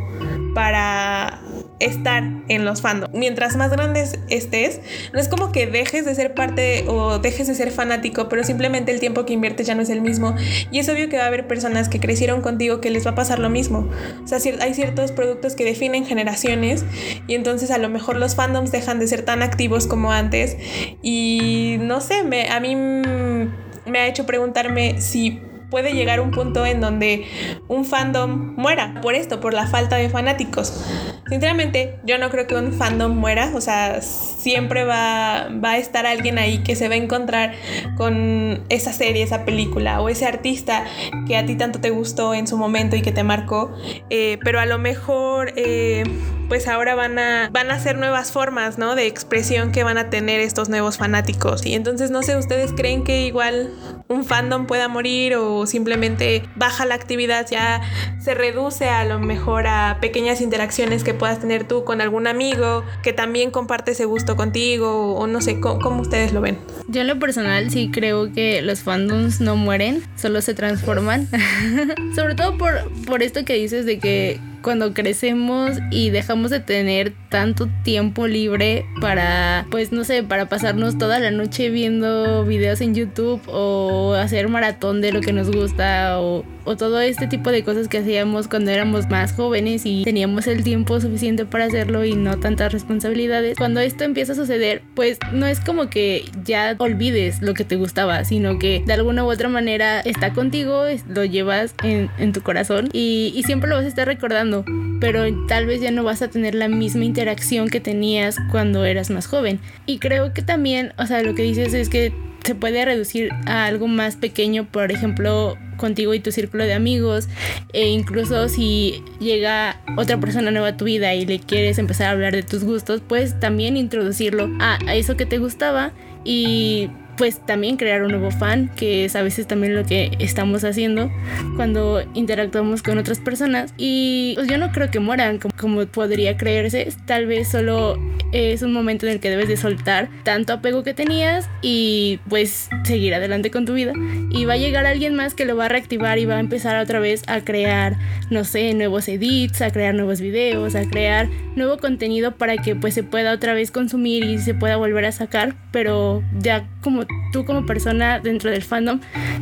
para 0.56 1.42
estar 1.80 2.24
en 2.48 2.66
los 2.66 2.82
fandom. 2.82 3.10
Mientras 3.14 3.56
más 3.56 3.72
grandes 3.72 4.20
estés, 4.30 4.82
no 5.14 5.20
es 5.20 5.28
como 5.28 5.52
que 5.52 5.68
dejes 5.68 6.06
de 6.06 6.16
ser 6.16 6.34
parte 6.34 6.86
o 6.88 7.20
dejes 7.20 7.48
de 7.48 7.56
ser 7.56 7.72
fanático, 7.72 8.30
pero 8.30 8.44
simplemente 8.44 8.92
el 8.92 9.00
tiempo 9.00 9.26
que 9.26 9.34
inviertes 9.34 9.68
ya 9.68 9.76
no 9.76 9.82
es 9.82 9.90
el 9.90 10.02
mismo. 10.02 10.36
Y 10.72 10.80
es 10.80 10.90
obvio 10.90 11.10
que 11.10 11.18
va 11.18 11.24
a 11.24 11.28
haber 11.28 11.48
personas 11.48 11.90
que 11.90 12.00
crecieron 12.00 12.42
contigo 12.42 12.82
que 12.82 12.90
les 12.90 13.06
va 13.06 13.12
a 13.12 13.16
pasar 13.16 13.40
lo 13.40 13.50
mismo. 13.50 13.90
O 14.24 14.28
sea, 14.28 14.40
hay 14.62 14.74
ciertos 14.74 15.12
productos 15.12 15.56
que 15.56 15.64
definen 15.66 16.06
generaciones 16.06 16.86
y 17.28 17.36
entonces 17.36 17.72
a 17.72 17.78
lo 17.78 17.90
mejor 17.90 18.18
los 18.18 18.36
fandoms 18.36 18.72
dejan 18.72 19.00
de 19.00 19.08
ser 19.08 19.24
tan 19.24 19.42
activos 19.42 19.88
como 19.88 20.12
antes. 20.12 20.58
Y 21.02 21.78
no 21.82 22.02
sé, 22.02 22.24
a 22.50 22.60
mí 22.60 22.76
me 22.76 24.00
ha 24.00 24.08
hecho 24.08 24.26
preguntarme 24.26 25.02
si 25.02 25.42
puede 25.70 25.94
llegar 25.94 26.20
un 26.20 26.32
punto 26.32 26.66
en 26.66 26.82
donde 26.82 27.26
un 27.68 27.86
fandom 27.86 28.56
muera 28.56 29.00
por 29.02 29.16
esto, 29.16 29.40
por 29.40 29.54
la 29.54 29.68
falta 29.68 29.98
de 29.98 30.10
fanáticos. 30.10 30.84
Sinceramente, 31.30 32.00
yo 32.06 32.18
no 32.18 32.30
creo 32.30 32.48
que 32.48 32.56
un 32.56 32.72
fandom 32.72 33.16
muera, 33.16 33.52
o 33.54 33.60
sea, 33.60 34.02
siempre 34.02 34.86
va, 34.86 35.50
va 35.64 35.72
a 35.72 35.78
estar 35.78 36.06
alguien 36.06 36.38
ahí 36.38 36.60
que 36.60 36.76
se 36.76 36.88
va 36.88 36.94
a 36.94 36.98
encontrar 36.98 37.54
con 37.98 38.64
esa 38.70 38.94
serie, 38.94 39.24
esa 39.24 39.44
película 39.44 40.00
o 40.00 40.08
ese 40.10 40.26
artista 40.26 40.86
que 41.28 41.36
a 41.36 41.46
ti 41.46 41.56
tanto 41.56 41.82
te 41.82 41.90
gustó 41.90 42.34
en 42.34 42.48
su 42.48 42.58
momento 42.58 42.96
y 42.96 43.02
que 43.02 43.12
te 43.12 43.24
marcó, 43.24 43.74
eh, 44.10 44.40
pero 44.44 44.60
a 44.60 44.66
lo 44.66 44.78
mejor... 44.78 45.54
Eh, 45.56 46.04
pues 46.48 46.68
ahora 46.68 46.96
van 46.96 47.20
a, 47.20 47.50
van 47.52 47.72
a 47.72 47.80
ser 47.80 47.98
nuevas 47.98 48.32
formas, 48.32 48.78
¿no? 48.78 48.96
De 48.96 49.08
expresión 49.08 49.72
que 49.72 49.84
van 49.84 49.98
a 49.98 50.10
tener 50.10 50.40
estos 50.40 50.70
nuevos 50.70 50.98
fanáticos. 50.98 51.66
Y 51.66 51.74
entonces, 51.74 52.12
no 52.12 52.24
sé, 52.24 52.38
¿ustedes 52.38 52.74
creen 52.74 53.04
que 53.04 53.22
igual 53.22 53.72
un 54.08 54.24
fandom 54.24 54.68
pueda 54.68 54.88
morir 54.88 55.36
o 55.36 55.66
simplemente 55.68 56.44
baja 56.56 56.86
la 56.86 56.96
actividad, 56.96 57.46
ya 57.50 57.82
se 58.20 58.34
reduce 58.34 58.88
a 58.90 59.04
lo 59.06 59.20
mejor 59.20 59.68
a 59.68 59.98
pequeñas 60.00 60.42
interacciones 60.42 61.04
que 61.04 61.14
puedas 61.14 61.40
tener 61.40 61.68
tú 61.68 61.84
con 61.84 62.02
algún 62.02 62.28
amigo 62.28 62.84
que 63.04 63.14
también 63.14 63.52
comparte 63.52 63.92
ese 63.92 64.06
gusto 64.06 64.36
contigo 64.36 65.16
o, 65.16 65.28
no 65.28 65.42
sé, 65.42 65.60
¿cómo, 65.60 66.02
ustedes 66.02 66.32
lo 66.32 66.42
ven? 66.42 66.58
Yo 66.88 67.02
en 67.02 67.08
lo 67.08 67.20
personal 67.20 67.70
sí 67.70 67.90
creo 67.92 68.32
que 68.32 68.62
los 68.62 68.82
fandoms 68.82 69.42
no 69.42 69.56
mueren, 69.56 70.04
solo 70.16 70.42
se 70.42 70.54
transforman. 70.54 71.28
Sobre 72.16 72.36
todo 72.36 72.58
por, 72.58 72.90
por 73.06 73.24
esto 73.24 73.44
que 73.44 73.56
dices 73.56 73.86
de 73.86 74.00
que 74.00 74.40
cuando 74.62 74.94
crecemos 74.94 75.78
y 75.92 76.10
dejamos 76.10 76.52
de 76.52 76.60
tener 76.60 77.14
tanto 77.30 77.68
tiempo 77.84 78.28
libre 78.28 78.86
para, 79.02 79.66
pues 79.72 79.92
no 79.92 80.04
sé, 80.04 80.24
para 80.24 80.48
pasarnos 80.48 80.98
toda 80.98 81.20
la 81.20 81.32
noche 81.32 81.70
viendo 81.70 82.46
videos 82.46 82.82
en 82.82 82.96
YouTube 82.96 83.42
o 83.48 84.14
hacer 84.14 84.48
maratón 84.50 85.02
de 85.02 85.12
lo 85.12 85.22
que 85.22 85.34
nos 85.34 85.50
gusta 85.52 86.20
o, 86.20 86.44
o 86.68 86.76
todo 86.76 87.00
este 87.00 87.28
tipo 87.28 87.52
de 87.52 87.64
cosas 87.64 87.88
que 87.88 88.00
hacíamos 88.00 88.48
cuando 88.48 88.72
éramos 88.72 89.10
más 89.10 89.34
jóvenes 89.34 89.86
y 89.86 90.04
teníamos 90.04 90.48
el 90.48 90.64
tiempo 90.64 91.00
suficiente 91.00 91.46
para 91.46 91.66
hacerlo 91.66 92.04
y 92.04 92.16
no 92.16 92.38
tantas 92.38 92.74
responsabilidades. 92.74 93.58
Cuando 93.58 93.80
esto 93.80 94.04
empieza 94.04 94.34
a 94.34 94.36
suceder, 94.36 94.82
pues 94.94 95.18
no 95.32 95.46
es 95.48 95.60
como 95.60 95.90
que 95.90 96.26
ya 96.44 96.76
olvides 96.78 97.42
lo 97.42 97.54
que 97.54 97.64
te 97.64 97.78
gustaba, 97.78 98.26
sino 98.26 98.60
que 98.60 98.84
de 98.86 98.94
alguna 98.94 99.24
u 99.24 99.32
otra 99.32 99.50
manera 99.50 100.02
está 100.02 100.34
contigo, 100.34 100.84
lo 101.08 101.24
llevas 101.24 101.74
en, 101.84 102.08
tu 102.34 102.42
corazón 102.42 102.90
y, 102.92 103.32
y 103.36 103.44
siempre 103.44 103.70
lo 103.70 103.78
vas 103.78 103.86
a 103.86 103.88
estar 103.88 104.06
recordando 104.06 104.66
pero 105.00 105.24
tal 105.48 105.66
vez 105.66 105.82
ya 105.82 105.92
no 105.92 106.04
vas 106.04 106.22
a 106.22 106.28
tener 106.28 106.56
la 106.56 106.68
misma 106.68 107.06
interacción 107.06 107.70
que 107.70 107.80
tenías 107.80 108.38
cuando 108.52 108.86
eras 108.86 109.10
más 109.10 109.28
joven. 109.28 109.60
Y 109.86 110.00
creo 110.00 110.34
que 110.34 110.42
también, 110.42 110.94
o 110.98 111.06
sea, 111.06 111.22
lo 111.22 111.36
que 111.36 111.44
dices 111.44 111.74
es 111.74 111.90
que 111.90 112.14
se 112.48 112.56
puede 112.56 112.84
reducir 112.86 113.30
a 113.46 113.66
algo 113.66 113.88
más 113.88 114.16
pequeño, 114.16 114.66
por 114.66 114.92
ejemplo, 114.92 115.58
contigo 115.76 116.14
y 116.14 116.20
tu 116.20 116.32
círculo 116.32 116.64
de 116.64 116.74
amigos, 116.74 117.28
e 117.74 117.90
incluso 117.90 118.48
si 118.50 119.04
llega 119.20 119.82
otra 119.98 120.18
persona 120.20 120.50
nueva 120.50 120.70
a 120.70 120.78
tu 120.78 120.86
vida 120.86 121.14
y 121.14 121.26
le 121.26 121.40
quieres 121.40 121.78
empezar 121.78 122.08
a 122.08 122.12
hablar 122.12 122.34
de 122.34 122.44
tus 122.44 122.64
gustos, 122.64 123.02
pues 123.06 123.40
también 123.40 123.78
introducirlo 123.78 124.50
a, 124.60 124.80
a 124.88 124.96
eso 124.96 125.18
que 125.18 125.26
te 125.26 125.38
gustaba 125.38 125.92
y 126.24 126.90
pues 127.18 127.44
también 127.46 127.78
crear 127.78 128.04
un 128.04 128.12
nuevo 128.12 128.32
fan, 128.32 128.70
que 128.76 129.06
es 129.06 129.16
a 129.16 129.22
veces 129.22 129.48
también 129.48 129.76
lo 129.76 129.84
que 129.84 130.12
estamos 130.20 130.64
haciendo 130.64 131.12
cuando 131.56 132.04
interactuamos 132.14 132.84
con 132.84 132.98
otras 132.98 133.20
personas. 133.20 133.74
Y 133.78 134.34
pues 134.36 134.48
yo 134.48 134.58
no 134.58 134.72
creo 134.72 134.92
que 134.92 135.00
mueran 135.00 135.40
como, 135.40 135.86
podría 135.88 136.38
creerse, 136.38 136.88
tal 137.06 137.26
vez 137.26 137.50
solo 137.50 137.98
es 138.32 138.62
un 138.62 138.74
momento 138.74 139.06
en 139.06 139.14
el 139.14 139.20
que 139.20 139.30
debes 139.30 139.48
de 139.48 139.58
soltar 139.58 140.10
tanto 140.24 140.54
apego 140.54 140.84
que 140.84 140.94
tenías 140.94 141.50
y 141.62 142.20
pues 142.30 142.70
seguir 142.84 143.14
adelante 143.14 143.52
con 143.52 143.66
tu 143.66 143.74
vida. 143.74 143.94
Y 144.30 144.46
va 144.46 144.54
a 144.54 144.58
llegar 144.58 144.86
alguien 144.86 145.16
más 145.16 145.34
que 145.34 145.46
lo 145.46 145.56
va 145.56 145.66
a 145.66 145.70
reactivar 145.70 146.20
y 146.20 146.26
va 146.26 146.36
a 146.36 146.40
empezar 146.40 146.78
otra 146.82 147.00
vez 147.00 147.24
a 147.28 147.42
crear, 147.42 147.98
no 148.30 148.44
sé, 148.44 148.74
nuevos 148.74 149.08
edits, 149.08 149.62
a 149.62 149.72
crear 149.72 149.96
nuevos 149.96 150.22
videos, 150.22 150.76
a 150.76 150.88
crear 150.90 151.30
nuevo 151.56 151.78
contenido 151.78 152.36
para 152.36 152.58
que 152.58 152.76
pues 152.76 152.94
se 152.94 153.04
pueda 153.04 153.34
otra 153.34 153.54
vez 153.54 153.72
consumir 153.72 154.24
y 154.24 154.38
se 154.38 154.54
pueda 154.54 154.78
volver 154.78 155.06
a 155.06 155.12
sacar, 155.12 155.56
pero 155.72 156.24
ya 156.40 156.68
como 156.82 157.07
tú 157.32 157.46
como 157.46 157.66
persona 157.66 158.20
dentro 158.20 158.50
del 158.50 158.62
fandom 158.62 159.00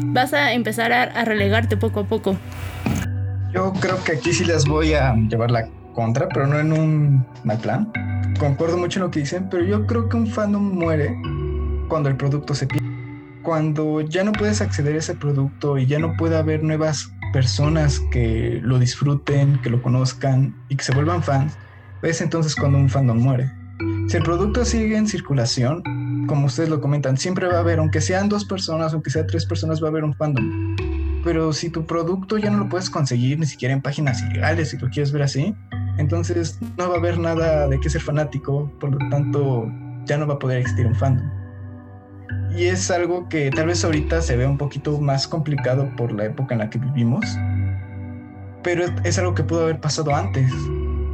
vas 0.07 0.33
a 0.33 0.53
empezar 0.53 0.91
a, 0.91 1.25
relegarte 1.25 1.77
poco 1.77 2.01
a 2.01 2.03
poco. 2.05 2.37
Yo 3.53 3.73
creo 3.79 4.03
que 4.03 4.13
aquí 4.13 4.33
sí 4.33 4.45
les 4.45 4.65
voy 4.65 4.93
a 4.93 5.13
llevar 5.13 5.51
la 5.51 5.67
contra, 5.93 6.27
pero 6.29 6.45
no 6.47 6.59
en 6.59 6.73
un 6.73 7.25
mal 7.43 7.57
plan. 7.59 7.91
Concuerdo 8.37 8.77
mucho 8.77 8.99
en 8.99 9.05
lo 9.05 9.11
que 9.11 9.21
dicen, 9.21 9.47
pero 9.49 9.63
yo 9.63 9.87
creo 9.87 10.09
que 10.09 10.17
un 10.17 10.27
fandom 10.27 10.77
muere 10.77 11.15
cuando 11.87 12.09
el 12.09 12.17
producto 12.17 12.53
se 12.53 12.67
pierde. 12.67 12.85
Cuando 13.43 14.01
ya 14.01 14.23
no 14.23 14.33
puedes 14.33 14.59
acceder 14.61 14.95
a 14.95 14.99
ese 14.99 15.15
producto 15.15 15.77
y 15.77 15.85
ya 15.85 15.99
no 15.99 16.17
puede 16.17 16.35
haber 16.35 16.63
nuevas 16.63 17.11
personas 17.31 18.01
que 18.11 18.59
lo 18.63 18.79
disfruten, 18.79 19.61
que 19.61 19.69
lo 19.69 19.81
conozcan 19.81 20.55
y 20.67 20.75
que 20.75 20.83
se 20.83 20.93
vuelvan 20.93 21.23
fans, 21.23 21.57
es 22.01 22.21
entonces 22.21 22.55
cuando 22.55 22.77
un 22.77 22.89
fandom 22.89 23.17
muere. 23.17 23.51
Si 24.07 24.17
el 24.17 24.23
producto 24.23 24.63
sigue 24.65 24.97
en 24.97 25.07
circulación, 25.07 25.81
como 26.27 26.45
ustedes 26.45 26.69
lo 26.69 26.79
comentan, 26.79 27.17
siempre 27.17 27.47
va 27.47 27.55
a 27.55 27.59
haber, 27.59 27.79
aunque 27.79 28.01
sean 28.01 28.29
dos 28.29 28.45
personas, 28.45 28.93
aunque 28.93 29.09
sean 29.09 29.25
tres 29.25 29.47
personas, 29.47 29.81
va 29.81 29.87
a 29.87 29.89
haber 29.89 30.03
un 30.03 30.13
fandom. 30.13 30.75
Pero 31.23 31.51
si 31.53 31.71
tu 31.71 31.87
producto 31.87 32.37
ya 32.37 32.51
no 32.51 32.59
lo 32.59 32.69
puedes 32.69 32.87
conseguir 32.91 33.39
ni 33.39 33.47
siquiera 33.47 33.73
en 33.73 33.81
páginas 33.81 34.21
ilegales, 34.21 34.69
si 34.69 34.77
lo 34.77 34.89
quieres 34.89 35.11
ver 35.11 35.23
así, 35.23 35.55
entonces 35.97 36.59
no 36.77 36.87
va 36.87 36.95
a 36.95 36.97
haber 36.99 37.17
nada 37.17 37.67
de 37.67 37.79
qué 37.79 37.89
ser 37.89 38.01
fanático, 38.01 38.71
por 38.79 38.91
lo 38.91 39.09
tanto 39.09 39.67
ya 40.05 40.19
no 40.19 40.27
va 40.27 40.35
a 40.35 40.39
poder 40.39 40.59
existir 40.59 40.85
un 40.85 40.95
fandom. 40.95 41.27
Y 42.55 42.65
es 42.65 42.91
algo 42.91 43.27
que 43.27 43.49
tal 43.49 43.67
vez 43.67 43.83
ahorita 43.83 44.21
se 44.21 44.37
ve 44.37 44.45
un 44.45 44.59
poquito 44.59 44.99
más 45.01 45.27
complicado 45.27 45.89
por 45.97 46.11
la 46.11 46.25
época 46.25 46.53
en 46.53 46.59
la 46.59 46.69
que 46.69 46.77
vivimos, 46.77 47.25
pero 48.61 48.85
es 49.03 49.17
algo 49.17 49.33
que 49.33 49.43
pudo 49.43 49.63
haber 49.63 49.79
pasado 49.81 50.13
antes 50.15 50.51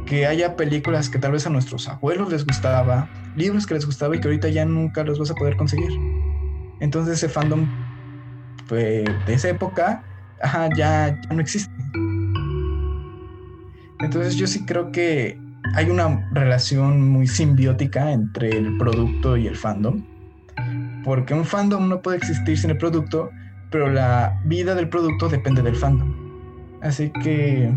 que 0.06 0.26
haya 0.26 0.56
películas 0.56 1.08
que 1.08 1.18
tal 1.18 1.32
vez 1.32 1.46
a 1.46 1.50
nuestros 1.50 1.88
abuelos 1.88 2.30
les 2.30 2.44
gustaba, 2.44 3.08
libros 3.36 3.66
que 3.66 3.74
les 3.74 3.86
gustaba 3.86 4.16
y 4.16 4.20
que 4.20 4.28
ahorita 4.28 4.48
ya 4.48 4.64
nunca 4.64 5.04
los 5.04 5.18
vas 5.18 5.30
a 5.30 5.34
poder 5.34 5.56
conseguir. 5.56 5.90
Entonces 6.80 7.18
ese 7.18 7.28
fandom 7.28 7.66
pues, 8.68 9.04
de 9.26 9.34
esa 9.34 9.48
época 9.48 10.04
ya, 10.76 11.16
ya 11.20 11.20
no 11.32 11.40
existe. 11.40 11.72
Entonces 14.00 14.36
yo 14.36 14.46
sí 14.46 14.64
creo 14.66 14.90
que 14.90 15.38
hay 15.74 15.88
una 15.88 16.28
relación 16.32 17.08
muy 17.08 17.26
simbiótica 17.26 18.12
entre 18.12 18.50
el 18.50 18.76
producto 18.76 19.36
y 19.36 19.46
el 19.46 19.56
fandom. 19.56 20.04
Porque 21.04 21.34
un 21.34 21.44
fandom 21.44 21.88
no 21.88 22.02
puede 22.02 22.16
existir 22.18 22.58
sin 22.58 22.70
el 22.70 22.78
producto, 22.78 23.30
pero 23.70 23.90
la 23.90 24.40
vida 24.44 24.74
del 24.74 24.88
producto 24.88 25.28
depende 25.28 25.62
del 25.62 25.76
fandom. 25.76 26.14
Así 26.80 27.10
que 27.22 27.72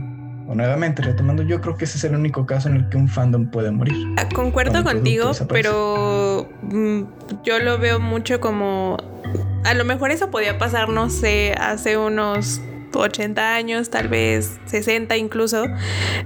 o 0.47 0.55
nuevamente 0.55 1.01
retomando, 1.01 1.43
yo 1.43 1.61
creo 1.61 1.75
que 1.77 1.85
ese 1.85 1.97
es 1.97 2.03
el 2.03 2.15
único 2.15 2.45
caso 2.45 2.69
en 2.69 2.75
el 2.75 2.89
que 2.89 2.97
un 2.97 3.07
fandom 3.07 3.49
puede 3.49 3.71
morir. 3.71 3.95
Ah, 4.17 4.27
concuerdo 4.33 4.83
contigo, 4.83 5.31
pero 5.49 6.47
mm, 6.61 7.03
yo 7.43 7.59
lo 7.59 7.77
veo 7.79 7.99
mucho 7.99 8.39
como 8.39 8.97
a 9.63 9.73
lo 9.73 9.85
mejor 9.85 10.11
eso 10.11 10.29
podía 10.29 10.57
pasar, 10.57 10.89
no 10.89 11.09
sé, 11.09 11.55
hace 11.59 11.97
unos 11.97 12.61
80 12.93 13.55
años, 13.55 13.89
tal 13.89 14.07
vez 14.07 14.59
60 14.65 15.17
incluso, 15.17 15.65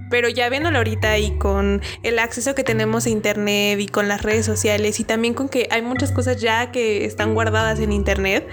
pero 0.10 0.30
ya 0.30 0.50
viéndolo 0.50 0.78
ahorita 0.78 1.18
y 1.18 1.38
con 1.38 1.82
el 2.04 2.20
acceso 2.20 2.54
que 2.56 2.64
tenemos 2.64 3.06
a 3.06 3.10
internet 3.10 3.80
y 3.80 3.88
con 3.88 4.08
las 4.08 4.22
redes 4.22 4.46
sociales 4.46 5.00
y 5.00 5.04
también 5.04 5.34
con 5.34 5.50
que 5.50 5.68
hay 5.72 5.82
muchas 5.82 6.12
cosas 6.12 6.40
ya 6.42 6.72
que 6.72 7.06
están 7.06 7.34
guardadas 7.34 7.80
en 7.80 7.92
internet, 7.92 8.48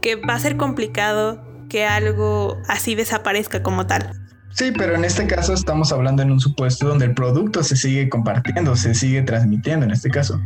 que 0.00 0.16
va 0.16 0.34
a 0.34 0.38
ser 0.38 0.56
complicado 0.56 1.44
que 1.68 1.84
algo 1.84 2.56
así 2.68 2.94
desaparezca 2.94 3.62
como 3.62 3.86
tal. 3.86 4.27
Sí, 4.58 4.72
pero 4.76 4.96
en 4.96 5.04
este 5.04 5.24
caso 5.28 5.54
estamos 5.54 5.92
hablando 5.92 6.20
en 6.20 6.32
un 6.32 6.40
supuesto 6.40 6.88
donde 6.88 7.04
el 7.04 7.14
producto 7.14 7.62
se 7.62 7.76
sigue 7.76 8.08
compartiendo, 8.08 8.74
se 8.74 8.92
sigue 8.92 9.22
transmitiendo. 9.22 9.86
En 9.86 9.92
este 9.92 10.10
caso, 10.10 10.42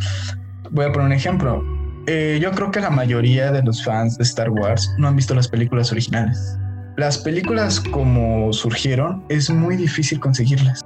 voy 0.70 0.84
a 0.84 0.92
poner 0.92 1.06
un 1.06 1.12
ejemplo. 1.14 1.64
Eh, 2.06 2.38
yo 2.42 2.50
creo 2.50 2.70
que 2.70 2.80
la 2.80 2.90
mayoría 2.90 3.50
de 3.50 3.62
los 3.62 3.82
fans 3.82 4.18
de 4.18 4.24
Star 4.24 4.50
Wars 4.50 4.92
no 4.98 5.08
han 5.08 5.16
visto 5.16 5.34
las 5.34 5.48
películas 5.48 5.92
originales. 5.92 6.58
Las 6.98 7.16
películas 7.16 7.80
como 7.80 8.52
surgieron 8.52 9.24
es 9.30 9.48
muy 9.48 9.76
difícil 9.76 10.20
conseguirlas. 10.20 10.82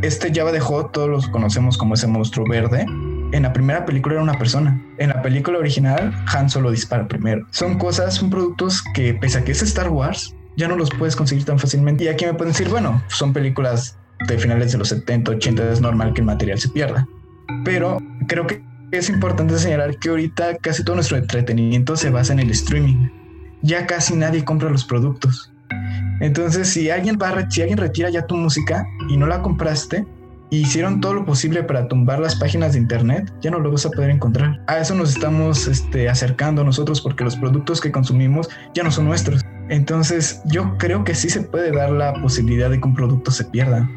Este 0.00 0.32
Java 0.34 0.50
de 0.50 0.60
Hot 0.60 0.92
todos 0.92 1.10
los 1.10 1.28
conocemos 1.28 1.76
como 1.76 1.92
ese 1.92 2.06
monstruo 2.06 2.48
verde. 2.48 2.86
En 3.32 3.42
la 3.42 3.52
primera 3.52 3.84
película 3.84 4.14
era 4.14 4.22
una 4.22 4.38
persona. 4.38 4.82
En 4.96 5.10
la 5.10 5.20
película 5.20 5.58
original 5.58 6.10
Han 6.28 6.48
solo 6.48 6.70
dispara 6.70 7.06
primero. 7.06 7.46
Son 7.50 7.76
cosas, 7.76 8.14
son 8.14 8.30
productos 8.30 8.82
que 8.94 9.12
pese 9.12 9.36
a 9.36 9.44
que 9.44 9.52
es 9.52 9.60
Star 9.60 9.90
Wars, 9.90 10.34
ya 10.56 10.68
no 10.68 10.76
los 10.76 10.90
puedes 10.90 11.16
conseguir 11.16 11.44
tan 11.44 11.58
fácilmente. 11.58 12.04
Y 12.04 12.08
aquí 12.08 12.24
me 12.24 12.34
pueden 12.34 12.52
decir, 12.52 12.68
bueno, 12.68 13.02
son 13.08 13.32
películas 13.32 13.98
de 14.26 14.38
finales 14.38 14.72
de 14.72 14.78
los 14.78 14.88
70, 14.88 15.32
80, 15.32 15.72
es 15.72 15.80
normal 15.80 16.12
que 16.14 16.20
el 16.20 16.26
material 16.26 16.58
se 16.58 16.68
pierda. 16.68 17.06
Pero 17.64 17.98
creo 18.26 18.46
que 18.46 18.62
es 18.92 19.08
importante 19.08 19.58
señalar 19.58 19.98
que 19.98 20.08
ahorita 20.08 20.56
casi 20.58 20.84
todo 20.84 20.96
nuestro 20.96 21.16
entretenimiento 21.16 21.96
se 21.96 22.10
basa 22.10 22.32
en 22.32 22.40
el 22.40 22.50
streaming. 22.50 23.08
Ya 23.62 23.86
casi 23.86 24.14
nadie 24.14 24.44
compra 24.44 24.70
los 24.70 24.84
productos. 24.84 25.52
Entonces, 26.20 26.68
si 26.68 26.88
alguien 26.90 27.18
va, 27.20 27.50
si 27.50 27.60
alguien 27.60 27.78
retira 27.78 28.08
ya 28.10 28.26
tu 28.26 28.36
música 28.36 28.86
y 29.08 29.16
no 29.16 29.26
la 29.26 29.42
compraste, 29.42 30.06
y 30.50 30.58
hicieron 30.58 31.00
todo 31.00 31.14
lo 31.14 31.24
posible 31.24 31.62
para 31.64 31.88
tumbar 31.88 32.20
las 32.20 32.36
páginas 32.36 32.74
de 32.74 32.78
internet, 32.78 33.32
ya 33.40 33.50
no 33.50 33.58
lo 33.58 33.70
vas 33.70 33.86
a 33.86 33.90
poder 33.90 34.10
encontrar. 34.10 34.62
A 34.68 34.78
eso 34.78 34.94
nos 34.94 35.10
estamos 35.10 35.66
este, 35.66 36.08
acercando 36.08 36.62
nosotros 36.62 37.00
porque 37.00 37.24
los 37.24 37.36
productos 37.36 37.80
que 37.80 37.90
consumimos 37.90 38.48
ya 38.74 38.82
no 38.82 38.90
son 38.90 39.06
nuestros. 39.06 39.42
Entonces, 39.68 40.40
yo 40.44 40.76
creo 40.78 41.04
que 41.04 41.14
sí 41.14 41.28
se 41.28 41.42
puede 41.42 41.72
dar 41.72 41.90
la 41.90 42.14
posibilidad 42.14 42.70
de 42.70 42.80
que 42.80 42.86
un 42.86 42.94
producto 42.94 43.30
se 43.30 43.44
pierda. 43.44 43.88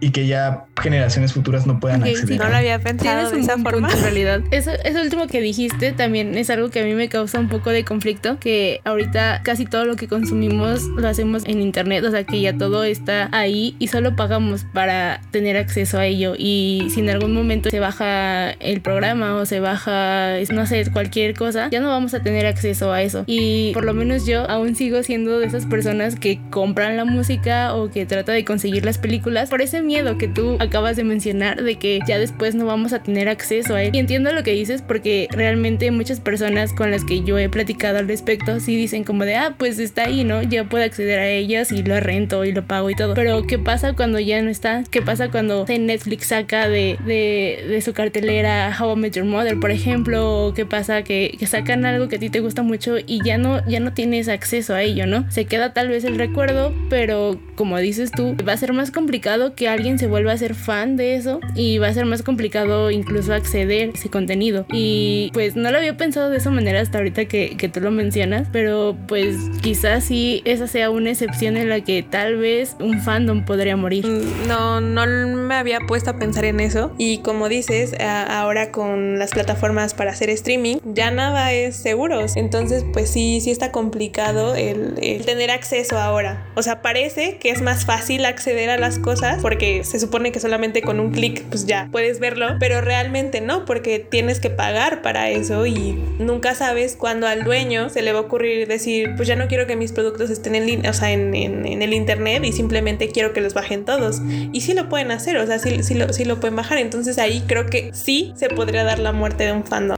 Y 0.00 0.10
que 0.10 0.26
ya 0.26 0.66
generaciones 0.80 1.32
futuras 1.32 1.66
no 1.66 1.80
puedan 1.80 2.02
acceder. 2.04 2.38
no 2.38 2.48
lo 2.48 2.56
había 2.56 2.78
pensado 2.78 3.30
de 3.30 3.40
esa 3.40 3.58
forma. 3.58 3.92
en 3.92 4.02
realidad. 4.02 4.40
Eso, 4.50 4.70
eso 4.84 5.00
último 5.02 5.26
que 5.26 5.40
dijiste 5.40 5.92
también 5.92 6.36
es 6.36 6.50
algo 6.50 6.70
que 6.70 6.80
a 6.80 6.84
mí 6.84 6.94
me 6.94 7.08
causa 7.08 7.38
un 7.38 7.48
poco 7.48 7.70
de 7.70 7.84
conflicto, 7.84 8.38
que 8.38 8.80
ahorita 8.84 9.42
casi 9.42 9.66
todo 9.66 9.84
lo 9.84 9.96
que 9.96 10.08
consumimos 10.08 10.84
lo 10.84 11.06
hacemos 11.08 11.44
en 11.46 11.60
internet, 11.60 12.04
o 12.04 12.10
sea 12.10 12.24
que 12.24 12.40
ya 12.40 12.56
todo 12.56 12.84
está 12.84 13.28
ahí 13.32 13.76
y 13.78 13.88
solo 13.88 14.16
pagamos 14.16 14.64
para 14.72 15.20
tener 15.30 15.56
acceso 15.56 15.98
a 15.98 16.06
ello 16.06 16.34
y 16.36 16.88
si 16.90 17.00
en 17.00 17.10
algún 17.10 17.34
momento 17.34 17.70
se 17.70 17.80
baja 17.80 18.50
el 18.50 18.80
programa 18.80 19.36
o 19.36 19.46
se 19.46 19.60
baja, 19.60 20.34
no 20.52 20.66
sé, 20.66 20.90
cualquier 20.92 21.34
cosa, 21.34 21.68
ya 21.70 21.80
no 21.80 21.88
vamos 21.88 22.14
a 22.14 22.20
tener 22.20 22.46
acceso 22.46 22.92
a 22.92 23.02
eso. 23.02 23.24
Y 23.26 23.72
por 23.74 23.84
lo 23.84 23.94
menos 23.94 24.26
yo 24.26 24.48
aún 24.48 24.74
sigo 24.74 25.02
siendo 25.02 25.38
de 25.38 25.46
esas 25.46 25.66
personas 25.66 26.16
que 26.16 26.40
compran 26.50 26.96
la 26.96 27.04
música 27.04 27.74
o 27.74 27.90
que 27.90 28.06
trata 28.06 28.32
de 28.32 28.44
conseguir 28.44 28.84
las 28.84 28.98
películas 28.98 29.50
por 29.50 29.62
ese 29.62 29.82
miedo 29.88 30.18
que 30.18 30.28
tú 30.28 30.58
acabas 30.60 30.96
de 30.96 31.02
mencionar 31.02 31.62
de 31.62 31.76
que 31.76 32.00
ya 32.06 32.18
después 32.18 32.54
no 32.54 32.66
vamos 32.66 32.92
a 32.92 33.02
tener 33.02 33.28
acceso 33.28 33.74
a 33.74 33.82
él. 33.82 33.94
Y 33.94 33.98
entiendo 33.98 34.32
lo 34.32 34.42
que 34.42 34.52
dices 34.52 34.82
porque 34.82 35.28
realmente 35.30 35.90
muchas 35.90 36.20
personas 36.20 36.74
con 36.74 36.90
las 36.90 37.04
que 37.04 37.22
yo 37.22 37.38
he 37.38 37.48
platicado 37.48 37.96
al 37.98 38.06
respecto 38.06 38.60
sí 38.60 38.76
dicen 38.76 39.02
como 39.04 39.24
de, 39.24 39.36
ah, 39.36 39.54
pues 39.56 39.78
está 39.78 40.04
ahí, 40.04 40.24
¿no? 40.24 40.42
Ya 40.42 40.64
puedo 40.64 40.84
acceder 40.84 41.18
a 41.18 41.28
ellas 41.28 41.72
y 41.72 41.82
lo 41.82 41.98
rento 42.00 42.44
y 42.44 42.52
lo 42.52 42.66
pago 42.66 42.90
y 42.90 42.94
todo. 42.94 43.14
Pero 43.14 43.46
¿qué 43.46 43.58
pasa 43.58 43.94
cuando 43.94 44.20
ya 44.20 44.42
no 44.42 44.50
está? 44.50 44.84
¿Qué 44.90 45.00
pasa 45.00 45.30
cuando 45.30 45.64
Netflix 45.66 46.26
saca 46.26 46.68
de, 46.68 46.98
de, 47.06 47.80
su 47.80 47.94
cartelera 47.94 48.76
How 48.78 48.92
I 48.92 49.00
Met 49.00 49.14
Your 49.14 49.24
Mother, 49.24 49.58
por 49.58 49.70
ejemplo? 49.70 50.48
¿O 50.48 50.54
qué 50.54 50.66
pasa 50.66 51.02
que, 51.02 51.34
sacan 51.46 51.86
algo 51.86 52.08
que 52.08 52.16
a 52.16 52.18
ti 52.18 52.28
te 52.28 52.40
gusta 52.40 52.62
mucho 52.62 52.96
y 52.98 53.24
ya 53.24 53.38
no, 53.38 53.66
ya 53.66 53.80
no 53.80 53.94
tienes 53.94 54.28
acceso 54.28 54.74
a 54.74 54.82
ello, 54.82 55.06
¿no? 55.06 55.30
Se 55.30 55.46
queda 55.46 55.72
tal 55.72 55.88
vez 55.88 56.04
el 56.04 56.18
recuerdo, 56.18 56.74
pero 56.90 57.40
como 57.54 57.78
dices 57.78 58.10
tú, 58.10 58.36
va 58.46 58.52
a 58.52 58.56
ser 58.58 58.74
más 58.74 58.90
complicado 58.90 59.54
que 59.54 59.68
alguien 59.78 59.98
se 59.98 60.08
vuelva 60.08 60.32
a 60.32 60.36
ser 60.36 60.56
fan 60.56 60.96
de 60.96 61.14
eso 61.14 61.38
y 61.54 61.78
va 61.78 61.86
a 61.86 61.94
ser 61.94 62.04
más 62.04 62.22
complicado 62.22 62.90
incluso 62.90 63.32
acceder 63.32 63.90
a 63.90 63.92
ese 63.92 64.10
contenido. 64.10 64.66
Y 64.72 65.30
pues 65.32 65.54
no 65.54 65.70
lo 65.70 65.78
había 65.78 65.96
pensado 65.96 66.30
de 66.30 66.38
esa 66.38 66.50
manera 66.50 66.80
hasta 66.80 66.98
ahorita 66.98 67.26
que, 67.26 67.56
que 67.56 67.68
tú 67.68 67.80
lo 67.80 67.92
mencionas, 67.92 68.48
pero 68.50 68.96
pues 69.06 69.36
quizás 69.62 70.04
sí 70.04 70.42
esa 70.44 70.66
sea 70.66 70.90
una 70.90 71.10
excepción 71.10 71.56
en 71.56 71.68
la 71.68 71.80
que 71.80 72.02
tal 72.02 72.38
vez 72.38 72.74
un 72.80 73.00
fandom 73.00 73.44
podría 73.44 73.76
morir. 73.76 74.04
Mm, 74.04 74.48
no, 74.48 74.80
no 74.80 75.06
me 75.06 75.54
había 75.54 75.78
puesto 75.86 76.10
a 76.10 76.18
pensar 76.18 76.44
en 76.44 76.58
eso 76.58 76.92
y 76.98 77.18
como 77.18 77.48
dices, 77.48 77.94
ahora 78.00 78.72
con 78.72 79.20
las 79.20 79.30
plataformas 79.30 79.94
para 79.94 80.10
hacer 80.10 80.28
streaming 80.30 80.78
ya 80.84 81.12
nada 81.12 81.52
es 81.52 81.76
seguro. 81.76 82.26
Entonces 82.34 82.84
pues 82.92 83.10
sí, 83.10 83.40
sí 83.40 83.52
está 83.52 83.70
complicado 83.70 84.56
el, 84.56 84.94
el 85.00 85.24
tener 85.24 85.52
acceso 85.52 85.98
ahora. 85.98 86.48
O 86.56 86.64
sea, 86.64 86.82
parece 86.82 87.38
que 87.38 87.50
es 87.50 87.62
más 87.62 87.86
fácil 87.86 88.24
acceder 88.24 88.70
a 88.70 88.76
las 88.76 88.98
cosas 88.98 89.40
porque 89.40 89.67
se 89.84 90.00
supone 90.00 90.32
que 90.32 90.40
solamente 90.40 90.82
con 90.82 91.00
un 91.00 91.10
clic 91.10 91.44
pues 91.44 91.66
ya 91.66 91.88
puedes 91.90 92.20
verlo, 92.20 92.56
pero 92.60 92.80
realmente 92.80 93.40
no, 93.40 93.64
porque 93.64 93.98
tienes 93.98 94.40
que 94.40 94.50
pagar 94.50 95.02
para 95.02 95.30
eso 95.30 95.66
y 95.66 95.92
nunca 96.18 96.54
sabes 96.54 96.96
cuándo 96.96 97.26
al 97.26 97.44
dueño 97.44 97.88
se 97.88 98.02
le 98.02 98.12
va 98.12 98.20
a 98.20 98.22
ocurrir 98.22 98.68
decir, 98.68 99.14
pues 99.16 99.28
ya 99.28 99.36
no 99.36 99.48
quiero 99.48 99.66
que 99.66 99.76
mis 99.76 99.92
productos 99.92 100.30
estén 100.30 100.54
en 100.54 100.86
o 100.86 101.04
en, 101.04 101.82
el 101.82 101.92
internet 101.92 102.44
y 102.44 102.52
simplemente 102.52 103.08
quiero 103.08 103.32
que 103.32 103.40
los 103.40 103.54
bajen 103.54 103.84
todos. 103.84 104.20
Y 104.52 104.60
sí 104.60 104.74
lo 104.74 104.88
pueden 104.88 105.10
hacer, 105.10 105.36
o 105.38 105.46
sea, 105.46 105.58
sí, 105.58 105.82
sí, 105.82 105.94
lo, 105.94 106.12
sí 106.12 106.24
lo 106.24 106.40
pueden 106.40 106.56
bajar. 106.56 106.78
Entonces 106.78 107.18
ahí 107.18 107.42
creo 107.46 107.66
que 107.66 107.90
sí 107.92 108.32
se 108.36 108.48
podría 108.48 108.84
dar 108.84 108.98
la 108.98 109.12
muerte 109.12 109.44
de 109.44 109.52
un 109.52 109.64
fandom. 109.64 109.96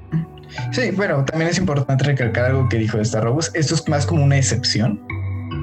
Sí, 0.72 0.90
bueno, 0.92 1.24
también 1.24 1.50
es 1.50 1.58
importante 1.58 2.04
recalcar 2.04 2.46
algo 2.46 2.68
que 2.68 2.76
dijo 2.76 2.98
esta 2.98 3.20
Robus. 3.20 3.50
Esto 3.54 3.74
es 3.74 3.88
más 3.88 4.06
como 4.06 4.24
una 4.24 4.36
excepción. 4.36 5.00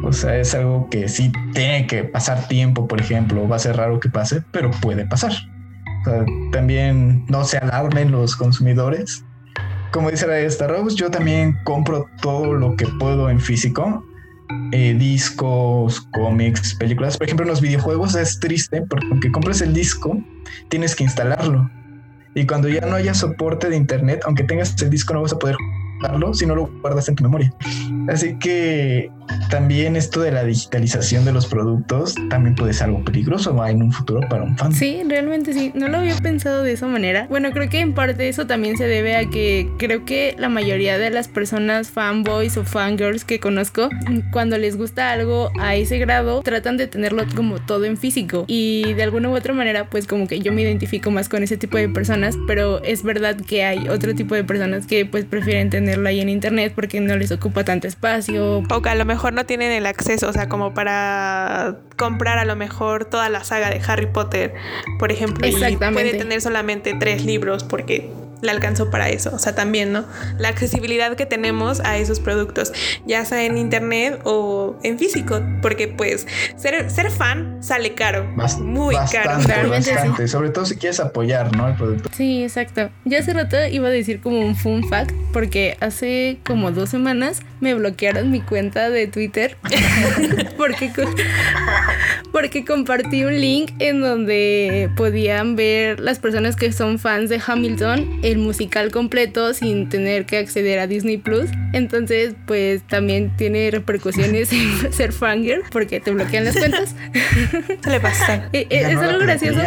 O 0.03 0.13
sea, 0.13 0.37
es 0.37 0.53
algo 0.53 0.89
que 0.89 1.07
sí 1.07 1.31
tiene 1.53 1.87
que 1.87 2.03
pasar 2.03 2.47
tiempo, 2.47 2.87
por 2.87 2.99
ejemplo, 2.99 3.47
va 3.47 3.55
a 3.55 3.59
ser 3.59 3.77
raro 3.77 3.99
que 3.99 4.09
pase, 4.09 4.43
pero 4.51 4.71
puede 4.71 5.05
pasar. 5.05 5.31
O 6.01 6.09
sea, 6.09 6.25
también 6.51 7.25
no 7.27 7.43
se 7.43 7.57
alarmen 7.57 8.11
los 8.11 8.35
consumidores. 8.35 9.23
Como 9.91 10.11
dice 10.11 10.27
la 10.27 10.39
esta 10.39 10.67
Robus, 10.67 10.95
yo 10.95 11.09
también 11.09 11.57
compro 11.63 12.07
todo 12.21 12.53
lo 12.53 12.75
que 12.75 12.85
puedo 12.99 13.29
en 13.29 13.39
físico. 13.39 14.05
Eh, 14.71 14.95
discos, 14.97 16.01
cómics, 16.13 16.75
películas. 16.75 17.17
Por 17.17 17.25
ejemplo, 17.25 17.45
en 17.45 17.49
los 17.49 17.61
videojuegos 17.61 18.15
es 18.15 18.39
triste 18.39 18.81
porque 18.81 19.05
aunque 19.11 19.31
compres 19.31 19.61
el 19.61 19.73
disco, 19.73 20.17
tienes 20.69 20.95
que 20.95 21.03
instalarlo. 21.03 21.69
Y 22.35 22.45
cuando 22.45 22.69
ya 22.69 22.81
no 22.81 22.95
haya 22.95 23.13
soporte 23.13 23.69
de 23.69 23.75
internet, 23.75 24.21
aunque 24.25 24.43
tengas 24.43 24.79
el 24.81 24.89
disco, 24.89 25.13
no 25.13 25.21
vas 25.21 25.33
a 25.33 25.39
poder 25.39 25.55
jugarlo 25.97 26.33
si 26.33 26.45
no 26.45 26.55
lo 26.55 26.67
guardas 26.81 27.09
en 27.09 27.15
tu 27.15 27.23
memoria. 27.23 27.51
Así 28.07 28.37
que 28.37 29.09
también 29.49 29.95
esto 29.95 30.21
de 30.21 30.31
la 30.31 30.43
digitalización 30.43 31.25
de 31.25 31.31
los 31.31 31.47
productos 31.47 32.15
también 32.29 32.55
puede 32.55 32.73
ser 32.73 32.85
algo 32.87 33.03
peligroso 33.03 33.65
en 33.65 33.81
un 33.81 33.91
futuro 33.91 34.21
para 34.29 34.43
un 34.43 34.57
fan. 34.57 34.73
Sí, 34.73 35.01
realmente 35.07 35.53
sí. 35.53 35.71
No 35.73 35.87
lo 35.87 35.97
había 35.97 36.15
pensado 36.17 36.63
de 36.63 36.73
esa 36.73 36.87
manera. 36.87 37.27
Bueno, 37.29 37.51
creo 37.51 37.69
que 37.69 37.79
en 37.79 37.93
parte 37.93 38.29
eso 38.29 38.47
también 38.47 38.77
se 38.77 38.87
debe 38.87 39.15
a 39.15 39.29
que 39.29 39.69
creo 39.77 40.05
que 40.05 40.35
la 40.37 40.49
mayoría 40.49 40.97
de 40.97 41.09
las 41.09 41.27
personas 41.27 41.89
fanboys 41.89 42.57
o 42.57 42.63
fangirls 42.63 43.25
que 43.25 43.39
conozco, 43.39 43.89
cuando 44.31 44.57
les 44.57 44.77
gusta 44.77 45.11
algo 45.11 45.49
a 45.59 45.75
ese 45.75 45.97
grado, 45.97 46.41
tratan 46.41 46.77
de 46.77 46.87
tenerlo 46.87 47.23
como 47.35 47.59
todo 47.59 47.85
en 47.85 47.97
físico. 47.97 48.45
Y 48.47 48.93
de 48.93 49.03
alguna 49.03 49.29
u 49.29 49.35
otra 49.35 49.53
manera, 49.53 49.89
pues 49.89 50.07
como 50.07 50.27
que 50.27 50.39
yo 50.39 50.51
me 50.53 50.61
identifico 50.61 51.11
más 51.11 51.29
con 51.29 51.43
ese 51.43 51.57
tipo 51.57 51.77
de 51.77 51.89
personas, 51.89 52.37
pero 52.47 52.83
es 52.83 53.03
verdad 53.03 53.35
que 53.37 53.63
hay 53.63 53.89
otro 53.89 54.15
tipo 54.15 54.35
de 54.35 54.43
personas 54.43 54.87
que 54.87 55.05
pues 55.05 55.25
prefieren 55.25 55.69
tenerlo 55.69 56.07
ahí 56.07 56.19
en 56.19 56.29
internet 56.29 56.73
porque 56.75 56.99
no 57.01 57.15
les 57.17 57.31
ocupa 57.31 57.63
tanto 57.63 57.87
espacio. 57.87 58.63
O 58.69 58.81
que 58.81 58.89
a 58.89 58.95
lo 58.95 59.05
mejor 59.05 59.16
no 59.31 59.45
tienen 59.45 59.71
el 59.71 59.85
acceso, 59.85 60.29
o 60.29 60.33
sea, 60.33 60.49
como 60.49 60.73
para 60.73 61.77
comprar 61.97 62.37
a 62.37 62.45
lo 62.45 62.55
mejor 62.55 63.05
toda 63.05 63.29
la 63.29 63.43
saga 63.43 63.69
de 63.69 63.81
Harry 63.85 64.07
Potter, 64.07 64.53
por 64.99 65.11
ejemplo, 65.11 65.47
y 65.47 65.75
puede 65.75 66.13
tener 66.13 66.41
solamente 66.41 66.95
tres 66.99 67.25
libros 67.25 67.63
porque 67.63 68.11
le 68.41 68.51
alcanzó 68.51 68.89
para 68.89 69.09
eso. 69.09 69.31
O 69.33 69.39
sea, 69.39 69.55
también, 69.55 69.91
¿no? 69.91 70.05
La 70.37 70.49
accesibilidad 70.49 71.15
que 71.15 71.25
tenemos 71.25 71.79
a 71.81 71.97
esos 71.97 72.19
productos, 72.19 72.71
ya 73.05 73.25
sea 73.25 73.43
en 73.43 73.57
internet 73.57 74.19
o 74.23 74.75
en 74.83 74.99
físico, 74.99 75.41
porque 75.61 75.87
pues 75.87 76.27
ser, 76.55 76.89
ser 76.89 77.11
fan 77.11 77.63
sale 77.63 77.93
caro, 77.93 78.25
muy 78.59 78.95
caro. 79.11 79.41
Bastante, 79.69 80.27
sobre 80.27 80.49
todo 80.49 80.65
si 80.65 80.75
quieres 80.75 80.99
apoyar, 80.99 81.55
¿no? 81.55 81.67
El 81.67 81.75
producto. 81.75 82.09
Sí, 82.13 82.43
exacto. 82.43 82.89
Ya 83.05 83.19
hace 83.19 83.33
rato 83.33 83.57
iba 83.65 83.87
a 83.87 83.91
decir 83.91 84.21
como 84.21 84.39
un 84.39 84.55
fun 84.55 84.87
fact, 84.87 85.11
porque 85.33 85.77
hace 85.79 86.39
como 86.45 86.71
dos 86.71 86.89
semanas 86.89 87.41
me 87.59 87.73
bloquearon 87.73 88.31
mi 88.31 88.41
cuenta 88.41 88.89
de 88.89 89.07
Twitter 89.07 89.57
porque, 90.57 90.91
porque 92.31 92.65
compartí 92.65 93.23
un 93.23 93.39
link 93.39 93.71
en 93.79 94.01
donde 94.01 94.89
podían 94.95 95.55
ver 95.55 95.99
las 95.99 96.19
personas 96.19 96.55
que 96.55 96.71
son 96.71 96.99
fans 96.99 97.29
de 97.29 97.41
Hamilton 97.45 98.19
el 98.31 98.39
musical 98.39 98.91
completo 98.91 99.53
sin 99.53 99.87
tener 99.87 100.25
que 100.25 100.37
acceder 100.37 100.79
a 100.79 100.87
Disney 100.87 101.17
Plus. 101.17 101.49
Entonces, 101.71 102.35
pues 102.45 102.81
también 102.83 103.35
tiene 103.37 103.71
repercusiones 103.71 104.51
en 104.51 104.91
ser 104.93 105.13
fangirl 105.13 105.63
porque 105.71 105.99
te 105.99 106.11
bloquean 106.11 106.43
las 106.45 106.57
cuentas. 106.57 106.93
Se 107.83 107.89
le 107.89 107.99
pasa. 107.99 108.49
Eh, 108.51 108.67
es, 108.69 108.97
algo 108.97 109.19
gracioso, 109.19 109.61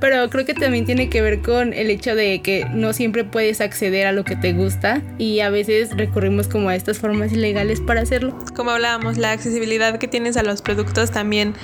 pero 0.00 0.28
creo 0.28 0.44
que 0.44 0.54
también 0.54 0.84
tiene 0.84 1.08
que 1.08 1.22
ver 1.22 1.40
con 1.40 1.72
el 1.72 1.90
hecho 1.90 2.14
de 2.14 2.42
que 2.42 2.66
no 2.72 2.92
siempre 2.92 3.24
puedes 3.24 3.60
acceder 3.60 4.06
a 4.06 4.12
lo 4.12 4.24
que 4.24 4.36
te 4.36 4.52
gusta 4.52 5.00
y 5.18 5.40
a 5.40 5.50
veces 5.50 5.96
recurrimos 5.96 6.48
como 6.48 6.68
a 6.68 6.76
estas 6.76 6.98
formas 6.98 7.32
ilegales 7.32 7.80
para 7.80 8.02
hacerlo. 8.02 8.38
Como 8.54 8.70
hablábamos, 8.70 9.16
la 9.16 9.32
accesibilidad 9.32 9.98
que 9.98 10.08
tienes 10.08 10.36
a 10.36 10.42
los 10.42 10.60
productos 10.60 11.10
también 11.10 11.54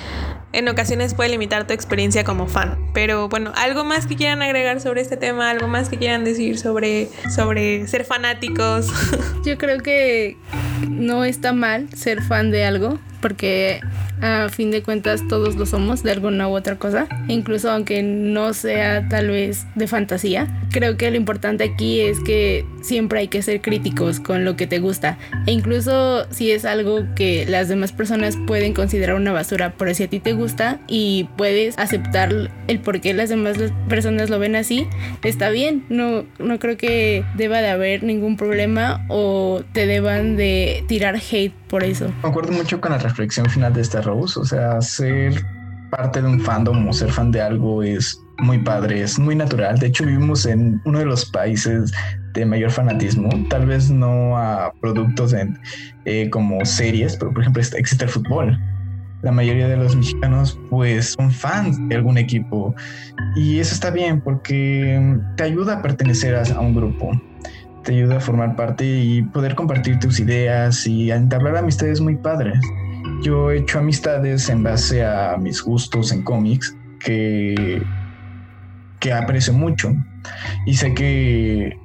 en 0.52 0.68
ocasiones 0.68 1.14
puede 1.14 1.30
limitar 1.30 1.66
tu 1.66 1.74
experiencia 1.74 2.24
como 2.24 2.46
fan. 2.46 2.78
Pero 2.94 3.28
bueno, 3.28 3.52
algo 3.56 3.84
más 3.84 4.06
que 4.06 4.16
quieran 4.16 4.40
agregar 4.42 4.80
sobre 4.80 5.02
este 5.02 5.16
tema, 5.16 5.50
algo 5.50 5.68
más 5.68 5.88
que 5.88 5.98
quieran 5.98 6.24
decir 6.24 6.37
sobre, 6.58 7.08
sobre 7.34 7.86
ser 7.86 8.04
fanáticos. 8.04 8.86
Yo 9.44 9.58
creo 9.58 9.80
que 9.80 10.36
no 10.88 11.24
está 11.24 11.52
mal 11.52 11.88
ser 11.94 12.22
fan 12.22 12.50
de 12.50 12.64
algo, 12.64 12.98
porque 13.20 13.80
a 14.20 14.48
fin 14.48 14.70
de 14.70 14.82
cuentas 14.82 15.22
todos 15.28 15.56
lo 15.56 15.66
somos 15.66 16.02
de 16.02 16.10
alguna 16.10 16.48
u 16.48 16.52
otra 16.52 16.76
cosa, 16.76 17.08
incluso 17.28 17.70
aunque 17.70 18.02
no 18.02 18.52
sea 18.54 19.08
tal 19.08 19.28
vez 19.28 19.66
de 19.74 19.86
fantasía. 19.86 20.46
Creo 20.70 20.96
que 20.96 21.10
lo 21.10 21.16
importante 21.16 21.64
aquí 21.64 22.00
es 22.00 22.18
que 22.20 22.64
siempre 22.82 23.20
hay 23.20 23.28
que 23.28 23.42
ser 23.42 23.60
críticos 23.60 24.20
con 24.20 24.44
lo 24.44 24.56
que 24.56 24.66
te 24.66 24.78
gusta 24.78 25.18
e 25.46 25.52
incluso 25.52 26.26
si 26.30 26.50
es 26.50 26.64
algo 26.64 27.04
que 27.14 27.46
las 27.48 27.68
demás 27.68 27.92
personas 27.92 28.36
pueden 28.46 28.74
considerar 28.74 29.16
una 29.16 29.32
basura, 29.32 29.74
pero 29.78 29.94
si 29.94 30.04
a 30.04 30.08
ti 30.08 30.20
te 30.20 30.32
gusta 30.32 30.80
y 30.88 31.28
puedes 31.36 31.78
aceptar 31.78 32.50
el 32.66 32.80
por 32.80 33.00
qué 33.00 33.14
las 33.14 33.28
demás 33.28 33.56
personas 33.88 34.30
lo 34.30 34.38
ven 34.38 34.56
así, 34.56 34.86
está 35.22 35.50
bien. 35.50 35.84
No, 35.88 36.24
no 36.38 36.58
creo 36.58 36.76
que 36.76 37.24
deba 37.36 37.60
de 37.60 37.68
haber 37.68 38.02
ningún 38.02 38.36
problema 38.36 39.04
o 39.08 39.62
te 39.72 39.86
deban 39.86 40.36
de 40.36 40.67
tirar 40.86 41.16
hate 41.16 41.52
por 41.68 41.84
eso. 41.84 42.10
Me 42.22 42.28
acuerdo 42.28 42.52
mucho 42.52 42.80
con 42.80 42.92
la 42.92 42.98
reflexión 42.98 43.48
final 43.48 43.72
de 43.72 43.82
esta 43.82 44.00
Rose, 44.00 44.38
o 44.38 44.44
sea, 44.44 44.80
ser 44.80 45.44
parte 45.90 46.20
de 46.20 46.28
un 46.28 46.40
fandom 46.40 46.86
o 46.86 46.92
ser 46.92 47.10
fan 47.10 47.30
de 47.30 47.40
algo 47.40 47.82
es 47.82 48.20
muy 48.38 48.58
padre, 48.58 49.02
es 49.02 49.18
muy 49.18 49.34
natural. 49.34 49.78
De 49.78 49.86
hecho, 49.88 50.04
vivimos 50.04 50.46
en 50.46 50.80
uno 50.84 50.98
de 50.98 51.06
los 51.06 51.26
países 51.26 51.92
de 52.34 52.46
mayor 52.46 52.70
fanatismo, 52.70 53.28
tal 53.48 53.66
vez 53.66 53.90
no 53.90 54.36
a 54.36 54.72
productos 54.80 55.32
en, 55.32 55.58
eh, 56.04 56.30
como 56.30 56.64
series, 56.64 57.16
pero 57.16 57.32
por 57.32 57.42
ejemplo 57.42 57.62
existe 57.62 58.04
el 58.04 58.10
fútbol. 58.10 58.58
la 59.22 59.32
mayoría 59.32 59.66
de 59.66 59.76
los 59.76 59.96
mexicanos 59.96 60.56
pues 60.70 61.16
son 61.18 61.32
fans 61.32 61.76
de 61.88 61.96
algún 61.96 62.18
equipo 62.18 62.72
y 63.34 63.58
eso 63.58 63.74
está 63.74 63.90
bien 63.90 64.20
porque 64.20 65.18
te 65.36 65.42
ayuda 65.42 65.78
a 65.78 65.82
pertenecer 65.82 66.36
a, 66.36 66.60
un 66.60 66.72
grupo, 66.72 67.10
te 67.88 67.94
ayuda 67.94 68.18
a 68.18 68.20
formar 68.20 68.54
parte 68.54 68.84
y 68.84 69.22
poder 69.22 69.54
compartir 69.54 69.98
tus 69.98 70.20
ideas 70.20 70.86
y 70.86 71.10
entablar 71.10 71.56
amistades 71.56 72.02
muy 72.02 72.16
padres. 72.16 72.60
Yo 73.22 73.50
he 73.50 73.60
hecho 73.60 73.78
amistades 73.78 74.50
en 74.50 74.62
base 74.62 75.06
a 75.06 75.38
mis 75.38 75.62
gustos 75.62 76.12
en 76.12 76.22
cómics 76.22 76.76
que, 77.00 77.82
que 79.00 79.10
aprecio 79.10 79.54
mucho 79.54 79.94
y 80.66 80.74
sé 80.74 80.92
que 80.92 81.78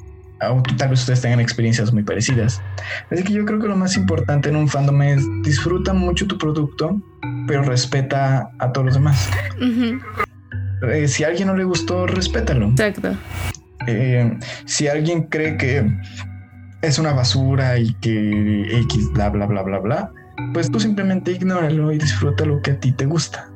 tal 0.77 0.89
vez 0.89 0.99
ustedes 0.99 1.21
tengan 1.21 1.39
experiencias 1.39 1.93
muy 1.93 2.03
parecidas. 2.03 2.61
Así 3.09 3.23
que 3.23 3.31
yo 3.31 3.45
creo 3.45 3.61
que 3.61 3.69
lo 3.69 3.77
más 3.77 3.95
importante 3.95 4.49
en 4.49 4.57
un 4.57 4.67
fandom 4.67 5.01
es 5.03 5.25
disfruta 5.43 5.93
mucho 5.93 6.27
tu 6.27 6.37
producto, 6.37 7.01
pero 7.47 7.63
respeta 7.63 8.51
a 8.59 8.73
todos 8.73 8.87
los 8.87 8.95
demás. 8.95 9.29
Eh, 10.91 11.07
si 11.07 11.23
a 11.23 11.27
alguien 11.27 11.47
no 11.47 11.55
le 11.55 11.63
gustó, 11.63 12.07
respétalo. 12.07 12.71
Exacto. 12.71 13.15
Eh, 13.87 14.37
si 14.65 14.87
alguien 14.87 15.23
cree 15.23 15.57
que 15.57 15.85
es 16.81 16.99
una 16.99 17.13
basura 17.13 17.77
y 17.79 17.93
que 17.95 18.79
X, 18.81 19.11
bla, 19.13 19.29
bla, 19.29 19.45
bla, 19.45 19.63
bla, 19.63 19.79
bla, 19.79 20.11
pues 20.53 20.69
tú 20.69 20.79
simplemente 20.79 21.31
ignóralo 21.31 21.91
y 21.91 21.97
disfruta 21.97 22.45
lo 22.45 22.61
que 22.61 22.71
a 22.71 22.79
ti 22.79 22.91
te 22.91 23.05
gusta. 23.05 23.49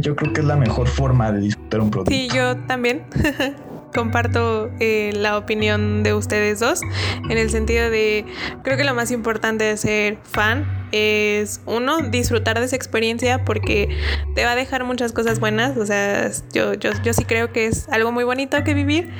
Yo 0.00 0.16
creo 0.16 0.32
que 0.32 0.40
es 0.40 0.46
la 0.46 0.56
mejor 0.56 0.88
forma 0.88 1.30
de 1.32 1.40
disfrutar 1.40 1.80
un 1.80 1.90
producto. 1.90 2.10
Sí, 2.10 2.28
yo 2.34 2.56
también. 2.66 3.04
comparto 3.94 4.70
eh, 4.80 5.12
la 5.14 5.36
opinión 5.38 6.02
de 6.02 6.14
ustedes 6.14 6.60
dos 6.60 6.80
en 7.28 7.38
el 7.38 7.50
sentido 7.50 7.90
de 7.90 8.24
creo 8.62 8.76
que 8.76 8.84
lo 8.84 8.94
más 8.94 9.10
importante 9.10 9.64
de 9.64 9.76
ser 9.76 10.18
fan 10.22 10.66
es 10.92 11.60
uno 11.66 11.98
disfrutar 12.00 12.58
de 12.58 12.66
esa 12.66 12.76
experiencia 12.76 13.44
porque 13.44 13.88
te 14.34 14.44
va 14.44 14.52
a 14.52 14.56
dejar 14.56 14.84
muchas 14.84 15.12
cosas 15.12 15.40
buenas 15.40 15.76
o 15.76 15.84
sea 15.84 16.30
yo, 16.52 16.74
yo, 16.74 16.90
yo 17.02 17.12
sí 17.12 17.24
creo 17.24 17.52
que 17.52 17.66
es 17.66 17.88
algo 17.88 18.12
muy 18.12 18.24
bonito 18.24 18.62
que 18.64 18.74
vivir 18.74 19.10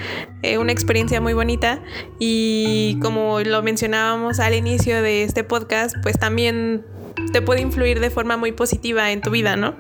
eh, 0.43 0.59
una 0.59 0.73
experiencia 0.73 1.20
muy 1.20 1.35
bonita 1.35 1.81
y 2.19 2.99
como 3.03 3.40
lo 3.40 3.62
mencionábamos 3.62 4.40
al 4.40 4.55
inicio 4.55 5.03
de 5.03 5.24
este 5.24 5.45
podcast 5.45 5.97
pues 6.03 6.19
también 6.19 6.85
te 7.32 7.42
puede 7.42 7.60
influir 7.60 8.00
de 8.00 8.10
forma 8.10 8.36
muy 8.36 8.52
positiva 8.52 9.10
en 9.12 9.20
tu 9.20 9.30
vida, 9.30 9.56
¿no? 9.56 9.76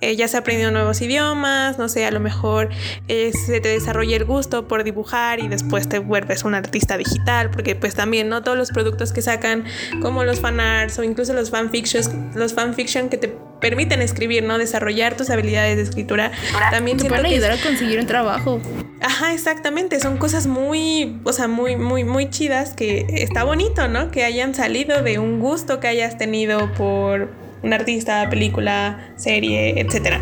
Eh, 0.00 0.16
ya 0.16 0.28
se 0.28 0.36
aprendido 0.36 0.70
nuevos 0.70 1.00
idiomas, 1.00 1.78
no 1.78 1.88
sé, 1.88 2.04
a 2.04 2.10
lo 2.10 2.20
mejor 2.20 2.68
eh, 3.08 3.32
se 3.32 3.60
te 3.60 3.68
desarrolla 3.68 4.16
el 4.16 4.24
gusto 4.24 4.68
por 4.68 4.84
dibujar 4.84 5.40
y 5.40 5.48
después 5.48 5.88
te 5.88 5.98
vuelves 5.98 6.44
un 6.44 6.54
artista 6.54 6.96
digital, 6.96 7.50
porque 7.50 7.74
pues 7.74 7.94
también, 7.94 8.28
¿no? 8.28 8.42
Todos 8.42 8.56
los 8.56 8.70
productos 8.70 9.12
que 9.12 9.22
sacan, 9.22 9.64
como 10.00 10.24
los 10.24 10.40
fanarts 10.40 10.98
o 10.98 11.02
incluso 11.02 11.32
los 11.32 11.50
fanfictions, 11.50 12.10
los 12.34 12.54
fanfiction 12.54 13.08
que 13.08 13.16
te 13.16 13.28
permiten 13.60 14.02
escribir, 14.02 14.44
¿no? 14.44 14.58
Desarrollar 14.58 15.16
tus 15.16 15.30
habilidades 15.30 15.76
de 15.76 15.82
escritura. 15.82 16.30
También 16.70 16.96
te 16.96 17.08
pueden 17.08 17.26
ayudar 17.26 17.52
a 17.52 17.56
conseguir 17.56 17.98
un 17.98 18.06
trabajo. 18.06 18.60
Ajá, 19.00 19.32
exactamente. 19.32 20.00
Son 20.00 20.16
cosas 20.16 20.46
muy, 20.46 21.20
o 21.24 21.32
sea, 21.32 21.48
muy, 21.48 21.76
muy, 21.76 22.04
muy 22.04 22.30
chidas 22.30 22.74
que 22.74 23.06
está 23.08 23.44
bonito, 23.44 23.88
¿no? 23.88 24.10
Que 24.10 24.24
hayan 24.24 24.54
salido 24.54 25.02
de 25.02 25.18
un 25.18 25.40
gusto 25.40 25.80
que 25.80 25.88
hayas 25.88 26.18
tenido 26.18 26.72
por 26.78 27.28
un 27.62 27.72
artista, 27.72 28.30
película, 28.30 29.12
serie, 29.16 29.80
etc. 29.80 30.18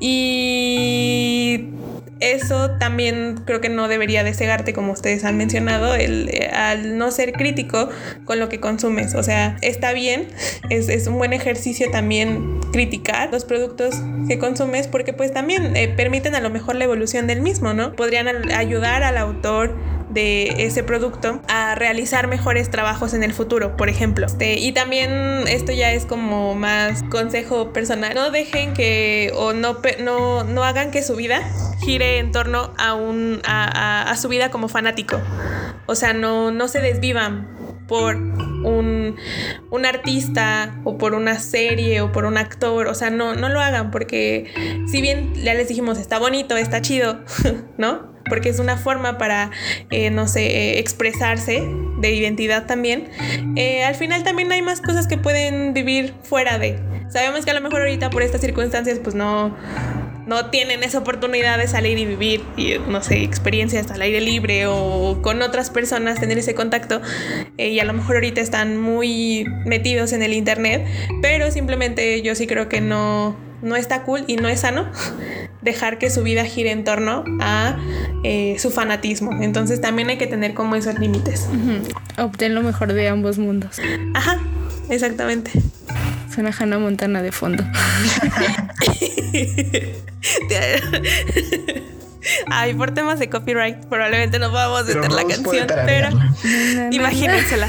Y 0.00 1.68
eso 2.20 2.70
también 2.78 3.42
creo 3.44 3.60
que 3.60 3.68
no 3.68 3.88
debería 3.88 4.22
de 4.22 4.34
cegarte, 4.34 4.72
como 4.72 4.92
ustedes 4.92 5.24
han 5.24 5.36
mencionado, 5.36 5.94
el, 5.94 6.30
al 6.52 6.98
no 6.98 7.10
ser 7.10 7.32
crítico 7.32 7.88
con 8.24 8.38
lo 8.38 8.48
que 8.48 8.60
consumes. 8.60 9.14
O 9.14 9.22
sea, 9.22 9.56
está 9.60 9.92
bien, 9.92 10.28
es, 10.70 10.88
es 10.88 11.06
un 11.06 11.18
buen 11.18 11.32
ejercicio 11.32 11.90
también 11.90 12.60
criticar 12.72 13.30
los 13.32 13.44
productos 13.44 13.96
que 14.28 14.38
consumes 14.38 14.88
porque 14.88 15.12
pues 15.12 15.32
también 15.32 15.76
eh, 15.76 15.88
permiten 15.88 16.34
a 16.34 16.40
lo 16.40 16.50
mejor 16.50 16.76
la 16.76 16.84
evolución 16.84 17.26
del 17.26 17.40
mismo, 17.40 17.74
¿no? 17.74 17.94
Podrían 17.94 18.50
ayudar 18.52 19.02
al 19.02 19.16
autor 19.16 19.76
de 20.12 20.66
ese 20.66 20.82
producto 20.82 21.40
a 21.48 21.74
realizar 21.74 22.26
mejores 22.26 22.70
trabajos 22.70 23.14
en 23.14 23.22
el 23.22 23.32
futuro, 23.32 23.76
por 23.76 23.88
ejemplo. 23.88 24.26
Este, 24.26 24.58
y 24.58 24.72
también 24.72 25.46
esto 25.48 25.72
ya 25.72 25.92
es 25.92 26.06
como 26.06 26.54
más 26.54 27.02
consejo 27.04 27.72
personal. 27.72 28.14
No 28.14 28.30
dejen 28.30 28.74
que 28.74 29.32
o 29.34 29.52
no, 29.52 29.78
no, 30.02 30.44
no 30.44 30.64
hagan 30.64 30.90
que 30.90 31.02
su 31.02 31.16
vida 31.16 31.42
gire 31.80 32.18
en 32.18 32.32
torno 32.32 32.72
a, 32.78 32.94
un, 32.94 33.40
a, 33.44 34.10
a, 34.10 34.16
su 34.16 34.28
vida 34.28 34.50
como 34.50 34.68
fanático. 34.68 35.20
O 35.86 35.94
sea, 35.94 36.12
no, 36.12 36.50
no 36.50 36.68
se 36.68 36.80
desvivan 36.80 37.48
por 37.88 38.16
un, 38.16 39.16
un, 39.70 39.86
artista 39.86 40.80
o 40.84 40.96
por 40.96 41.14
una 41.14 41.38
serie 41.40 42.00
o 42.00 42.12
por 42.12 42.24
un 42.24 42.38
actor. 42.38 42.86
O 42.86 42.94
sea, 42.94 43.10
no, 43.10 43.34
no 43.34 43.48
lo 43.48 43.60
hagan 43.60 43.90
porque 43.90 44.52
si 44.86 45.00
bien 45.00 45.34
ya 45.34 45.54
les 45.54 45.68
dijimos, 45.68 45.98
está 45.98 46.18
bonito, 46.18 46.56
está 46.56 46.80
chido, 46.80 47.20
¿no? 47.78 48.11
Porque 48.28 48.48
es 48.48 48.58
una 48.58 48.76
forma 48.76 49.18
para, 49.18 49.50
eh, 49.90 50.10
no 50.10 50.28
sé, 50.28 50.46
eh, 50.46 50.78
expresarse 50.78 51.62
de 52.00 52.12
identidad 52.12 52.66
también. 52.66 53.08
Eh, 53.56 53.84
al 53.84 53.94
final 53.94 54.24
también 54.24 54.50
hay 54.52 54.62
más 54.62 54.80
cosas 54.80 55.06
que 55.06 55.18
pueden 55.18 55.74
vivir 55.74 56.14
fuera 56.22 56.58
de. 56.58 56.78
Sabemos 57.10 57.44
que 57.44 57.50
a 57.50 57.54
lo 57.54 57.60
mejor 57.60 57.80
ahorita 57.80 58.10
por 58.10 58.22
estas 58.22 58.40
circunstancias 58.40 58.98
pues 58.98 59.14
no, 59.14 59.54
no 60.26 60.46
tienen 60.50 60.82
esa 60.82 60.98
oportunidad 60.98 61.58
de 61.58 61.68
salir 61.68 61.98
y 61.98 62.06
vivir, 62.06 62.42
y, 62.56 62.78
no 62.88 63.02
sé, 63.02 63.22
experiencias 63.22 63.90
al 63.90 64.00
aire 64.00 64.20
libre 64.20 64.66
o 64.66 65.20
con 65.20 65.42
otras 65.42 65.68
personas, 65.68 66.18
tener 66.18 66.38
ese 66.38 66.54
contacto. 66.54 67.02
y 67.58 67.78
a 67.80 67.84
lo 67.84 67.92
mejor 67.92 68.16
ahorita 68.16 68.40
están 68.40 68.80
muy 68.80 69.46
metidos 69.66 70.12
en 70.12 70.22
el 70.22 70.32
Internet, 70.32 70.86
pero 71.20 71.50
simplemente 71.50 72.22
yo 72.22 72.34
sí 72.34 72.46
creo 72.46 72.68
que 72.68 72.80
no, 72.80 73.36
no 73.60 73.76
está 73.76 74.02
cool 74.04 74.24
y 74.26 74.36
no 74.36 74.48
es 74.48 74.60
sano 74.60 74.90
dejar 75.62 75.98
que 75.98 76.10
su 76.10 76.22
vida 76.22 76.44
gire 76.44 76.70
en 76.70 76.84
torno 76.84 77.24
a 77.40 77.76
eh, 78.24 78.56
su 78.58 78.70
fanatismo. 78.70 79.42
Entonces 79.42 79.80
también 79.80 80.10
hay 80.10 80.18
que 80.18 80.26
tener 80.26 80.54
como 80.54 80.76
esos 80.76 80.98
límites. 80.98 81.48
Obtén 82.18 82.54
lo 82.54 82.62
mejor 82.62 82.92
de 82.92 83.08
ambos 83.08 83.38
mundos. 83.38 83.80
Ajá, 84.14 84.38
exactamente. 84.90 85.50
Suena 86.32 86.50
Hannah 86.58 86.78
Montana 86.78 87.22
de 87.22 87.32
fondo. 87.32 87.64
Ay, 92.46 92.74
por 92.74 92.92
temas 92.94 93.18
de 93.18 93.28
copyright 93.28 93.76
probablemente 93.86 94.38
no 94.38 94.50
podamos 94.50 94.86
meter 94.86 95.10
la 95.10 95.24
canción, 95.24 95.66
pero 95.84 96.08
imagínensela. 96.90 97.66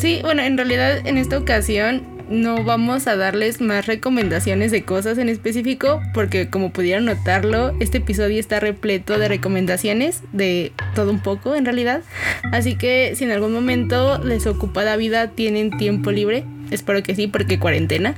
Sí, 0.00 0.20
bueno, 0.22 0.42
en 0.42 0.56
realidad 0.56 1.06
en 1.06 1.18
esta 1.18 1.36
ocasión 1.36 2.20
no 2.30 2.62
vamos 2.62 3.06
a 3.08 3.16
darles 3.16 3.60
más 3.60 3.86
recomendaciones 3.86 4.70
de 4.70 4.84
cosas 4.84 5.18
en 5.18 5.28
específico 5.28 6.00
porque 6.14 6.48
como 6.48 6.70
pudieron 6.70 7.04
notarlo, 7.04 7.74
este 7.80 7.98
episodio 7.98 8.38
está 8.38 8.60
repleto 8.60 9.18
de 9.18 9.28
recomendaciones 9.28 10.22
de 10.32 10.72
todo 10.94 11.10
un 11.10 11.20
poco 11.20 11.56
en 11.56 11.64
realidad. 11.64 12.02
Así 12.52 12.76
que 12.76 13.12
si 13.16 13.24
en 13.24 13.32
algún 13.32 13.52
momento 13.52 14.22
les 14.24 14.46
ocupa 14.46 14.84
la 14.84 14.96
vida, 14.96 15.32
tienen 15.32 15.76
tiempo 15.76 16.12
libre, 16.12 16.44
espero 16.70 17.02
que 17.02 17.16
sí, 17.16 17.26
porque 17.26 17.58
cuarentena. 17.58 18.14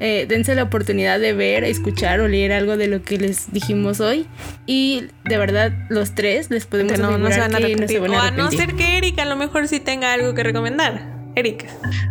Eh, 0.00 0.26
dense 0.28 0.54
la 0.56 0.64
oportunidad 0.64 1.20
de 1.20 1.32
ver, 1.32 1.62
escuchar 1.62 2.20
o 2.20 2.28
leer 2.28 2.52
algo 2.52 2.76
de 2.76 2.88
lo 2.88 3.02
que 3.02 3.16
les 3.16 3.52
dijimos 3.52 4.00
hoy. 4.00 4.26
Y 4.66 5.04
de 5.24 5.38
verdad, 5.38 5.72
los 5.88 6.14
tres 6.16 6.50
les 6.50 6.66
podemos 6.66 6.98
no, 6.98 7.16
no 7.16 7.30
se 7.30 7.38
van 7.38 7.54
a 7.54 7.58
arrepentir. 7.58 8.00
o 8.00 8.20
a 8.20 8.32
no 8.32 8.50
ser 8.50 8.74
que 8.74 8.98
Erika 8.98 9.22
a 9.22 9.26
lo 9.26 9.36
mejor 9.36 9.68
sí 9.68 9.78
tenga 9.78 10.12
algo 10.12 10.34
que 10.34 10.42
recomendar. 10.42 11.21
Erika. 11.34 11.66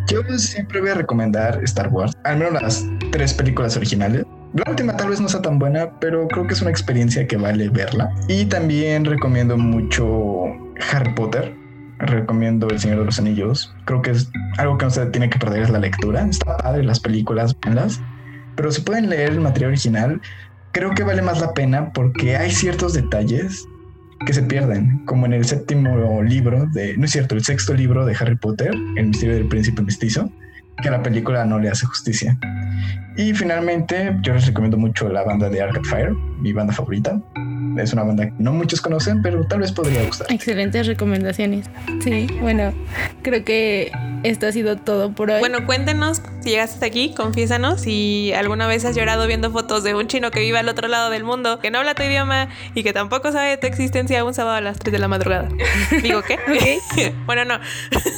Yo 0.08 0.22
siempre 0.38 0.82
voy 0.82 0.90
a 0.90 0.96
recomendar 0.96 1.60
Star 1.64 1.90
Wars, 1.90 2.14
al 2.24 2.38
menos 2.38 2.62
las 2.62 2.86
tres 3.12 3.34
películas 3.34 3.78
originales. 3.78 4.26
La 4.54 4.70
última 4.70 4.98
tal 4.98 5.10
vez 5.10 5.22
no 5.22 5.30
sea 5.30 5.42
tan 5.42 5.60
buena, 5.60 6.00
pero 6.00 6.28
creo 6.28 6.46
que 6.46 6.54
es 6.54 6.62
una 6.62 6.72
experiencia 6.72 7.26
que 7.28 7.38
vale 7.38 7.70
verla. 7.70 8.12
Y 8.28 8.46
también 8.46 9.06
recomiendo 9.06 9.58
mucho 9.58 10.46
Harry 10.92 11.14
Potter. 11.14 11.56
Recomiendo 12.00 12.68
El 12.68 12.80
Señor 12.80 13.00
de 13.00 13.06
los 13.06 13.20
Anillos. 13.20 13.74
Creo 13.86 14.02
que 14.02 14.12
es 14.12 14.30
algo 14.58 14.78
que 14.78 14.86
no 14.86 14.92
se 14.92 15.06
tiene 15.08 15.30
que 15.30 15.38
perder 15.38 15.70
la 15.70 15.80
lectura. 15.80 16.26
Está 16.26 16.58
padre 16.58 16.84
las 16.84 17.00
películas, 17.00 17.56
las. 17.72 18.02
Pero 18.56 18.72
si 18.72 18.82
pueden 18.82 19.10
leer 19.10 19.30
el 19.30 19.40
material 19.40 19.70
original, 19.70 20.20
creo 20.72 20.92
que 20.92 21.04
vale 21.04 21.22
más 21.22 21.40
la 21.40 21.54
pena 21.54 21.94
porque 21.94 22.36
hay 22.36 22.52
ciertos 22.52 22.94
detalles 22.94 23.68
que 24.26 24.34
se 24.34 24.44
pierden, 24.44 25.02
como 25.06 25.26
en 25.26 25.34
el 25.34 25.46
séptimo 25.46 26.22
libro 26.22 26.68
de, 26.68 26.96
no 26.98 27.06
es 27.06 27.12
cierto, 27.12 27.36
el 27.36 27.44
sexto 27.44 27.74
libro 27.74 28.06
de 28.06 28.16
Harry 28.20 28.36
Potter, 28.36 28.74
El 28.96 29.08
misterio 29.08 29.36
del 29.36 29.48
príncipe 29.48 29.82
mestizo, 29.82 30.32
que 30.82 30.90
a 30.90 30.92
la 30.92 31.04
película 31.04 31.46
no 31.46 31.60
le 31.60 31.70
hace 31.70 31.86
justicia. 31.86 32.38
Y 33.18 33.34
finalmente, 33.34 34.16
yo 34.22 34.34
les 34.34 34.46
recomiendo 34.46 34.78
mucho 34.78 35.10
la 35.10 35.24
banda 35.24 35.50
de 35.50 35.62
Arcade 35.62 35.88
Fire, 35.88 36.14
mi 36.40 36.54
banda 36.54 36.74
favorita. 36.74 37.22
Es 37.78 37.94
una 37.94 38.04
banda 38.04 38.26
que 38.26 38.34
no 38.38 38.54
muchos 38.54 38.82
conocen, 38.82 39.22
pero 39.22 39.46
tal 39.46 39.60
vez 39.60 39.72
podría 39.72 40.04
gustar. 40.04 40.32
Excelentes 40.32 40.88
recomendaciones. 40.88 41.70
Sí, 42.04 42.28
bueno, 42.42 42.74
creo 43.22 43.44
que 43.44 43.92
esto 44.24 44.48
ha 44.48 44.52
sido 44.52 44.78
todo 44.78 45.14
por 45.14 45.32
hoy. 45.32 45.40
Bueno, 45.40 45.66
cuéntenos 45.66 46.22
Si 46.42 46.50
llegaste 46.50 46.76
hasta 46.76 46.86
aquí, 46.86 47.14
confiésanos 47.16 47.82
si 47.82 48.34
alguna 48.34 48.68
vez 48.68 48.86
has 48.86 48.96
llorado 48.96 49.28
viendo 49.28 49.52
fotos 49.52 49.84
de 49.84 49.96
un 49.96 50.08
chino 50.08 50.32
que 50.32 50.40
vive 50.40 50.58
al 50.58 50.70
otro 50.70 50.88
lado 50.88 51.10
del 51.10 51.24
mundo, 51.24 51.60
que 51.60 51.72
no 51.72 51.80
habla 51.80 51.96
tu 51.96 52.04
idioma 52.04 52.50
y 52.74 52.84
que 52.84 52.94
tampoco 52.94 53.32
sabe 53.32 53.50
de 53.50 53.58
tu 53.58 53.68
existencia 53.68 54.24
un 54.24 54.34
sábado 54.34 54.58
a 54.58 54.62
las 54.62 54.80
3 54.80 54.92
de 54.92 55.00
la 55.00 55.08
madrugada. 55.08 55.50
Digo, 56.04 56.22
¿qué? 56.24 56.40
bueno, 57.26 57.46
no. 57.46 57.60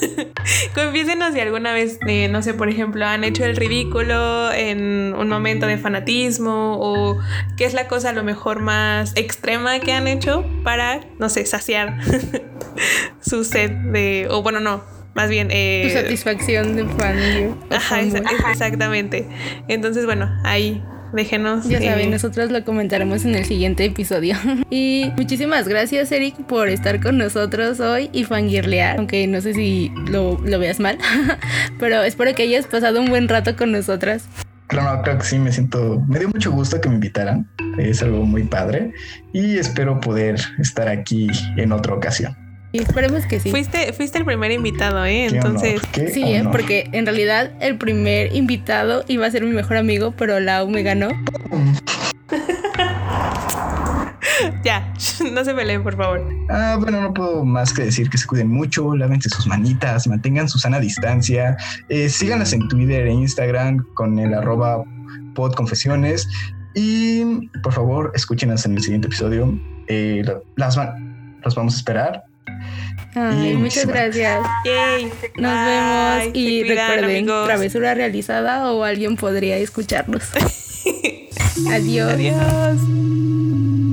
Confiésenos 0.76 1.34
si 1.34 1.40
alguna 1.40 1.74
vez, 1.74 2.00
eh, 2.08 2.28
no 2.30 2.42
sé, 2.42 2.54
por 2.54 2.70
ejemplo, 2.70 3.06
han 3.06 3.24
hecho 3.24 3.46
el 3.46 3.56
ridículo 3.56 4.52
en 4.52 5.14
un 5.18 5.30
momento 5.30 5.68
de 5.68 5.78
fanatismo 5.78 6.78
o 6.80 7.20
qué 7.58 7.66
es 7.66 7.74
la 7.74 7.88
cosa 7.88 8.10
a 8.10 8.14
lo 8.14 8.24
mejor 8.24 8.62
más 8.62 9.14
extrema 9.44 9.78
que 9.82 9.91
han 9.91 10.07
hecho 10.07 10.45
para, 10.64 11.02
no 11.20 11.28
sé, 11.28 11.45
saciar 11.45 11.98
su 13.22 13.44
sed 13.44 13.72
de, 13.72 14.28
o 14.30 14.41
bueno, 14.41 14.61
no, 14.61 14.82
más 15.15 15.30
bien... 15.30 15.49
Eh, 15.52 15.84
tu 15.86 15.94
satisfacción 15.94 16.78
de 16.78 16.86
fan. 16.86 17.60
Ajá, 17.70 17.99
exactamente. 18.02 19.28
Entonces, 19.68 20.06
bueno, 20.06 20.30
ahí 20.45 20.82
déjenos. 21.11 21.68
Ya 21.68 21.82
saben, 21.82 22.10
nosotros 22.10 22.52
lo 22.52 22.64
comentaremos 22.64 23.26
en 23.26 23.36
el 23.36 23.44
siguiente 23.44 23.84
episodio. 23.84 24.38
y 24.70 25.11
muchísimas 25.18 25.68
gracias, 25.68 26.14
Eric, 26.14 26.36
por 26.45 26.70
estar 26.70 27.02
con 27.02 27.18
nosotros 27.18 27.82
hoy 27.82 28.10
y 28.14 28.24
fangirlear. 28.24 28.98
Aunque 28.98 29.28
no 29.28 29.41
sé 29.41 29.53
si 29.53 29.91
lo, 30.10 30.40
lo 30.41 30.57
veas 30.57 30.80
mal, 30.80 30.98
pero 31.80 32.02
espero 32.02 32.34
que 32.34 32.44
hayas 32.44 32.65
pasado 32.65 33.02
un 33.02 33.10
buen 33.10 33.28
rato 33.28 33.57
con 33.57 33.74
nosotras. 33.74 34.30
Claro, 34.74 35.04
creo 35.04 35.20
que 35.20 35.26
sí, 35.26 35.38
me 35.38 35.52
siento, 35.52 36.04
me 36.08 36.18
dio 36.18 36.30
mucho 36.30 36.52
gusto 36.52 36.82
que 36.82 36.90
me 36.90 36.95
invitaran, 36.95 37.48
es 37.78 38.02
algo 38.02 38.26
muy 38.26 38.41
padre 38.44 38.91
y 39.32 39.60
espero 39.60 40.00
poder 40.00 40.41
estar 40.58 40.88
aquí 40.88 41.28
en 41.58 41.72
otra 41.72 41.94
ocasión. 41.94 42.36
Y 42.72 42.80
esperemos 42.82 43.24
que 43.28 43.40
sí. 43.40 43.52
Fuiste, 43.52 43.94
fuiste 43.94 44.18
el 44.18 44.26
primer 44.26 44.52
invitado, 44.52 45.06
¿eh? 45.06 45.26
Entonces. 45.26 45.80
Sí, 46.12 46.24
¿eh? 46.24 46.44
porque 46.52 46.90
en 46.91 47.06
realidad 47.06 47.52
el 47.60 47.78
primer 47.78 48.36
invitado 48.36 49.06
iba 49.08 49.28
a 49.28 49.32
ser 49.32 49.44
mi 49.44 49.52
mejor 49.52 49.78
amigo, 49.78 50.16
pero 50.18 50.40
Lau 50.40 50.68
me 50.68 50.82
ganó. 50.82 51.10
ya, 54.64 54.94
no 55.32 55.44
se 55.44 55.53
peleen, 55.53 55.84
por 55.84 55.95
favor. 55.95 56.22
Ah, 56.49 56.78
bueno, 56.80 57.02
no 57.02 57.14
puedo 57.14 57.45
más 57.45 57.74
que 57.74 57.84
decir 57.84 58.10
que 58.10 58.18
se 58.18 58.28
cuiden 58.28 58.49
mucho, 58.49 58.95
lávense 58.95 59.30
sus 59.30 59.48
manitas, 59.48 60.07
mantengan 60.07 60.49
su 60.49 60.60
sana 60.60 60.80
distancia, 60.80 61.57
eh, 61.90 62.10
síganlas 62.10 62.53
en 62.53 62.68
Twitter 62.68 63.07
e 63.07 63.11
Instagram 63.11 63.86
con 63.95 64.20
el 64.20 64.34
arroba 64.34 64.84
podconfesiones 65.36 66.28
y 66.76 67.49
por 67.61 67.74
favor 67.74 68.11
escúchenos 68.15 68.65
en 68.65 68.74
el 68.74 68.82
siguiente 68.82 69.07
episodio. 69.07 69.57
Eh, 69.88 70.24
las, 70.56 70.78
las 70.78 71.56
vamos 71.56 71.74
a 71.74 71.78
esperar 71.78 72.24
muchas 73.15 73.86
gracias. 73.86 74.41
Nos 75.38 75.65
vemos 75.65 76.36
y 76.36 76.64
recuerden, 76.64 77.26
travesura 77.26 77.94
realizada 77.94 78.72
o 78.72 78.84
alguien 78.84 79.15
podría 79.15 79.57
escucharnos. 79.57 80.24
Adiós. 81.70 82.14
Adiós. 82.14 83.93